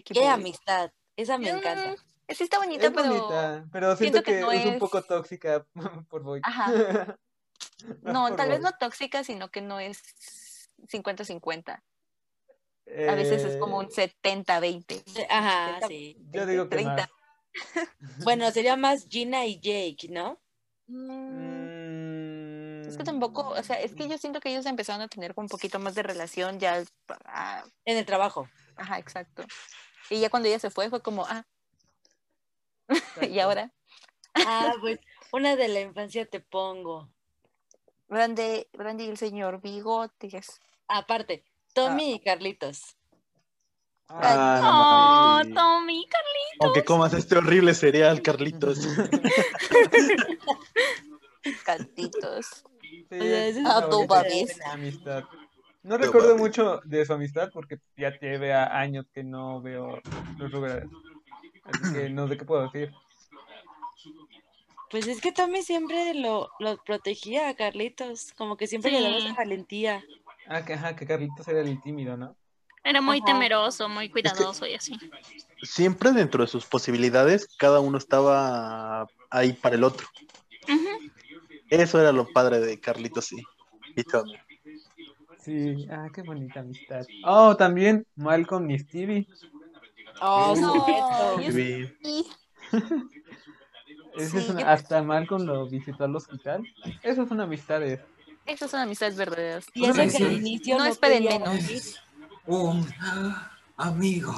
qué 0.04 0.26
amistad? 0.26 0.90
Esa 1.16 1.38
me 1.38 1.52
Mm, 1.52 1.56
encanta. 1.58 1.94
Sí 2.28 2.44
está 2.44 2.58
bonita, 2.58 2.86
Es 2.86 2.92
pero... 2.92 3.08
bonita, 3.08 3.64
pero 3.72 3.96
siento 3.96 4.18
siento 4.18 4.22
que 4.22 4.32
que, 4.36 4.40
no 4.40 4.52
es 4.52 4.64
un 4.66 4.78
poco 4.78 5.02
tóxica 5.02 5.66
por 6.08 6.22
Boy. 6.22 6.40
Ajá. 6.42 6.72
No, 8.02 8.28
por 8.28 8.36
tal 8.36 8.48
vez 8.48 8.60
Boy. 8.60 8.70
no 8.70 8.78
tóxica, 8.78 9.24
sino 9.24 9.50
que 9.50 9.60
no 9.60 9.80
es 9.80 10.70
50-50. 10.88 11.82
A 13.08 13.14
veces 13.14 13.44
es 13.44 13.56
como 13.56 13.78
un 13.78 13.86
Eh, 13.86 14.12
70-20. 14.22 15.26
Ajá, 15.30 15.80
sí. 15.88 16.16
Yo 16.30 16.46
digo 16.46 16.64
que 16.64 16.76
30. 16.76 16.94
más. 16.96 17.08
Bueno, 18.24 18.50
sería 18.50 18.76
más 18.76 19.06
Gina 19.08 19.46
y 19.46 19.60
Jake, 19.60 20.08
¿no? 20.10 20.40
Mm, 20.86 22.82
Es 22.88 22.96
que 22.96 23.02
Mm, 23.02 23.06
tampoco, 23.06 23.48
o 23.48 23.62
sea, 23.62 23.80
es 23.80 23.94
que 23.94 24.08
yo 24.08 24.18
siento 24.18 24.40
que 24.40 24.50
ellos 24.50 24.66
empezaron 24.66 25.02
a 25.02 25.08
tener 25.08 25.34
como 25.34 25.46
un 25.46 25.48
poquito 25.48 25.78
más 25.78 25.94
de 25.94 26.02
relación 26.02 26.58
ya. 26.58 26.82
ah, 27.26 27.64
En 27.84 27.96
el 27.96 28.04
trabajo. 28.06 28.48
ajá, 28.76 28.98
exacto. 28.98 29.44
Y 30.10 30.20
ya 30.20 30.30
cuando 30.30 30.48
ella 30.48 30.58
se 30.58 30.70
fue, 30.70 30.90
fue 30.90 31.02
como, 31.02 31.24
ah, 31.26 31.46
y 33.30 33.38
ahora. 33.40 33.72
Ah, 34.34 34.72
pues 34.80 34.98
una 35.32 35.56
de 35.56 35.68
la 35.68 35.80
infancia 35.80 36.26
te 36.26 36.40
pongo. 36.40 37.08
Brandy, 38.08 38.66
Brandy 38.72 39.04
y 39.04 39.08
el 39.08 39.16
señor 39.16 39.60
Bigotes. 39.60 40.60
Aparte, 40.88 41.44
Tommy 41.72 42.14
y 42.14 42.20
Carlitos. 42.20 42.96
Ah, 44.08 45.40
Oh, 45.42 45.48
no. 45.48 45.54
Tommy, 45.54 46.06
Carlitos. 46.06 46.60
Aunque 46.60 46.84
comas 46.84 47.14
este 47.14 47.36
horrible 47.36 47.74
cereal, 47.74 48.22
Carlitos. 48.22 48.78
Sí, 53.10 53.18
es 53.20 53.56
una 53.56 53.78
una 53.78 53.86
bonita 53.86 54.22
bonita 54.22 54.72
amistad. 54.72 55.24
No 55.82 55.98
Tu 55.98 56.04
recuerdo 56.04 56.36
mucho 56.36 56.80
de 56.84 57.04
su 57.04 57.12
amistad 57.12 57.50
porque 57.52 57.78
ya 57.96 58.18
lleve 58.18 58.54
a 58.54 58.78
años 58.78 59.06
que 59.12 59.22
no 59.22 59.60
veo 59.60 60.00
los 60.38 60.50
Rugrats. 60.50 60.88
Así 61.64 61.92
que 61.92 62.10
no 62.10 62.28
sé 62.28 62.36
qué 62.36 62.44
puedo 62.44 62.62
decir. 62.62 62.92
Pues 64.90 65.06
es 65.06 65.20
que 65.20 65.32
Tommy 65.32 65.62
siempre 65.62 66.14
lo, 66.14 66.50
lo 66.60 66.76
protegía 66.84 67.48
a 67.48 67.54
Carlitos, 67.54 68.32
como 68.36 68.56
que 68.56 68.66
siempre 68.66 68.92
le 68.92 69.00
daba 69.00 69.18
Sí. 69.18 69.26
esa 69.26 69.36
valentía. 69.36 70.04
Ah, 70.46 70.64
que, 70.64 70.74
ajá, 70.74 70.94
que 70.94 71.06
Carlitos 71.06 71.48
era 71.48 71.60
el 71.60 71.80
tímido, 71.80 72.16
¿no? 72.16 72.36
Era 72.84 73.00
muy 73.00 73.18
Ajá. 73.18 73.26
temeroso, 73.26 73.88
muy 73.88 74.10
cuidadoso 74.10 74.66
y 74.66 74.74
así. 74.74 75.00
Siempre 75.62 76.12
dentro 76.12 76.44
de 76.44 76.48
sus 76.48 76.66
posibilidades, 76.66 77.48
cada 77.56 77.80
uno 77.80 77.96
estaba 77.96 79.08
ahí 79.30 79.54
para 79.54 79.74
el 79.76 79.84
otro. 79.84 80.06
Eso 81.70 82.00
era 82.00 82.12
lo 82.12 82.30
padre 82.30 82.60
de 82.60 82.78
Carlitos 82.78 83.32
y, 83.32 83.48
y 83.96 84.04
Tommy. 84.04 84.36
Sí, 85.40 85.86
ah, 85.90 86.08
qué 86.14 86.22
bonita 86.22 86.60
amistad. 86.60 87.06
Oh, 87.24 87.56
también 87.56 88.06
Malcolm 88.14 88.70
y 88.70 88.78
Stevie. 88.78 89.26
Oh, 90.20 90.54
No, 90.56 91.40
Y 91.40 91.50
Ese 94.16 94.38
es 94.38 94.44
Sí, 94.44 94.50
una- 94.50 94.72
hasta 94.72 95.02
Malcolm 95.02 95.44
lo 95.44 95.66
visitó 95.68 96.04
al 96.04 96.14
hospital. 96.14 96.62
Esas 97.02 97.28
son 97.28 97.40
amistades. 97.40 98.00
esas 98.46 98.70
son 98.70 98.80
amistades 98.80 99.16
verdaderas. 99.16 99.66
Y 99.74 99.84
eso 99.84 99.94
que 99.94 100.10
Sí. 100.10 100.22
al 100.22 100.32
inicio 100.32 100.76
No 100.78 100.84
no, 100.84 100.90
esperen 100.90 101.24
menos. 101.24 101.96
Un 102.46 102.86
amigo. 103.76 104.32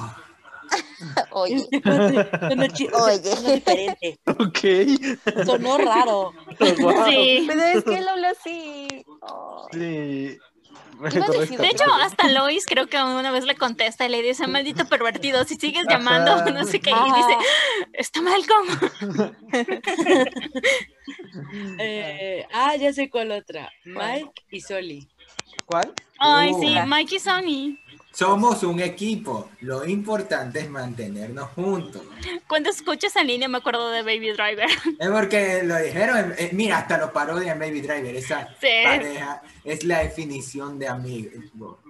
Oye, 1.31 1.63
Oye. 1.71 3.19
diferente. 3.55 4.19
Ok. 4.25 5.45
Sonó 5.45 5.77
raro. 5.77 6.33
Sí. 6.59 7.45
pero 7.47 7.61
es 7.61 7.83
que 7.83 7.97
él 7.99 8.07
habla 8.07 8.31
así. 8.31 9.05
Oh. 9.21 9.67
Sí. 9.71 10.37
De 11.57 11.67
hecho, 11.67 11.83
hasta 12.01 12.27
Lois 12.29 12.65
creo 12.65 12.87
que 12.87 12.97
una 12.97 13.31
vez 13.31 13.45
le 13.45 13.55
contesta 13.55 14.05
y 14.05 14.09
le 14.09 14.21
dice, 14.21 14.47
maldito 14.47 14.87
pervertido, 14.87 15.43
si 15.43 15.55
sigues 15.55 15.85
llamando, 15.89 16.33
Ajá. 16.33 16.45
no 16.51 16.63
sé 16.65 16.79
qué, 16.79 16.91
y 16.91 16.93
dice, 16.93 17.37
está 17.93 18.21
Malcolm. 18.21 18.67
eh, 21.79 22.45
ah, 22.53 22.75
ya 22.75 22.93
sé 22.93 23.09
cuál 23.09 23.31
otra. 23.31 23.71
Mike 23.85 24.31
y 24.51 24.61
Soli. 24.61 25.07
¿Cuál? 25.65 25.93
Ay, 26.19 26.51
Uh. 26.53 26.61
sí, 26.61 26.75
Mike 26.87 27.15
y 27.15 27.19
Sony. 27.19 27.77
Somos 28.21 28.63
un 28.63 28.79
equipo. 28.79 29.51
Lo 29.61 29.85
importante 29.85 30.61
es 30.61 30.69
mantenernos 30.71 31.51
juntos. 31.51 32.01
Cuando 32.47 32.71
escuchas 32.71 33.15
en 33.15 33.27
línea 33.27 33.47
me 33.47 33.59
acuerdo 33.59 33.91
de 33.91 34.01
Baby 34.01 34.31
Driver. 34.31 34.67
Es 34.99 35.07
porque 35.09 35.61
lo 35.63 35.77
dijeron. 35.77 36.33
eh, 36.35 36.49
mira, 36.51 36.79
hasta 36.79 36.97
lo 36.97 37.13
parodia 37.13 37.51
en 37.51 37.59
Baby 37.59 37.81
Driver. 37.81 38.15
Esa 38.15 38.47
Sí. 38.59 38.67
pareja 38.83 39.43
es 39.63 39.83
la 39.83 39.99
definición 39.99 40.79
de 40.79 40.87
amigos. 40.87 41.31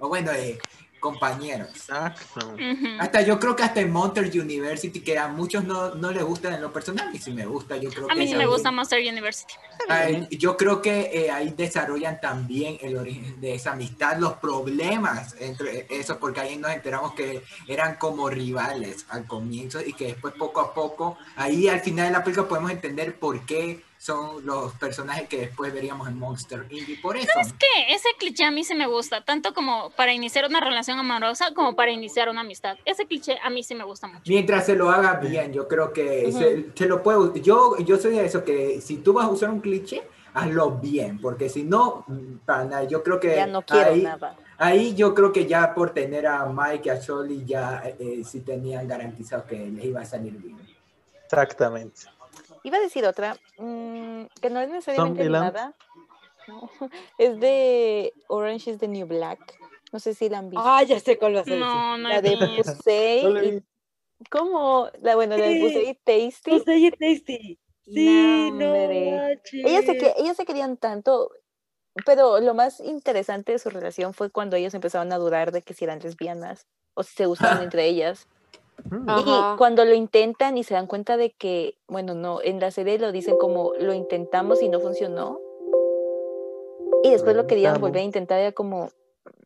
O 0.01 0.09
bueno, 0.09 0.33
de 0.33 0.59
compañeros. 0.99 1.69
Exacto. 1.69 2.55
Hasta 2.99 3.21
yo 3.21 3.39
creo 3.39 3.55
que 3.55 3.63
hasta 3.63 3.81
en 3.81 3.91
Monster 3.91 4.25
University, 4.25 5.01
que 5.01 5.17
a 5.17 5.27
muchos 5.27 5.63
no, 5.63 5.95
no 5.95 6.11
les 6.11 6.23
gusta 6.23 6.53
en 6.53 6.61
lo 6.61 6.71
personal, 6.71 7.09
y 7.13 7.19
si 7.19 7.31
me 7.31 7.45
gusta, 7.45 7.77
yo 7.77 7.89
creo 7.89 8.05
A 8.05 8.13
que 8.13 8.19
mí 8.19 8.27
sí 8.27 8.35
me 8.35 8.45
gusta 8.45 8.71
Monster 8.71 8.99
University. 8.99 9.53
Ay, 9.87 10.27
yo 10.31 10.57
creo 10.57 10.81
que 10.81 11.09
eh, 11.13 11.31
ahí 11.31 11.53
desarrollan 11.55 12.19
también 12.19 12.77
el 12.81 12.97
origen 12.97 13.39
de 13.39 13.55
esa 13.55 13.73
amistad, 13.73 14.17
los 14.17 14.33
problemas 14.33 15.35
entre 15.39 15.87
eso, 15.89 16.19
porque 16.19 16.41
ahí 16.41 16.57
nos 16.57 16.71
enteramos 16.71 17.13
que 17.13 17.43
eran 17.67 17.95
como 17.95 18.29
rivales 18.29 19.05
al 19.09 19.25
comienzo 19.25 19.79
y 19.85 19.93
que 19.93 20.07
después 20.07 20.33
poco 20.33 20.61
a 20.61 20.73
poco, 20.73 21.17
ahí 21.35 21.67
al 21.67 21.81
final 21.81 22.07
de 22.07 22.11
la 22.11 22.23
película 22.23 22.47
podemos 22.47 22.71
entender 22.71 23.17
por 23.19 23.45
qué 23.45 23.83
son 24.07 24.45
los 24.45 24.71
personajes 24.73 25.27
que 25.27 25.37
después 25.37 25.73
veríamos 25.73 26.07
en 26.07 26.17
Monster 26.17 26.65
Inc. 26.69 26.87
Y 26.87 26.95
por 26.95 27.17
eso. 27.17 27.27
Que 27.59 27.93
ese 27.93 28.07
cliché 28.17 28.45
a 28.45 28.51
mí 28.51 28.63
sí 28.63 28.73
me 28.73 28.87
gusta, 28.87 29.23
tanto 29.25 29.53
como 29.53 29.89
para 29.91 30.13
iniciar 30.13 30.45
una 30.45 30.61
relación 30.61 30.97
amorosa 30.97 31.53
como 31.53 31.75
para 31.75 31.91
iniciar 31.91 32.29
una 32.29 32.41
amistad. 32.41 32.77
Ese 32.85 33.05
cliché 33.05 33.37
a 33.43 33.49
mí 33.49 33.63
sí 33.63 33.75
me 33.75 33.83
gusta 33.83 34.07
mucho. 34.07 34.23
Mientras 34.27 34.65
se 34.65 34.75
lo 34.77 34.89
haga 34.89 35.15
bien, 35.15 35.51
yo 35.51 35.67
creo 35.67 35.91
que 35.91 36.25
Ujú. 36.27 36.37
se, 36.37 36.65
se 36.73 36.85
lo 36.85 37.03
puede. 37.03 37.41
Yo, 37.41 37.77
yo 37.79 37.97
soy 37.97 38.13
de 38.15 38.25
eso, 38.25 38.45
que 38.45 38.79
si 38.79 38.97
tú 38.97 39.11
vas 39.13 39.25
a 39.25 39.29
usar 39.29 39.49
un 39.49 39.59
cliché, 39.59 40.03
hazlo 40.33 40.71
bien, 40.71 41.19
porque 41.19 41.49
si 41.49 41.63
no, 41.63 42.05
mm, 42.07 42.37
para 42.45 42.63
nada, 42.63 42.83
yo 42.85 43.03
creo 43.03 43.19
que 43.19 43.35
Ya 43.35 43.45
no 43.47 43.61
quiero 43.61 43.89
ahí, 43.91 44.03
nada. 44.03 44.37
ahí 44.57 44.95
yo 44.95 45.13
creo 45.13 45.33
que 45.33 45.45
ya 45.47 45.73
por 45.75 45.89
tener 45.89 46.27
a 46.27 46.45
Mike 46.45 46.87
y 46.87 46.89
a 46.91 46.95
Sholly 46.95 47.43
ya 47.45 47.83
eh, 47.99 48.21
sí 48.23 48.39
tenían 48.39 48.87
garantizado 48.87 49.45
que 49.45 49.57
les 49.67 49.83
iba 49.83 49.99
a 49.99 50.05
salir 50.05 50.33
bien. 50.37 50.57
Exactamente. 51.25 52.01
Iba 52.67 52.79
a 52.79 52.81
decir 52.81 53.05
otra, 53.05 53.37
mm, 53.59 54.25
que 54.41 54.49
no 54.49 54.59
es 54.59 54.67
necesariamente 54.67 55.21
animada. 55.21 55.73
No, 56.49 56.69
es 57.17 57.39
de 57.39 58.11
Orange 58.27 58.71
is 58.71 58.77
the 58.77 58.89
New 58.89 59.07
Black. 59.07 59.39
No 59.93 59.99
sé 59.99 60.13
si 60.13 60.27
la 60.27 60.39
han 60.39 60.49
visto. 60.49 60.65
Ah, 60.67 60.83
ya 60.83 60.99
sé 60.99 61.17
cuál 61.17 61.35
vas 61.35 61.47
a 61.47 61.51
decir. 61.51 61.65
No, 61.65 61.97
no 61.97 62.09
la 62.09 62.21
de. 62.21 62.35
Pusey 62.35 63.23
No 63.23 63.41
y- 63.41 63.63
¿Cómo? 64.29 64.89
La, 65.01 65.15
bueno, 65.15 65.37
la 65.37 65.45
de. 65.47 65.61
Pusey 65.61 65.89
y 65.91 65.93
Tasty. 65.93 66.51
Oye, 66.69 66.91
Tasty. 66.91 67.57
Sí, 67.85 68.51
No. 68.51 68.73
Ellas 69.53 69.85
se, 69.85 70.13
ellas 70.17 70.35
se 70.35 70.45
querían 70.45 70.75
tanto, 70.75 71.31
pero 72.05 72.41
lo 72.41 72.53
más 72.53 72.81
interesante 72.81 73.53
de 73.53 73.59
su 73.59 73.69
relación 73.69 74.13
fue 74.13 74.29
cuando 74.29 74.57
ellos 74.57 74.73
empezaron 74.73 75.13
a 75.13 75.17
dudar 75.17 75.53
de 75.53 75.61
que 75.61 75.73
si 75.73 75.85
eran 75.85 75.99
lesbianas 75.99 76.67
o 76.95 77.03
si 77.03 77.15
se 77.15 77.27
gustaban 77.27 77.63
entre 77.71 77.85
ellas. 77.85 78.27
Ajá. 79.07 79.53
Y 79.53 79.57
cuando 79.57 79.85
lo 79.85 79.93
intentan 79.93 80.57
y 80.57 80.63
se 80.63 80.73
dan 80.73 80.87
cuenta 80.87 81.17
de 81.17 81.31
que, 81.31 81.77
bueno, 81.87 82.13
no, 82.13 82.41
en 82.41 82.59
la 82.59 82.71
serie 82.71 82.99
lo 82.99 83.11
dicen 83.11 83.37
como 83.37 83.73
lo 83.73 83.93
intentamos 83.93 84.61
y 84.61 84.69
no 84.69 84.79
funcionó. 84.79 85.39
Y 87.03 87.11
después 87.11 87.35
lo 87.35 87.47
querían 87.47 87.79
volver 87.79 88.01
a 88.01 88.05
intentar, 88.05 88.39
era 88.39 88.51
como... 88.51 88.89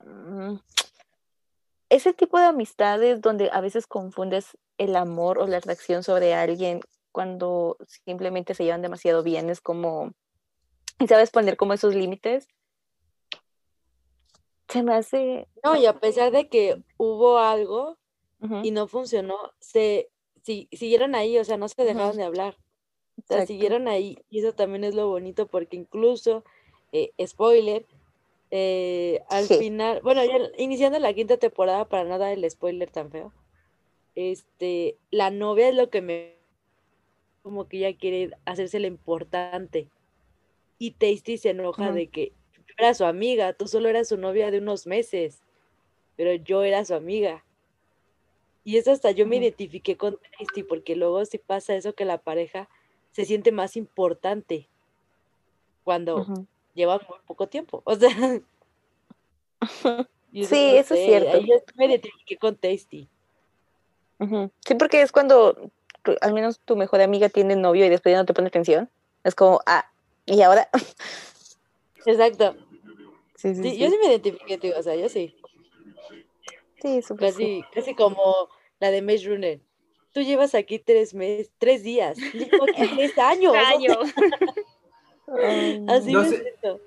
mm, 0.06 0.56
ese 1.90 2.14
tipo 2.14 2.40
de 2.40 2.46
amistades 2.46 3.22
donde 3.22 3.50
a 3.52 3.60
veces 3.60 3.86
confundes 3.86 4.58
el 4.78 4.96
amor 4.96 5.40
o 5.40 5.48
la 5.48 5.58
atracción 5.58 6.04
sobre 6.04 6.34
alguien 6.34 6.82
cuando 7.12 7.78
simplemente 8.06 8.54
se 8.54 8.64
llevan 8.64 8.82
demasiado 8.82 9.24
bien, 9.24 9.50
es 9.50 9.62
como... 9.62 10.12
Y 11.00 11.08
sabes 11.08 11.32
poner 11.32 11.58
como 11.58 11.74
esos 11.74 11.96
límites. 11.96 12.48
Se 14.70 14.84
me 14.84 14.94
hace... 14.94 15.50
No, 15.64 15.76
y 15.76 15.86
a 15.86 16.00
pesar 16.00 16.32
de 16.32 16.48
que 16.48 16.82
hubo 16.98 17.40
algo 17.40 17.98
Y 18.64 18.72
no 18.72 18.88
funcionó, 18.88 19.38
se 19.60 20.10
si- 20.42 20.68
siguieron 20.72 21.14
ahí, 21.16 21.38
o 21.38 21.44
sea, 21.44 21.58
no 21.58 21.68
se 21.68 21.84
dejaron 21.84 22.18
de 22.18 22.24
hablar. 22.24 22.56
O 23.18 23.22
sea, 23.28 23.38
exacto. 23.38 23.48
siguieron 23.48 23.88
ahí. 23.88 24.18
Y 24.32 24.40
eso 24.40 24.54
también 24.54 24.84
es 24.84 24.96
lo 24.96 25.08
bonito 25.08 25.48
porque 25.48 25.76
incluso, 25.78 26.44
eh, 26.92 27.12
spoiler, 27.28 27.86
eh, 28.50 29.22
al 29.30 29.46
Sí. 29.46 29.56
final, 29.60 30.02
bueno, 30.02 30.26
ya 30.26 30.40
iniciando 30.58 30.98
la 31.00 31.14
quinta 31.14 31.38
temporada, 31.38 31.88
para 31.88 32.04
no 32.06 32.18
dar 32.18 32.34
el 32.34 32.50
spoiler 32.50 32.90
tan 32.90 33.12
feo, 33.12 33.32
este, 34.16 34.98
la 35.12 35.30
novia 35.30 35.70
es 35.70 35.76
lo 35.76 35.90
que 35.90 36.02
me, 36.02 36.36
como 37.44 37.68
que 37.68 37.78
ella 37.78 37.98
quiere 37.98 38.32
hacerse 38.46 38.80
la 38.80 38.88
importante. 38.88 39.88
Y 40.80 40.92
Tasty 40.92 41.38
se 41.38 41.52
enoja 41.52 41.92
de 41.92 42.08
que 42.08 42.34
yo 42.56 42.74
era 42.78 42.94
su 42.96 43.06
amiga, 43.06 43.54
tú 43.54 43.68
solo 43.68 43.88
eras 43.88 44.08
su 44.08 44.18
novia 44.18 44.50
de 44.50 44.58
unos 44.58 44.88
meses, 44.88 45.44
pero 46.16 46.34
yo 46.34 46.64
era 46.64 46.84
su 46.86 46.96
amiga. 46.96 47.46
Y 48.64 48.78
eso 48.78 48.92
hasta 48.92 49.12
yo 49.12 49.26
me 49.26 49.38
identifiqué 49.38 49.98
con 49.98 50.18
Tasty, 50.38 50.64
porque 50.64 50.96
luego 50.96 51.26
sí 51.26 51.38
pasa 51.40 51.76
eso 51.76 51.94
que 51.94 52.06
la 52.06 52.20
pareja 52.20 52.70
se 53.12 53.26
siente 53.26 53.52
más 53.52 53.76
importante 53.76 54.68
cuando 55.84 56.22
Ujú. 56.22 56.46
lleva 56.76 57.00
muy 57.10 57.18
poco 57.26 57.48
tiempo. 57.48 57.82
O 57.86 57.96
sea, 57.96 58.10
Sí, 60.34 60.76
eso 60.76 60.94
es 60.94 61.06
cierto. 61.06 61.38
ahí 61.38 61.46
yo 61.48 61.56
me 61.76 61.86
identifiqué 61.88 62.38
con 62.38 62.56
Tasty. 62.56 63.08
Sí, 64.20 64.76
porque 64.76 65.02
es 65.02 65.12
cuando 65.12 65.72
al 66.22 66.34
menos 66.34 66.60
tu 66.60 66.76
mejor 66.76 67.02
amiga 67.02 67.30
tiene 67.30 67.56
novio 67.56 67.86
y 67.86 67.90
después 67.90 68.14
ya 68.14 68.20
no 68.20 68.26
te 68.26 68.34
pone 68.34 68.48
atención. 68.48 68.90
Es 69.24 69.36
como, 69.36 69.62
ah, 69.66 69.92
¿y 70.26 70.42
ahora? 70.42 70.70
Exacto. 72.06 72.56
Sí, 73.36 73.56
sí, 73.56 73.64
Sí, 73.64 73.72
sí. 73.72 73.78
yo 73.80 73.90
sí 73.90 73.98
me 74.00 74.08
identifiqué, 74.08 74.58
tío, 74.58 74.78
o 74.78 74.84
sea, 74.84 74.96
yo 74.96 75.10
sí. 75.10 75.36
Sí, 76.82 77.02
súper 77.02 77.32
sí. 77.34 77.62
Casi, 77.64 77.74
casi 77.74 77.96
como 77.96 78.50
la 78.80 78.90
de 78.92 79.02
Maze 79.02 79.28
Runner. 79.30 79.60
Tú 80.14 80.22
llevas 80.22 80.56
aquí 80.56 80.80
tres 80.80 81.14
meses, 81.14 81.52
tres 81.58 81.84
días. 81.84 82.18
Llevo 82.18 82.64
aquí 82.64 82.88
tres 82.96 83.18
años. 83.18 83.52
o 83.52 83.56
sea, 83.56 83.64
Gallo. 83.72 84.00
Ay, 85.42 85.86
Así 85.88 86.12
No 86.12 86.24
sé. 86.26 86.42
siento. 86.42 86.80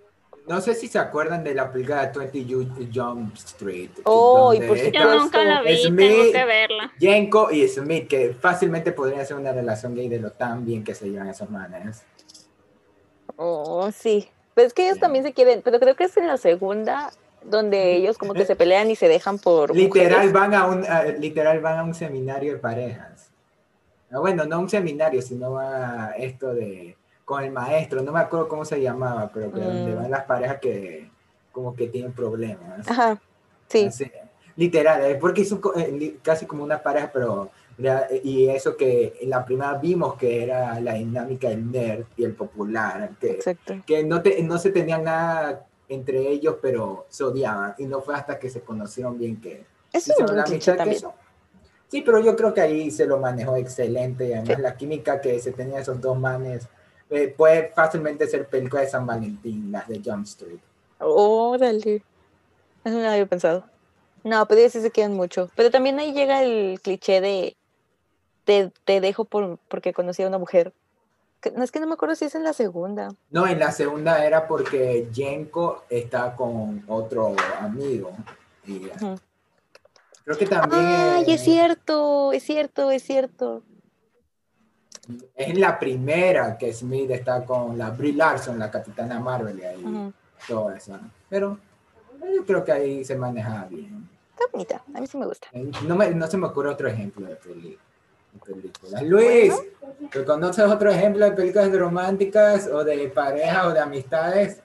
No 0.46 0.60
sé 0.60 0.74
si 0.74 0.88
se 0.88 0.98
acuerdan 0.98 1.42
de 1.42 1.54
la 1.54 1.72
película 1.72 2.12
20 2.14 2.38
Ju- 2.44 2.90
Jump 2.94 3.34
Street. 3.36 3.88
Oh, 4.04 4.52
y 4.52 4.60
por 4.60 4.76
Yo 4.76 5.18
nunca 5.18 5.42
la 5.42 5.62
vi, 5.62 5.78
Smith, 5.78 5.96
tengo 6.10 6.32
que 6.32 6.44
verla. 6.44 6.92
Jenko 6.98 7.50
y 7.50 7.66
Smith, 7.66 8.08
que 8.08 8.34
fácilmente 8.34 8.92
podría 8.92 9.24
ser 9.24 9.38
una 9.38 9.52
relación 9.52 9.94
gay 9.94 10.06
de 10.10 10.18
lo 10.20 10.32
tan 10.32 10.66
bien 10.66 10.84
que 10.84 10.94
se 10.94 11.08
llevan 11.08 11.28
esos 11.28 11.48
manes. 11.48 12.02
Oh, 13.36 13.90
sí. 13.90 14.28
Pero 14.54 14.66
es 14.66 14.74
que 14.74 14.84
ellos 14.86 14.98
también 15.00 15.24
se 15.24 15.32
quieren, 15.32 15.62
pero 15.62 15.80
creo 15.80 15.96
que 15.96 16.04
es 16.04 16.16
en 16.18 16.26
la 16.26 16.36
segunda 16.36 17.10
donde 17.44 17.94
ellos 17.96 18.18
como 18.18 18.34
que 18.34 18.44
se 18.46 18.56
pelean 18.56 18.90
y 18.90 18.96
se 18.96 19.08
dejan 19.08 19.38
por 19.38 19.74
Literal 19.74 20.10
mujeres. 20.12 20.32
van 20.32 20.54
a 20.54 20.66
un 20.66 20.84
a- 20.86 21.04
literal 21.04 21.60
van 21.60 21.78
a 21.78 21.84
un 21.84 21.94
seminario 21.94 22.52
de 22.54 22.58
parejas. 22.58 23.30
Ah, 24.10 24.18
Bueno, 24.18 24.44
no 24.44 24.60
un 24.60 24.68
seminario, 24.70 25.20
sino 25.22 25.58
a 25.58 26.12
esto 26.16 26.54
de 26.54 26.96
con 27.24 27.42
el 27.42 27.50
maestro, 27.50 28.02
no 28.02 28.12
me 28.12 28.20
acuerdo 28.20 28.48
cómo 28.48 28.64
se 28.64 28.80
llamaba, 28.80 29.30
pero 29.32 29.50
que 29.50 29.60
donde 29.60 29.92
Mm. 29.92 29.96
van 29.96 30.10
las 30.10 30.24
parejas 30.24 30.58
que 30.60 31.10
como 31.52 31.74
que 31.74 31.86
tienen 31.88 32.12
problemas. 32.12 32.86
Ajá, 32.88 33.18
sí. 33.68 33.86
Así, 33.86 34.10
literal, 34.56 35.02
es 35.04 35.16
porque 35.16 35.46
co- 35.60 35.74
eh, 35.76 36.16
casi 36.22 36.44
como 36.46 36.62
una 36.64 36.82
pareja, 36.82 37.10
pero 37.12 37.50
y 38.22 38.46
eso 38.50 38.76
que 38.76 39.14
en 39.20 39.30
la 39.30 39.44
primera 39.44 39.74
vimos 39.74 40.14
que 40.16 40.44
era 40.44 40.78
la 40.80 40.94
dinámica 40.94 41.48
del 41.48 41.72
nerd 41.72 42.04
y 42.16 42.24
el 42.24 42.34
popular, 42.34 43.10
que, 43.20 43.32
Exacto. 43.32 43.74
que 43.86 44.04
no, 44.04 44.22
te- 44.22 44.40
no 44.44 44.58
se 44.58 44.70
tenían 44.70 45.02
nada 45.04 45.64
entre 45.89 46.28
ellos, 46.28 46.56
pero 46.62 47.06
se 47.09 47.24
odiaban, 47.24 47.74
y 47.78 47.86
no 47.86 48.01
fue 48.01 48.15
hasta 48.15 48.39
que 48.39 48.48
se 48.48 48.61
conocieron 48.61 49.19
bien 49.19 49.40
que 49.40 49.65
es 49.93 50.09
un 50.19 50.36
la 50.36 50.44
que 50.44 50.59
también. 50.59 51.02
Sí, 51.89 52.02
pero 52.02 52.19
yo 52.19 52.35
creo 52.35 52.52
que 52.52 52.61
ahí 52.61 52.90
se 52.90 53.06
lo 53.06 53.19
manejó 53.19 53.56
excelente, 53.56 54.28
y 54.28 54.32
además 54.32 54.56
Sí. 54.56 54.62
la 54.62 54.77
química 54.77 55.20
que 55.20 55.39
se 55.39 55.52
tenía 55.52 55.78
esos 55.81 56.01
dos 56.01 56.19
manes 56.19 56.66
eh, 57.11 57.28
puede 57.36 57.69
fácilmente 57.69 58.27
ser 58.27 58.48
película 58.48 58.81
de 58.82 58.89
San 58.89 59.06
Valentín, 59.06 59.70
las 59.70 59.86
de 59.86 60.01
Jump 60.05 60.24
Street. 60.24 60.59
Órale. 60.98 62.02
Eso 62.85 62.94
no 62.97 63.02
lo 63.02 63.09
había 63.09 63.27
pensado. 63.27 63.65
No, 64.24 64.47
pero 64.48 64.61
ellos 64.61 64.73
sí 64.73 64.81
se 64.81 64.90
quedan 64.90 65.12
mucho. 65.15 65.51
Pero 65.55 65.70
también 65.70 65.98
ahí 65.98 66.12
llega 66.12 66.43
el 66.43 66.81
cliché 66.82 67.20
de 67.20 67.56
te, 68.44 68.73
te 68.85 69.01
dejo 69.01 69.24
por, 69.27 69.59
porque 69.69 69.93
conocí 69.93 70.23
a 70.23 70.28
una 70.28 70.39
mujer. 70.39 70.73
No 71.50 71.62
es 71.64 71.70
que 71.70 71.80
no 71.80 71.86
me 71.86 71.94
acuerdo 71.94 72.14
si 72.14 72.24
es 72.26 72.34
en 72.34 72.44
la 72.44 72.52
segunda. 72.52 73.08
No, 73.30 73.46
en 73.46 73.58
la 73.58 73.70
segunda 73.72 74.24
era 74.24 74.46
porque 74.46 75.08
Jenko 75.12 75.84
está 75.90 76.34
con 76.34 76.84
otro 76.88 77.34
amigo. 77.60 78.12
Y. 78.66 78.80
Creo 80.24 80.38
que 80.38 80.46
también 80.46 80.82
Ay, 80.82 81.24
es 81.28 81.42
cierto, 81.42 82.32
es 82.32 82.42
cierto, 82.44 82.90
es 82.90 83.02
cierto. 83.02 83.62
es 85.34 85.58
la 85.58 85.78
primera 85.78 86.56
que 86.56 86.72
Smith 86.72 87.10
está 87.10 87.44
con 87.44 87.76
la 87.76 87.90
Brie 87.90 88.14
Larson, 88.14 88.58
la 88.58 88.70
Capitana 88.70 89.20
Marvel, 89.20 89.58
y 89.58 89.64
ahí 89.64 90.12
todo 90.48 90.70
eso. 90.70 90.98
Pero 91.28 91.58
yo 92.34 92.44
creo 92.46 92.64
que 92.64 92.72
ahí 92.72 93.04
se 93.04 93.16
maneja 93.16 93.66
bien. 93.68 94.08
Está 94.30 94.44
bonita, 94.50 94.82
a 94.94 95.00
mí 95.00 95.06
sí 95.06 95.18
me 95.18 95.26
gusta. 95.26 95.48
Eh, 95.52 95.70
No, 95.86 95.94
me- 95.94 96.10
no 96.10 96.26
se 96.26 96.38
me 96.38 96.46
ocurre 96.46 96.70
otro 96.70 96.88
ejemplo 96.88 97.26
de, 97.26 97.34
de 97.34 97.78
películas. 98.40 99.02
Luis, 99.02 99.55
¿tú 100.12 100.24
conoces 100.24 100.65
otro 100.65 100.90
ejemplo 100.90 101.24
de 101.24 101.32
películas 101.32 101.73
románticas 101.73 102.69
o 102.69 102.85
de 102.85 103.09
pareja 103.09 103.66
o 103.69 103.73
de 103.73 103.81
amistades? 103.81 104.62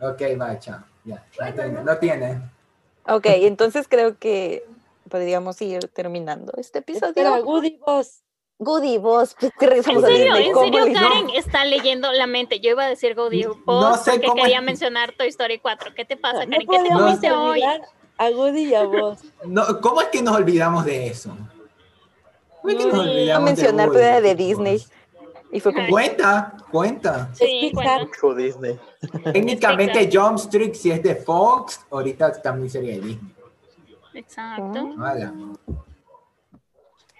Ok, 0.00 0.20
va, 0.40 0.58
chao. 0.58 0.80
Ya, 1.04 1.24
no 1.40 1.52
tiene. 1.54 1.82
No 1.82 1.98
tiene. 1.98 2.40
Ok, 3.08 3.26
entonces 3.26 3.88
creo 3.88 4.18
que 4.18 4.64
podríamos 5.08 5.60
ir 5.60 5.88
terminando 5.88 6.52
este 6.56 6.78
episodio. 6.80 7.44
Goody 7.44 7.78
Boss. 7.84 8.22
Goody, 8.58 8.98
vos, 8.98 9.34
pues, 9.40 9.52
¿qué 9.58 9.66
regresamos 9.66 10.04
En 10.04 10.08
serio, 10.16 10.36
en 10.36 10.52
¿Cómo 10.52 10.78
serio, 10.78 10.94
Karen 10.94 11.30
está 11.30 11.64
leyendo 11.64 12.12
la 12.12 12.28
mente. 12.28 12.60
Yo 12.60 12.70
iba 12.70 12.84
a 12.84 12.88
decir 12.88 13.16
Goody 13.16 13.42
No 13.42 13.56
Boss 13.64 14.04
sé 14.04 14.20
porque 14.20 14.40
quería 14.42 14.58
es. 14.58 14.64
mencionar 14.64 15.12
Toy 15.16 15.28
Story 15.28 15.58
4. 15.58 15.94
¿Qué 15.96 16.04
te 16.04 16.16
pasa, 16.16 16.46
No 16.46 16.52
Karen? 16.52 16.68
¿Qué 16.68 16.78
te 16.88 16.94
comiste 16.94 17.32
hoy? 17.32 17.62
a 18.18 18.30
Goody 18.30 18.66
y 18.66 18.74
a 18.74 18.84
vos. 18.84 19.18
No, 19.44 19.80
¿Cómo 19.80 20.00
es 20.00 20.08
que 20.08 20.22
nos 20.22 20.36
olvidamos 20.36 20.84
de 20.84 21.08
eso? 21.08 21.36
¿Cómo 22.62 22.70
es 22.70 22.76
que 22.78 22.84
nos 22.84 22.94
No, 22.94 23.00
a 23.00 23.04
olvidamos 23.04 23.44
de 23.44 23.50
mencionar, 23.56 23.88
Woody? 23.88 24.00
era 24.00 24.20
de 24.20 24.34
Disney. 24.34 24.82
Y 25.50 25.60
fue 25.60 25.74
como, 25.74 25.88
Cuenta, 25.90 26.56
cuenta. 26.70 27.30
Sí, 27.34 27.66
Es 27.66 27.72
cuenta. 27.74 27.98
Pixar. 27.98 28.06
Mucho 28.28 28.34
Disney. 28.34 28.78
Técnicamente 29.32 30.08
Jump 30.10 30.38
Street, 30.38 30.72
si 30.74 30.90
es 30.90 31.02
de 31.02 31.14
Fox, 31.16 31.80
ahorita 31.90 32.40
también 32.40 32.70
sería 32.70 32.92
de 32.94 33.00
Disney. 33.00 33.34
Exacto. 34.14 34.80
Hola. 34.94 35.34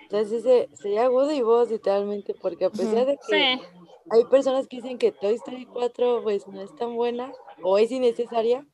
Entonces 0.02 0.44
ese 0.44 0.68
sería 0.74 1.08
Goody 1.08 1.36
y 1.36 1.42
Boss 1.42 1.70
literalmente, 1.70 2.34
porque 2.40 2.66
a 2.66 2.70
pesar 2.70 3.06
de 3.06 3.16
que 3.16 3.58
Sí. 3.58 3.60
hay 4.10 4.24
personas 4.30 4.66
que 4.68 4.76
dicen 4.76 4.98
que 4.98 5.10
Toy 5.12 5.34
Story 5.34 5.66
4 5.66 6.20
pues 6.22 6.46
no 6.48 6.60
es 6.60 6.74
tan 6.76 6.94
buena 6.94 7.32
o 7.62 7.78
es 7.78 7.90
innecesaria, 7.90 8.66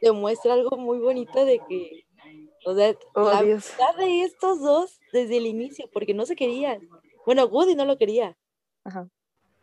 demuestra 0.00 0.54
algo 0.54 0.76
muy 0.78 0.98
bonito 0.98 1.44
de 1.44 1.60
que, 1.68 2.06
o 2.64 2.74
sea, 2.74 2.94
Oh, 3.14 3.22
la 3.30 3.42
Dios. 3.42 3.70
amistad 3.78 3.96
de 3.98 4.22
estos 4.22 4.60
dos 4.60 5.00
desde 5.12 5.36
el 5.38 5.46
inicio, 5.46 5.88
porque 5.92 6.14
no 6.14 6.26
se 6.26 6.36
querían. 6.36 6.88
Bueno, 7.26 7.44
Woody 7.46 7.74
no 7.74 7.84
lo 7.84 7.96
quería. 7.98 8.36
Ajá. 8.84 9.08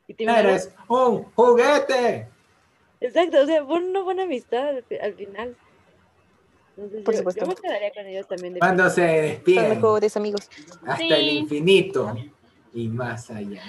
Y 0.08 0.14
terminaron- 0.14 0.52
Eres 0.52 0.74
un 0.88 1.24
juguete. 1.34 2.28
Exacto, 3.00 3.42
o 3.42 3.46
sea, 3.46 3.66
fue 3.66 3.78
una 3.78 4.02
buena 4.02 4.24
amistad 4.24 4.70
al, 4.70 4.84
fi- 4.84 4.98
al 4.98 5.14
final. 5.16 5.56
Entonces, 6.78 7.04
Por 7.04 7.14
yo, 7.14 7.18
supuesto. 7.20 7.42
yo 7.42 7.48
me 7.48 7.56
quedaría 7.56 7.92
con 7.92 8.06
ellos 8.06 8.28
también. 8.28 8.54
De 8.54 8.60
Cuando 8.60 8.90
se 8.90 8.96
son 8.96 9.22
despiden 9.22 9.70
mejores 9.70 10.18
amigos. 10.18 10.50
hasta 10.86 10.98
Sí. 10.98 11.12
el 11.12 11.30
infinito 11.30 12.14
y 12.74 12.88
más 12.90 13.30
allá. 13.32 13.62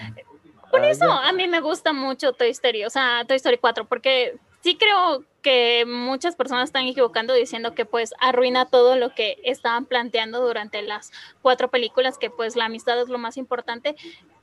Por 0.70 0.84
eso 0.84 1.10
a 1.10 1.32
mí 1.32 1.46
me 1.46 1.60
gusta 1.60 1.92
mucho 1.92 2.32
Toy 2.32 2.50
Story, 2.50 2.84
o 2.84 2.90
sea, 2.90 3.24
Toy 3.26 3.36
Story 3.36 3.58
4, 3.58 3.86
porque 3.86 4.36
sí 4.66 4.76
creo 4.76 5.24
que 5.42 5.84
muchas 5.86 6.34
personas 6.34 6.64
están 6.64 6.88
equivocando 6.88 7.32
diciendo 7.32 7.72
que 7.72 7.84
pues 7.84 8.12
arruina 8.18 8.66
todo 8.66 8.96
lo 8.96 9.14
que 9.14 9.38
estaban 9.44 9.86
planteando 9.86 10.44
durante 10.44 10.82
las 10.82 11.12
cuatro 11.40 11.70
películas, 11.70 12.18
que 12.18 12.30
pues 12.30 12.56
la 12.56 12.64
amistad 12.64 13.00
es 13.00 13.08
lo 13.08 13.16
más 13.16 13.36
importante. 13.36 13.94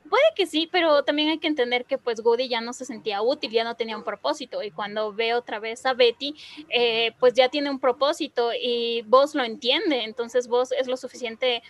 Puede 0.08 0.24
que 0.34 0.46
sí, 0.46 0.66
pero 0.72 1.04
también 1.04 1.28
hay 1.28 1.40
que 1.40 1.46
entender 1.46 1.84
que 1.84 1.98
pues 1.98 2.24
Woody 2.24 2.48
ya 2.48 2.62
no 2.62 2.72
se 2.72 2.86
sentía 2.86 3.20
útil, 3.20 3.50
ya 3.50 3.64
no 3.64 3.74
tenía 3.74 3.98
un 3.98 4.02
propósito 4.02 4.62
y 4.62 4.70
cuando 4.70 5.12
ve 5.12 5.34
otra 5.34 5.58
vez 5.58 5.84
a 5.84 5.92
Betty, 5.92 6.34
eh, 6.70 7.12
pues 7.20 7.34
ya 7.34 7.50
tiene 7.50 7.68
un 7.68 7.78
propósito 7.78 8.52
y 8.58 9.02
vos 9.02 9.34
lo 9.34 9.44
entiende, 9.44 10.04
entonces 10.04 10.48
vos 10.48 10.72
es 10.72 10.86
lo 10.86 10.96
suficientemente, 10.96 11.60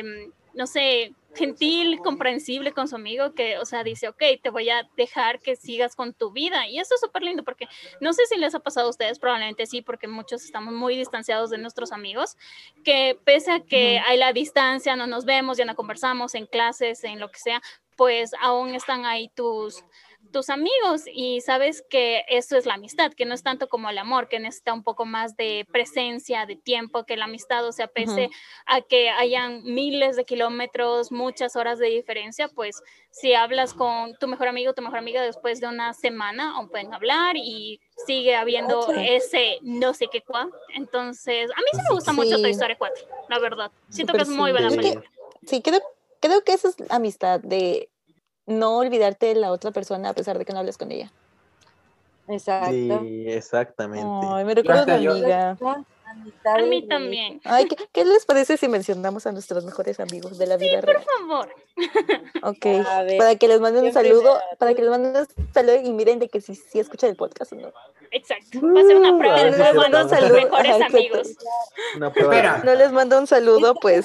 eh, 0.00 0.32
no 0.54 0.66
sé, 0.66 1.14
gentil, 1.34 1.98
comprensible 1.98 2.72
con 2.72 2.88
su 2.88 2.96
amigo 2.96 3.34
que, 3.34 3.58
o 3.58 3.64
sea, 3.64 3.84
dice, 3.84 4.08
ok, 4.08 4.22
te 4.42 4.50
voy 4.50 4.70
a 4.70 4.88
dejar 4.96 5.40
que 5.40 5.56
sigas 5.56 5.96
con 5.96 6.12
tu 6.12 6.32
vida. 6.32 6.66
Y 6.68 6.78
eso 6.78 6.94
es 6.94 7.00
súper 7.00 7.22
lindo 7.22 7.42
porque 7.42 7.66
no 8.00 8.12
sé 8.12 8.26
si 8.26 8.36
les 8.38 8.54
ha 8.54 8.60
pasado 8.60 8.86
a 8.86 8.90
ustedes, 8.90 9.18
probablemente 9.18 9.66
sí, 9.66 9.82
porque 9.82 10.08
muchos 10.08 10.44
estamos 10.44 10.74
muy 10.74 10.96
distanciados 10.96 11.50
de 11.50 11.58
nuestros 11.58 11.92
amigos, 11.92 12.36
que 12.84 13.18
pese 13.24 13.52
a 13.52 13.60
que 13.60 13.98
hay 13.98 14.18
la 14.18 14.32
distancia, 14.32 14.96
no 14.96 15.06
nos 15.06 15.24
vemos, 15.24 15.58
ya 15.58 15.64
no 15.64 15.74
conversamos 15.74 16.34
en 16.34 16.46
clases, 16.46 17.04
en 17.04 17.20
lo 17.20 17.30
que 17.30 17.38
sea, 17.38 17.62
pues 17.96 18.32
aún 18.40 18.74
están 18.74 19.04
ahí 19.06 19.28
tus 19.34 19.84
tus 20.32 20.50
amigos 20.50 21.02
y 21.06 21.40
sabes 21.42 21.84
que 21.88 22.24
eso 22.28 22.56
es 22.56 22.66
la 22.66 22.74
amistad, 22.74 23.12
que 23.12 23.24
no 23.24 23.34
es 23.34 23.42
tanto 23.42 23.68
como 23.68 23.88
el 23.90 23.98
amor, 23.98 24.28
que 24.28 24.40
necesita 24.40 24.72
un 24.72 24.82
poco 24.82 25.04
más 25.04 25.36
de 25.36 25.66
presencia, 25.70 26.46
de 26.46 26.56
tiempo, 26.56 27.04
que 27.04 27.16
la 27.16 27.26
amistad, 27.26 27.64
o 27.66 27.72
sea, 27.72 27.86
pese 27.86 28.30
a 28.66 28.80
que 28.80 29.10
hayan 29.10 29.62
miles 29.62 30.16
de 30.16 30.24
kilómetros, 30.24 31.12
muchas 31.12 31.54
horas 31.54 31.78
de 31.78 31.86
diferencia, 31.86 32.48
pues 32.48 32.82
si 33.10 33.34
hablas 33.34 33.74
con 33.74 34.16
tu 34.18 34.26
mejor 34.26 34.48
amigo, 34.48 34.72
tu 34.72 34.82
mejor 34.82 34.98
amiga 34.98 35.22
después 35.22 35.60
de 35.60 35.68
una 35.68 35.92
semana, 35.92 36.56
aún 36.56 36.68
pueden 36.68 36.92
hablar 36.94 37.36
y 37.36 37.80
sigue 38.06 38.34
habiendo 38.34 38.90
ese 38.92 39.58
no 39.62 39.94
sé 39.94 40.08
qué 40.10 40.22
cuá. 40.22 40.48
Entonces, 40.74 41.50
a 41.50 41.60
mí 41.60 41.66
sí 41.72 41.80
me 41.88 41.94
gusta 41.94 42.12
mucho 42.12 42.36
Sí. 42.36 42.42
Toy 42.42 42.50
Story 42.52 42.76
4, 42.76 43.04
la 43.28 43.38
verdad. 43.38 43.70
Siento 43.90 44.12
Súper 44.12 44.26
que 44.26 44.32
es 44.32 44.36
muy 44.36 44.52
buena 44.52 44.70
película. 44.70 45.04
Sí, 45.46 45.60
creo, 45.60 45.80
creo 46.20 46.42
que 46.42 46.52
esa 46.52 46.68
es 46.68 46.80
la 46.80 46.96
amistad, 46.96 47.40
de 47.40 47.90
no 48.46 48.78
olvidarte 48.78 49.26
de 49.26 49.34
la 49.36 49.52
otra 49.52 49.70
persona 49.70 50.10
a 50.10 50.12
pesar 50.14 50.38
de 50.38 50.44
que 50.44 50.52
no 50.52 50.60
hables 50.60 50.78
con 50.78 50.90
ella. 50.92 51.10
Exacto. 52.28 52.70
Sí, 52.70 53.24
exactamente. 53.26 54.06
Ay, 54.30 54.44
me 54.44 54.54
recuerda 54.54 54.94
a 54.94 54.98
mi 54.98 55.06
amiga. 55.06 55.56
A 56.44 56.58
mí 56.58 56.86
también. 56.86 57.40
Ay, 57.44 57.66
¿qué, 57.66 57.76
qué 57.90 58.04
les 58.04 58.26
parece 58.26 58.56
si 58.56 58.68
mencionamos 58.68 59.26
a 59.26 59.32
nuestros 59.32 59.64
mejores 59.64 59.98
amigos 59.98 60.38
de 60.38 60.46
la 60.46 60.56
vida 60.56 60.80
real? 60.80 61.02
Por 61.02 61.28
favor. 61.28 61.54
Ok, 62.42 62.64
ver, 62.64 63.18
para 63.18 63.36
que 63.36 63.48
les 63.48 63.60
manden 63.60 63.84
un 63.84 63.90
¿quién 63.90 63.94
saludo, 63.94 64.20
primero? 64.20 64.58
para 64.58 64.74
que 64.74 64.82
les 64.82 64.90
manden 64.90 65.16
un 65.16 65.52
saludo 65.54 65.76
y 65.76 65.92
miren 65.92 66.18
de 66.18 66.28
que 66.28 66.40
si, 66.40 66.54
si 66.54 66.80
escuchan 66.80 67.10
el 67.10 67.16
podcast 67.16 67.52
o 67.52 67.56
no. 67.56 67.72
Exacto. 68.10 68.60
Va 68.62 68.80
a 68.80 68.84
ser 68.84 68.96
una 68.96 69.16
prueba 69.16 69.36
a 69.36 69.44
de 69.44 69.52
fuego 69.52 69.80
a 69.80 69.88
nuestros 69.88 70.32
mejores 70.32 70.72
Ajá, 70.72 70.86
amigos. 70.86 71.28
Una 71.96 72.12
prueba 72.12 72.34
Espera. 72.34 72.62
No 72.62 72.74
les 72.74 72.92
mando 72.92 73.18
un 73.18 73.26
saludo, 73.26 73.74
pues. 73.76 74.04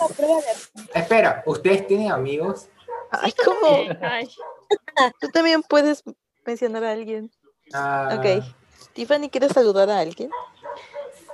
Espera, 0.94 1.44
¿ustedes 1.46 1.86
tienen 1.88 2.12
amigos? 2.12 2.70
Ay, 3.12 3.34
¿cómo? 3.44 3.78
Ay, 4.02 4.30
Tú 5.22 5.30
también 5.30 5.62
puedes 5.64 6.04
mencionar 6.46 6.84
a 6.84 6.92
alguien. 6.92 7.32
Ah, 7.74 8.18
Ok. 8.18 8.44
Tiffany, 8.94 9.30
¿quieres 9.30 9.52
saludar 9.52 9.90
a 9.90 10.00
alguien? 10.00 10.32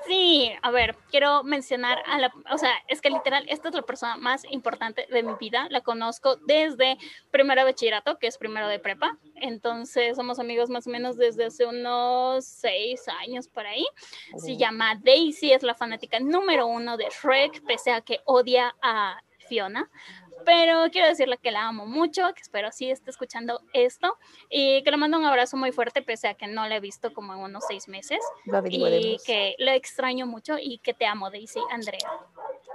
Sí, 0.05 0.51
a 0.61 0.69
ver, 0.69 0.97
quiero 1.09 1.43
mencionar 1.43 2.03
a 2.05 2.19
la, 2.19 2.33
o 2.51 2.57
sea, 2.57 2.73
es 2.89 2.99
que 2.99 3.09
literal, 3.09 3.45
esta 3.47 3.69
es 3.69 3.75
la 3.75 3.83
persona 3.83 4.17
más 4.17 4.43
importante 4.51 5.07
de 5.09 5.23
mi 5.23 5.33
vida, 5.39 5.67
la 5.69 5.79
conozco 5.79 6.35
desde 6.45 6.97
primero 7.31 7.61
de 7.61 7.71
bachillerato, 7.71 8.19
que 8.19 8.27
es 8.27 8.37
primero 8.37 8.67
de 8.67 8.79
prepa, 8.79 9.17
entonces 9.35 10.17
somos 10.17 10.39
amigos 10.39 10.69
más 10.69 10.87
o 10.87 10.89
menos 10.89 11.15
desde 11.15 11.45
hace 11.45 11.65
unos 11.65 12.43
seis 12.43 13.07
años 13.21 13.47
por 13.47 13.65
ahí. 13.65 13.85
Se 14.37 14.57
llama 14.57 14.99
Daisy, 15.01 15.53
es 15.53 15.63
la 15.63 15.73
fanática 15.73 16.19
número 16.19 16.67
uno 16.67 16.97
de 16.97 17.05
Shrek, 17.05 17.63
pese 17.65 17.91
a 17.93 18.01
que 18.01 18.19
odia 18.25 18.75
a 18.81 19.21
Fiona, 19.47 19.89
pero 20.45 20.85
quiero 20.91 21.07
decirle 21.07 21.37
que 21.37 21.51
la 21.51 21.67
amo 21.67 21.85
mucho, 21.85 22.33
que 22.33 22.41
espero 22.41 22.71
sí 22.71 22.89
esté 22.89 23.11
escuchando 23.11 23.61
esto 23.73 24.17
y 24.49 24.83
que 24.83 24.91
le 24.91 24.97
mando 24.97 25.17
un 25.17 25.25
abrazo 25.25 25.57
muy 25.57 25.71
fuerte, 25.71 26.01
pese 26.01 26.27
a 26.27 26.33
que 26.33 26.47
no 26.47 26.67
la 26.67 26.77
he 26.77 26.79
visto 26.79 27.13
como 27.13 27.33
en 27.33 27.39
unos 27.39 27.63
seis 27.67 27.87
meses 27.87 28.19
y 28.69 29.17
que 29.25 29.55
lo 29.59 29.71
extraño 29.71 30.25
mucho 30.25 30.57
y 30.59 30.79
que 30.79 30.93
te 30.93 31.05
amo, 31.05 31.29
Daisy 31.29 31.59
Andrea. 31.71 32.09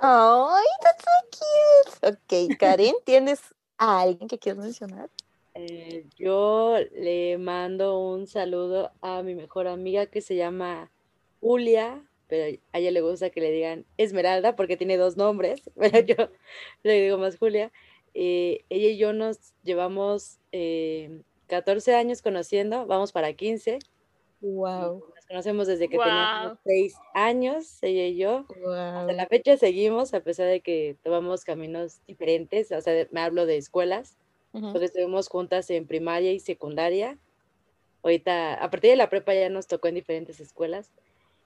Ay, 0.00 0.66
that's 0.82 1.04
so 1.04 2.10
cute. 2.10 2.48
Ok, 2.50 2.58
Karen, 2.58 2.94
¿tienes 3.04 3.40
a 3.76 4.00
alguien 4.00 4.28
que 4.28 4.38
quieras 4.38 4.64
mencionar? 4.64 5.10
Eh, 5.54 6.06
yo 6.16 6.76
le 6.92 7.36
mando 7.38 7.98
un 7.98 8.26
saludo 8.26 8.92
a 9.00 9.22
mi 9.22 9.34
mejor 9.34 9.66
amiga 9.66 10.06
que 10.06 10.20
se 10.20 10.36
llama 10.36 10.90
Julia 11.40 12.07
pero 12.28 12.58
a 12.72 12.78
ella 12.78 12.90
le 12.90 13.00
gusta 13.00 13.30
que 13.30 13.40
le 13.40 13.50
digan 13.50 13.86
Esmeralda 13.96 14.54
porque 14.54 14.76
tiene 14.76 14.96
dos 14.96 15.16
nombres, 15.16 15.62
pero 15.76 16.00
yo 16.00 16.30
le 16.82 17.02
digo 17.02 17.18
más 17.18 17.36
Julia. 17.38 17.72
Eh, 18.14 18.64
ella 18.68 18.88
y 18.88 18.98
yo 18.98 19.12
nos 19.12 19.54
llevamos 19.62 20.38
14 20.50 20.50
eh, 20.52 21.94
años 21.94 22.22
conociendo, 22.22 22.86
vamos 22.86 23.12
para 23.12 23.32
15. 23.32 23.78
Wow. 24.40 25.02
Nos 25.14 25.26
conocemos 25.26 25.66
desde 25.66 25.88
que 25.88 25.98
teníamos 25.98 26.58
6 26.64 26.94
años, 27.14 27.78
ella 27.82 28.06
y 28.06 28.16
yo. 28.16 28.46
Hasta 28.72 29.12
la 29.12 29.26
fecha 29.26 29.56
seguimos, 29.56 30.14
a 30.14 30.20
pesar 30.20 30.46
de 30.46 30.60
que 30.60 30.96
tomamos 31.02 31.44
caminos 31.44 32.00
diferentes, 32.06 32.70
o 32.72 32.80
sea, 32.80 33.06
me 33.10 33.20
hablo 33.20 33.46
de 33.46 33.56
escuelas, 33.56 34.16
porque 34.52 34.86
estuvimos 34.86 35.28
juntas 35.28 35.70
en 35.70 35.86
primaria 35.86 36.32
y 36.32 36.40
secundaria. 36.40 37.18
Ahorita, 38.02 38.54
a 38.54 38.70
partir 38.70 38.90
de 38.90 38.96
la 38.96 39.10
prepa 39.10 39.34
ya 39.34 39.48
nos 39.48 39.66
tocó 39.66 39.88
en 39.88 39.96
diferentes 39.96 40.40
escuelas 40.40 40.92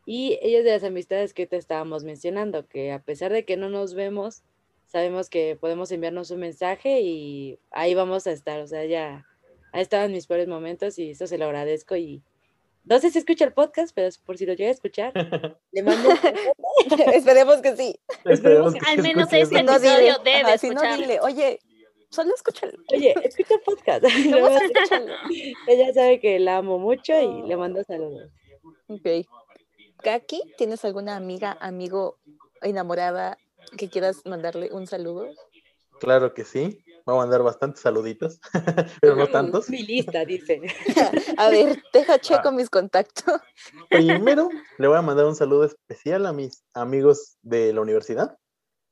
y 0.05 0.39
ellos 0.43 0.65
de 0.65 0.73
las 0.73 0.85
amistades 0.85 1.35
que 1.35 1.47
te 1.47 1.57
estábamos 1.57 2.05
mencionando, 2.05 2.67
que 2.67 2.93
a 2.93 3.03
pesar 3.03 3.33
de 3.33 3.45
que 3.45 3.57
no 3.57 3.69
nos 3.69 3.95
vemos, 3.95 4.43
sabemos 4.87 5.31
que 5.31 5.57
podemos 5.57 5.91
enviarnos 5.93 6.31
un 6.31 6.41
mensaje 6.41 7.01
y 7.01 7.59
ahí 7.71 7.95
vamos 7.95 8.27
a 8.27 8.33
estar. 8.33 8.61
O 8.61 8.67
sea, 8.67 8.85
ya 8.85 9.27
ha 9.73 9.81
estado 9.81 10.05
en 10.05 10.13
mis 10.13 10.27
peores 10.27 10.49
momentos 10.49 10.99
y 10.99 11.11
eso 11.11 11.27
se 11.27 11.39
lo 11.39 11.47
agradezco. 11.47 11.97
Y 11.97 12.23
no 12.85 12.99
sé 12.99 13.11
si 13.11 13.19
escucha 13.19 13.45
el 13.45 13.53
podcast, 13.53 13.93
pero 13.95 14.09
por 14.27 14.37
si 14.37 14.45
lo 14.45 14.55
llega 14.55 14.69
a 14.69 14.73
escuchar, 14.73 15.13
le 15.73 15.83
mando. 15.83 16.11
Esperemos 17.15 17.59
que 17.59 17.77
sí. 17.77 17.99
Esperemos 18.25 18.75
que 18.75 18.81
Al 18.87 19.03
menos 19.03 19.33
este 19.33 19.61
episodio 19.61 20.19
debe 20.25 20.59
si 20.59 20.71
no, 20.71 20.83
dile, 20.97 21.21
oye, 21.21 21.61
solo 22.11 22.35
escúchalo. 22.35 22.77
Oye, 22.95 23.15
escucha 23.25 23.55
el 23.55 23.61
podcast. 23.61 24.05
Ella 25.69 25.95
sabe 25.95 26.21
que 26.21 26.39
la 26.39 26.59
amo 26.59 26.79
mucho 26.79 27.13
y 27.21 27.49
le 27.49 27.57
mando 27.57 27.83
saludos. 27.85 28.31
Ok. 28.89 29.27
Kaki, 30.03 30.43
¿tienes 30.59 30.85
alguna 30.85 31.17
amiga, 31.17 31.57
amigo, 31.61 32.19
enamorada 32.61 33.39
que 33.77 33.89
quieras 33.89 34.23
mandarle 34.25 34.71
un 34.73 34.87
saludo? 34.87 35.29
Claro 36.01 36.35
que 36.35 36.45
sí. 36.45 36.85
Voy 37.05 37.17
a 37.17 37.19
mandar 37.19 37.43
bastantes 37.43 37.83
saluditos, 37.83 38.41
pero 39.01 39.17
no 39.17 39.27
tantos. 39.27 39.69
Mi 39.69 39.83
lista, 39.83 40.25
dice. 40.25 40.61
a 41.37 41.49
ver, 41.49 41.83
deja 41.93 42.19
checo 42.19 42.49
ah. 42.49 42.53
mis 42.53 42.71
contactos. 42.71 43.41
Primero, 43.91 44.49
le 44.79 44.89
voy 44.89 44.97
a 44.97 45.03
mandar 45.03 45.27
un 45.27 45.35
saludo 45.35 45.65
especial 45.65 46.27
a 46.27 46.33
mis 46.33 46.65
amigos 46.75 47.39
de 47.43 47.73
la 47.73 47.81
universidad, 47.81 48.39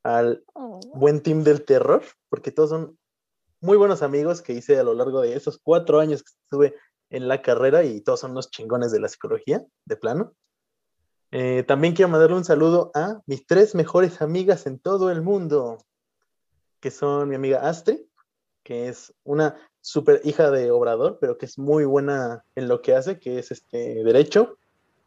al 0.03 0.45
oh. 0.55 0.81
buen 0.95 1.23
team 1.23 1.45
del 1.45 1.65
terror, 1.65 2.03
porque 2.29 2.51
todos 2.51 2.71
son 2.71 2.99
muy 3.61 3.77
buenos 3.77 4.03
amigos 4.03 4.43
que 4.43 4.55
hice 4.55 4.79
a 4.79 4.83
lo 4.83 4.95
largo 4.95 5.21
de 5.21 5.37
esos 5.37 5.61
cuatro 5.63 6.01
años 6.01 6.23
que 6.25 6.33
estuve 6.45 6.75
en 7.11 7.29
la 7.29 7.43
carrera 7.43 7.85
y 7.85 8.01
todos 8.01 8.21
son 8.21 8.33
unos 8.33 8.51
chingones 8.51 8.91
de 8.91 9.01
la 9.01 9.09
psicología, 9.09 9.65
de 9.85 9.97
plano. 9.97 10.35
Eh, 11.33 11.63
también 11.63 11.95
quiero 11.95 12.09
mandarle 12.09 12.37
un 12.37 12.45
saludo 12.45 12.91
a 12.95 13.21
mis 13.27 13.47
tres 13.47 13.75
mejores 13.75 14.21
amigas 14.21 14.67
en 14.67 14.79
todo 14.79 15.11
el 15.11 15.23
mundo, 15.23 15.79
que 16.81 16.91
son 16.91 17.29
mi 17.29 17.37
amiga 17.37 17.69
Astrid, 17.69 18.01
que 18.65 18.89
es 18.89 19.15
una 19.23 19.57
super 19.81 20.21
hija 20.25 20.51
de 20.51 20.71
Obrador, 20.71 21.19
pero 21.21 21.39
que 21.39 21.47
es 21.47 21.59
muy 21.59 21.85
buena 21.85 22.45
en 22.57 22.69
lo 22.69 22.83
que 22.83 22.95
hace, 22.95 23.19
que 23.19 23.39
es 23.39 23.51
este 23.51 24.03
derecho. 24.03 24.59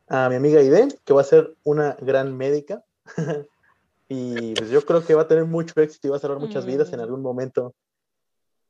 A 0.07 0.29
mi 0.29 0.35
amiga 0.35 0.61
Ide, 0.61 0.87
que 1.03 1.13
va 1.13 1.21
a 1.21 1.25
ser 1.25 1.55
una 1.63 1.97
gran 1.99 2.35
médica. 2.35 2.83
y 4.07 4.53
pues 4.53 4.69
yo 4.69 4.85
creo 4.85 5.05
que 5.05 5.15
va 5.15 5.23
a 5.23 5.27
tener 5.27 5.45
mucho 5.45 5.79
éxito 5.81 6.07
y 6.07 6.11
va 6.11 6.17
a 6.17 6.19
salvar 6.19 6.39
muchas 6.39 6.65
vidas 6.65 6.91
en 6.93 6.99
mm. 6.99 7.03
algún 7.03 7.21
momento 7.21 7.73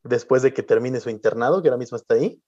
después 0.03 0.41
de 0.41 0.53
que 0.53 0.63
termine 0.63 0.99
su 0.99 1.09
internado, 1.09 1.61
que 1.61 1.69
ahora 1.69 1.77
mismo 1.77 1.97
está 1.97 2.15
ahí. 2.15 2.41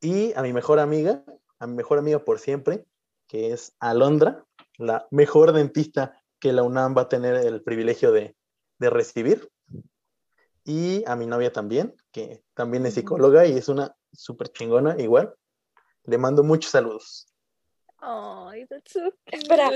Y 0.00 0.32
a 0.34 0.42
mi 0.42 0.52
mejor 0.52 0.78
amiga, 0.78 1.24
a 1.58 1.66
mi 1.66 1.74
mejor 1.74 1.98
amiga 1.98 2.18
por 2.18 2.38
siempre, 2.38 2.84
que 3.26 3.52
es 3.52 3.74
Alondra, 3.80 4.44
la 4.78 5.06
mejor 5.10 5.52
dentista 5.52 6.22
que 6.40 6.52
la 6.52 6.62
UNAM 6.62 6.94
va 6.96 7.02
a 7.02 7.08
tener 7.08 7.34
el 7.36 7.62
privilegio 7.62 8.12
de, 8.12 8.36
recibir. 8.78 9.48
Y 10.62 11.02
a 11.06 11.16
mi 11.16 11.26
novia 11.26 11.50
también, 11.50 11.96
que 12.12 12.42
también 12.52 12.84
es 12.84 12.94
psicóloga 12.94 13.46
y 13.46 13.56
es 13.56 13.70
una 13.70 13.96
súper 14.12 14.48
chingona 14.48 14.94
igual. 14.98 15.34
Le 16.04 16.18
mando 16.18 16.42
muchos 16.42 16.70
saludos. 16.70 17.26
Ay, 17.96 18.66
that's 18.66 18.92
so 18.92 19.00
Espera, 19.32 19.70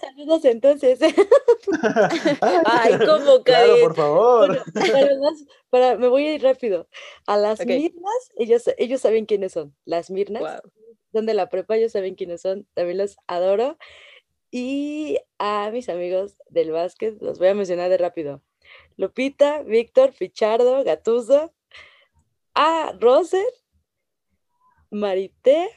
saludos 0.00 0.44
entonces. 0.44 0.98
Ay, 2.40 2.98
¿cómo 2.98 3.44
cae? 3.44 3.66
Claro, 3.66 3.80
por 3.80 3.94
favor. 3.94 4.64
para, 5.70 5.96
me 5.96 6.08
voy 6.08 6.26
a 6.26 6.34
ir 6.34 6.42
rápido. 6.42 6.88
A 7.28 7.36
las 7.36 7.64
Mirnas, 7.64 8.32
ellos, 8.36 8.64
ellos 8.76 9.00
saben 9.00 9.26
quiénes 9.26 9.52
son. 9.52 9.76
Las 9.84 10.10
Mirnas 10.10 10.60
son 11.12 11.26
de 11.26 11.34
la 11.34 11.48
prepa, 11.48 11.76
ellos 11.76 11.92
saben 11.92 12.14
quiénes 12.14 12.42
son, 12.42 12.66
también 12.74 12.98
los 12.98 13.16
adoro. 13.26 13.78
Y 14.50 15.18
a 15.38 15.70
mis 15.72 15.88
amigos 15.88 16.36
del 16.48 16.72
básquet, 16.72 17.20
los 17.20 17.38
voy 17.38 17.48
a 17.48 17.54
mencionar 17.54 17.88
de 17.90 17.98
rápido. 17.98 18.42
Lupita, 18.96 19.62
Víctor, 19.62 20.12
Pichardo, 20.12 20.84
Gatuso, 20.84 21.52
a 22.54 22.92
Roser, 22.98 23.46
Marité 24.90 25.68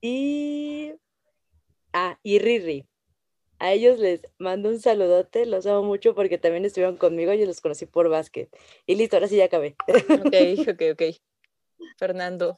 y, 0.00 0.94
ah, 1.92 2.18
y 2.22 2.38
Riri. 2.38 2.86
A 3.58 3.72
ellos 3.72 4.00
les 4.00 4.22
mando 4.38 4.70
un 4.70 4.80
saludote, 4.80 5.46
los 5.46 5.66
amo 5.66 5.84
mucho 5.84 6.16
porque 6.16 6.36
también 6.36 6.64
estuvieron 6.64 6.96
conmigo, 6.96 7.32
y 7.32 7.46
los 7.46 7.60
conocí 7.60 7.86
por 7.86 8.08
básquet. 8.08 8.48
Y 8.86 8.96
listo, 8.96 9.16
ahora 9.16 9.28
sí 9.28 9.36
ya 9.36 9.44
acabé. 9.44 9.76
Ok, 9.86 10.34
ok, 10.68 10.82
ok. 10.94 11.02
Fernando. 11.96 12.56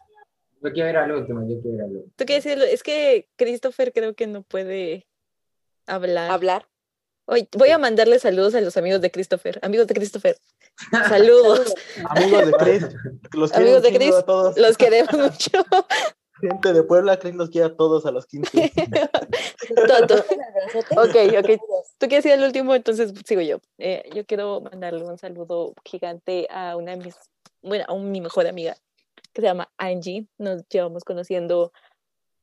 Yo 0.64 0.72
quiero 0.72 0.86
ver 0.86 0.96
al 0.96 1.12
último, 1.12 1.40
yo 1.46 1.60
quiero 1.60 1.76
ver 1.76 1.84
al 1.84 1.90
último. 1.90 2.12
¿Tú 2.16 2.24
qué 2.24 2.34
decirlo? 2.34 2.64
Es 2.64 2.82
que 2.82 3.28
Christopher 3.36 3.92
creo 3.92 4.14
que 4.14 4.26
no 4.26 4.42
puede 4.42 5.06
hablar. 5.86 6.30
¿Hablar? 6.30 6.66
Hoy 7.26 7.46
voy 7.52 7.68
a 7.68 7.76
mandarle 7.76 8.18
saludos 8.18 8.54
a 8.54 8.62
los 8.62 8.74
amigos 8.78 9.02
de 9.02 9.10
Christopher. 9.10 9.58
Amigos 9.60 9.86
de 9.88 9.94
Christopher. 9.94 10.38
Saludos. 11.06 11.74
amigos 12.08 12.46
de 12.46 12.52
Chris. 12.52 12.86
Los 13.34 13.52
amigos 13.52 13.82
de 13.82 13.92
Chris. 13.92 14.14
Los 14.56 14.78
queremos 14.78 15.12
mucho. 15.12 15.64
Gente 16.40 16.72
de 16.72 16.82
Puebla, 16.82 17.18
Chris 17.18 17.34
los 17.34 17.50
quiere 17.50 17.66
a 17.66 17.76
todos 17.76 18.06
a 18.06 18.10
los 18.10 18.26
15. 18.26 18.72
Todo. 19.86 20.24
ok, 20.96 21.16
ok. 21.40 21.60
Tú 21.98 22.08
quieres 22.08 22.24
ir 22.24 22.32
al 22.32 22.42
último, 22.42 22.74
entonces 22.74 23.12
sigo 23.26 23.42
yo. 23.42 23.58
Eh, 23.76 24.08
yo 24.14 24.24
quiero 24.24 24.62
mandarle 24.62 25.04
un 25.04 25.18
saludo 25.18 25.74
gigante 25.84 26.48
a 26.50 26.76
una 26.76 26.96
de 26.96 27.04
mis, 27.04 27.16
bueno, 27.62 27.84
a 27.86 27.94
mi 27.96 28.22
mejor 28.22 28.46
amiga, 28.46 28.76
que 29.34 29.42
se 29.42 29.48
llama 29.48 29.70
Angie. 29.76 30.28
Nos 30.38 30.66
llevamos 30.68 31.04
conociendo 31.04 31.72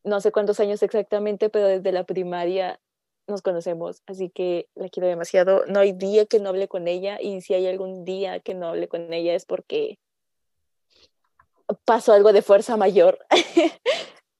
no 0.04 0.22
sé 0.22 0.32
cuántos 0.32 0.60
años 0.60 0.82
exactamente, 0.84 1.50
pero 1.50 1.68
desde 1.68 1.92
la 1.92 2.04
primaria 2.04 2.80
nos 3.28 3.42
conocemos, 3.42 4.02
así 4.08 4.30
que 4.30 4.68
la 4.76 4.90
quiero 4.90 5.08
demasiado. 5.08 5.66
No 5.68 5.80
hay 5.80 5.94
día 5.94 6.26
que 6.26 6.40
no 6.40 6.50
hable 6.50 6.68
con 6.68 6.88
ella 6.88 7.20
y 7.22 7.42
si 7.42 7.54
hay 7.54 7.68
algún 7.68 8.04
día 8.04 8.40
que 8.40 8.54
no 8.54 8.68
hable 8.68 8.88
con 8.88 9.14
ella 9.14 9.34
es 9.34 9.46
porque 9.46 10.00
pasó 11.86 12.14
algo 12.14 12.34
de 12.34 12.42
fuerza 12.42 12.78
mayor. 12.78 13.20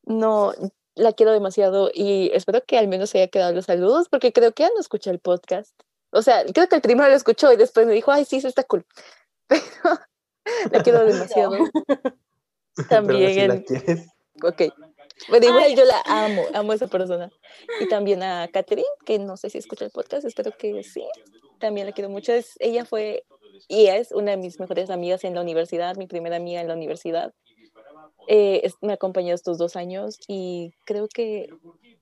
no, 0.04 0.54
la 0.96 1.14
quiero 1.14 1.32
demasiado 1.32 1.90
y 1.94 2.32
espero 2.34 2.64
que 2.66 2.78
al 2.78 2.88
menos 2.88 3.16
haya 3.16 3.28
quedado 3.28 3.54
los 3.54 3.66
saludos 3.66 4.10
porque 4.10 4.34
creo 4.34 4.52
que 4.52 4.64
ya 4.64 4.70
no 4.70 4.80
escucha 4.80 5.12
el 5.12 5.20
podcast. 5.20 5.80
O 6.12 6.22
sea, 6.22 6.44
creo 6.46 6.68
que 6.68 6.76
el 6.76 6.82
primero 6.82 7.08
lo 7.08 7.16
escuchó 7.16 7.54
y 7.54 7.58
después 7.58 7.88
me 7.88 7.94
dijo, 7.94 8.12
ay, 8.12 8.26
sí, 8.26 8.38
eso 8.38 8.48
está 8.48 8.64
cool. 8.64 8.86
Pero 9.50 10.00
la 10.72 10.84
quiero 10.84 11.06
demasiado. 11.06 11.58
También. 12.90 13.66
Ok. 14.44 14.62
Bueno, 15.30 15.46
igual 15.48 15.76
yo 15.76 15.86
la 15.86 16.02
amo, 16.06 16.44
amo 16.54 16.72
a 16.72 16.76
esa 16.76 16.88
persona. 16.88 17.30
Y 17.80 17.88
también 17.88 18.24
a 18.24 18.48
Catherine, 18.52 18.88
que 19.06 19.20
no 19.20 19.38
sé 19.38 19.50
si 19.52 19.60
escucha 19.60 19.86
el 19.86 19.92
podcast, 19.92 20.26
espero 20.26 20.52
que 20.58 20.84
sí. 20.84 21.04
También 21.60 21.86
la 21.86 21.94
quiero 21.94 22.10
mucho. 22.10 22.34
Es, 22.34 22.56
ella 22.60 22.86
fue 22.86 23.24
y 23.68 23.86
es 23.88 24.12
una 24.12 24.32
de 24.32 24.38
mis 24.38 24.60
mejores 24.60 24.90
amigas 24.90 25.24
en 25.24 25.36
la 25.36 25.42
universidad, 25.42 25.96
mi 25.96 26.08
primera 26.08 26.38
amiga 26.38 26.60
en 26.62 26.68
la 26.68 26.74
universidad. 26.74 27.34
eh, 28.28 28.62
es- 28.64 28.76
me 28.82 28.94
acompañó 28.94 29.34
estos 29.34 29.58
dos 29.58 29.76
años 29.76 30.18
y 30.28 30.74
creo 30.86 31.08
que 31.08 31.50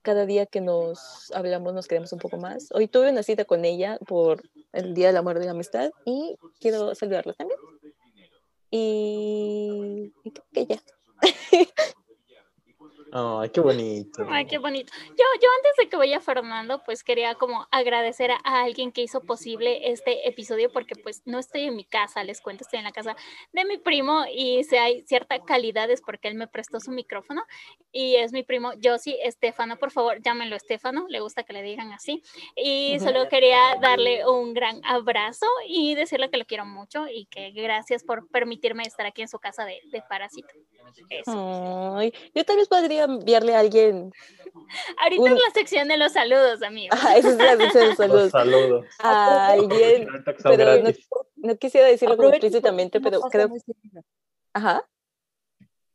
cada 0.02 0.26
día 0.26 0.44
que 0.46 0.60
nos 0.60 1.30
hablamos 1.34 1.72
nos 1.74 1.88
queremos 1.88 2.12
un 2.12 2.18
poco 2.18 2.36
más. 2.36 2.68
Hoy 2.72 2.88
tuve 2.88 3.10
una 3.10 3.22
cita 3.22 3.44
con 3.46 3.64
ella 3.64 3.98
por 4.06 4.42
el 4.72 4.92
Día 4.94 5.08
del 5.08 5.16
Amor 5.16 5.38
y 5.40 5.44
la 5.44 5.50
Amistad 5.52 5.90
y 6.04 6.36
quiero 6.60 6.94
saludarla 6.94 7.32
también. 7.32 7.58
Y, 8.72 10.12
creo 10.22 10.46
que 10.52 10.66
ya. 10.66 10.82
Ay, 13.12 13.50
qué 13.50 13.60
bonito. 13.60 14.26
Ay, 14.28 14.46
qué 14.46 14.58
bonito. 14.58 14.92
Yo, 15.08 15.24
yo 15.42 15.48
antes 15.58 15.72
de 15.78 15.88
que 15.88 15.96
vaya 15.96 16.20
Fernando, 16.20 16.82
pues 16.84 17.02
quería 17.02 17.34
como 17.34 17.66
agradecer 17.70 18.30
a, 18.30 18.36
alguien 18.44 18.92
que 18.92 19.02
hizo 19.02 19.20
posible 19.22 19.90
este 19.90 20.28
episodio, 20.28 20.70
porque 20.72 20.94
pues 20.96 21.22
no 21.24 21.38
estoy 21.38 21.62
en 21.62 21.76
mi 21.76 21.84
casa, 21.84 22.22
les 22.24 22.40
cuento, 22.40 22.64
estoy 22.64 22.78
en 22.78 22.84
la 22.84 22.92
casa 22.92 23.16
de 23.52 23.64
mi 23.64 23.78
primo 23.78 24.24
y 24.32 24.64
si 24.64 24.76
hay 24.76 25.02
cierta 25.06 25.40
calidad 25.40 25.90
es 25.90 26.02
porque 26.02 26.28
él 26.28 26.34
me 26.34 26.46
prestó 26.46 26.78
su 26.80 26.90
micrófono 26.90 27.42
y 27.92 28.16
es 28.16 28.32
mi 28.32 28.42
primo 28.42 28.72
Josie 28.82 29.16
Estefano, 29.24 29.76
por 29.76 29.90
favor, 29.90 30.22
llámenlo 30.22 30.56
Estefano, 30.56 31.06
le 31.08 31.20
gusta 31.20 31.42
que 31.42 31.52
le 31.52 31.62
digan 31.62 31.92
así. 31.92 32.22
Y 32.56 32.98
solo 33.00 33.28
quería 33.28 33.76
darle 33.80 34.26
un 34.28 34.54
gran 34.54 34.80
abrazo 34.84 35.46
y 35.66 35.94
decirle 35.94 36.30
que 36.30 36.38
lo 36.38 36.44
quiero 36.44 36.64
mucho 36.64 37.06
y 37.08 37.26
que 37.26 37.50
gracias 37.50 38.04
por 38.04 38.28
permitirme 38.28 38.84
estar 38.84 39.06
aquí 39.06 39.22
en 39.22 39.28
su 39.28 39.38
casa 39.38 39.64
de, 39.64 39.80
de 39.90 40.02
parásito. 40.02 40.48
Eso. 41.08 41.96
Ay, 41.96 42.12
yo 42.34 42.44
tal 42.44 42.56
vez 42.56 42.68
podría 42.68 43.04
enviarle 43.04 43.54
a 43.54 43.60
alguien. 43.60 44.12
Ahorita 45.02 45.22
un- 45.22 45.28
es 45.28 45.34
la 45.34 45.52
sección 45.54 45.88
de 45.88 45.96
los 45.96 46.12
saludos, 46.12 46.62
amigos. 46.62 46.98
Ah, 47.02 47.16
esa 47.16 47.30
es 47.30 47.36
la 47.38 47.56
sección 47.56 47.82
de 47.82 47.88
Los 47.88 47.96
saludos. 47.96 48.30
saludos. 48.30 48.86
A 48.98 49.48
alguien, 49.48 50.08
pero 50.42 50.82
no, 50.82 50.90
no 51.36 51.56
quisiera 51.56 51.86
decirlo 51.86 52.16
como 52.16 52.30
explícitamente, 52.30 52.98
no 53.00 53.04
pero 53.04 53.20
creo. 53.22 53.48
Ajá. 54.52 54.84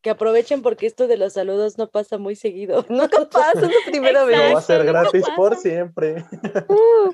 Que 0.02 0.12
aprovechen 0.12 0.62
porque 0.62 0.86
esto 0.86 1.08
de 1.08 1.18
los 1.18 1.34
saludos 1.34 1.78
no 1.78 1.90
pasa 1.90 2.18
muy 2.18 2.36
seguido. 2.36 2.86
Nunca 2.90 3.28
pasa, 3.30 3.60
es 3.60 3.62
la 3.64 3.92
primera 3.92 4.24
Lo 4.26 4.32
va 4.32 4.38
a 4.38 4.40
vez. 4.40 4.52
Exacto, 4.52 4.86
gratis 4.86 5.24
no 5.28 5.36
por 5.36 5.56
siempre. 5.58 6.24
Uh, 6.70 7.12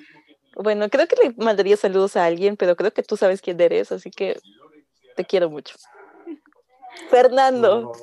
Bueno, 0.55 0.89
creo 0.89 1.07
que 1.07 1.15
le 1.15 1.33
mandaría 1.37 1.77
saludos 1.77 2.17
a 2.17 2.25
alguien, 2.25 2.57
pero 2.57 2.75
creo 2.75 2.91
que 2.91 3.03
tú 3.03 3.15
sabes 3.15 3.41
quién 3.41 3.59
eres, 3.61 3.91
así 3.93 4.11
que 4.11 4.37
te 5.15 5.23
quiero 5.23 5.49
mucho. 5.49 5.75
Fernando. 7.09 7.93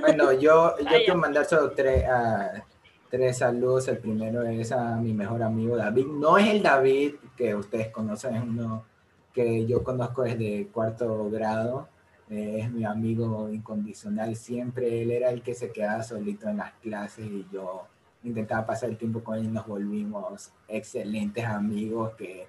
Bueno, 0.00 0.32
yo, 0.32 0.76
yo 0.78 0.86
quiero 0.86 1.16
mandar 1.16 1.44
solo 1.44 1.72
tres, 1.72 2.04
ah, 2.08 2.64
tres 3.10 3.38
saludos. 3.38 3.88
El 3.88 3.98
primero 3.98 4.42
es 4.42 4.72
a 4.72 4.96
mi 4.96 5.12
mejor 5.12 5.42
amigo 5.42 5.76
David. 5.76 6.06
No 6.06 6.38
es 6.38 6.48
el 6.48 6.62
David 6.62 7.14
que 7.36 7.54
ustedes 7.54 7.88
conocen, 7.88 8.36
es 8.36 8.42
uno 8.42 8.84
que 9.32 9.66
yo 9.66 9.82
conozco 9.82 10.22
desde 10.22 10.68
cuarto 10.68 11.30
grado. 11.30 11.88
Eh, 12.30 12.60
es 12.60 12.70
mi 12.70 12.84
amigo 12.84 13.48
incondicional. 13.50 14.36
Siempre 14.36 15.02
él 15.02 15.10
era 15.10 15.30
el 15.30 15.42
que 15.42 15.54
se 15.54 15.70
quedaba 15.70 16.02
solito 16.02 16.48
en 16.48 16.58
las 16.58 16.72
clases 16.74 17.26
y 17.26 17.46
yo 17.52 17.86
intentaba 18.24 18.66
pasar 18.66 18.90
el 18.90 18.96
tiempo 18.96 19.22
con 19.22 19.36
él 19.36 19.44
y 19.44 19.48
nos 19.48 19.66
volvimos 19.66 20.52
excelentes 20.68 21.44
amigos 21.44 22.14
que 22.14 22.46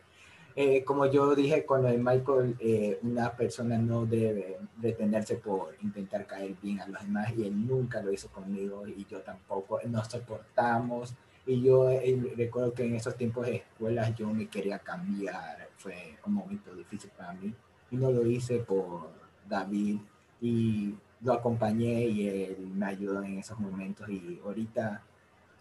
eh, 0.56 0.84
como 0.84 1.08
yo 1.08 1.34
dije 1.34 1.66
con 1.66 1.82
lo 1.82 1.90
de 1.90 1.98
Michael, 1.98 2.56
eh, 2.60 3.00
una 3.02 3.32
persona 3.32 3.78
no 3.78 4.06
debe 4.06 4.58
detenerse 4.78 5.36
por 5.36 5.76
intentar 5.82 6.28
caer 6.28 6.56
bien 6.62 6.80
a 6.80 6.88
los 6.88 7.02
demás 7.02 7.34
y 7.36 7.48
él 7.48 7.66
nunca 7.66 8.02
lo 8.02 8.12
hizo 8.12 8.30
conmigo 8.30 8.88
y 8.88 9.06
yo 9.10 9.22
tampoco, 9.22 9.80
nos 9.88 10.08
soportamos. 10.08 11.16
Y 11.46 11.62
yo 11.62 11.90
eh, 11.90 12.34
recuerdo 12.38 12.74
que 12.74 12.86
en 12.86 12.96
esos 12.96 13.18
tiempos 13.18 13.48
de 13.48 13.58
escuelas 13.58 14.16
yo 14.16 14.30
me 14.30 14.48
quería 14.48 14.80
cambiar, 14.80 15.70
fue 15.78 16.18
un 16.26 16.36
momento 16.36 16.74
difícil 16.76 17.10
para 17.18 17.34
mí 17.34 17.54
y 17.92 17.96
no 17.96 18.12
lo 18.12 18.26
hice 18.26 18.60
por 18.60 19.10
David 19.50 19.98
y 20.40 20.94
lo 21.22 21.34
acompañé 21.34 22.06
y 22.06 22.28
él 22.28 22.72
me 22.76 22.86
ayudó 22.86 23.24
en 23.24 23.40
esos 23.40 23.60
momentos 23.60 24.08
y 24.10 24.40
ahorita 24.44 25.02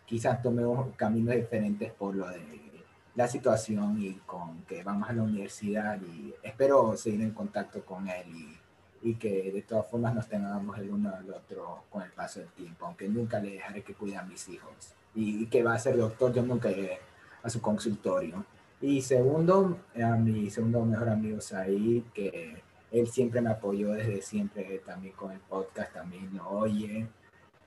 quizás 0.04 0.42
tomemos 0.42 0.94
caminos 0.96 1.34
diferentes 1.34 1.92
por 1.92 2.14
lo 2.14 2.28
de 2.28 2.71
la 3.14 3.28
situación 3.28 4.00
y 4.00 4.14
con 4.26 4.62
que 4.62 4.82
vamos 4.82 5.08
a 5.08 5.12
la 5.12 5.22
universidad 5.22 6.00
y 6.00 6.34
espero 6.42 6.96
seguir 6.96 7.22
en 7.22 7.32
contacto 7.32 7.84
con 7.84 8.08
él 8.08 8.26
y, 8.34 9.10
y 9.10 9.14
que 9.16 9.52
de 9.52 9.62
todas 9.62 9.86
formas 9.90 10.14
nos 10.14 10.28
tengamos 10.28 10.78
el 10.78 10.90
uno 10.90 11.14
al 11.14 11.30
otro 11.30 11.84
con 11.90 12.02
el 12.02 12.10
paso 12.10 12.40
del 12.40 12.48
tiempo, 12.50 12.86
aunque 12.86 13.08
nunca 13.08 13.38
le 13.38 13.50
dejaré 13.50 13.82
que 13.82 13.94
cuide 13.94 14.16
a 14.16 14.22
mis 14.22 14.48
hijos 14.48 14.94
y, 15.14 15.42
y 15.42 15.46
que 15.46 15.62
va 15.62 15.74
a 15.74 15.78
ser 15.78 15.96
doctor, 15.96 16.32
yo 16.32 16.42
nunca 16.42 16.70
iré 16.70 16.98
a 17.42 17.50
su 17.50 17.60
consultorio. 17.60 18.44
Y 18.80 19.00
segundo, 19.02 19.78
a 19.94 20.16
mi 20.16 20.50
segundo 20.50 20.84
mejor 20.84 21.10
amigo 21.10 21.40
Said, 21.40 22.02
que 22.12 22.62
él 22.90 23.08
siempre 23.08 23.40
me 23.40 23.50
apoyó 23.50 23.92
desde 23.92 24.22
siempre 24.22 24.82
también 24.84 25.14
con 25.14 25.32
el 25.32 25.38
podcast, 25.38 25.92
también 25.92 26.34
lo 26.36 26.48
oye. 26.48 27.06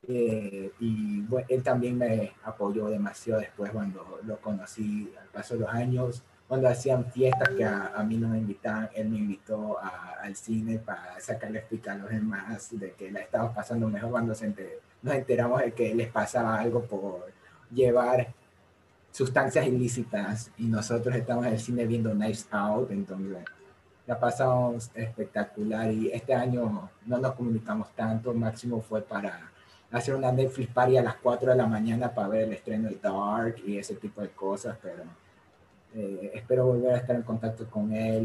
Eh, 0.07 0.71
y 0.79 1.21
bueno, 1.21 1.47
él 1.49 1.63
también 1.63 1.97
me 1.97 2.33
apoyó 2.43 2.87
demasiado 2.89 3.41
después 3.41 3.71
cuando 3.71 4.19
lo 4.25 4.37
conocí 4.39 5.11
al 5.19 5.27
paso 5.27 5.55
de 5.55 5.61
los 5.61 5.69
años, 5.69 6.23
cuando 6.47 6.67
hacían 6.69 7.05
fiestas 7.11 7.49
que 7.49 7.63
a, 7.65 7.87
a 7.95 8.03
mí 8.03 8.17
no 8.17 8.27
me 8.29 8.37
invitaban, 8.37 8.89
él 8.93 9.09
me 9.09 9.17
invitó 9.17 9.79
a- 9.79 10.17
al 10.21 10.35
cine 10.35 10.77
para 10.79 11.19
sacarle 11.19 11.59
explicar 11.59 11.95
a 11.95 11.99
los 12.03 12.09
demás 12.11 12.69
de 12.79 12.91
que 12.91 13.09
la 13.11 13.21
estaba 13.21 13.51
pasando 13.53 13.87
mejor 13.87 14.11
cuando 14.11 14.35
se 14.35 14.45
enter- 14.47 14.79
nos 15.01 15.15
enteramos 15.15 15.61
de 15.61 15.71
que 15.73 15.95
les 15.95 16.07
pasaba 16.11 16.59
algo 16.59 16.83
por 16.83 17.25
llevar 17.71 18.27
sustancias 19.11 19.65
ilícitas 19.65 20.51
y 20.57 20.65
nosotros 20.65 21.15
estábamos 21.15 21.47
en 21.47 21.53
el 21.53 21.59
cine 21.59 21.85
viendo 21.87 22.11
Knives 22.11 22.47
Out, 22.51 22.91
entonces 22.91 23.43
la 24.05 24.19
pasamos 24.19 24.91
espectacular 24.93 25.91
y 25.91 26.11
este 26.11 26.33
año 26.35 26.89
no 27.05 27.17
nos 27.17 27.33
comunicamos 27.33 27.89
tanto, 27.95 28.33
máximo 28.33 28.81
fue 28.81 29.01
para 29.01 29.49
hacer 29.91 30.15
una 30.15 30.31
Netflix 30.31 30.69
party 30.71 30.97
a 30.97 31.03
las 31.03 31.15
4 31.15 31.51
de 31.51 31.57
la 31.57 31.67
mañana 31.67 32.13
para 32.13 32.27
ver 32.27 32.41
el 32.43 32.53
estreno 32.53 32.89
de 32.89 32.97
Dark 33.01 33.55
y 33.65 33.77
ese 33.77 33.95
tipo 33.95 34.21
de 34.21 34.29
cosas, 34.29 34.77
pero 34.81 35.03
eh, 35.95 36.31
espero 36.33 36.65
volver 36.65 36.93
a 36.93 36.97
estar 36.97 37.15
en 37.15 37.21
contacto 37.23 37.69
con 37.69 37.93
él 37.93 38.23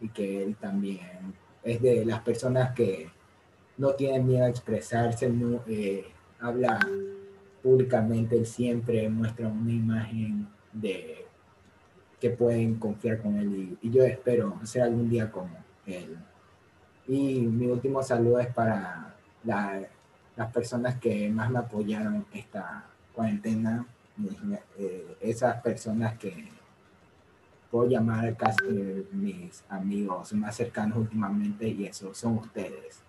y, 0.00 0.04
y 0.04 0.08
que 0.10 0.42
él 0.42 0.56
también 0.56 1.34
es 1.62 1.80
de 1.80 2.04
las 2.04 2.20
personas 2.20 2.72
que 2.74 3.08
no 3.78 3.94
tienen 3.94 4.26
miedo 4.26 4.44
a 4.44 4.48
expresarse, 4.48 5.28
no, 5.30 5.62
eh, 5.66 6.04
habla 6.40 6.78
públicamente, 7.62 8.36
él 8.36 8.46
siempre 8.46 9.08
muestra 9.08 9.48
una 9.48 9.72
imagen 9.72 10.48
de 10.72 11.24
que 12.20 12.30
pueden 12.30 12.76
confiar 12.76 13.20
con 13.20 13.36
él 13.36 13.78
y, 13.82 13.88
y 13.88 13.90
yo 13.90 14.04
espero 14.04 14.58
ser 14.64 14.82
algún 14.82 15.08
día 15.08 15.30
como 15.30 15.50
él. 15.86 16.16
Y 17.08 17.40
mi 17.40 17.66
último 17.66 18.02
saludo 18.02 18.38
es 18.40 18.48
para 18.52 19.14
la- 19.44 19.88
las 20.36 20.52
personas 20.52 20.98
que 20.98 21.28
más 21.30 21.50
me 21.50 21.58
apoyaron 21.58 22.24
esta 22.32 22.84
cuarentena, 23.14 23.84
mis- 24.16 24.38
eh, 24.78 25.16
esas 25.20 25.60
personas 25.62 26.18
que 26.18 26.48
puedo 27.70 27.88
llamar 27.88 28.36
casi 28.36 28.58
eh, 28.68 29.06
mis 29.12 29.62
amigos 29.68 30.32
más 30.34 30.56
cercanos 30.56 30.98
últimamente 30.98 31.66
y 31.68 31.86
eso 31.86 32.14
son 32.14 32.38
ustedes. 32.38 33.00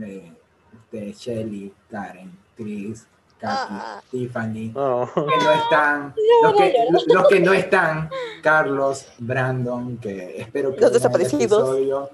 Eh, 0.00 0.32
ustedes, 0.74 1.18
Shelly, 1.18 1.72
Karen, 1.90 2.30
Chris, 2.56 3.06
Katy, 3.38 3.54
Ah. 3.74 4.02
Tiffany, 4.10 4.72
Oh. 4.74 5.06
que 5.14 5.20
no 5.44 5.52
están, 5.52 6.14
los 6.42 6.54
que, 6.54 6.74
los 7.12 7.28
que 7.28 7.40
no 7.40 7.52
están, 7.52 8.08
Carlos, 8.42 9.06
Brandon, 9.18 9.98
que 9.98 10.40
espero 10.40 10.74
que 10.74 10.80
Los 10.80 10.88
el 10.90 10.94
desaparecidos. 10.94 11.42
episodio. 11.44 12.10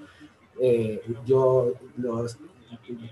Eh, 0.60 1.02
yo 1.24 1.72
los 1.97 2.36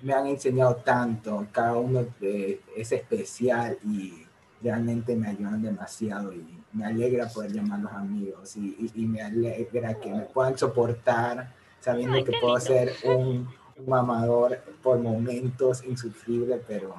me 0.03 0.12
han 0.12 0.27
enseñado 0.27 0.77
tanto, 0.77 1.47
cada 1.53 1.74
uno 1.77 2.07
de- 2.20 2.61
es 2.77 2.93
especial 2.93 3.78
y 3.85 4.24
realmente 4.62 5.16
me 5.16 5.28
ayudan 5.28 5.62
demasiado 5.62 6.32
y 6.32 6.45
me 6.73 6.85
alegra 6.85 7.27
poder 7.28 7.53
llamarlos 7.53 7.93
amigos 7.93 8.57
y, 8.57 8.77
y- 8.95 9.03
y 9.03 9.07
me 9.07 9.23
alegra 9.23 9.95
que 9.95 10.11
me 10.12 10.23
puedan 10.23 10.57
soportar 10.57 11.53
sabiendo 11.81 12.16
Ay, 12.16 12.24
que 12.24 12.32
puedo 12.41 12.57
lindo. 12.59 12.61
ser 12.61 12.93
un, 13.05 13.49
un 13.77 13.89
mamador 13.89 14.59
por 14.82 14.99
momentos 14.99 15.82
insufrible, 15.85 16.61
pero 16.69 16.95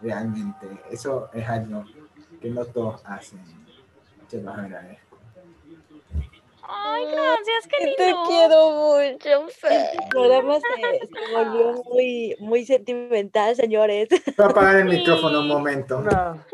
realmente 0.00 0.66
eso 0.90 1.28
es 1.32 1.46
algo 1.48 1.84
que 2.40 2.50
no 2.50 2.64
todos 2.64 3.02
hacen. 3.04 3.40
Se 4.28 4.42
los 4.42 4.56
agradezco. 4.56 5.05
Ay, 6.68 7.04
gracias, 7.06 7.68
qué 7.68 7.94
Te 7.96 8.14
quiero 8.26 8.70
mucho, 8.72 9.48
Fer. 9.48 9.90
El 10.02 10.08
programa 10.08 10.58
se, 10.60 11.06
se 11.06 11.34
volvió 11.34 11.82
muy, 11.84 12.36
muy 12.40 12.64
sentimental, 12.64 13.54
señores. 13.56 14.08
Voy 14.10 14.46
a 14.46 14.50
apagar 14.50 14.76
el 14.76 14.90
Sí. 14.90 14.96
micrófono 14.98 15.40
un 15.40 15.48
momento. 15.48 16.00
No. 16.00 16.44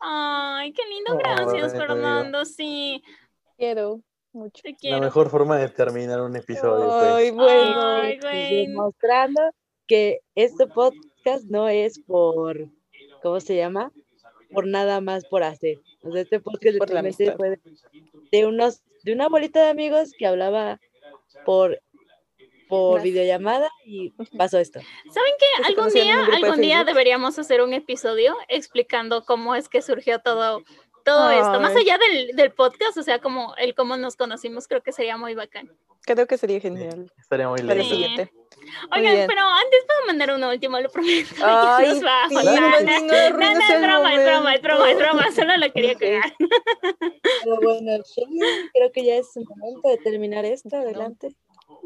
Ay, 0.00 0.72
qué 0.72 0.82
lindo, 0.86 1.16
gracias. 1.18 1.72
Fernando. 1.72 2.44
Sí, 2.44 3.02
Quiero 3.56 4.00
mucho. 4.32 4.62
te 4.62 4.90
La 4.90 5.00
mejor 5.00 5.30
forma 5.30 5.56
de 5.56 5.68
terminar 5.70 6.20
un 6.20 6.36
episodio, 6.36 6.86
pues. 6.86 7.12
Ay, 7.12 7.30
bueno. 7.30 7.80
Ay, 8.02 8.18
güey. 8.20 8.66
Demostrando 8.66 9.40
que 9.86 10.20
este 10.34 10.66
podcast 10.66 11.44
no 11.48 11.68
es 11.68 11.98
por, 12.00 12.68
¿cómo 13.22 13.40
se 13.40 13.56
llama? 13.56 13.90
Por 14.52 14.66
nada 14.66 15.00
más 15.00 15.24
por 15.26 15.42
hacer. 15.42 15.78
O 16.06 16.12
sea, 16.12 16.22
este 16.22 16.40
podcast 16.40 16.78
Por 16.78 16.88
la 16.88 17.02
realmente 17.02 17.28
amistad. 17.30 17.36
fue 17.36 17.50
de, 17.50 17.60
de 18.32 18.46
unos, 18.46 18.82
de 19.02 19.12
una 19.12 19.28
bolita 19.28 19.62
de 19.62 19.70
amigos 19.70 20.12
que 20.18 20.26
hablaba 20.26 20.80
por 21.44 21.80
por 22.68 22.94
Gracias. 22.94 23.12
videollamada 23.14 23.70
y 23.84 24.10
pasó 24.36 24.58
esto. 24.58 24.80
¿Saben 25.12 25.32
qué? 25.38 25.68
Algún 25.68 25.92
día, 25.92 26.24
algún 26.24 26.60
día 26.60 26.82
deberíamos 26.84 27.38
hacer 27.38 27.62
un 27.62 27.72
episodio 27.72 28.34
explicando 28.48 29.24
cómo 29.24 29.54
es 29.54 29.68
que 29.68 29.82
surgió 29.82 30.18
todo, 30.18 30.62
todo 31.06 31.30
esto. 31.30 31.60
Más 31.60 31.74
Ay. 31.74 31.82
allá 31.84 31.98
del, 31.98 32.36
del 32.36 32.52
podcast, 32.52 32.98
o 32.98 33.02
sea, 33.02 33.20
como 33.20 33.54
el 33.56 33.74
cómo 33.74 33.96
nos 33.96 34.16
conocimos, 34.16 34.68
creo 34.68 34.82
que 34.82 34.92
sería 34.92 35.16
muy 35.16 35.34
bacán. 35.34 35.70
Creo 36.02 36.26
que 36.26 36.36
sería 36.38 36.60
genial. 36.60 37.10
Estaría 37.18 37.48
muy 37.48 37.58
lindo. 37.60 37.74
Sí. 37.82 38.06
Oigan, 38.94 39.14
bien. 39.14 39.26
pero 39.26 39.42
antes 39.42 39.80
puedo 39.86 40.06
mandar 40.06 40.30
uno 40.32 40.50
último, 40.50 40.78
lo 40.80 40.88
prometo. 40.90 41.34
Ay, 41.42 41.88
Nos 41.88 42.02
bajo. 42.02 42.28
sí, 42.28 42.34
No, 42.34 42.42
no, 42.44 42.60
no 42.60 43.00
no, 43.00 43.14
es 43.14 43.32
broma, 43.32 44.14
es 44.14 44.24
broma, 44.24 44.54
es 44.54 44.62
broma, 44.62 44.90
es 44.90 44.98
broma, 44.98 45.32
solo 45.32 45.56
lo 45.56 45.72
quería 45.72 45.92
Ok. 45.94 45.98
cagar. 46.00 46.34
Pero 47.42 47.56
bueno, 47.60 48.02
creo 48.72 48.92
que 48.92 49.04
ya 49.04 49.14
es 49.16 49.36
el 49.36 49.44
momento 49.48 49.88
de 49.88 49.96
terminar 49.98 50.44
esto. 50.44 50.76
Adelante. 50.76 51.28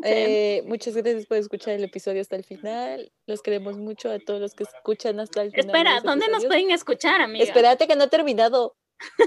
Eh, 0.04 0.62
muchas 0.66 0.94
gracias 0.94 1.26
por 1.26 1.36
escuchar 1.38 1.74
el 1.74 1.84
episodio 1.84 2.20
hasta 2.20 2.36
el 2.36 2.44
final. 2.44 3.10
Los 3.26 3.42
queremos 3.42 3.78
mucho 3.78 4.10
a 4.10 4.18
todos 4.18 4.40
los 4.40 4.54
que 4.54 4.64
escuchan 4.64 5.18
hasta 5.20 5.42
el 5.42 5.50
final. 5.50 5.66
Espera, 5.66 6.00
¿dónde 6.02 6.28
nos 6.28 6.44
pueden 6.44 6.70
escuchar, 6.70 7.20
amiga? 7.20 7.44
Espérate 7.44 7.86
que 7.86 7.96
no 7.96 8.04
he 8.04 8.08
terminado. 8.08 8.76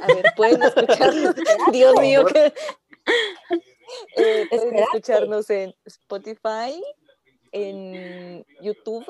A 0.02 0.08
ver, 0.08 0.26
pueden 0.36 0.62
escucharnos. 0.64 1.36
Dios 1.72 2.00
mío, 2.00 2.26
que. 2.26 2.54
Eh, 4.18 4.48
pueden 4.50 4.76
escucharnos 4.80 5.50
en 5.50 5.76
Spotify, 5.86 6.82
en 7.52 8.46
YouTube 8.62 9.06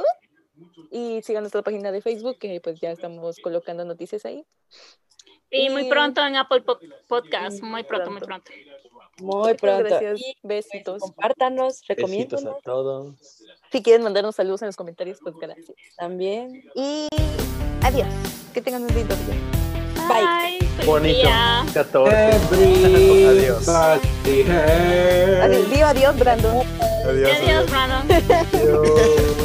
y 0.92 1.22
sigan 1.22 1.44
nuestra 1.44 1.62
página 1.62 1.92
de 1.92 2.02
Facebook, 2.02 2.38
que 2.40 2.60
pues 2.62 2.80
ya 2.80 2.92
estamos 2.92 3.38
colocando 3.40 3.86
noticias 3.86 4.26
ahí. 4.26 4.46
Y 5.50 5.70
muy 5.70 5.88
pronto 5.88 6.26
en 6.26 6.36
Apple 6.36 6.62
Po- 6.62 6.80
Podcast, 7.08 7.62
muy 7.62 7.84
pronto, 7.84 8.10
muy 8.12 8.22
Pronto. 8.22 8.52
Muy 9.20 9.54
pronto. 9.54 9.84
Gracias. 9.84 10.20
Besitos. 10.42 11.00
compártanos, 11.02 11.82
Besitos 11.88 11.90
a 11.90 11.94
recomiéndanos 11.94 12.62
todos. 12.64 13.16
Si 13.72 13.84
quieren 13.84 14.02
mandarnos 14.04 14.36
saludos 14.36 14.64
en 14.64 14.68
los 14.68 14.76
comentarios, 14.76 15.20
pues 15.22 15.36
gracias. 15.36 15.78
también. 15.98 16.64
Y 16.74 17.08
adiós. 17.84 18.08
Que 18.54 18.62
tengan 18.62 18.82
un 18.84 18.94
lindo 18.96 19.16
día. 19.16 19.36
Bye. 20.08 20.60
Bonito. 20.86 21.22
día. 21.22 21.66
14. 21.74 22.16
Adiós. 23.32 23.68
Adiós, 25.44 25.90
adiós, 25.90 26.16
Brandon. 26.16 26.66
Adiós. 27.08 27.38
Adiós, 27.38 27.70
Brandon. 27.70 28.04
Adiós. 28.10 29.43